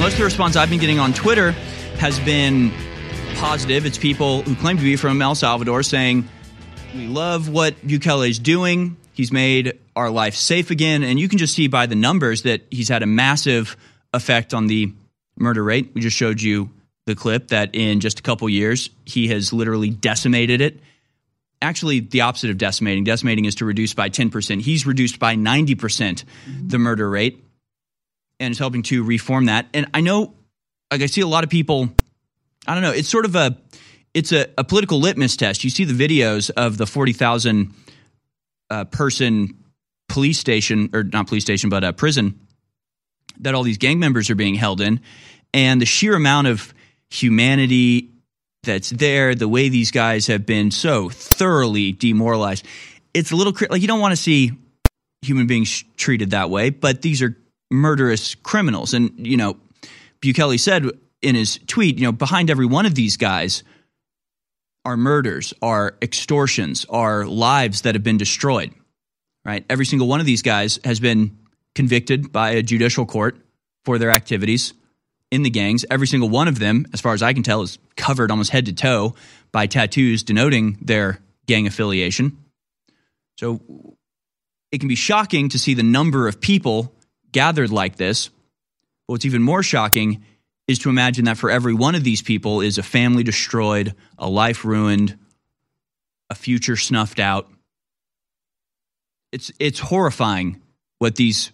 Most 0.00 0.14
of 0.14 0.18
the 0.18 0.24
response 0.24 0.56
I've 0.56 0.70
been 0.70 0.80
getting 0.80 0.98
on 0.98 1.12
Twitter 1.12 1.52
has 1.98 2.18
been 2.20 2.72
positive. 3.34 3.84
It's 3.84 3.98
people 3.98 4.42
who 4.42 4.56
claim 4.56 4.78
to 4.78 4.82
be 4.82 4.96
from 4.96 5.20
El 5.20 5.34
Salvador 5.34 5.82
saying, 5.82 6.26
We 6.94 7.06
love 7.06 7.50
what 7.50 7.76
Bukele 7.86 8.30
is 8.30 8.38
doing. 8.38 8.96
He's 9.14 9.32
made 9.32 9.78
our 9.94 10.10
life 10.10 10.34
safe 10.34 10.70
again. 10.70 11.04
And 11.04 11.18
you 11.18 11.28
can 11.28 11.38
just 11.38 11.54
see 11.54 11.68
by 11.68 11.86
the 11.86 11.94
numbers 11.94 12.42
that 12.42 12.62
he's 12.70 12.88
had 12.88 13.02
a 13.02 13.06
massive 13.06 13.76
effect 14.12 14.52
on 14.52 14.66
the 14.66 14.92
murder 15.38 15.62
rate. 15.62 15.92
We 15.94 16.00
just 16.00 16.16
showed 16.16 16.42
you 16.42 16.70
the 17.06 17.14
clip 17.14 17.48
that 17.48 17.74
in 17.74 18.00
just 18.00 18.18
a 18.18 18.22
couple 18.22 18.48
years, 18.48 18.90
he 19.04 19.28
has 19.28 19.52
literally 19.52 19.90
decimated 19.90 20.60
it. 20.60 20.80
Actually, 21.62 22.00
the 22.00 22.22
opposite 22.22 22.50
of 22.50 22.58
decimating. 22.58 23.04
Decimating 23.04 23.44
is 23.44 23.56
to 23.56 23.64
reduce 23.64 23.94
by 23.94 24.10
10%. 24.10 24.60
He's 24.60 24.86
reduced 24.86 25.18
by 25.18 25.36
90% 25.36 26.24
the 26.66 26.78
murder 26.78 27.08
rate 27.08 27.42
and 28.40 28.52
is 28.52 28.58
helping 28.58 28.82
to 28.84 29.04
reform 29.04 29.46
that. 29.46 29.66
And 29.72 29.86
I 29.94 30.00
know, 30.00 30.34
like, 30.90 31.02
I 31.02 31.06
see 31.06 31.20
a 31.20 31.26
lot 31.26 31.44
of 31.44 31.50
people, 31.50 31.88
I 32.66 32.74
don't 32.74 32.82
know, 32.82 32.90
it's 32.90 33.08
sort 33.08 33.24
of 33.24 33.36
a, 33.36 33.56
it's 34.12 34.32
a, 34.32 34.46
a 34.58 34.64
political 34.64 34.98
litmus 34.98 35.36
test. 35.36 35.64
You 35.64 35.70
see 35.70 35.84
the 35.84 35.94
videos 35.94 36.50
of 36.50 36.76
the 36.76 36.86
40,000 36.86 37.72
uh, 38.70 38.84
person 38.84 39.64
police 40.08 40.38
station, 40.38 40.90
or 40.92 41.02
not 41.02 41.26
police 41.26 41.42
station, 41.42 41.70
but 41.70 41.84
a 41.84 41.92
prison 41.92 42.38
that 43.40 43.54
all 43.54 43.62
these 43.62 43.78
gang 43.78 43.98
members 43.98 44.30
are 44.30 44.34
being 44.34 44.54
held 44.54 44.80
in. 44.80 45.00
And 45.52 45.80
the 45.80 45.86
sheer 45.86 46.14
amount 46.14 46.46
of 46.46 46.74
humanity, 47.10 48.10
that's 48.64 48.90
there, 48.90 49.34
the 49.34 49.48
way 49.48 49.68
these 49.68 49.90
guys 49.90 50.26
have 50.26 50.46
been 50.46 50.70
so 50.70 51.08
thoroughly 51.08 51.92
demoralized. 51.92 52.64
It's 53.12 53.30
a 53.30 53.36
little 53.36 53.52
like 53.70 53.82
you 53.82 53.88
don't 53.88 54.00
want 54.00 54.12
to 54.12 54.16
see 54.16 54.52
human 55.22 55.46
beings 55.46 55.84
treated 55.96 56.30
that 56.30 56.50
way, 56.50 56.70
but 56.70 57.02
these 57.02 57.22
are 57.22 57.36
murderous 57.70 58.34
criminals. 58.34 58.94
And, 58.94 59.26
you 59.26 59.36
know, 59.36 59.56
Bukele 60.20 60.58
said 60.58 60.86
in 61.22 61.34
his 61.34 61.58
tweet, 61.66 61.98
you 61.98 62.04
know, 62.04 62.12
behind 62.12 62.50
every 62.50 62.66
one 62.66 62.86
of 62.86 62.94
these 62.94 63.16
guys 63.16 63.62
are 64.84 64.96
murders, 64.96 65.54
are 65.62 65.96
extortions, 66.02 66.84
are 66.88 67.26
lives 67.26 67.82
that 67.82 67.94
have 67.94 68.04
been 68.04 68.18
destroyed, 68.18 68.72
right? 69.44 69.64
Every 69.70 69.86
single 69.86 70.08
one 70.08 70.20
of 70.20 70.26
these 70.26 70.42
guys 70.42 70.78
has 70.84 71.00
been 71.00 71.38
convicted 71.74 72.32
by 72.32 72.50
a 72.50 72.62
judicial 72.62 73.06
court 73.06 73.36
for 73.84 73.98
their 73.98 74.10
activities 74.10 74.74
in 75.30 75.42
the 75.42 75.50
gangs. 75.50 75.84
Every 75.90 76.06
single 76.06 76.28
one 76.28 76.48
of 76.48 76.58
them, 76.58 76.86
as 76.92 77.00
far 77.00 77.14
as 77.14 77.22
I 77.22 77.32
can 77.32 77.42
tell, 77.42 77.62
is 77.62 77.78
covered 77.96 78.30
almost 78.30 78.50
head 78.50 78.66
to 78.66 78.72
toe 78.72 79.14
by 79.52 79.66
tattoos 79.66 80.22
denoting 80.22 80.78
their 80.80 81.20
gang 81.46 81.66
affiliation. 81.66 82.38
So 83.38 83.60
it 84.70 84.78
can 84.78 84.88
be 84.88 84.94
shocking 84.94 85.48
to 85.50 85.58
see 85.58 85.74
the 85.74 85.82
number 85.82 86.28
of 86.28 86.40
people 86.40 86.94
gathered 87.32 87.70
like 87.70 87.96
this. 87.96 88.28
But 89.06 89.14
what's 89.14 89.24
even 89.24 89.42
more 89.42 89.62
shocking 89.62 90.24
is 90.66 90.78
to 90.80 90.88
imagine 90.88 91.26
that 91.26 91.36
for 91.36 91.50
every 91.50 91.74
one 91.74 91.94
of 91.94 92.04
these 92.04 92.22
people 92.22 92.60
is 92.60 92.78
a 92.78 92.82
family 92.82 93.22
destroyed, 93.22 93.94
a 94.18 94.28
life 94.28 94.64
ruined, 94.64 95.18
a 96.30 96.34
future 96.34 96.76
snuffed 96.76 97.20
out. 97.20 97.48
It's 99.32 99.52
it's 99.58 99.78
horrifying 99.78 100.62
what 100.98 101.16
these 101.16 101.50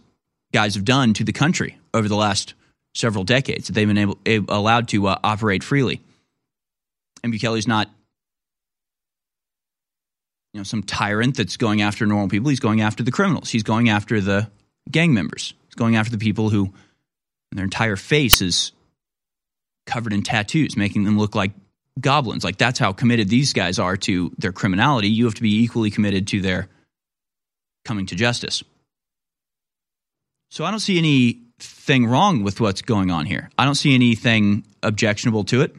guys 0.53 0.74
have 0.74 0.85
done 0.85 1.15
to 1.15 1.24
the 1.24 1.32
country 1.32 1.78
over 1.95 2.09
the 2.09 2.16
last 2.16 2.55
several 2.95 3.24
decades. 3.24 3.66
That 3.66 3.73
they've 3.73 3.89
been 3.89 3.99
able, 3.99 4.19
able 4.27 4.55
allowed 4.55 4.89
to 4.89 5.09
uh, 5.09 5.19
operate 5.24 5.65
freely. 5.65 6.01
And 7.24 7.32
Bukele's 7.32 7.66
not 7.66 7.91
you 10.53 10.61
know 10.61 10.65
some 10.65 10.82
tyrant 10.82 11.37
that's 11.37 11.57
going 11.57 11.82
after 11.82 12.07
normal 12.07 12.28
people. 12.28 12.51
He's 12.51 12.61
going 12.61 12.81
after 12.81 13.03
the 13.03 13.12
criminals. 13.12 13.51
He's 13.51 13.62
going 13.62 13.89
after 13.89 14.20
the 14.20 14.51
gang 14.91 15.15
members. 15.15 15.55
He's 15.66 15.74
going 15.74 15.97
after 15.97 16.12
the 16.12 16.19
people 16.19 16.51
who 16.51 16.73
their 17.53 17.65
entire 17.65 17.97
face 17.97 18.41
is 18.43 18.73
covered 19.90 20.12
in 20.12 20.22
tattoos, 20.22 20.76
making 20.76 21.04
them 21.04 21.18
look 21.18 21.34
like 21.34 21.52
goblins. 22.00 22.44
Like 22.44 22.56
that's 22.56 22.78
how 22.78 22.92
committed 22.92 23.28
these 23.28 23.52
guys 23.52 23.78
are 23.78 23.96
to 23.98 24.32
their 24.38 24.52
criminality. 24.52 25.08
You 25.08 25.24
have 25.24 25.34
to 25.34 25.42
be 25.42 25.62
equally 25.62 25.90
committed 25.90 26.28
to 26.28 26.40
their 26.40 26.68
coming 27.84 28.06
to 28.06 28.14
justice. 28.14 28.62
So 30.50 30.64
I 30.64 30.70
don't 30.70 30.80
see 30.80 30.98
anything 30.98 32.06
wrong 32.06 32.42
with 32.42 32.60
what's 32.60 32.82
going 32.82 33.10
on 33.10 33.26
here. 33.26 33.50
I 33.58 33.64
don't 33.64 33.74
see 33.74 33.94
anything 33.94 34.64
objectionable 34.82 35.44
to 35.44 35.62
it. 35.62 35.74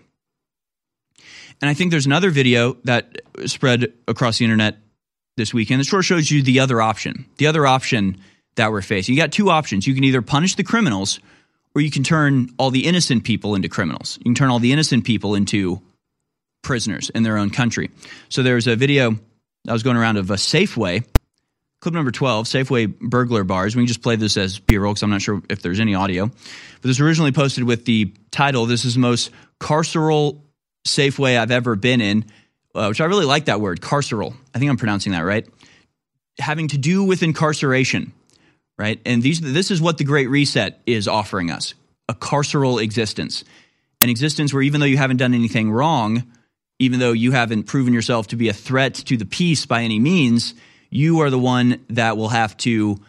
And 1.62 1.70
I 1.70 1.74
think 1.74 1.92
there's 1.92 2.06
another 2.06 2.32
video 2.32 2.74
that 2.84 3.22
spread 3.46 3.94
across 4.08 4.40
the 4.40 4.46
internet 4.46 4.78
this 5.38 5.54
weekend 5.54 5.80
that 5.80 5.86
sort 5.86 6.02
of 6.02 6.06
shows 6.06 6.30
you 6.30 6.42
the 6.42 6.60
other 6.60 6.82
option. 6.82 7.26
The 7.38 7.48
other 7.48 7.66
option 7.66 8.18
that 8.56 8.72
we're 8.72 8.82
facing. 8.82 9.16
You 9.16 9.22
got 9.22 9.32
two 9.32 9.50
options. 9.50 9.88
You 9.88 9.94
can 9.94 10.04
either 10.04 10.22
punish 10.22 10.56
the 10.56 10.64
criminals 10.64 11.20
or 11.76 11.82
you 11.82 11.92
can 11.92 12.04
turn 12.04 12.50
all 12.58 12.72
the 12.72 12.86
innocent 12.86 13.24
people 13.24 13.56
into 13.56 13.70
criminals. 13.70 14.18
You 14.20 14.26
can 14.26 14.36
turn 14.36 14.50
all 14.50 14.60
the 14.60 14.74
innocent 14.74 15.06
people 15.06 15.36
into 15.36 15.82
prisoners 16.62 17.10
in 17.10 17.24
their 17.24 17.38
own 17.38 17.50
country. 17.50 17.90
So 18.30 18.44
there's 18.44 18.68
a 18.68 18.76
video 18.76 19.12
that 19.66 19.74
was 19.74 19.84
going 19.84 19.98
around 19.98 20.18
of 20.18 20.30
a 20.32 20.36
Safeway, 20.36 21.04
clip 21.80 21.94
number 21.94 22.12
12, 22.12 22.46
Safeway 22.46 23.00
burglar 23.00 23.44
bars. 23.44 23.76
We 23.76 23.82
can 23.82 23.88
just 23.88 24.02
play 24.02 24.16
this 24.16 24.38
as 24.38 24.60
B-roll 24.60 24.94
because 24.94 25.04
I'm 25.04 25.10
not 25.10 25.22
sure 25.22 25.42
if 25.50 25.62
there's 25.62 25.80
any 25.80 25.96
audio. 25.96 26.28
But 26.28 26.82
this 26.82 26.90
was 26.90 27.02
originally 27.02 27.32
posted 27.32 27.64
with 27.64 27.86
the 27.86 28.14
title, 28.32 28.66
This 28.66 28.86
is 28.86 28.96
the 28.96 29.00
most 29.00 29.32
carceral 29.60 30.42
Safeway 30.86 31.38
I've 31.38 31.52
ever 31.52 31.76
been 31.76 32.02
in, 32.02 32.26
uh, 32.74 32.88
which 32.88 33.02
I 33.02 33.06
really 33.06 33.26
like 33.26 33.46
that 33.46 33.62
word, 33.62 33.82
carceral. 33.82 34.34
I 34.54 34.60
think 34.60 34.70
I'm 34.70 34.78
pronouncing 34.78 35.12
that 35.14 35.22
right. 35.22 35.48
Having 36.40 36.70
to 36.70 36.78
do 36.78 37.04
with 37.04 37.24
incarceration, 37.24 38.14
right? 38.78 39.00
And 39.06 39.22
these, 39.22 39.42
this 39.42 39.72
is 39.72 39.82
what 39.82 39.98
the 39.98 40.04
Great 40.04 40.30
Reset 40.30 40.80
is 40.86 41.08
offering 41.08 41.52
us 41.52 41.74
a 42.10 42.14
carceral 42.14 42.82
existence, 42.82 43.44
an 44.02 44.10
existence 44.10 44.54
where 44.54 44.64
even 44.64 44.80
though 44.80 44.88
you 44.88 44.98
haven't 44.98 45.18
done 45.18 45.34
anything 45.34 45.72
wrong, 45.72 46.24
even 46.80 47.00
though 47.00 47.12
you 47.12 47.32
haven't 47.32 47.64
proven 47.64 47.94
yourself 47.94 48.28
to 48.28 48.36
be 48.36 48.50
a 48.50 48.54
threat 48.54 48.96
to 48.96 49.18
the 49.18 49.26
peace 49.26 49.66
by 49.66 49.84
any 49.84 50.00
means, 50.00 50.54
you 50.90 51.22
are 51.22 51.30
the 51.30 51.40
one 51.40 51.84
that 51.90 52.18
will 52.18 52.30
have 52.30 52.58
to 52.58 53.00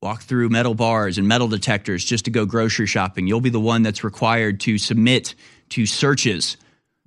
walk 0.00 0.22
through 0.22 0.48
metal 0.48 0.74
bars 0.74 1.18
and 1.18 1.26
metal 1.26 1.48
detectors 1.48 2.04
just 2.04 2.26
to 2.26 2.30
go 2.30 2.46
grocery 2.46 2.86
shopping. 2.86 3.26
You'll 3.26 3.40
be 3.40 3.50
the 3.50 3.60
one 3.60 3.82
that's 3.82 4.04
required 4.04 4.60
to 4.60 4.78
submit 4.78 5.34
to 5.70 5.86
searches 5.86 6.56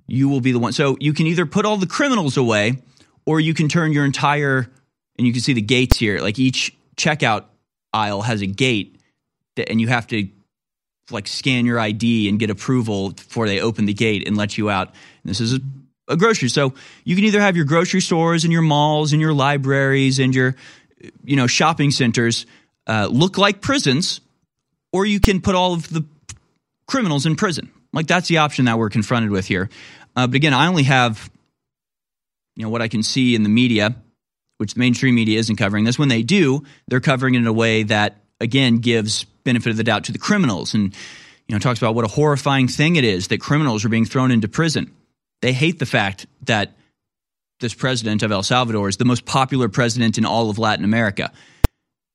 you 0.08 0.28
will 0.28 0.40
be 0.40 0.52
the 0.52 0.58
one. 0.58 0.72
So 0.72 0.96
you 0.98 1.12
can 1.12 1.26
either 1.26 1.46
put 1.46 1.66
all 1.66 1.76
the 1.76 1.86
criminals 1.86 2.36
away 2.36 2.82
or 3.26 3.38
you 3.38 3.54
can 3.54 3.68
turn 3.68 3.92
your 3.92 4.06
entire, 4.06 4.66
and 5.18 5.26
you 5.26 5.32
can 5.32 5.42
see 5.42 5.52
the 5.52 5.60
gates 5.60 5.98
here, 5.98 6.20
like 6.20 6.38
each 6.38 6.74
checkout 6.96 7.44
aisle 7.98 8.22
has 8.22 8.40
a 8.42 8.46
gate 8.46 9.00
that, 9.56 9.68
and 9.68 9.80
you 9.80 9.88
have 9.88 10.06
to 10.08 10.28
like 11.10 11.26
scan 11.26 11.66
your 11.66 11.78
ID 11.80 12.28
and 12.28 12.38
get 12.38 12.50
approval 12.50 13.10
before 13.10 13.46
they 13.46 13.60
open 13.60 13.86
the 13.86 13.94
gate 13.94 14.26
and 14.26 14.36
let 14.36 14.58
you 14.58 14.70
out. 14.70 14.88
And 14.88 15.30
this 15.30 15.40
is 15.40 15.54
a, 15.54 15.60
a 16.08 16.16
grocery. 16.16 16.48
So 16.48 16.74
you 17.04 17.16
can 17.16 17.24
either 17.24 17.40
have 17.40 17.56
your 17.56 17.64
grocery 17.64 18.00
stores 18.00 18.44
and 18.44 18.52
your 18.52 18.62
malls 18.62 19.12
and 19.12 19.20
your 19.20 19.32
libraries 19.32 20.18
and 20.18 20.34
your, 20.34 20.54
you 21.24 21.36
know, 21.36 21.46
shopping 21.46 21.90
centers 21.90 22.46
uh, 22.86 23.08
look 23.10 23.38
like 23.38 23.60
prisons, 23.60 24.20
or 24.92 25.06
you 25.06 25.20
can 25.20 25.40
put 25.40 25.54
all 25.54 25.72
of 25.74 25.88
the 25.88 26.04
criminals 26.86 27.26
in 27.26 27.36
prison. 27.36 27.70
Like 27.92 28.06
that's 28.06 28.28
the 28.28 28.38
option 28.38 28.66
that 28.66 28.78
we're 28.78 28.90
confronted 28.90 29.30
with 29.30 29.46
here. 29.46 29.70
Uh, 30.14 30.26
but 30.26 30.36
again, 30.36 30.54
I 30.54 30.66
only 30.66 30.84
have 30.84 31.30
you 32.58 32.64
know 32.64 32.70
what 32.70 32.82
I 32.82 32.88
can 32.88 33.02
see 33.02 33.34
in 33.34 33.44
the 33.44 33.48
media, 33.48 33.94
which 34.58 34.74
the 34.74 34.80
mainstream 34.80 35.14
media 35.14 35.38
isn't 35.38 35.56
covering 35.56 35.84
this. 35.84 35.98
When 35.98 36.08
they 36.08 36.22
do, 36.22 36.64
they're 36.86 37.00
covering 37.00 37.34
it 37.34 37.38
in 37.38 37.46
a 37.46 37.52
way 37.52 37.84
that 37.84 38.16
again 38.40 38.78
gives 38.78 39.24
benefit 39.44 39.70
of 39.70 39.76
the 39.76 39.84
doubt 39.84 40.04
to 40.04 40.12
the 40.12 40.18
criminals 40.18 40.74
and 40.74 40.94
you 41.46 41.54
know 41.54 41.58
talks 41.58 41.80
about 41.80 41.94
what 41.94 42.04
a 42.04 42.08
horrifying 42.08 42.68
thing 42.68 42.96
it 42.96 43.04
is 43.04 43.28
that 43.28 43.40
criminals 43.40 43.84
are 43.84 43.88
being 43.88 44.04
thrown 44.04 44.30
into 44.30 44.48
prison. 44.48 44.92
They 45.40 45.52
hate 45.52 45.78
the 45.78 45.86
fact 45.86 46.26
that 46.42 46.72
this 47.60 47.74
president 47.74 48.22
of 48.22 48.30
El 48.30 48.42
Salvador 48.42 48.88
is 48.88 48.98
the 48.98 49.04
most 49.04 49.24
popular 49.24 49.68
president 49.68 50.18
in 50.18 50.24
all 50.24 50.50
of 50.50 50.58
Latin 50.58 50.84
America. 50.84 51.32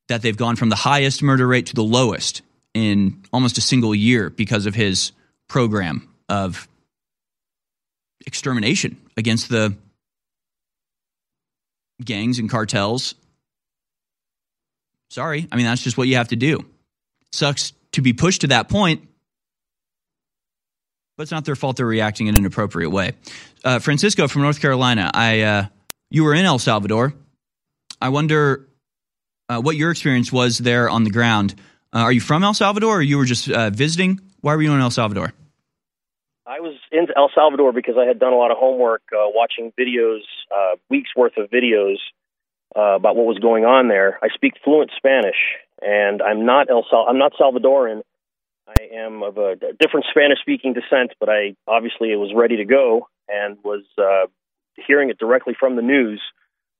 That 0.09 0.21
they've 0.21 0.37
gone 0.37 0.57
from 0.57 0.69
the 0.69 0.75
highest 0.75 1.23
murder 1.23 1.47
rate 1.47 1.67
to 1.67 1.75
the 1.75 1.83
lowest 1.83 2.41
in 2.73 3.23
almost 3.31 3.57
a 3.57 3.61
single 3.61 3.95
year 3.95 4.29
because 4.29 4.65
of 4.65 4.75
his 4.75 5.13
program 5.47 6.09
of 6.27 6.67
extermination 8.25 8.97
against 9.17 9.49
the 9.49 9.75
gangs 12.03 12.39
and 12.39 12.49
cartels. 12.49 13.15
Sorry. 15.09 15.47
I 15.51 15.55
mean, 15.55 15.65
that's 15.65 15.81
just 15.81 15.97
what 15.97 16.07
you 16.07 16.15
have 16.15 16.29
to 16.29 16.35
do. 16.35 16.65
Sucks 17.31 17.73
to 17.93 18.01
be 18.01 18.13
pushed 18.13 18.41
to 18.41 18.47
that 18.47 18.69
point, 18.69 19.07
but 21.15 21.23
it's 21.23 21.31
not 21.31 21.45
their 21.45 21.55
fault 21.55 21.77
they're 21.77 21.85
reacting 21.85 22.27
in 22.27 22.35
an 22.35 22.45
appropriate 22.45 22.89
way. 22.89 23.13
Uh, 23.63 23.79
Francisco 23.79 24.27
from 24.27 24.41
North 24.41 24.59
Carolina, 24.59 25.11
I, 25.13 25.41
uh, 25.41 25.65
you 26.09 26.23
were 26.23 26.33
in 26.33 26.45
El 26.45 26.59
Salvador. 26.59 27.13
I 28.01 28.09
wonder 28.09 28.67
uh, 29.49 29.61
what 29.61 29.75
your 29.75 29.91
experience 29.91 30.31
was 30.31 30.57
there 30.57 30.89
on 30.89 31.03
the 31.03 31.11
ground. 31.11 31.55
Uh, 31.93 31.99
are 31.99 32.11
you 32.11 32.21
from 32.21 32.43
El 32.43 32.53
Salvador 32.53 32.97
or 32.97 33.01
you 33.01 33.17
were 33.17 33.25
just 33.25 33.49
uh, 33.49 33.69
visiting? 33.69 34.19
Why 34.41 34.55
were 34.55 34.61
you 34.61 34.73
in 34.73 34.79
El 34.79 34.91
Salvador? 34.91 35.33
In 36.93 37.07
El 37.17 37.29
Salvador 37.33 37.73
because 37.73 37.95
I 37.99 38.05
had 38.05 38.19
done 38.19 38.33
a 38.33 38.37
lot 38.37 38.51
of 38.51 38.57
homework, 38.57 39.01
uh, 39.11 39.25
watching 39.33 39.73
videos, 39.77 40.21
uh, 40.55 40.75
weeks 40.89 41.09
worth 41.15 41.35
of 41.37 41.49
videos 41.49 41.97
uh, 42.75 42.95
about 42.95 43.15
what 43.15 43.25
was 43.25 43.39
going 43.39 43.65
on 43.65 43.87
there. 43.87 44.19
I 44.23 44.27
speak 44.33 44.53
fluent 44.63 44.91
Spanish, 44.95 45.35
and 45.81 46.21
I'm 46.21 46.45
not 46.45 46.69
El 46.69 46.85
Sal- 46.89 47.07
I'm 47.09 47.17
not 47.17 47.33
Salvadoran. 47.33 48.03
I 48.67 48.83
am 48.93 49.23
of 49.23 49.37
a 49.37 49.55
different 49.79 50.05
Spanish-speaking 50.09 50.73
descent, 50.73 51.13
but 51.19 51.29
I 51.29 51.55
obviously 51.67 52.15
was 52.15 52.31
ready 52.33 52.57
to 52.57 52.65
go 52.65 53.09
and 53.27 53.57
was 53.63 53.83
uh, 53.97 54.27
hearing 54.87 55.09
it 55.09 55.17
directly 55.17 55.55
from 55.59 55.75
the 55.75 55.81
news 55.81 56.21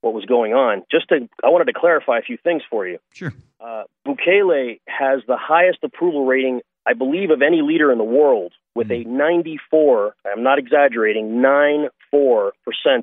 what 0.02 0.14
was 0.14 0.26
going 0.26 0.54
on. 0.54 0.84
Just 0.92 1.10
to, 1.10 1.28
I 1.44 1.50
wanted 1.50 1.66
to 1.66 1.74
clarify 1.74 2.20
a 2.20 2.22
few 2.22 2.38
things 2.38 2.62
for 2.70 2.88
you. 2.88 3.00
Sure. 3.14 3.34
Uh, 3.60 3.84
Bukele 4.06 4.80
has 4.88 5.22
the 5.28 5.38
highest 5.38 5.80
approval 5.84 6.26
rating, 6.26 6.62
I 6.86 6.94
believe, 6.94 7.30
of 7.30 7.42
any 7.42 7.62
leader 7.62 7.92
in 7.92 7.98
the 7.98 8.04
world 8.04 8.54
with 8.76 8.88
hmm. 8.88 8.94
a 8.94 9.04
94, 9.04 10.16
I'm 10.32 10.44
not 10.44 10.60
exaggerating, 10.60 11.42
94% 11.42 11.90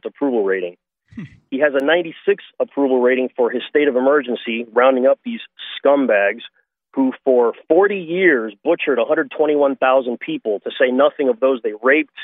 approval 0.05 0.45
rating. 0.45 0.77
Hmm. 1.15 1.25
He 1.51 1.59
has 1.61 1.73
a 1.75 1.85
96 1.85 2.45
approval 2.61 3.01
rating 3.01 3.31
for 3.37 3.51
his 3.51 3.63
state 3.69 3.89
of 3.89 3.97
emergency, 3.97 4.67
rounding 4.73 5.07
up 5.07 5.19
these 5.25 5.41
scumbags 5.79 6.43
who, 6.95 7.13
for 7.25 7.55
40 7.69 7.97
years, 7.97 8.55
butchered 8.65 8.99
121,000 8.99 10.19
people, 10.19 10.61
to 10.61 10.71
say 10.79 10.91
nothing 10.91 11.29
of 11.29 11.41
those 11.41 11.61
they 11.63 11.73
raped 11.83 12.17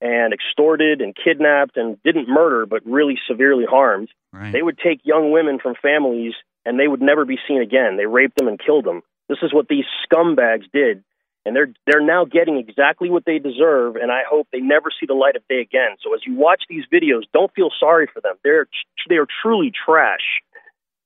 and 0.00 0.32
extorted 0.32 1.00
and 1.00 1.14
kidnapped 1.14 1.76
and 1.76 2.02
didn't 2.02 2.28
murder, 2.28 2.66
but 2.66 2.84
really 2.84 3.18
severely 3.28 3.64
harmed. 3.68 4.08
Right. 4.32 4.52
They 4.52 4.62
would 4.62 4.78
take 4.78 5.00
young 5.04 5.30
women 5.30 5.58
from 5.58 5.74
families 5.80 6.34
and 6.64 6.78
they 6.78 6.88
would 6.88 7.02
never 7.02 7.24
be 7.24 7.38
seen 7.48 7.60
again. 7.60 7.96
They 7.96 8.06
raped 8.06 8.36
them 8.36 8.48
and 8.48 8.58
killed 8.58 8.84
them. 8.84 9.02
This 9.30 9.38
is 9.42 9.54
what 9.54 9.68
these 9.68 9.86
scumbags 10.06 10.70
did 10.72 11.02
and 11.44 11.56
they're 11.56 11.72
they're 11.86 12.04
now 12.04 12.24
getting 12.24 12.58
exactly 12.58 13.10
what 13.10 13.24
they 13.24 13.38
deserve. 13.38 13.96
And 13.96 14.10
I 14.10 14.22
hope 14.28 14.48
they 14.52 14.60
never 14.60 14.88
see 14.98 15.06
the 15.06 15.14
light 15.14 15.36
of 15.36 15.46
day 15.48 15.60
again. 15.60 15.96
So 16.02 16.14
as 16.14 16.20
you 16.26 16.34
watch 16.34 16.64
these 16.68 16.84
videos, 16.92 17.22
don't 17.32 17.52
feel 17.54 17.70
sorry 17.78 18.08
for 18.12 18.20
them. 18.20 18.36
They're 18.44 18.66
they 19.08 19.16
are 19.16 19.26
truly 19.42 19.72
trash. 19.72 20.42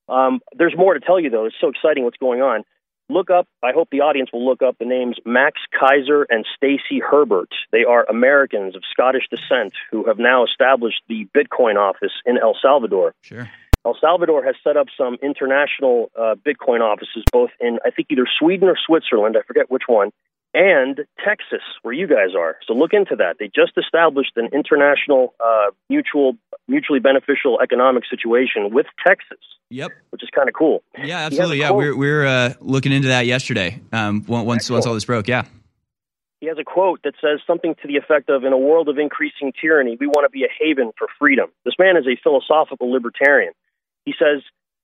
Um, 0.07 0.41
there's 0.55 0.75
more 0.77 0.93
to 0.93 0.99
tell 0.99 1.19
you 1.19 1.29
though. 1.29 1.45
It's 1.45 1.55
so 1.59 1.69
exciting 1.69 2.03
what's 2.03 2.17
going 2.17 2.41
on. 2.41 2.63
Look 3.07 3.29
up. 3.29 3.47
I 3.63 3.71
hope 3.71 3.89
the 3.91 4.01
audience 4.01 4.31
will 4.33 4.43
look 4.43 4.63
up 4.63 4.77
the 4.79 4.85
names 4.85 5.17
Max 5.25 5.61
Keiser 5.79 6.25
and 6.27 6.43
Stacy 6.55 6.99
Herbert. 6.99 7.49
They 7.71 7.83
are 7.83 8.03
Americans 8.09 8.75
of 8.75 8.81
Scottish 8.91 9.27
descent 9.29 9.73
who 9.91 10.05
have 10.05 10.17
now 10.17 10.43
established 10.43 11.01
the 11.07 11.27
Bitcoin 11.35 11.75
office 11.75 12.13
in 12.25 12.39
El 12.39 12.57
Salvador. 12.59 13.13
Sure. 13.21 13.47
El 13.85 13.95
Salvador 14.01 14.43
has 14.43 14.55
set 14.63 14.77
up 14.77 14.87
some 14.97 15.17
international 15.21 16.11
uh, 16.19 16.35
Bitcoin 16.35 16.81
offices, 16.81 17.23
both 17.31 17.51
in 17.59 17.77
I 17.85 17.91
think 17.91 18.07
either 18.09 18.25
Sweden 18.39 18.67
or 18.67 18.75
Switzerland. 18.85 19.37
I 19.37 19.43
forget 19.45 19.69
which 19.69 19.83
one 19.87 20.11
and 20.55 21.01
Texas, 21.23 21.61
where 21.81 21.93
you 21.93 22.07
guys 22.07 22.33
are. 22.35 22.55
So 22.65 22.73
look 22.73 22.93
into 22.93 23.15
that. 23.17 23.35
They 23.39 23.47
just 23.53 23.73
established 23.77 24.31
an 24.37 24.47
international 24.53 25.35
uh, 25.45 25.71
mutual, 25.89 26.37
mutually 26.69 26.99
beneficial 26.99 27.59
economic 27.61 28.03
situation 28.09 28.73
with 28.73 28.85
Texas. 29.05 29.37
Yep, 29.69 29.91
which 30.11 30.23
is 30.23 30.29
kind 30.33 30.47
of 30.47 30.55
cool. 30.55 30.83
Yeah, 31.03 31.25
absolutely. 31.25 31.59
Yeah, 31.59 31.71
we're 31.71 31.97
we're 31.97 32.25
uh, 32.25 32.53
looking 32.61 32.91
into 32.91 33.09
that 33.09 33.25
yesterday. 33.25 33.81
Um, 33.91 34.23
once 34.27 34.47
Excellent. 34.47 34.69
once 34.69 34.85
all 34.85 34.93
this 34.93 35.05
broke, 35.05 35.27
yeah. 35.27 35.43
He 36.39 36.47
has 36.47 36.57
a 36.59 36.63
quote 36.63 37.01
that 37.03 37.15
says 37.19 37.39
something 37.47 37.75
to 37.81 37.87
the 37.87 37.97
effect 37.97 38.29
of, 38.29 38.45
"In 38.45 38.53
a 38.53 38.57
world 38.57 38.87
of 38.89 38.99
increasing 38.99 39.51
tyranny, 39.59 39.97
we 39.99 40.05
want 40.05 40.25
to 40.25 40.29
be 40.29 40.43
a 40.43 40.49
haven 40.59 40.91
for 40.97 41.07
freedom." 41.19 41.49
This 41.65 41.73
man 41.79 41.97
is 41.97 42.05
a 42.05 42.15
philosophical 42.21 42.91
libertarian. 42.91 43.53
He 44.05 44.13
says, 44.17 44.41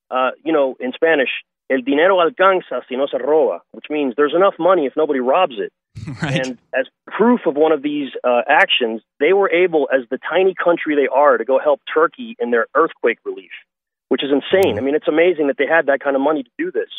uh, 0.10 0.31
you 0.43 0.52
know, 0.52 0.76
in 0.80 0.91
Spanish, 0.93 1.30
el 1.69 1.81
dinero 1.81 2.18
alcanza 2.18 2.81
si 2.88 2.95
no 2.95 3.07
se 3.07 3.18
roba, 3.18 3.61
which 3.72 3.85
means 3.89 4.14
there's 4.18 4.34
enough 4.35 4.56
money 4.60 4.85
if 4.85 4.93
nobody 4.95 5.19
robs 5.19 5.56
it. 5.57 5.72
Right. 6.22 6.45
And 6.45 6.57
as 6.73 6.88
proof 7.07 7.41
of 7.45 7.56
one 7.56 7.72
of 7.72 7.81
these 7.81 8.10
uh, 8.23 8.41
actions, 8.48 9.02
they 9.19 9.34
were 9.34 9.49
able, 9.52 9.88
as 9.93 10.02
the 10.10 10.18
tiny 10.18 10.53
country 10.53 10.95
they 10.95 11.07
are, 11.07 11.38
to 11.38 11.45
go 11.45 11.60
help 11.60 11.81
Turkey 11.91 12.35
in 12.39 12.52
their 12.52 12.68
earthquake 12.76 13.19
relief, 13.26 13.52
which 14.10 14.23
is 14.23 14.30
insane. 14.31 14.77
I 14.77 14.81
mean, 14.81 14.95
it's 14.95 15.07
amazing 15.07 15.48
that 15.48 15.57
they 15.57 15.68
had 15.68 15.88
that 15.88 15.99
kind 15.99 16.15
of 16.15 16.22
money 16.22 16.43
to 16.43 16.49
do 16.57 16.72
this. 16.72 16.89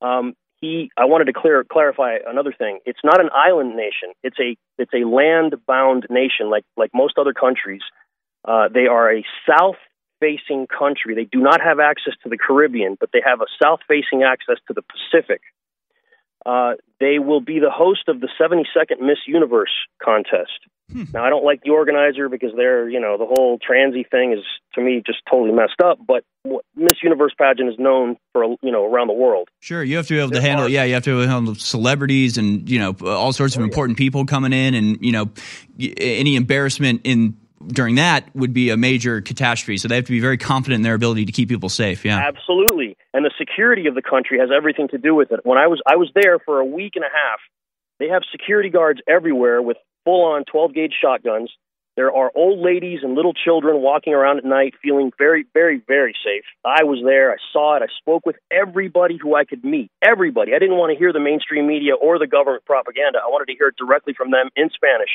Um, 0.00 0.34
he, 0.60 0.90
I 0.96 1.04
wanted 1.04 1.26
to 1.26 1.32
clear, 1.32 1.64
clarify 1.64 2.18
another 2.26 2.52
thing. 2.56 2.78
It's 2.86 3.00
not 3.04 3.20
an 3.20 3.30
island 3.34 3.76
nation. 3.76 4.12
It's 4.22 4.38
a 4.40 4.56
it's 4.78 4.92
a 4.94 5.06
land 5.06 5.54
bound 5.66 6.06
nation, 6.10 6.50
like 6.50 6.64
like 6.76 6.90
most 6.94 7.18
other 7.18 7.32
countries. 7.32 7.82
Uh, 8.44 8.68
they 8.72 8.86
are 8.86 9.12
a 9.12 9.24
south 9.48 9.76
facing 10.24 10.66
country. 10.66 11.14
They 11.14 11.24
do 11.24 11.40
not 11.40 11.60
have 11.60 11.80
access 11.80 12.14
to 12.22 12.30
the 12.30 12.38
Caribbean, 12.38 12.96
but 12.98 13.10
they 13.12 13.20
have 13.24 13.40
a 13.40 13.46
south 13.62 13.80
facing 13.86 14.22
access 14.22 14.56
to 14.68 14.74
the 14.74 14.82
Pacific. 14.82 15.42
Uh, 16.46 16.72
they 17.00 17.18
will 17.18 17.40
be 17.40 17.58
the 17.58 17.70
host 17.70 18.08
of 18.08 18.20
the 18.20 18.28
72nd 18.40 19.00
Miss 19.00 19.18
Universe 19.26 19.72
contest. 20.02 20.60
Hmm. 20.92 21.04
Now, 21.14 21.24
I 21.24 21.30
don't 21.30 21.44
like 21.44 21.62
the 21.62 21.70
organizer 21.70 22.28
because 22.28 22.50
they're, 22.54 22.88
you 22.90 23.00
know, 23.00 23.16
the 23.16 23.24
whole 23.24 23.58
transy 23.58 24.08
thing 24.08 24.32
is 24.32 24.44
to 24.74 24.82
me 24.82 25.02
just 25.04 25.20
totally 25.30 25.52
messed 25.52 25.80
up. 25.82 25.98
But 26.06 26.24
Miss 26.76 26.96
Universe 27.02 27.32
pageant 27.38 27.70
is 27.70 27.78
known 27.78 28.16
for, 28.34 28.44
you 28.44 28.70
know, 28.70 28.84
around 28.84 29.06
the 29.06 29.14
world. 29.14 29.48
Sure, 29.60 29.82
you 29.82 29.96
have 29.96 30.06
to 30.08 30.14
be 30.14 30.20
able 30.20 30.32
to 30.32 30.42
handle, 30.42 30.68
yeah, 30.68 30.84
you 30.84 30.92
have 30.92 31.04
to 31.04 31.20
handle 31.20 31.54
celebrities 31.54 32.36
and 32.36 32.68
you 32.68 32.78
know 32.78 32.94
all 33.06 33.32
sorts 33.32 33.56
of 33.56 33.62
oh, 33.62 33.64
important 33.64 33.98
yeah. 33.98 34.04
people 34.04 34.26
coming 34.26 34.52
in, 34.52 34.74
and 34.74 35.02
you 35.02 35.12
know 35.12 35.30
any 35.78 36.36
embarrassment 36.36 37.00
in 37.04 37.34
during 37.68 37.96
that 37.96 38.34
would 38.34 38.52
be 38.52 38.70
a 38.70 38.76
major 38.76 39.20
catastrophe. 39.20 39.76
So 39.78 39.88
they 39.88 39.96
have 39.96 40.04
to 40.06 40.12
be 40.12 40.20
very 40.20 40.38
confident 40.38 40.78
in 40.78 40.82
their 40.82 40.94
ability 40.94 41.24
to 41.26 41.32
keep 41.32 41.48
people 41.48 41.68
safe. 41.68 42.04
Yeah, 42.04 42.18
absolutely. 42.18 42.96
And 43.12 43.24
the 43.24 43.32
security 43.38 43.86
of 43.86 43.94
the 43.94 44.02
country 44.02 44.38
has 44.38 44.50
everything 44.54 44.88
to 44.88 44.98
do 44.98 45.14
with 45.14 45.32
it. 45.32 45.40
When 45.44 45.58
I 45.58 45.66
was 45.66 45.80
I 45.86 45.96
was 45.96 46.10
there 46.14 46.38
for 46.38 46.60
a 46.60 46.64
week 46.64 46.92
and 46.96 47.04
a 47.04 47.08
half, 47.08 47.40
they 47.98 48.08
have 48.08 48.22
security 48.30 48.70
guards 48.70 49.00
everywhere 49.08 49.62
with 49.62 49.76
full 50.04 50.24
on 50.24 50.44
12 50.44 50.74
gauge 50.74 50.94
shotguns. 51.00 51.50
There 51.96 52.12
are 52.12 52.32
old 52.34 52.58
ladies 52.58 53.00
and 53.02 53.14
little 53.14 53.32
children 53.32 53.80
walking 53.80 54.14
around 54.14 54.38
at 54.38 54.44
night 54.44 54.74
feeling 54.82 55.12
very, 55.16 55.46
very, 55.54 55.80
very 55.86 56.12
safe. 56.24 56.42
I 56.64 56.82
was 56.82 57.00
there. 57.04 57.30
I 57.30 57.36
saw 57.52 57.76
it. 57.76 57.82
I 57.82 57.86
spoke 58.00 58.26
with 58.26 58.34
everybody 58.50 59.16
who 59.16 59.36
I 59.36 59.44
could 59.44 59.62
meet. 59.62 59.92
Everybody. 60.02 60.54
I 60.54 60.58
didn't 60.58 60.76
want 60.76 60.92
to 60.92 60.98
hear 60.98 61.12
the 61.12 61.20
mainstream 61.20 61.68
media 61.68 61.94
or 61.94 62.18
the 62.18 62.26
government 62.26 62.64
propaganda. 62.64 63.20
I 63.22 63.28
wanted 63.28 63.52
to 63.52 63.56
hear 63.56 63.68
it 63.68 63.76
directly 63.78 64.12
from 64.12 64.32
them 64.32 64.50
in 64.56 64.70
Spanish. 64.74 65.10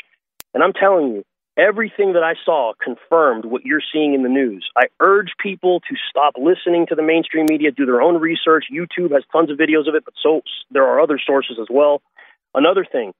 And 0.53 0.63
I'm 0.63 0.71
telling 0.71 1.15
you, 1.15 1.23
Everything 1.59 2.13
that 2.13 2.23
I 2.23 2.35
saw 2.45 2.71
confirmed 2.81 3.43
what 3.43 3.65
you're 3.65 3.81
seeing 3.91 4.13
in 4.13 4.23
the 4.23 4.29
news. 4.29 4.69
I 4.77 4.85
urge 5.01 5.31
people 5.43 5.81
to 5.81 5.95
stop 6.09 6.35
listening 6.37 6.85
to 6.87 6.95
the 6.95 7.03
mainstream 7.03 7.47
media, 7.49 7.71
do 7.71 7.85
their 7.85 8.01
own 8.01 8.21
research. 8.21 8.65
YouTube 8.71 9.11
has 9.11 9.23
tons 9.33 9.51
of 9.51 9.57
videos 9.57 9.89
of 9.89 9.95
it, 9.95 10.05
but 10.05 10.13
so 10.23 10.39
there 10.71 10.85
are 10.85 11.01
other 11.01 11.19
sources 11.19 11.57
as 11.59 11.67
well. 11.69 12.01
Another 12.55 12.85
thing, 12.89 13.11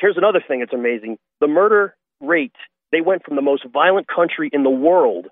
here's 0.00 0.16
another 0.16 0.42
thing 0.46 0.60
that's 0.60 0.72
amazing. 0.72 1.18
The 1.40 1.48
murder 1.48 1.94
rate, 2.18 2.54
they 2.92 3.02
went 3.02 3.24
from 3.26 3.36
the 3.36 3.42
most 3.42 3.66
violent 3.70 4.06
country 4.08 4.48
in 4.50 4.62
the 4.62 4.70
world 4.70 5.26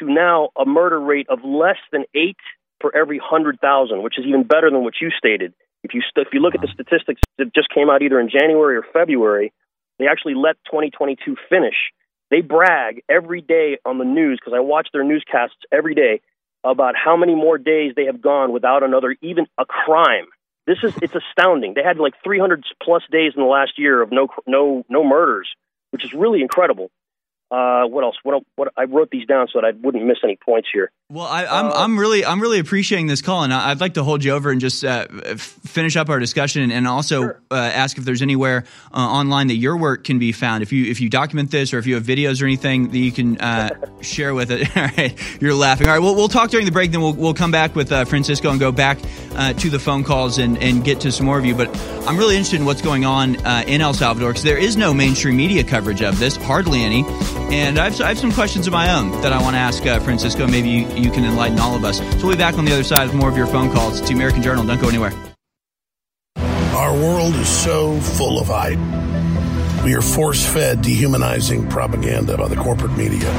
to 0.00 0.06
now 0.06 0.48
a 0.58 0.64
murder 0.64 0.98
rate 0.98 1.28
of 1.30 1.44
less 1.44 1.78
than 1.92 2.04
8 2.16 2.36
for 2.80 2.94
every 2.96 3.20
100,000, 3.20 4.02
which 4.02 4.18
is 4.18 4.24
even 4.26 4.42
better 4.42 4.70
than 4.70 4.82
what 4.82 4.94
you 5.00 5.10
stated. 5.16 5.54
If 5.84 5.94
you 5.94 6.00
st- 6.00 6.26
if 6.26 6.34
you 6.34 6.40
look 6.40 6.54
at 6.56 6.62
the 6.62 6.68
statistics 6.72 7.20
that 7.38 7.54
just 7.54 7.68
came 7.70 7.90
out 7.90 8.02
either 8.02 8.18
in 8.18 8.28
January 8.28 8.76
or 8.76 8.84
February, 8.92 9.52
they 9.98 10.06
actually 10.06 10.34
let 10.34 10.56
2022 10.66 11.36
finish. 11.48 11.76
They 12.30 12.40
brag 12.40 13.02
every 13.08 13.40
day 13.40 13.78
on 13.84 13.98
the 13.98 14.04
news 14.04 14.38
because 14.40 14.56
I 14.56 14.60
watch 14.60 14.88
their 14.92 15.04
newscasts 15.04 15.56
every 15.70 15.94
day 15.94 16.20
about 16.64 16.94
how 16.96 17.16
many 17.16 17.34
more 17.34 17.58
days 17.58 17.92
they 17.94 18.06
have 18.06 18.22
gone 18.22 18.52
without 18.52 18.82
another 18.82 19.16
even 19.20 19.46
a 19.58 19.64
crime. 19.64 20.26
This 20.66 20.78
is 20.82 20.94
it's 21.02 21.14
astounding. 21.14 21.74
They 21.74 21.82
had 21.82 21.98
like 21.98 22.14
300 22.22 22.64
plus 22.82 23.02
days 23.10 23.32
in 23.36 23.42
the 23.42 23.48
last 23.48 23.78
year 23.78 24.00
of 24.00 24.12
no 24.12 24.28
no 24.46 24.84
no 24.88 25.04
murders, 25.04 25.48
which 25.90 26.04
is 26.04 26.14
really 26.14 26.40
incredible. 26.40 26.90
Uh, 27.50 27.84
what 27.84 28.02
else? 28.02 28.16
What, 28.22 28.42
what 28.56 28.72
I 28.78 28.84
wrote 28.84 29.10
these 29.10 29.26
down 29.26 29.48
so 29.52 29.60
that 29.60 29.66
I 29.66 29.72
wouldn't 29.78 30.06
miss 30.06 30.18
any 30.24 30.36
points 30.36 30.68
here. 30.72 30.90
Well, 31.12 31.26
I, 31.26 31.42
am 31.42 31.48
I'm, 31.50 31.66
uh, 31.66 31.74
I'm 31.74 31.98
really 31.98 32.24
I'm 32.24 32.40
really 32.40 32.58
appreciating 32.58 33.06
this 33.06 33.20
call, 33.20 33.42
and 33.44 33.52
I'd 33.52 33.80
like 33.80 33.94
to 33.94 34.02
hold 34.02 34.24
you 34.24 34.32
over 34.32 34.50
and 34.50 34.62
just 34.62 34.82
uh, 34.82 35.08
finish 35.36 35.94
up 35.94 36.08
our 36.08 36.18
discussion, 36.18 36.70
and 36.70 36.88
also 36.88 37.20
sure. 37.20 37.40
uh, 37.50 37.54
ask 37.54 37.98
if 37.98 38.06
there's 38.06 38.22
anywhere 38.22 38.64
uh, 38.94 38.96
online 38.96 39.48
that 39.48 39.56
your 39.56 39.76
work 39.76 40.04
can 40.04 40.18
be 40.18 40.32
found. 40.32 40.62
If 40.62 40.72
you 40.72 40.90
if 40.90 41.02
you 41.02 41.10
document 41.10 41.50
this, 41.50 41.74
or 41.74 41.78
if 41.78 41.86
you 41.86 41.96
have 41.96 42.04
videos 42.04 42.40
or 42.40 42.46
anything 42.46 42.88
that 42.88 42.96
you 42.96 43.12
can 43.12 43.38
uh, 43.38 43.68
share 44.00 44.32
with 44.32 44.50
it. 44.50 44.74
All 44.76 44.84
right, 44.84 45.14
you're 45.38 45.52
laughing. 45.52 45.86
All 45.86 45.92
right, 45.92 45.98
we'll 45.98 46.14
we'll 46.14 46.28
talk 46.28 46.48
during 46.48 46.64
the 46.64 46.72
break, 46.72 46.92
then 46.92 47.02
we'll 47.02 47.12
we'll 47.12 47.34
come 47.34 47.50
back 47.50 47.76
with 47.76 47.92
uh, 47.92 48.06
Francisco 48.06 48.48
and 48.48 48.58
go 48.58 48.72
back 48.72 48.98
to 49.02 49.68
the 49.68 49.78
phone 49.78 50.04
calls 50.04 50.38
and 50.38 50.56
and 50.62 50.82
get 50.82 51.00
to 51.00 51.12
some 51.12 51.26
more 51.26 51.38
of 51.38 51.44
you. 51.44 51.54
But 51.54 51.68
I'm 52.08 52.16
really 52.16 52.36
interested 52.36 52.58
in 52.58 52.64
what's 52.64 52.80
going 52.80 53.04
on 53.04 53.34
in 53.68 53.82
El 53.82 53.92
Salvador 53.92 54.30
because 54.30 54.44
there 54.44 54.56
is 54.56 54.78
no 54.78 54.94
mainstream 54.94 55.36
media 55.36 55.62
coverage 55.62 56.00
of 56.00 56.18
this, 56.18 56.36
hardly 56.36 56.82
any, 56.82 57.04
and 57.54 57.78
I've 57.78 58.00
I 58.00 58.08
have 58.08 58.18
some 58.18 58.32
questions 58.32 58.66
of 58.66 58.72
my 58.72 58.94
own 58.98 59.10
that 59.20 59.34
I 59.34 59.42
want 59.42 59.56
to 59.56 59.60
ask 59.60 59.82
Francisco. 59.82 60.46
Maybe 60.46 60.70
you 61.01 61.01
you 61.02 61.10
can 61.10 61.24
enlighten 61.24 61.58
all 61.58 61.74
of 61.74 61.84
us. 61.84 61.98
So 61.98 62.26
we'll 62.26 62.32
be 62.32 62.38
back 62.38 62.58
on 62.58 62.64
the 62.64 62.72
other 62.72 62.84
side 62.84 63.06
with 63.06 63.14
more 63.14 63.28
of 63.28 63.36
your 63.36 63.46
phone 63.46 63.70
calls. 63.70 64.00
to 64.00 64.14
American 64.14 64.42
Journal. 64.42 64.64
Don't 64.64 64.80
go 64.80 64.88
anywhere. 64.88 65.12
Our 66.36 66.94
world 66.94 67.34
is 67.34 67.48
so 67.48 68.00
full 68.00 68.38
of 68.38 68.48
hype. 68.48 68.78
We 69.84 69.94
are 69.94 70.02
force 70.02 70.46
fed 70.46 70.82
dehumanizing 70.82 71.68
propaganda 71.68 72.36
by 72.36 72.48
the 72.48 72.56
corporate 72.56 72.96
media, 72.96 73.30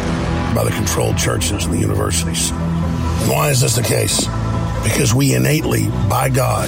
by 0.54 0.64
the 0.64 0.72
controlled 0.72 1.18
churches 1.18 1.66
and 1.66 1.74
the 1.74 1.80
universities. 1.80 2.52
And 2.52 3.32
why 3.32 3.50
is 3.50 3.62
this 3.62 3.76
the 3.76 3.84
case? 3.84 4.28
Because 4.84 5.14
we 5.14 5.34
innately, 5.34 5.88
by 6.10 6.30
God, 6.30 6.68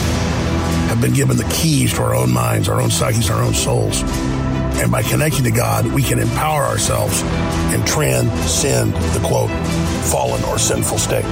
have 0.90 1.02
been 1.02 1.14
given 1.14 1.36
the 1.36 1.44
keys 1.46 1.94
to 1.94 2.04
our 2.04 2.16
own 2.16 2.32
minds, 2.32 2.70
our 2.70 2.80
own 2.80 2.90
psyches, 2.90 3.30
our 3.30 3.44
own 3.44 3.54
souls. 3.54 4.02
And 4.78 4.92
by 4.92 5.04
connecting 5.04 5.44
to 5.46 5.52
God, 5.52 5.86
we 5.88 6.04
can 6.04 6.20
empower 6.20 6.64
ourselves 6.64 7.22
and 7.74 7.86
transcend 7.88 8.94
the 8.94 9.28
quote, 9.28 9.50
fallen 10.06 10.44
or 10.46 10.60
sinful 10.60 10.98
state. 10.98 11.26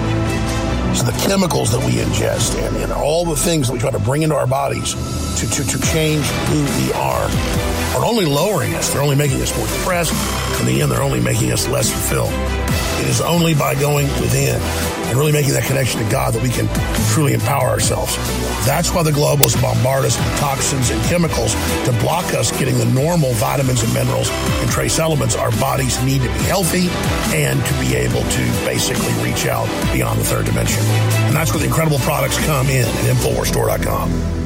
So 0.95 1.05
the 1.05 1.17
chemicals 1.27 1.71
that 1.71 1.83
we 1.85 1.93
ingest 1.93 2.55
and, 2.63 2.77
and 2.77 2.91
all 2.91 3.25
the 3.25 3.35
things 3.35 3.67
that 3.67 3.73
we 3.73 3.79
try 3.79 3.91
to 3.91 3.99
bring 3.99 4.21
into 4.21 4.35
our 4.35 4.47
bodies 4.47 4.93
to, 5.39 5.49
to, 5.49 5.67
to 5.67 5.81
change 5.87 6.25
who 6.25 6.61
we 6.83 6.93
are 6.93 7.29
are 7.97 8.05
only 8.05 8.25
lowering 8.25 8.75
us. 8.75 8.93
They're 8.93 9.01
only 9.01 9.15
making 9.15 9.41
us 9.41 9.55
more 9.57 9.67
depressed. 9.67 10.13
In 10.59 10.67
the 10.67 10.81
end, 10.81 10.91
they're 10.91 11.01
only 11.01 11.19
making 11.19 11.51
us 11.51 11.67
less 11.67 11.91
fulfilled. 11.91 12.31
It 13.01 13.07
is 13.07 13.21
only 13.21 13.53
by 13.53 13.75
going 13.75 14.07
within 14.21 14.59
and 14.59 15.17
really 15.17 15.31
making 15.31 15.53
that 15.53 15.63
connection 15.63 16.03
to 16.03 16.09
God 16.09 16.33
that 16.33 16.41
we 16.41 16.49
can 16.49 16.67
truly 17.13 17.33
empower 17.33 17.67
ourselves. 17.67 18.15
That's 18.65 18.93
why 18.93 19.03
the 19.03 19.11
globalists 19.11 19.61
bombard 19.61 20.05
us 20.05 20.17
with 20.17 20.39
toxins 20.39 20.89
and 20.89 21.01
chemicals 21.05 21.53
to 21.85 21.91
block 22.01 22.33
us 22.33 22.51
getting 22.57 22.77
the 22.77 22.85
normal 22.85 23.33
vitamins 23.33 23.83
and 23.83 23.93
minerals 23.93 24.29
and 24.31 24.69
trace 24.69 24.99
elements 24.99 25.35
our 25.35 25.51
bodies 25.51 26.01
need 26.03 26.21
to 26.21 26.29
be 26.29 26.43
healthy 26.45 26.87
and 27.35 27.63
to 27.65 27.73
be 27.79 27.95
able 27.95 28.21
to 28.21 28.43
basically 28.65 29.13
reach 29.23 29.45
out 29.45 29.67
beyond 29.93 30.19
the 30.19 30.25
third 30.25 30.45
dimension. 30.45 30.81
And 31.27 31.35
that's 31.35 31.51
where 31.51 31.59
the 31.59 31.67
incredible 31.67 31.99
products 31.99 32.37
come 32.45 32.67
in 32.67 32.85
at 32.85 33.15
InfoWarsStore.com. 33.15 34.42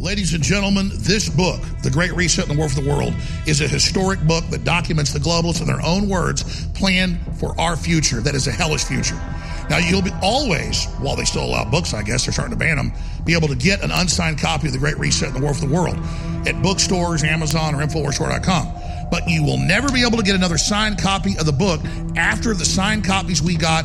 Ladies 0.00 0.32
and 0.32 0.44
gentlemen, 0.44 0.92
this 0.94 1.28
book, 1.28 1.60
The 1.82 1.90
Great 1.90 2.12
Reset 2.12 2.48
and 2.48 2.54
the 2.54 2.58
War 2.58 2.68
for 2.68 2.80
the 2.80 2.88
World, 2.88 3.14
is 3.48 3.60
a 3.60 3.66
historic 3.66 4.20
book 4.20 4.44
that 4.50 4.62
documents 4.62 5.12
the 5.12 5.18
globalists 5.18 5.60
in 5.60 5.66
their 5.66 5.84
own 5.84 6.08
words 6.08 6.66
plan 6.68 7.18
for 7.34 7.60
our 7.60 7.76
future 7.76 8.20
that 8.20 8.36
is 8.36 8.46
a 8.46 8.52
hellish 8.52 8.84
future. 8.84 9.16
Now, 9.68 9.78
you'll 9.78 10.02
be 10.02 10.12
always, 10.22 10.86
while 11.00 11.16
they 11.16 11.24
still 11.24 11.44
allow 11.44 11.68
books, 11.68 11.94
I 11.94 12.04
guess 12.04 12.24
they're 12.24 12.32
starting 12.32 12.52
to 12.52 12.58
ban 12.58 12.76
them, 12.76 12.92
be 13.24 13.34
able 13.34 13.48
to 13.48 13.56
get 13.56 13.82
an 13.82 13.90
unsigned 13.90 14.38
copy 14.38 14.68
of 14.68 14.72
The 14.72 14.78
Great 14.78 14.98
Reset 14.98 15.30
and 15.30 15.36
the 15.36 15.42
War 15.42 15.52
for 15.52 15.66
the 15.66 15.74
World 15.74 15.98
at 16.46 16.62
bookstores, 16.62 17.24
Amazon, 17.24 17.74
or 17.74 17.84
InfoWarsStore.com. 17.84 19.08
But 19.10 19.28
you 19.28 19.42
will 19.42 19.58
never 19.58 19.90
be 19.90 20.06
able 20.06 20.18
to 20.18 20.22
get 20.22 20.36
another 20.36 20.58
signed 20.58 21.00
copy 21.00 21.36
of 21.38 21.44
the 21.44 21.52
book 21.52 21.80
after 22.16 22.54
the 22.54 22.64
signed 22.64 23.04
copies 23.04 23.42
we 23.42 23.56
got 23.56 23.84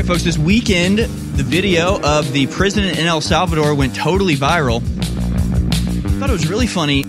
right, 0.00 0.06
folks, 0.06 0.22
this 0.22 0.38
weekend, 0.38 0.98
the 0.98 1.42
video 1.42 2.00
of 2.00 2.32
the 2.32 2.46
president 2.46 2.98
in 2.98 3.04
El 3.04 3.20
Salvador 3.20 3.74
went 3.74 3.94
totally 3.94 4.34
viral. 4.34 4.76
I 4.80 6.18
thought 6.18 6.30
it 6.30 6.32
was 6.32 6.48
really 6.48 6.66
funny 6.66 7.02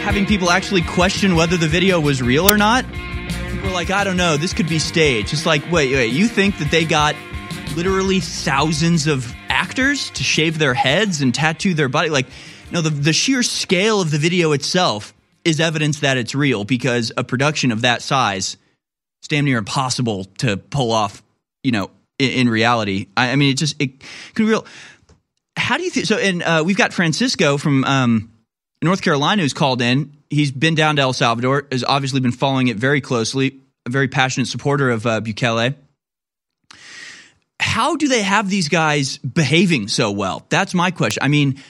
having 0.00 0.24
people 0.24 0.50
actually 0.50 0.80
question 0.80 1.36
whether 1.36 1.58
the 1.58 1.68
video 1.68 2.00
was 2.00 2.22
real 2.22 2.48
or 2.48 2.56
not. 2.56 2.86
People 3.50 3.68
were 3.68 3.74
like, 3.74 3.90
I 3.90 4.04
don't 4.04 4.16
know, 4.16 4.38
this 4.38 4.54
could 4.54 4.70
be 4.70 4.78
staged. 4.78 5.34
It's 5.34 5.44
like, 5.44 5.70
wait, 5.70 5.92
wait, 5.92 6.14
you 6.14 6.28
think 6.28 6.56
that 6.60 6.70
they 6.70 6.86
got 6.86 7.14
literally 7.76 8.20
thousands 8.20 9.06
of 9.06 9.30
actors 9.50 10.08
to 10.12 10.22
shave 10.22 10.58
their 10.58 10.72
heads 10.72 11.20
and 11.20 11.34
tattoo 11.34 11.74
their 11.74 11.90
body? 11.90 12.08
Like, 12.08 12.26
no, 12.70 12.80
the, 12.80 12.88
the 12.88 13.12
sheer 13.12 13.42
scale 13.42 14.00
of 14.00 14.10
the 14.10 14.18
video 14.18 14.52
itself 14.52 15.12
is 15.44 15.60
evidence 15.60 16.00
that 16.00 16.16
it's 16.16 16.34
real 16.34 16.64
because 16.64 17.12
a 17.18 17.24
production 17.24 17.70
of 17.70 17.82
that 17.82 18.00
size 18.00 18.56
is 19.20 19.28
damn 19.28 19.44
near 19.44 19.58
impossible 19.58 20.24
to 20.38 20.56
pull 20.56 20.90
off 20.90 21.22
you 21.62 21.72
know, 21.72 21.90
in, 22.18 22.30
in 22.30 22.48
reality. 22.48 23.06
I, 23.16 23.30
I, 23.30 23.36
mean, 23.36 23.50
it 23.50 23.56
just 23.56 23.80
it 23.80 24.00
can 24.34 24.46
be 24.46 24.50
real. 24.50 24.66
How 25.56 25.76
do 25.76 25.82
you 25.82 25.90
think? 25.90 26.06
So, 26.06 26.16
and 26.18 26.42
uh, 26.42 26.62
we've 26.64 26.76
got 26.76 26.92
Francisco 26.92 27.58
from 27.58 27.84
um, 27.84 28.32
North 28.82 29.02
Carolina 29.02 29.42
who's 29.42 29.52
called 29.52 29.82
in. 29.82 30.16
He's 30.30 30.50
been 30.50 30.74
down 30.74 30.96
to 30.96 31.02
El 31.02 31.12
Salvador. 31.12 31.66
Has 31.70 31.84
obviously 31.84 32.20
been 32.20 32.32
following 32.32 32.68
it 32.68 32.76
very 32.76 33.00
closely. 33.00 33.58
A 33.86 33.90
very 33.90 34.08
passionate 34.08 34.46
supporter 34.46 34.90
of 34.90 35.06
uh, 35.06 35.20
Bukele. 35.20 35.74
How 37.60 37.96
do 37.96 38.08
they 38.08 38.22
have 38.22 38.48
these 38.48 38.68
guys 38.68 39.18
behaving 39.18 39.88
so 39.88 40.10
well? 40.10 40.46
That's 40.48 40.74
my 40.74 40.90
question. 40.90 41.22
I 41.22 41.28
mean, 41.28 41.62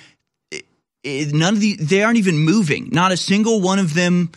it, 0.50 0.64
it, 1.02 1.34
none 1.34 1.54
of 1.54 1.60
the 1.60 1.76
they 1.76 2.02
aren't 2.02 2.18
even 2.18 2.38
moving. 2.38 2.88
Not 2.92 3.12
a 3.12 3.16
single 3.16 3.60
one 3.60 3.78
of 3.78 3.94
them 3.94 4.30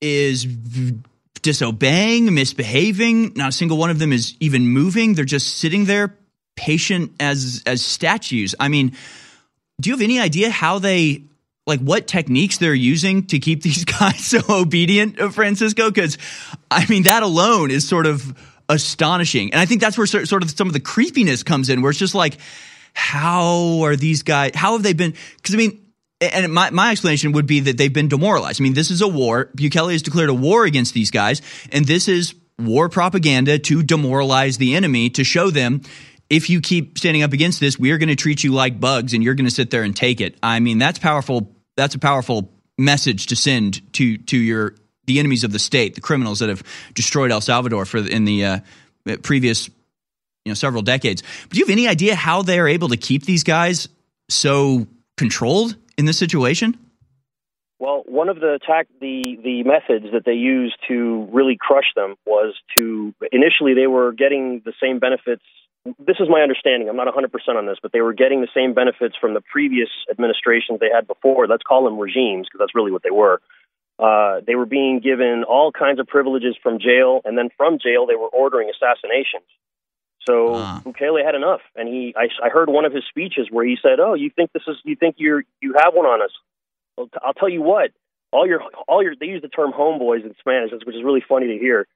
is 0.00 0.46
disobeying, 1.44 2.34
misbehaving. 2.34 3.34
Not 3.36 3.50
a 3.50 3.52
single 3.52 3.76
one 3.76 3.90
of 3.90 4.00
them 4.00 4.12
is 4.12 4.34
even 4.40 4.66
moving. 4.66 5.14
They're 5.14 5.24
just 5.24 5.58
sitting 5.58 5.84
there, 5.84 6.16
patient 6.56 7.12
as 7.20 7.62
as 7.66 7.84
statues. 7.84 8.56
I 8.58 8.68
mean, 8.68 8.96
do 9.80 9.90
you 9.90 9.94
have 9.94 10.02
any 10.02 10.18
idea 10.18 10.50
how 10.50 10.80
they 10.80 11.22
like 11.66 11.80
what 11.80 12.08
techniques 12.08 12.58
they're 12.58 12.74
using 12.74 13.26
to 13.26 13.38
keep 13.38 13.62
these 13.68 13.84
guys 13.84 14.24
so 14.24 14.40
obedient, 14.48 15.20
uh, 15.20 15.28
Francisco? 15.28 15.90
Because 15.90 16.18
I 16.70 16.86
mean, 16.88 17.04
that 17.04 17.22
alone 17.22 17.70
is 17.70 17.86
sort 17.86 18.06
of 18.06 18.34
astonishing, 18.68 19.52
and 19.52 19.60
I 19.60 19.66
think 19.66 19.82
that's 19.82 19.98
where 19.98 20.06
sort 20.06 20.42
of 20.42 20.50
some 20.50 20.66
of 20.66 20.72
the 20.72 20.80
creepiness 20.80 21.42
comes 21.42 21.68
in, 21.68 21.82
where 21.82 21.90
it's 21.90 21.98
just 21.98 22.14
like, 22.14 22.38
how 22.94 23.82
are 23.84 23.96
these 23.96 24.22
guys? 24.22 24.52
How 24.54 24.72
have 24.72 24.82
they 24.82 24.94
been? 24.94 25.14
Because 25.36 25.54
I 25.54 25.58
mean, 25.58 25.83
and 26.32 26.52
my, 26.52 26.70
my 26.70 26.90
explanation 26.90 27.32
would 27.32 27.46
be 27.46 27.60
that 27.60 27.78
they've 27.78 27.92
been 27.92 28.08
demoralized. 28.08 28.60
I 28.60 28.64
mean, 28.64 28.74
this 28.74 28.90
is 28.90 29.00
a 29.00 29.08
war. 29.08 29.46
Bukele 29.56 29.92
has 29.92 30.02
declared 30.02 30.30
a 30.30 30.34
war 30.34 30.64
against 30.64 30.94
these 30.94 31.10
guys, 31.10 31.42
and 31.72 31.84
this 31.84 32.08
is 32.08 32.34
war 32.58 32.88
propaganda 32.88 33.58
to 33.58 33.82
demoralize 33.82 34.58
the 34.58 34.74
enemy 34.76 35.10
to 35.10 35.24
show 35.24 35.50
them 35.50 35.82
if 36.30 36.48
you 36.48 36.60
keep 36.60 36.98
standing 36.98 37.22
up 37.22 37.32
against 37.32 37.60
this, 37.60 37.78
we 37.78 37.90
are 37.90 37.98
going 37.98 38.08
to 38.08 38.16
treat 38.16 38.42
you 38.42 38.52
like 38.52 38.80
bugs 38.80 39.14
and 39.14 39.22
you're 39.22 39.34
going 39.34 39.46
to 39.46 39.54
sit 39.54 39.70
there 39.70 39.82
and 39.82 39.94
take 39.94 40.20
it. 40.20 40.36
I 40.42 40.60
mean, 40.60 40.78
that's 40.78 40.98
powerful. 40.98 41.54
That's 41.76 41.94
a 41.94 41.98
powerful 41.98 42.50
message 42.78 43.26
to 43.26 43.36
send 43.36 43.92
to 43.94 44.18
to 44.18 44.36
your 44.36 44.74
the 45.06 45.18
enemies 45.18 45.44
of 45.44 45.52
the 45.52 45.58
state, 45.58 45.94
the 45.94 46.00
criminals 46.00 46.38
that 46.38 46.48
have 46.48 46.62
destroyed 46.94 47.30
El 47.30 47.40
Salvador 47.40 47.84
for 47.84 47.98
in 47.98 48.24
the 48.24 48.44
uh, 48.44 48.58
previous 49.22 49.68
you 49.68 50.50
know 50.50 50.54
several 50.54 50.82
decades. 50.82 51.22
But 51.42 51.50
do 51.50 51.58
you 51.58 51.66
have 51.66 51.72
any 51.72 51.88
idea 51.88 52.14
how 52.14 52.42
they 52.42 52.58
are 52.58 52.68
able 52.68 52.88
to 52.88 52.96
keep 52.96 53.24
these 53.24 53.44
guys 53.44 53.88
so 54.28 54.86
controlled? 55.16 55.76
In 55.96 56.06
this 56.06 56.18
situation? 56.18 56.78
Well, 57.78 58.04
one 58.06 58.28
of 58.28 58.40
the 58.40 58.54
attack 58.54 58.86
the 59.00 59.36
the 59.42 59.62
methods 59.64 60.06
that 60.12 60.24
they 60.24 60.34
used 60.34 60.76
to 60.88 61.28
really 61.32 61.56
crush 61.60 61.92
them 61.96 62.14
was 62.24 62.54
to 62.78 63.12
initially 63.32 63.74
they 63.74 63.88
were 63.88 64.12
getting 64.12 64.62
the 64.64 64.72
same 64.80 64.98
benefits. 64.98 65.42
This 65.98 66.16
is 66.18 66.28
my 66.30 66.40
understanding. 66.40 66.88
I'm 66.88 66.96
not 66.96 67.12
100% 67.12 67.28
on 67.56 67.66
this, 67.66 67.76
but 67.82 67.92
they 67.92 68.00
were 68.00 68.14
getting 68.14 68.40
the 68.40 68.48
same 68.54 68.72
benefits 68.72 69.16
from 69.20 69.34
the 69.34 69.42
previous 69.42 69.90
administrations 70.10 70.80
they 70.80 70.88
had 70.88 71.06
before. 71.06 71.46
Let's 71.46 71.62
call 71.62 71.84
them 71.84 71.98
regimes 71.98 72.46
because 72.46 72.60
that's 72.60 72.74
really 72.74 72.90
what 72.90 73.02
they 73.02 73.10
were. 73.10 73.42
Uh, 73.98 74.40
they 74.46 74.54
were 74.54 74.64
being 74.64 75.00
given 75.00 75.44
all 75.46 75.72
kinds 75.72 76.00
of 76.00 76.06
privileges 76.06 76.56
from 76.62 76.78
jail, 76.78 77.20
and 77.26 77.36
then 77.36 77.50
from 77.56 77.78
jail 77.78 78.06
they 78.06 78.16
were 78.16 78.28
ordering 78.28 78.70
assassinations. 78.70 79.44
So 80.26 80.54
uh. 80.54 80.80
Had 81.24 81.34
enough, 81.34 81.60
and 81.76 81.88
he. 81.88 82.14
I, 82.16 82.28
I 82.44 82.48
heard 82.50 82.68
won 82.68 82.84
of 82.84 82.92
his 82.92 83.04
speeches 83.08 83.48
where 83.50 83.64
he 83.64 83.76
said, 83.80 83.98
"Oh, 84.00 84.14
you 84.14 84.30
think 84.34 84.52
this 84.52 84.62
is? 84.66 84.76
You 84.84 84.96
think 84.96 85.16
you're 85.18 85.44
you 85.60 85.74
have 85.78 85.94
one 85.94 86.06
on 86.06 86.22
us? 86.22 86.30
Well, 86.96 87.06
t- 87.06 87.18
I'll 87.22 87.34
tell 87.34 87.48
you 87.48 87.62
what. 87.62 87.90
All 88.32 88.46
your 88.46 88.60
all 88.88 89.02
your 89.02 89.14
they 89.18 89.26
use 89.26 89.42
the 89.42 89.48
term 89.48 89.72
homeboys 89.72 90.24
in 90.24 90.34
Spanish, 90.40 90.72
which 90.72 90.96
is 90.96 91.04
really 91.04 91.24
funny 91.26 91.46
to 91.48 91.58
hear. 91.58 91.86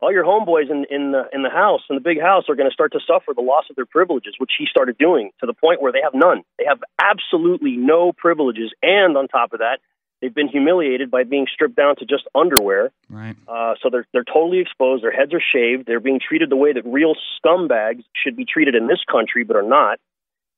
All 0.00 0.12
your 0.12 0.24
homeboys 0.24 0.70
in 0.70 0.86
in 0.90 1.12
the 1.12 1.24
in 1.32 1.42
the 1.42 1.50
house 1.50 1.82
in 1.90 1.96
the 1.96 2.00
big 2.00 2.20
house 2.20 2.44
are 2.48 2.54
going 2.54 2.68
to 2.70 2.72
start 2.72 2.92
to 2.92 3.00
suffer 3.06 3.34
the 3.34 3.42
loss 3.42 3.64
of 3.68 3.76
their 3.76 3.86
privileges, 3.86 4.34
which 4.38 4.52
he 4.58 4.66
started 4.66 4.96
doing 4.96 5.30
to 5.40 5.46
the 5.46 5.54
point 5.54 5.82
where 5.82 5.92
they 5.92 6.02
have 6.02 6.14
none. 6.14 6.42
They 6.58 6.64
have 6.66 6.78
absolutely 7.02 7.76
no 7.76 8.12
privileges, 8.12 8.72
and 8.82 9.16
on 9.16 9.28
top 9.28 9.52
of 9.52 9.58
that, 9.58 9.80
They've 10.20 10.34
been 10.34 10.48
humiliated 10.48 11.10
by 11.10 11.24
being 11.24 11.46
stripped 11.52 11.76
down 11.76 11.96
to 11.96 12.04
just 12.04 12.24
underwear. 12.34 12.90
Right. 13.08 13.36
Uh, 13.46 13.74
so 13.82 13.88
they're 13.90 14.06
they're 14.12 14.24
totally 14.24 14.58
exposed. 14.58 15.04
Their 15.04 15.12
heads 15.12 15.32
are 15.32 15.40
shaved. 15.40 15.86
They're 15.86 16.00
being 16.00 16.20
treated 16.20 16.50
the 16.50 16.56
way 16.56 16.72
that 16.72 16.84
real 16.84 17.14
scumbags 17.38 18.02
should 18.20 18.36
be 18.36 18.44
treated 18.44 18.74
in 18.74 18.88
this 18.88 19.00
country, 19.10 19.44
but 19.44 19.56
are 19.56 19.62
not. 19.62 20.00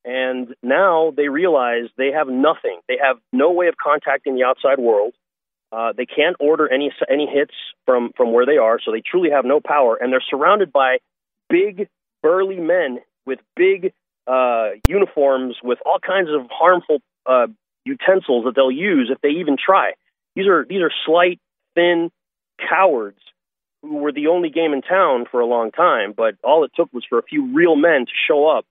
And 0.04 0.54
now 0.62 1.12
they 1.14 1.28
realize 1.28 1.84
they 1.98 2.12
have 2.12 2.28
nothing. 2.28 2.80
They 2.88 2.96
have 3.02 3.18
no 3.32 3.52
way 3.52 3.68
of 3.68 3.74
contacting 3.76 4.34
the 4.34 4.44
outside 4.44 4.78
world. 4.78 5.12
Uh, 5.72 5.92
they 5.96 6.06
can't 6.06 6.36
order 6.40 6.72
any 6.72 6.90
any 7.08 7.26
hits 7.26 7.54
from 7.84 8.12
from 8.16 8.32
where 8.32 8.46
they 8.46 8.56
are, 8.56 8.80
so 8.82 8.92
they 8.92 9.02
truly 9.02 9.30
have 9.30 9.44
no 9.44 9.60
power. 9.60 9.96
And 9.96 10.12
they're 10.12 10.24
surrounded 10.28 10.72
by 10.72 10.98
big, 11.50 11.88
burly 12.22 12.58
men 12.58 13.00
with 13.26 13.40
big 13.56 13.92
uh, 14.26 14.70
uniforms 14.86 15.56
with 15.62 15.78
all 15.84 15.98
kinds 15.98 16.30
of 16.30 16.46
harmful 16.50 17.02
uh, 17.26 17.46
utensils 17.90 18.44
that 18.44 18.54
they'll 18.54 18.70
use 18.70 19.10
if 19.12 19.20
they 19.20 19.40
even 19.40 19.56
try. 19.56 19.92
These 20.34 20.46
are 20.46 20.64
these 20.68 20.80
are 20.80 20.92
slight, 21.04 21.40
thin 21.74 22.10
cowards 22.68 23.20
who 23.82 23.96
were 23.96 24.12
the 24.12 24.26
only 24.28 24.50
game 24.50 24.72
in 24.72 24.82
town 24.82 25.24
for 25.30 25.40
a 25.40 25.46
long 25.46 25.70
time, 25.70 26.12
but 26.16 26.34
all 26.44 26.64
it 26.64 26.72
took 26.74 26.92
was 26.92 27.04
for 27.08 27.18
a 27.18 27.22
few 27.22 27.52
real 27.54 27.76
men 27.76 28.04
to 28.06 28.12
show 28.28 28.46
up 28.46 28.66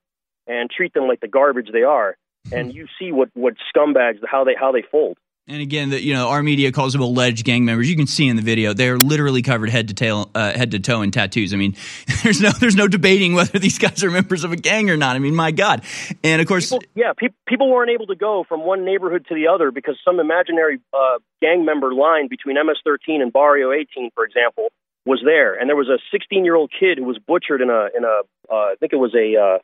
and 0.47 0.69
treat 0.69 0.93
them 0.93 1.07
like 1.07 1.19
the 1.19 1.27
garbage 1.27 1.69
they 1.71 1.83
are. 1.83 2.15
And 2.51 2.73
you 2.73 2.87
see 2.97 3.11
what 3.11 3.29
what 3.33 3.55
scumbags 3.69 4.19
how 4.25 4.45
they 4.45 4.55
how 4.57 4.71
they 4.71 4.83
fold. 4.89 5.17
And 5.49 5.63
again, 5.63 5.89
the, 5.89 5.99
you 5.99 6.13
know, 6.13 6.30
our 6.30 6.43
media 6.43 6.71
calls 6.71 6.93
them 6.93 7.01
alleged 7.01 7.43
gang 7.43 7.65
members. 7.65 7.89
You 7.89 7.95
can 7.95 8.05
see 8.05 8.27
in 8.27 8.35
the 8.35 8.43
video 8.43 8.73
they're 8.73 8.99
literally 8.99 9.41
covered 9.41 9.71
head 9.71 9.88
to 9.88 9.95
tail, 9.95 10.30
uh, 10.35 10.51
head 10.53 10.69
to 10.71 10.80
toe 10.80 11.01
in 11.01 11.09
tattoos. 11.09 11.55
I 11.55 11.57
mean, 11.57 11.76
there's 12.23 12.39
no 12.39 12.51
there's 12.51 12.76
no 12.76 12.88
debating 12.88 13.34
whether 13.34 13.57
these 13.57 13.80
guys 13.80 14.03
are 14.03 14.11
members 14.11 14.43
of 14.43 14.51
a 14.51 14.55
gang 14.55 14.91
or 14.91 14.97
not. 14.97 15.15
I 15.15 15.19
mean, 15.19 15.34
my 15.34 15.49
God. 15.49 15.81
And 16.23 16.39
of 16.39 16.47
course, 16.47 16.69
people, 16.69 16.84
yeah, 16.93 17.13
pe- 17.17 17.34
people 17.47 17.67
weren't 17.67 17.89
able 17.89 18.05
to 18.07 18.15
go 18.15 18.45
from 18.47 18.63
one 18.63 18.85
neighborhood 18.85 19.26
to 19.30 19.34
the 19.34 19.47
other 19.47 19.71
because 19.71 19.97
some 20.05 20.19
imaginary 20.19 20.80
uh, 20.93 21.17
gang 21.41 21.65
member 21.65 21.95
line 21.95 22.27
between 22.27 22.55
MS-13 22.55 23.19
and 23.19 23.34
Barrio 23.34 23.71
18, 23.71 24.11
for 24.13 24.26
example, 24.26 24.67
was 25.03 25.19
there, 25.26 25.59
and 25.59 25.67
there 25.67 25.76
was 25.76 25.89
a 25.89 25.97
16 26.11 26.45
year 26.45 26.53
old 26.53 26.71
kid 26.80 26.99
who 26.99 27.05
was 27.05 27.17
butchered 27.17 27.61
in 27.61 27.71
a 27.71 27.89
in 27.97 28.03
a 28.03 28.21
uh, 28.53 28.53
I 28.53 28.76
think 28.80 28.93
it 28.93 28.97
was 28.97 29.15
a 29.15 29.34
uh, 29.35 29.57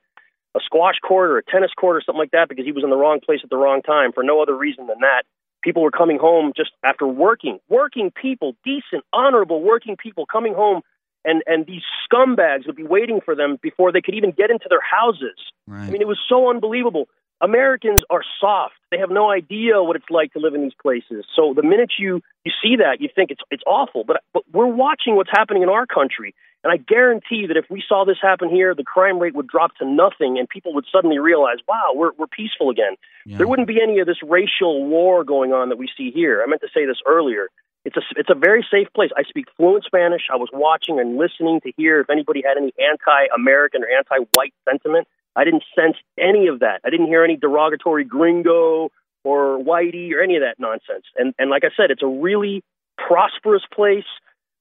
a 0.56 0.60
squash 0.66 0.95
court 1.06 1.30
or 1.30 1.38
a 1.38 1.44
tennis 1.44 1.72
court 1.78 1.98
or 1.98 2.02
something 2.03 2.18
like 2.18 2.32
that 2.32 2.49
because 2.49 2.66
he 2.66 2.72
was 2.72 2.84
in 2.84 2.90
the 2.90 2.98
wrong 2.98 3.20
place 3.24 3.41
at 3.44 3.52
the 3.52 3.57
wrong 3.57 3.84
time 3.84 4.14
for 4.14 4.24
no 4.24 4.41
other 4.41 4.57
reason 4.57 4.88
than 4.88 5.02
that. 5.02 5.24
People 5.66 5.82
were 5.82 5.92
coming 5.92 6.20
home 6.20 6.54
just 6.56 6.72
after 6.84 7.08
working, 7.08 7.60
working 7.68 8.12
people, 8.12 8.56
decent, 8.64 9.04
honorable 9.12 9.62
working 9.64 9.98
people 9.98 10.26
coming 10.26 10.54
home 10.54 10.82
and 11.26 11.42
and 11.48 11.66
these 11.66 11.82
scumbags 12.06 12.68
would 12.68 12.76
be 12.76 12.84
waiting 12.84 13.20
for 13.20 13.36
them 13.36 13.58
before 13.62 13.92
they 13.92 14.00
could 14.00 14.14
even 14.14 14.32
get 14.32 14.52
into 14.52 14.68
their 14.70 14.80
houses. 14.80 15.38
Right. 15.68 15.88
I 15.88 15.90
mean, 15.90 16.02
it 16.02 16.08
was 16.08 16.20
so 16.30 16.50
unbelievable. 16.50 17.08
Americans 17.41 18.02
are 18.10 18.22
soft. 18.40 18.76
They 18.91 18.98
have 18.98 19.12
no 19.12 19.30
idea 19.30 19.84
what 19.84 19.95
it's 19.95 20.10
like 20.10 20.34
to 20.34 20.40
live 20.40 20.53
in 20.53 20.62
these 20.62 20.78
places. 20.82 21.26
So 21.36 21.53
the 21.53 21.64
minute 21.64 21.91
you 21.99 22.22
you 22.45 22.52
see 22.64 22.78
that, 22.78 23.02
you 23.02 23.10
think 23.14 23.32
it's 23.32 23.41
it's 23.52 23.64
awful. 23.68 24.03
But 24.06 24.24
but 24.34 24.44
we're 24.53 24.68
watching 24.68 25.16
what's 25.16 25.32
happening 25.32 25.62
in 25.62 25.70
our 25.70 25.86
country, 25.86 26.34
and 26.64 26.72
I 26.72 26.78
guarantee 26.78 27.45
that 27.48 27.57
if 27.57 27.66
we 27.70 27.84
saw 27.88 28.06
this 28.06 28.18
happen 28.22 28.49
here, 28.49 28.74
the 28.74 28.84
crime 28.84 29.20
rate 29.20 29.36
would 29.36 29.48
drop 29.48 29.76
to 29.78 29.86
nothing, 29.86 30.40
and 30.40 30.48
people 30.48 30.74
would 30.76 30.86
suddenly 30.91 31.20
realize, 31.20 31.57
wow, 31.68 31.91
we're 31.94 32.12
we're 32.18 32.28
peaceful 32.28 32.70
again. 32.70 32.95
Yeah. 33.26 33.38
There 33.38 33.48
wouldn't 33.48 33.68
be 33.68 33.82
any 33.82 33.99
of 33.99 34.07
this 34.07 34.24
racial 34.24 34.86
war 34.86 35.24
going 35.24 35.52
on 35.52 35.70
that 35.70 35.78
we 35.78 35.90
see 35.98 36.12
here. 36.12 36.41
I 36.41 36.49
meant 36.49 36.62
to 36.62 36.70
say 36.74 36.86
this 36.86 36.99
earlier. 37.06 37.49
It's 37.84 37.98
a 37.98 38.02
it's 38.16 38.30
a 38.32 38.36
very 38.36 38.66
safe 38.72 38.88
place. 38.95 39.12
I 39.16 39.24
speak 39.24 39.45
fluent 39.57 39.84
Spanish. 39.84 40.24
I 40.32 40.38
was 40.38 40.49
watching 40.53 40.99
and 40.99 41.18
listening 41.18 41.62
to 41.62 41.72
hear 41.78 41.99
if 41.99 42.10
anybody 42.10 42.41
had 42.44 42.57
any 42.57 42.74
anti-American 42.80 43.84
or 43.84 43.88
anti-white 43.88 44.53
sentiment. 44.68 45.07
I 45.36 45.44
didn't 45.44 45.64
sense 45.76 45.98
any 46.18 46.48
of 46.48 46.60
that. 46.60 46.82
I 46.86 46.90
didn't 46.90 47.07
hear 47.07 47.24
any 47.24 47.36
derogatory 47.36 48.06
gringo 48.06 48.90
or 49.24 49.60
whitey 49.60 50.14
or 50.14 50.22
any 50.22 50.36
of 50.36 50.41
that 50.41 50.56
nonsense. 50.60 51.06
And 51.18 51.34
and 51.38 51.49
like 51.49 51.64
I 51.64 51.70
said, 51.76 51.91
it's 51.91 52.03
a 52.03 52.07
really 52.07 52.64
prosperous 52.98 53.64
place. 53.74 54.06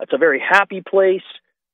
It's 0.01 0.13
a 0.13 0.19
very 0.19 0.41
happy 0.41 0.83
place. 0.83 1.23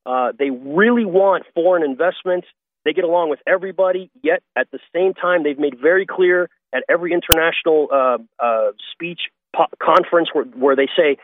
Uh, 0.05 0.32
they 0.39 0.51
really 0.51 1.05
want 1.05 1.44
foreign 1.55 1.82
investment. 1.82 2.44
They 2.85 2.93
get 2.93 3.05
along 3.05 3.31
with 3.31 3.40
everybody. 3.47 4.10
Yet 4.22 4.43
at 4.56 4.70
the 4.70 4.78
same 4.94 5.14
time, 5.14 5.43
they've 5.43 5.59
made 5.59 5.78
very 5.81 6.06
clear 6.06 6.48
at 6.74 6.85
every 6.89 7.12
international 7.12 7.89
uh, 7.93 8.18
uh, 8.39 8.72
speech 8.93 9.20
po- 9.55 9.66
conference 9.82 10.28
where, 10.32 10.44
where 10.44 10.77
they 10.77 10.89
say 10.97 11.16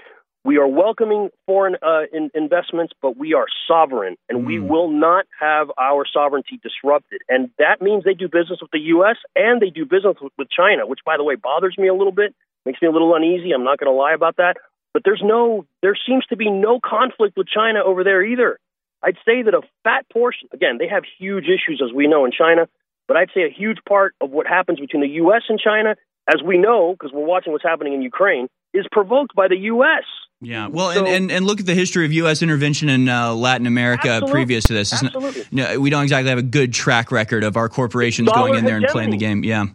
we 0.46 0.58
are 0.58 0.68
welcoming 0.68 1.28
foreign 1.44 1.74
uh, 1.82 2.02
in- 2.12 2.30
investments, 2.32 2.92
but 3.02 3.16
we 3.16 3.34
are 3.34 3.46
sovereign, 3.66 4.16
and 4.28 4.46
we 4.46 4.60
will 4.60 4.88
not 4.88 5.26
have 5.40 5.72
our 5.76 6.04
sovereignty 6.10 6.60
disrupted. 6.62 7.20
And 7.28 7.50
that 7.58 7.82
means 7.82 8.04
they 8.04 8.14
do 8.14 8.28
business 8.28 8.60
with 8.62 8.70
the 8.70 8.78
U.S. 8.94 9.16
and 9.34 9.60
they 9.60 9.70
do 9.70 9.84
business 9.84 10.16
with, 10.22 10.32
with 10.38 10.48
China, 10.48 10.86
which, 10.86 11.00
by 11.04 11.16
the 11.16 11.24
way, 11.24 11.34
bothers 11.34 11.74
me 11.76 11.88
a 11.88 11.94
little 11.94 12.12
bit, 12.12 12.32
makes 12.64 12.80
me 12.80 12.86
a 12.86 12.92
little 12.92 13.14
uneasy. 13.16 13.50
I'm 13.50 13.64
not 13.64 13.80
going 13.80 13.92
to 13.92 13.98
lie 13.98 14.14
about 14.14 14.36
that. 14.36 14.54
But 14.94 15.02
there's 15.04 15.20
no, 15.22 15.66
there 15.82 15.96
seems 16.06 16.24
to 16.26 16.36
be 16.36 16.48
no 16.48 16.78
conflict 16.78 17.36
with 17.36 17.48
China 17.48 17.80
over 17.84 18.04
there 18.04 18.22
either. 18.24 18.58
I'd 19.02 19.18
say 19.26 19.42
that 19.42 19.52
a 19.52 19.62
fat 19.82 20.06
portion, 20.12 20.48
again, 20.52 20.78
they 20.78 20.88
have 20.88 21.02
huge 21.18 21.46
issues, 21.46 21.82
as 21.84 21.92
we 21.92 22.06
know, 22.06 22.24
in 22.24 22.30
China, 22.30 22.68
but 23.08 23.16
I'd 23.16 23.30
say 23.34 23.42
a 23.42 23.50
huge 23.52 23.78
part 23.86 24.14
of 24.20 24.30
what 24.30 24.46
happens 24.46 24.78
between 24.78 25.02
the 25.02 25.14
U.S. 25.26 25.42
and 25.48 25.58
China, 25.58 25.96
as 26.32 26.40
we 26.40 26.56
know, 26.56 26.92
because 26.92 27.12
we're 27.12 27.26
watching 27.26 27.52
what's 27.52 27.64
happening 27.64 27.94
in 27.94 28.02
Ukraine, 28.02 28.46
is 28.72 28.86
provoked 28.90 29.34
by 29.34 29.48
the 29.48 29.56
U.S. 29.74 30.04
Yeah, 30.42 30.66
well, 30.66 30.92
So- 30.92 30.98
and, 30.98 31.08
and, 31.08 31.30
and 31.32 31.46
look 31.46 31.60
at 31.60 31.66
the 31.66 31.74
history 31.74 32.04
of 32.04 32.12
U.S. 32.12 32.42
intervention 32.42 32.90
in 32.90 33.08
uh, 33.08 33.32
Latin 33.34 33.66
America 33.66 34.08
Absolutely. 34.08 34.32
previous 34.32 34.64
to 34.64 34.74
this. 34.74 35.02
Not- 35.02 35.14
no, 35.50 35.80
we 35.80 35.88
don't 35.88 36.02
exactly 36.02 36.28
have 36.28 36.38
a 36.38 36.42
good 36.42 36.74
track 36.74 37.10
record 37.10 37.42
of 37.42 37.56
our 37.56 37.68
corporations 37.70 38.28
Dollar 38.28 38.48
going 38.48 38.58
in 38.58 38.64
there 38.66 38.76
and 38.76 38.86
playing 38.88 39.10
the 39.10 39.16
game. 39.16 39.44
Yeah, 39.44 39.66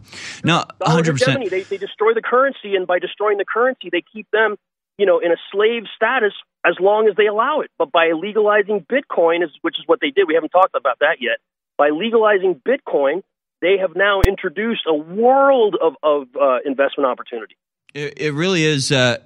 no, 0.44 0.64
hundred 0.80 1.12
percent. 1.14 1.50
They, 1.50 1.62
they 1.62 1.78
destroy 1.78 2.14
the 2.14 2.22
currency, 2.22 2.76
and 2.76 2.86
by 2.86 3.00
destroying 3.00 3.38
the 3.38 3.44
currency, 3.44 3.88
they 3.90 4.02
keep 4.12 4.30
them, 4.30 4.56
you 4.98 5.06
know, 5.06 5.18
in 5.18 5.32
a 5.32 5.36
slave 5.50 5.84
status 5.96 6.32
as 6.64 6.76
long 6.80 7.08
as 7.08 7.16
they 7.16 7.26
allow 7.26 7.60
it. 7.60 7.70
But 7.76 7.90
by 7.90 8.12
legalizing 8.14 8.86
Bitcoin, 8.88 9.42
is 9.42 9.50
which 9.62 9.78
is 9.80 9.84
what 9.86 10.00
they 10.00 10.10
did. 10.10 10.28
We 10.28 10.34
haven't 10.34 10.50
talked 10.50 10.76
about 10.76 11.00
that 11.00 11.16
yet. 11.20 11.38
By 11.76 11.88
legalizing 11.88 12.60
Bitcoin, 12.64 13.24
they 13.60 13.78
have 13.80 13.96
now 13.96 14.20
introduced 14.20 14.82
a 14.86 14.94
world 14.94 15.76
of 15.82 15.94
of 16.04 16.28
uh, 16.40 16.58
investment 16.64 17.08
opportunity. 17.08 17.56
It, 17.94 18.14
it 18.16 18.32
really 18.32 18.64
is 18.64 18.92
uh, 18.92 19.18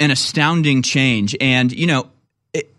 an 0.00 0.10
astounding 0.10 0.82
change, 0.82 1.36
and 1.40 1.72
you 1.72 1.86
know. 1.86 2.08
It, 2.52 2.70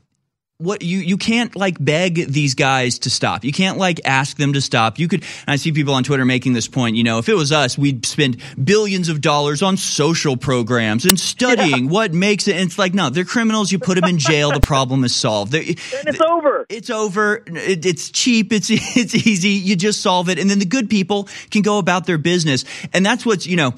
what 0.58 0.82
you 0.84 1.00
you 1.00 1.18
can't 1.18 1.54
like 1.54 1.76
beg 1.84 2.16
these 2.32 2.56
guys 2.56 3.00
to 3.00 3.10
stop. 3.10 3.44
You 3.44 3.52
can't 3.52 3.78
like 3.78 4.00
ask 4.06 4.38
them 4.38 4.54
to 4.54 4.62
stop. 4.62 4.98
You 4.98 5.10
could. 5.10 5.22
And 5.22 5.50
I 5.50 5.58
see 5.58 5.74
people 5.74 5.94
on 5.94 6.06
Twitter 6.06 6.24
making 6.24 6.54
this 6.54 6.70
point. 6.70 6.96
You 6.96 7.04
know, 7.04 7.20
if 7.20 7.28
it 7.28 7.34
was 7.34 7.52
us, 7.52 7.78
we'd 7.78 8.06
spend 8.06 8.38
billions 8.64 9.10
of 9.10 9.20
dollars 9.20 9.62
on 9.62 9.76
social 9.76 10.38
programs 10.38 11.06
and 11.06 11.20
studying 11.20 11.90
what 11.90 12.14
makes 12.14 12.48
it. 12.48 12.56
And 12.56 12.68
it's 12.68 12.80
like, 12.80 12.94
no, 12.94 13.10
they're 13.10 13.26
criminals. 13.26 13.70
You 13.70 13.80
put 13.80 13.96
them 13.96 14.10
in 14.10 14.18
jail. 14.18 14.50
the 14.54 14.62
problem 14.62 15.04
is 15.04 15.14
solved. 15.14 15.52
They're, 15.52 15.62
And 15.62 15.78
it's 16.08 16.22
over. 16.22 16.66
it's 16.70 16.90
over. 16.90 17.44
It, 17.48 17.86
it's 17.86 18.10
cheap. 18.10 18.54
It's 18.54 18.70
it's 18.72 19.14
easy. 19.14 19.50
You 19.50 19.76
just 19.76 20.02
solve 20.02 20.30
it, 20.30 20.40
and 20.40 20.50
then 20.50 20.60
the 20.60 20.66
good 20.66 20.90
people 20.90 21.28
can 21.52 21.64
go 21.64 21.80
about 21.80 22.06
their 22.06 22.18
business. 22.18 22.64
And 22.94 23.06
that's 23.06 23.26
what's 23.26 23.46
you 23.46 23.58
know. 23.58 23.74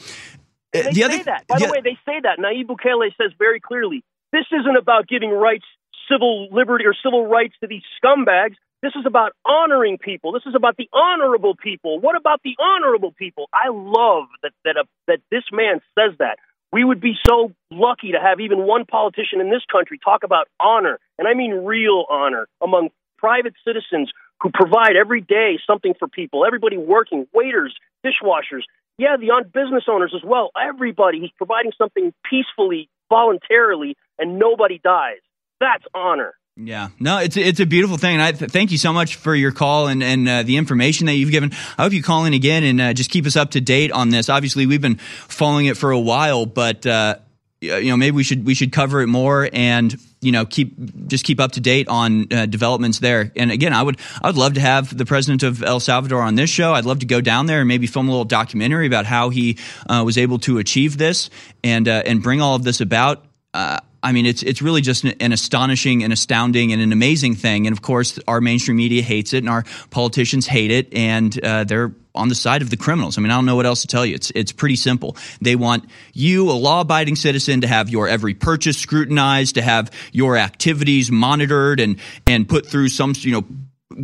They 0.73 0.83
the 0.83 0.93
say 0.93 1.03
other 1.03 1.23
that. 1.25 1.47
By 1.47 1.59
the, 1.59 1.65
the- 1.65 1.71
way, 1.71 1.81
they 1.83 1.97
say 2.05 2.19
that. 2.23 2.39
Nayib 2.39 2.67
Bukele 2.67 3.09
says 3.17 3.31
very 3.37 3.59
clearly, 3.59 4.03
this 4.31 4.45
isn't 4.51 4.77
about 4.77 5.07
giving 5.07 5.31
rights, 5.31 5.65
civil 6.11 6.49
liberty, 6.51 6.85
or 6.85 6.93
civil 6.93 7.25
rights 7.25 7.55
to 7.61 7.67
these 7.67 7.83
scumbags. 8.03 8.55
This 8.83 8.93
is 8.95 9.05
about 9.07 9.31
honoring 9.43 9.97
people. 9.97 10.31
This 10.33 10.43
is 10.45 10.53
about 10.55 10.77
the 10.77 10.87
honorable 10.93 11.55
people. 11.55 11.99
What 11.99 12.15
about 12.15 12.41
the 12.43 12.55
honorable 12.59 13.11
people? 13.11 13.49
I 13.53 13.69
love 13.69 14.25
that 14.43 14.51
that 14.65 14.77
uh, 14.77 14.83
that 15.07 15.19
this 15.31 15.43
man 15.51 15.79
says 15.97 16.15
that. 16.19 16.37
We 16.71 16.83
would 16.83 16.99
be 16.99 17.13
so 17.25 17.53
lucky 17.71 18.11
to 18.11 18.19
have 18.19 18.41
even 18.41 18.59
one 18.67 18.85
politician 18.85 19.39
in 19.39 19.49
this 19.49 19.63
country 19.71 19.99
talk 20.03 20.23
about 20.23 20.47
honor, 20.59 20.99
and 21.17 21.27
I 21.27 21.33
mean 21.33 21.65
real 21.65 22.05
honor 22.09 22.47
among 22.61 22.89
private 23.17 23.53
citizens 23.65 24.11
who 24.41 24.51
provide 24.53 24.95
every 24.95 25.21
day 25.21 25.57
something 25.65 25.93
for 25.97 26.07
people. 26.07 26.45
Everybody 26.45 26.77
working, 26.77 27.25
waiters, 27.33 27.73
dishwashers, 28.05 28.63
yeah, 28.97 29.17
the 29.19 29.31
on 29.31 29.43
business 29.43 29.83
owners 29.87 30.13
as 30.15 30.23
well. 30.23 30.49
Everybody 30.59 31.19
who's 31.19 31.31
providing 31.37 31.71
something 31.77 32.13
peacefully, 32.29 32.89
voluntarily, 33.09 33.95
and 34.17 34.39
nobody 34.39 34.79
dies. 34.83 35.19
That's 35.59 35.83
honor. 35.93 36.33
Yeah, 36.55 36.89
no, 36.99 37.19
it's 37.19 37.37
it's 37.37 37.59
a 37.59 37.67
beautiful 37.67 37.97
thing. 37.97 38.13
And 38.13 38.21
I 38.21 38.31
th- 38.31 38.49
thank 38.49 38.71
you 38.71 38.79
so 38.79 38.91
much 38.91 39.15
for 39.15 39.35
your 39.35 39.51
call 39.51 39.87
and 39.87 40.01
and 40.01 40.27
uh, 40.27 40.43
the 40.43 40.57
information 40.57 41.05
that 41.05 41.13
you've 41.13 41.29
given. 41.29 41.51
I 41.77 41.83
hope 41.83 41.93
you 41.93 42.01
call 42.01 42.25
in 42.25 42.33
again 42.33 42.63
and 42.63 42.81
uh, 42.81 42.93
just 42.93 43.11
keep 43.11 43.27
us 43.27 43.35
up 43.35 43.51
to 43.51 43.61
date 43.61 43.91
on 43.91 44.09
this. 44.09 44.27
Obviously, 44.27 44.65
we've 44.65 44.81
been 44.81 44.97
following 44.97 45.67
it 45.67 45.77
for 45.77 45.91
a 45.91 45.99
while, 45.99 46.47
but 46.47 46.87
uh, 46.87 47.17
you 47.61 47.89
know 47.91 47.97
maybe 47.97 48.15
we 48.15 48.23
should 48.23 48.43
we 48.43 48.55
should 48.55 48.71
cover 48.71 49.01
it 49.01 49.07
more 49.07 49.47
and 49.53 49.95
you 50.21 50.31
know 50.31 50.45
keep 50.45 50.73
just 51.07 51.23
keep 51.23 51.39
up 51.39 51.53
to 51.53 51.59
date 51.59 51.87
on 51.87 52.31
uh, 52.31 52.45
developments 52.45 52.99
there. 52.99 53.31
And 53.35 53.51
again, 53.51 53.73
I 53.73 53.83
would 53.83 53.99
I 54.21 54.27
would 54.27 54.37
love 54.37 54.55
to 54.55 54.61
have 54.61 54.95
the 54.95 55.05
president 55.05 55.43
of 55.43 55.63
El 55.63 55.79
Salvador 55.79 56.21
on 56.21 56.35
this 56.35 56.49
show. 56.49 56.73
I'd 56.73 56.85
love 56.85 56.99
to 56.99 57.05
go 57.05 57.21
down 57.21 57.45
there 57.45 57.59
and 57.59 57.67
maybe 57.67 57.87
film 57.87 58.07
a 58.07 58.11
little 58.11 58.25
documentary 58.25 58.87
about 58.87 59.05
how 59.05 59.29
he 59.29 59.57
uh, 59.89 60.03
was 60.05 60.17
able 60.17 60.39
to 60.39 60.57
achieve 60.57 60.97
this 60.97 61.29
and 61.63 61.87
uh, 61.87 62.03
and 62.05 62.21
bring 62.21 62.41
all 62.41 62.55
of 62.55 62.63
this 62.63 62.81
about. 62.81 63.25
Uh, 63.53 63.79
I 64.03 64.11
mean, 64.11 64.25
it's 64.25 64.43
it's 64.43 64.61
really 64.61 64.81
just 64.81 65.03
an, 65.03 65.15
an 65.19 65.31
astonishing 65.31 66.03
and 66.03 66.13
astounding 66.13 66.71
and 66.71 66.81
an 66.81 66.91
amazing 66.91 67.35
thing. 67.35 67.67
And 67.67 67.73
of 67.73 67.81
course, 67.81 68.19
our 68.27 68.41
mainstream 68.41 68.77
media 68.77 69.01
hates 69.01 69.33
it, 69.33 69.39
and 69.39 69.49
our 69.49 69.65
politicians 69.89 70.47
hate 70.47 70.71
it, 70.71 70.93
and 70.93 71.43
uh, 71.43 71.63
they're 71.63 71.91
on 72.17 72.29
the 72.29 72.35
side 72.35 72.61
of 72.61 72.69
the 72.69 72.77
criminals. 72.77 73.17
I 73.17 73.21
mean, 73.21 73.31
I 73.31 73.35
don't 73.35 73.45
know 73.45 73.55
what 73.55 73.65
else 73.65 73.81
to 73.81 73.87
tell 73.87 74.05
you. 74.05 74.15
It's 74.15 74.31
it's 74.35 74.51
pretty 74.51 74.75
simple. 74.75 75.15
They 75.41 75.55
want 75.55 75.85
you, 76.13 76.49
a 76.49 76.53
law-abiding 76.53 77.15
citizen, 77.15 77.61
to 77.61 77.67
have 77.67 77.89
your 77.89 78.07
every 78.07 78.33
purchase 78.33 78.77
scrutinized, 78.77 79.55
to 79.55 79.61
have 79.61 79.91
your 80.11 80.37
activities 80.37 81.11
monitored, 81.11 81.79
and 81.79 81.99
and 82.25 82.47
put 82.47 82.65
through 82.65 82.89
some 82.89 83.13
you 83.15 83.31
know 83.31 83.45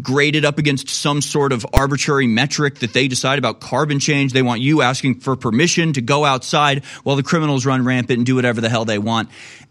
graded 0.02 0.46
up 0.46 0.58
against 0.58 0.90
some 0.90 1.22
sort 1.22 1.52
of 1.52 1.66
arbitrary 1.74 2.28
metric 2.28 2.80
that 2.80 2.94
they 2.94 3.08
decide 3.08 3.38
about 3.38 3.60
carbon 3.60 4.00
change. 4.00 4.34
They 4.34 4.42
want 4.42 4.62
you 4.62 4.82
asking 4.82 5.20
for 5.20 5.36
permission 5.36 5.94
to 5.94 6.02
go 6.02 6.26
outside 6.26 6.86
while 7.04 7.16
the 7.16 7.24
criminals 7.24 7.66
run 7.66 7.84
rampant 7.84 8.18
and 8.18 8.26
do 8.26 8.36
whatever 8.36 8.62
the 8.62 8.70
hell 8.70 8.86
they 8.86 8.98
want. 8.98 9.30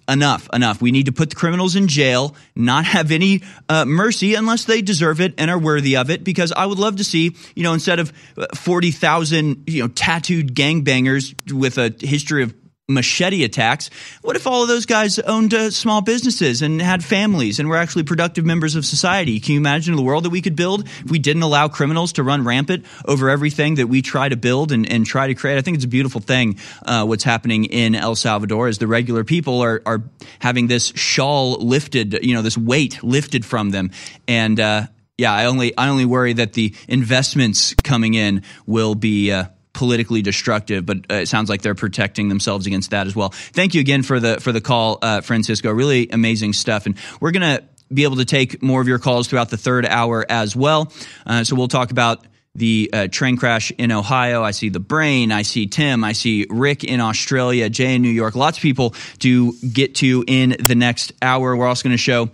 Enough, 0.08 0.48
enough. 0.52 0.82
We 0.82 0.90
need 0.90 1.06
to 1.06 1.12
put 1.12 1.30
the 1.30 1.36
criminals 1.36 1.76
in 1.76 1.86
jail, 1.86 2.34
not 2.56 2.84
have 2.84 3.12
any 3.12 3.42
uh, 3.68 3.84
mercy 3.84 4.34
unless 4.34 4.64
they 4.64 4.82
deserve 4.82 5.20
it 5.20 5.34
and 5.38 5.50
are 5.50 5.58
worthy 5.58 5.96
of 5.96 6.10
it. 6.10 6.24
Because 6.24 6.52
I 6.52 6.66
would 6.66 6.78
love 6.78 6.96
to 6.96 7.04
see, 7.04 7.36
you 7.54 7.62
know, 7.62 7.72
instead 7.72 8.00
of 8.00 8.12
uh, 8.36 8.46
40,000, 8.54 9.64
you 9.68 9.82
know, 9.82 9.88
tattooed 9.88 10.54
gangbangers 10.54 11.34
with 11.52 11.78
a 11.78 11.94
history 12.04 12.42
of 12.42 12.52
machete 12.92 13.44
attacks. 13.44 13.90
What 14.22 14.36
if 14.36 14.46
all 14.46 14.62
of 14.62 14.68
those 14.68 14.86
guys 14.86 15.18
owned 15.18 15.54
uh, 15.54 15.70
small 15.70 16.00
businesses 16.00 16.62
and 16.62 16.80
had 16.80 17.04
families 17.04 17.58
and 17.58 17.68
were 17.68 17.76
actually 17.76 18.04
productive 18.04 18.44
members 18.44 18.76
of 18.76 18.84
society? 18.84 19.40
Can 19.40 19.54
you 19.54 19.60
imagine 19.60 19.96
the 19.96 20.02
world 20.02 20.24
that 20.24 20.30
we 20.30 20.42
could 20.42 20.56
build 20.56 20.86
if 20.86 21.10
we 21.10 21.18
didn't 21.18 21.42
allow 21.42 21.68
criminals 21.68 22.12
to 22.14 22.22
run 22.22 22.44
rampant 22.44 22.86
over 23.04 23.30
everything 23.30 23.76
that 23.76 23.88
we 23.88 24.02
try 24.02 24.28
to 24.28 24.36
build 24.36 24.72
and, 24.72 24.90
and 24.90 25.06
try 25.06 25.26
to 25.26 25.34
create? 25.34 25.58
I 25.58 25.62
think 25.62 25.76
it's 25.76 25.84
a 25.84 25.88
beautiful 25.88 26.20
thing 26.20 26.58
uh, 26.84 27.04
what's 27.04 27.24
happening 27.24 27.64
in 27.66 27.94
El 27.94 28.14
Salvador 28.14 28.68
as 28.68 28.78
the 28.78 28.86
regular 28.86 29.24
people 29.24 29.60
are, 29.60 29.82
are 29.86 30.02
having 30.38 30.66
this 30.66 30.92
shawl 30.94 31.54
lifted, 31.64 32.18
you 32.22 32.34
know, 32.34 32.42
this 32.42 32.58
weight 32.58 33.02
lifted 33.02 33.44
from 33.44 33.70
them. 33.70 33.90
And, 34.28 34.58
uh, 34.60 34.86
yeah, 35.18 35.32
I 35.32 35.44
only 35.44 35.76
I 35.76 35.88
only 35.88 36.04
worry 36.04 36.32
that 36.32 36.54
the 36.54 36.74
investments 36.88 37.74
coming 37.74 38.14
in 38.14 38.42
will 38.66 38.94
be 38.94 39.30
uh, 39.30 39.44
politically 39.72 40.22
destructive, 40.22 40.84
but 40.84 40.98
uh, 41.10 41.14
it 41.14 41.28
sounds 41.28 41.48
like 41.48 41.62
they're 41.62 41.74
protecting 41.74 42.28
themselves 42.28 42.66
against 42.66 42.90
that 42.90 43.06
as 43.06 43.16
well. 43.16 43.30
Thank 43.30 43.74
you 43.74 43.80
again 43.80 44.02
for 44.02 44.20
the 44.20 44.40
for 44.40 44.52
the 44.52 44.60
call, 44.60 44.98
uh, 45.02 45.20
Francisco. 45.20 45.70
Really 45.70 46.08
amazing 46.10 46.52
stuff, 46.52 46.86
and 46.86 46.96
we're 47.20 47.32
gonna 47.32 47.62
be 47.92 48.04
able 48.04 48.16
to 48.16 48.24
take 48.24 48.62
more 48.62 48.80
of 48.80 48.88
your 48.88 48.98
calls 48.98 49.28
throughout 49.28 49.50
the 49.50 49.56
third 49.56 49.86
hour 49.86 50.24
as 50.28 50.56
well. 50.56 50.92
Uh, 51.26 51.44
so 51.44 51.56
we'll 51.56 51.68
talk 51.68 51.90
about 51.90 52.24
the 52.54 52.90
uh, 52.92 53.08
train 53.08 53.36
crash 53.36 53.70
in 53.72 53.90
Ohio. 53.92 54.42
I 54.42 54.50
see 54.50 54.68
the 54.68 54.80
brain. 54.80 55.32
I 55.32 55.42
see 55.42 55.66
Tim. 55.66 56.04
I 56.04 56.12
see 56.12 56.46
Rick 56.50 56.84
in 56.84 57.00
Australia, 57.00 57.70
Jay 57.70 57.94
in 57.94 58.02
New 58.02 58.10
York. 58.10 58.34
Lots 58.34 58.58
of 58.58 58.62
people 58.62 58.94
to 59.20 59.52
get 59.72 59.96
to 59.96 60.24
in 60.26 60.56
the 60.58 60.74
next 60.74 61.12
hour. 61.22 61.56
We're 61.56 61.66
also 61.66 61.84
going 61.84 61.94
to 61.94 61.98
show 61.98 62.30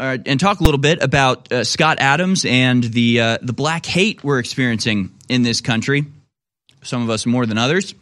uh, 0.00 0.18
and 0.26 0.38
talk 0.38 0.60
a 0.60 0.64
little 0.64 0.78
bit 0.78 1.02
about 1.02 1.52
uh, 1.52 1.64
Scott 1.64 1.98
Adams 2.00 2.44
and 2.44 2.84
the 2.84 3.20
uh, 3.20 3.38
the 3.42 3.52
black 3.52 3.86
hate 3.86 4.22
we're 4.22 4.38
experiencing 4.38 5.12
in 5.28 5.42
this 5.42 5.60
country. 5.60 6.06
Some 6.82 7.02
of 7.02 7.10
us 7.10 7.26
more 7.26 7.46
than 7.46 7.58
others 7.58 7.94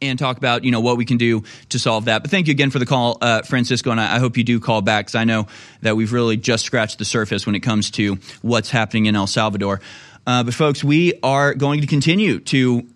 and 0.00 0.18
talk 0.18 0.36
about 0.36 0.64
you 0.64 0.70
know 0.70 0.80
what 0.80 0.96
we 0.96 1.04
can 1.04 1.18
do 1.18 1.42
to 1.70 1.78
solve 1.78 2.06
that. 2.06 2.22
But 2.22 2.30
thank 2.30 2.46
you 2.46 2.52
again 2.52 2.70
for 2.70 2.78
the 2.78 2.86
call, 2.86 3.18
uh, 3.20 3.42
Francisco, 3.42 3.90
and 3.90 4.00
I, 4.00 4.16
I, 4.16 4.18
hope 4.18 4.36
you 4.36 4.44
do 4.44 4.60
call 4.60 4.80
back 4.80 5.06
because 5.06 5.14
I 5.14 5.24
know 5.24 5.46
that 5.82 5.96
we've 5.96 6.12
really 6.12 6.36
just 6.36 6.64
scratched 6.64 6.98
the 6.98 7.04
surface 7.04 7.46
when 7.46 7.54
it 7.54 7.60
comes 7.60 7.90
to 7.92 8.18
what's 8.42 8.70
happening 8.70 9.06
in 9.06 9.16
El 9.16 9.26
Salvador. 9.26 9.80
Uh, 10.26 10.44
but 10.44 10.54
folks, 10.54 10.84
we 10.84 11.14
are 11.22 11.54
going 11.54 11.80
to 11.80 11.86
continue 11.86 12.38
to 12.40 12.86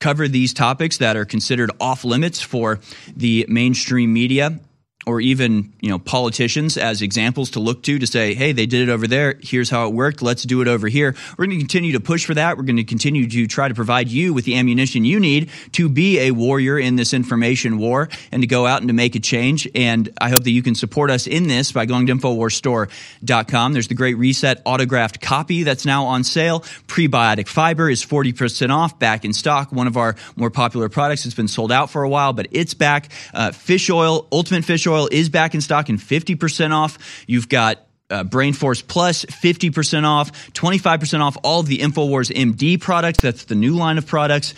cover 0.00 0.26
these 0.26 0.54
topics 0.54 0.98
that 0.98 1.16
are 1.16 1.24
considered 1.24 1.70
off 1.80 2.04
limits 2.04 2.40
for 2.40 2.80
the 3.16 3.46
mainstream 3.48 4.12
media 4.12 4.58
or 5.06 5.20
even 5.20 5.72
you 5.80 5.88
know 5.88 5.98
politicians 5.98 6.76
as 6.76 7.00
examples 7.00 7.50
to 7.50 7.60
look 7.60 7.82
to 7.82 7.98
to 7.98 8.06
say 8.06 8.34
hey 8.34 8.52
they 8.52 8.66
did 8.66 8.88
it 8.88 8.92
over 8.92 9.06
there. 9.06 9.36
Here's 9.40 9.70
how 9.70 9.88
it 9.88 9.94
worked. 9.94 10.20
Let's 10.20 10.42
do 10.42 10.60
it 10.60 10.68
over 10.68 10.88
here. 10.88 11.16
We're 11.38 11.46
going 11.46 11.58
to 11.58 11.62
continue 11.64 11.92
to 11.92 12.00
push 12.00 12.26
for 12.26 12.34
that. 12.34 12.56
We're 12.58 12.64
going 12.64 12.76
to 12.76 12.84
continue 12.84 13.28
to 13.28 13.46
try 13.46 13.68
to 13.68 13.74
provide 13.74 14.08
you 14.08 14.34
with 14.34 14.44
the 14.44 14.56
ammunition 14.56 15.04
you 15.04 15.18
need 15.18 15.50
to 15.72 15.88
be 15.88 16.20
a 16.20 16.30
warrior 16.32 16.78
in 16.78 16.96
this 16.96 17.14
information 17.14 17.78
war 17.78 18.08
and 18.30 18.42
to 18.42 18.46
go 18.46 18.66
out 18.66 18.80
and 18.80 18.88
to 18.88 18.94
make 18.94 19.14
a 19.14 19.20
change. 19.20 19.68
And 19.74 20.10
i 20.20 20.28
hope 20.28 20.44
that 20.44 20.50
you 20.50 20.62
can 20.62 20.74
support 20.74 21.10
us 21.10 21.26
in 21.26 21.48
this 21.48 21.72
by 21.72 21.86
going 21.86 22.06
to 22.06 22.14
infowarstore.com 22.14 23.72
there's 23.72 23.88
the 23.88 23.94
great 23.94 24.18
reset 24.18 24.60
autographed 24.66 25.20
copy 25.20 25.62
that's 25.62 25.86
now 25.86 26.04
on 26.06 26.24
sale. 26.24 26.60
Prebiotic 26.86 27.48
fiber 27.48 27.88
is 27.88 28.04
40% 28.04 28.70
off 28.70 28.98
back 28.98 29.24
in 29.24 29.32
stock. 29.32 29.72
One 29.72 29.86
of 29.86 29.96
our 29.96 30.16
more 30.36 30.50
popular 30.50 30.88
products. 30.88 31.24
It's 31.24 31.34
been 31.34 31.48
sold 31.48 31.72
out 31.72 31.90
for 31.90 32.02
a 32.02 32.08
while 32.08 32.32
but 32.34 32.48
it's 32.50 32.74
back. 32.74 33.10
Uh, 33.32 33.52
fish 33.52 33.88
oil 33.88 34.28
ultimate 34.30 34.64
fish 34.64 34.86
oil 34.86 34.89
is 35.10 35.28
back 35.28 35.54
in 35.54 35.60
stock 35.60 35.88
and 35.88 35.98
50% 35.98 36.72
off. 36.72 37.24
You've 37.26 37.48
got 37.48 37.86
uh, 38.10 38.24
Brain 38.24 38.52
Force 38.52 38.82
Plus, 38.82 39.24
50% 39.24 40.04
off, 40.04 40.32
25% 40.52 41.20
off 41.20 41.36
all 41.42 41.60
of 41.60 41.66
the 41.66 41.78
InfoWars 41.78 42.30
MD 42.34 42.80
products. 42.80 43.20
That's 43.20 43.44
the 43.44 43.54
new 43.54 43.74
line 43.74 43.98
of 43.98 44.06
products. 44.06 44.54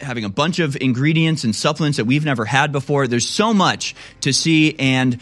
Having 0.00 0.24
a 0.24 0.28
bunch 0.28 0.58
of 0.58 0.76
ingredients 0.80 1.44
and 1.44 1.54
supplements 1.54 1.96
that 1.98 2.04
we've 2.04 2.24
never 2.24 2.44
had 2.44 2.72
before. 2.72 3.06
There's 3.06 3.28
so 3.28 3.52
much 3.52 3.94
to 4.20 4.32
see 4.32 4.74
and 4.78 5.20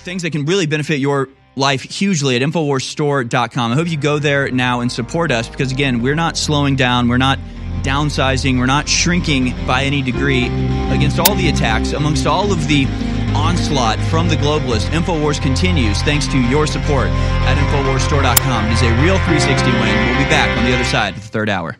things 0.00 0.22
that 0.22 0.30
can 0.30 0.44
really 0.44 0.66
benefit 0.66 0.98
your 1.00 1.28
life 1.56 1.82
hugely 1.82 2.36
at 2.36 2.42
InfoWarsStore.com. 2.42 3.72
I 3.72 3.74
hope 3.74 3.88
you 3.88 3.96
go 3.96 4.18
there 4.18 4.50
now 4.50 4.80
and 4.80 4.90
support 4.90 5.30
us 5.30 5.48
because, 5.48 5.72
again, 5.72 6.02
we're 6.02 6.14
not 6.14 6.36
slowing 6.36 6.76
down. 6.76 7.08
We're 7.08 7.18
not 7.18 7.38
downsizing. 7.82 8.58
We're 8.58 8.66
not 8.66 8.88
shrinking 8.88 9.54
by 9.66 9.84
any 9.84 10.02
degree 10.02 10.46
against 10.46 11.18
all 11.18 11.34
the 11.34 11.48
attacks, 11.48 11.92
amongst 11.92 12.26
all 12.26 12.52
of 12.52 12.66
the 12.66 12.86
onslaught 13.34 13.98
from 14.00 14.28
the 14.28 14.36
globalists. 14.36 14.88
InfoWars 14.90 15.40
continues 15.40 16.00
thanks 16.02 16.26
to 16.28 16.38
your 16.38 16.66
support 16.66 17.08
at 17.08 17.56
InfoWarsStore.com. 17.58 18.66
It 18.66 18.72
is 18.72 18.82
a 18.82 18.90
real 19.02 19.18
360 19.18 19.70
win. 19.70 19.82
We'll 19.82 20.24
be 20.24 20.30
back 20.30 20.56
on 20.56 20.64
the 20.64 20.74
other 20.74 20.84
side 20.84 21.16
of 21.16 21.22
the 21.22 21.28
third 21.28 21.48
hour. 21.48 21.76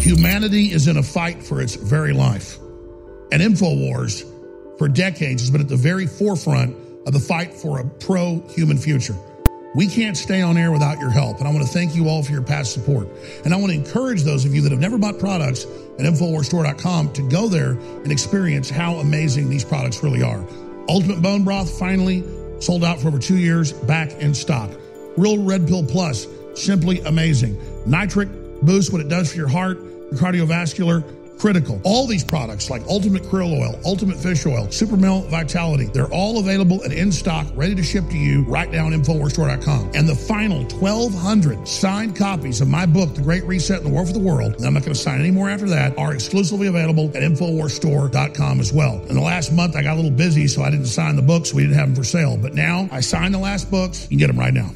Humanity 0.00 0.72
is 0.72 0.86
in 0.86 0.96
a 0.96 1.02
fight 1.02 1.42
for 1.42 1.60
its 1.60 1.74
very 1.74 2.12
life. 2.12 2.58
And 3.30 3.42
InfoWars, 3.42 4.78
for 4.78 4.88
decades, 4.88 5.42
has 5.42 5.50
been 5.50 5.60
at 5.60 5.68
the 5.68 5.76
very 5.76 6.06
forefront 6.06 6.76
of 7.06 7.12
the 7.12 7.20
fight 7.20 7.52
for 7.52 7.80
a 7.80 7.84
pro 7.84 8.40
human 8.48 8.78
future. 8.78 9.14
We 9.74 9.86
can't 9.86 10.16
stay 10.16 10.40
on 10.40 10.56
air 10.56 10.72
without 10.72 10.98
your 10.98 11.10
help. 11.10 11.38
And 11.38 11.46
I 11.46 11.52
want 11.52 11.66
to 11.66 11.72
thank 11.72 11.94
you 11.94 12.08
all 12.08 12.22
for 12.22 12.32
your 12.32 12.42
past 12.42 12.72
support. 12.72 13.08
And 13.44 13.52
I 13.52 13.56
want 13.56 13.72
to 13.72 13.78
encourage 13.78 14.22
those 14.22 14.44
of 14.44 14.54
you 14.54 14.62
that 14.62 14.72
have 14.72 14.80
never 14.80 14.98
bought 14.98 15.18
products 15.18 15.64
at 15.64 16.04
InfoWarsStore.com 16.04 17.12
to 17.12 17.28
go 17.28 17.48
there 17.48 17.72
and 17.72 18.10
experience 18.10 18.70
how 18.70 18.94
amazing 18.96 19.50
these 19.50 19.64
products 19.64 20.02
really 20.02 20.22
are. 20.22 20.44
Ultimate 20.88 21.20
Bone 21.20 21.44
Broth 21.44 21.78
finally 21.78 22.24
sold 22.60 22.84
out 22.84 23.00
for 23.00 23.08
over 23.08 23.18
two 23.18 23.36
years, 23.36 23.72
back 23.72 24.12
in 24.20 24.34
stock. 24.34 24.70
Real 25.16 25.42
Red 25.42 25.66
Pill 25.66 25.84
Plus, 25.84 26.26
simply 26.54 27.00
amazing. 27.02 27.60
Nitric 27.86 28.28
Boost, 28.62 28.92
what 28.92 29.00
it 29.00 29.08
does 29.08 29.30
for 29.30 29.36
your 29.36 29.48
heart, 29.48 29.78
your 29.78 30.14
cardiovascular 30.14 31.04
critical. 31.38 31.80
All 31.84 32.06
these 32.06 32.24
products 32.24 32.70
like 32.70 32.82
Ultimate 32.88 33.22
Krill 33.22 33.58
Oil, 33.60 33.78
Ultimate 33.84 34.16
Fish 34.16 34.44
Oil, 34.46 34.70
Super 34.70 34.96
Male 34.96 35.22
Vitality, 35.22 35.86
they're 35.86 36.12
all 36.12 36.38
available 36.38 36.82
and 36.82 36.92
in 36.92 37.12
stock, 37.12 37.46
ready 37.54 37.74
to 37.74 37.82
ship 37.82 38.08
to 38.10 38.18
you 38.18 38.42
right 38.44 38.70
now 38.70 38.86
on 38.86 38.92
InfoWarsStore.com. 38.92 39.92
And 39.94 40.08
the 40.08 40.14
final 40.14 40.64
1,200 40.64 41.66
signed 41.66 42.16
copies 42.16 42.60
of 42.60 42.68
my 42.68 42.86
book, 42.86 43.14
The 43.14 43.22
Great 43.22 43.44
Reset 43.44 43.78
and 43.78 43.86
the 43.86 43.90
War 43.90 44.06
for 44.06 44.12
the 44.12 44.18
World, 44.18 44.54
and 44.54 44.66
I'm 44.66 44.74
not 44.74 44.82
going 44.82 44.94
to 44.94 45.00
sign 45.00 45.20
any 45.20 45.30
more 45.30 45.48
after 45.48 45.68
that, 45.68 45.96
are 45.98 46.12
exclusively 46.12 46.66
available 46.66 47.06
at 47.14 47.22
InfoWarsStore.com 47.22 48.60
as 48.60 48.72
well. 48.72 49.00
In 49.06 49.14
the 49.14 49.20
last 49.20 49.52
month, 49.52 49.76
I 49.76 49.82
got 49.82 49.94
a 49.94 50.00
little 50.00 50.10
busy, 50.10 50.48
so 50.48 50.62
I 50.62 50.70
didn't 50.70 50.86
sign 50.86 51.16
the 51.16 51.22
books. 51.22 51.54
We 51.54 51.62
didn't 51.62 51.76
have 51.76 51.88
them 51.88 51.96
for 51.96 52.04
sale. 52.04 52.36
But 52.36 52.54
now 52.54 52.88
I 52.92 53.00
signed 53.00 53.34
the 53.34 53.38
last 53.38 53.70
books. 53.70 54.02
You 54.02 54.08
can 54.10 54.18
get 54.18 54.26
them 54.28 54.38
right 54.38 54.54
now. 54.54 54.70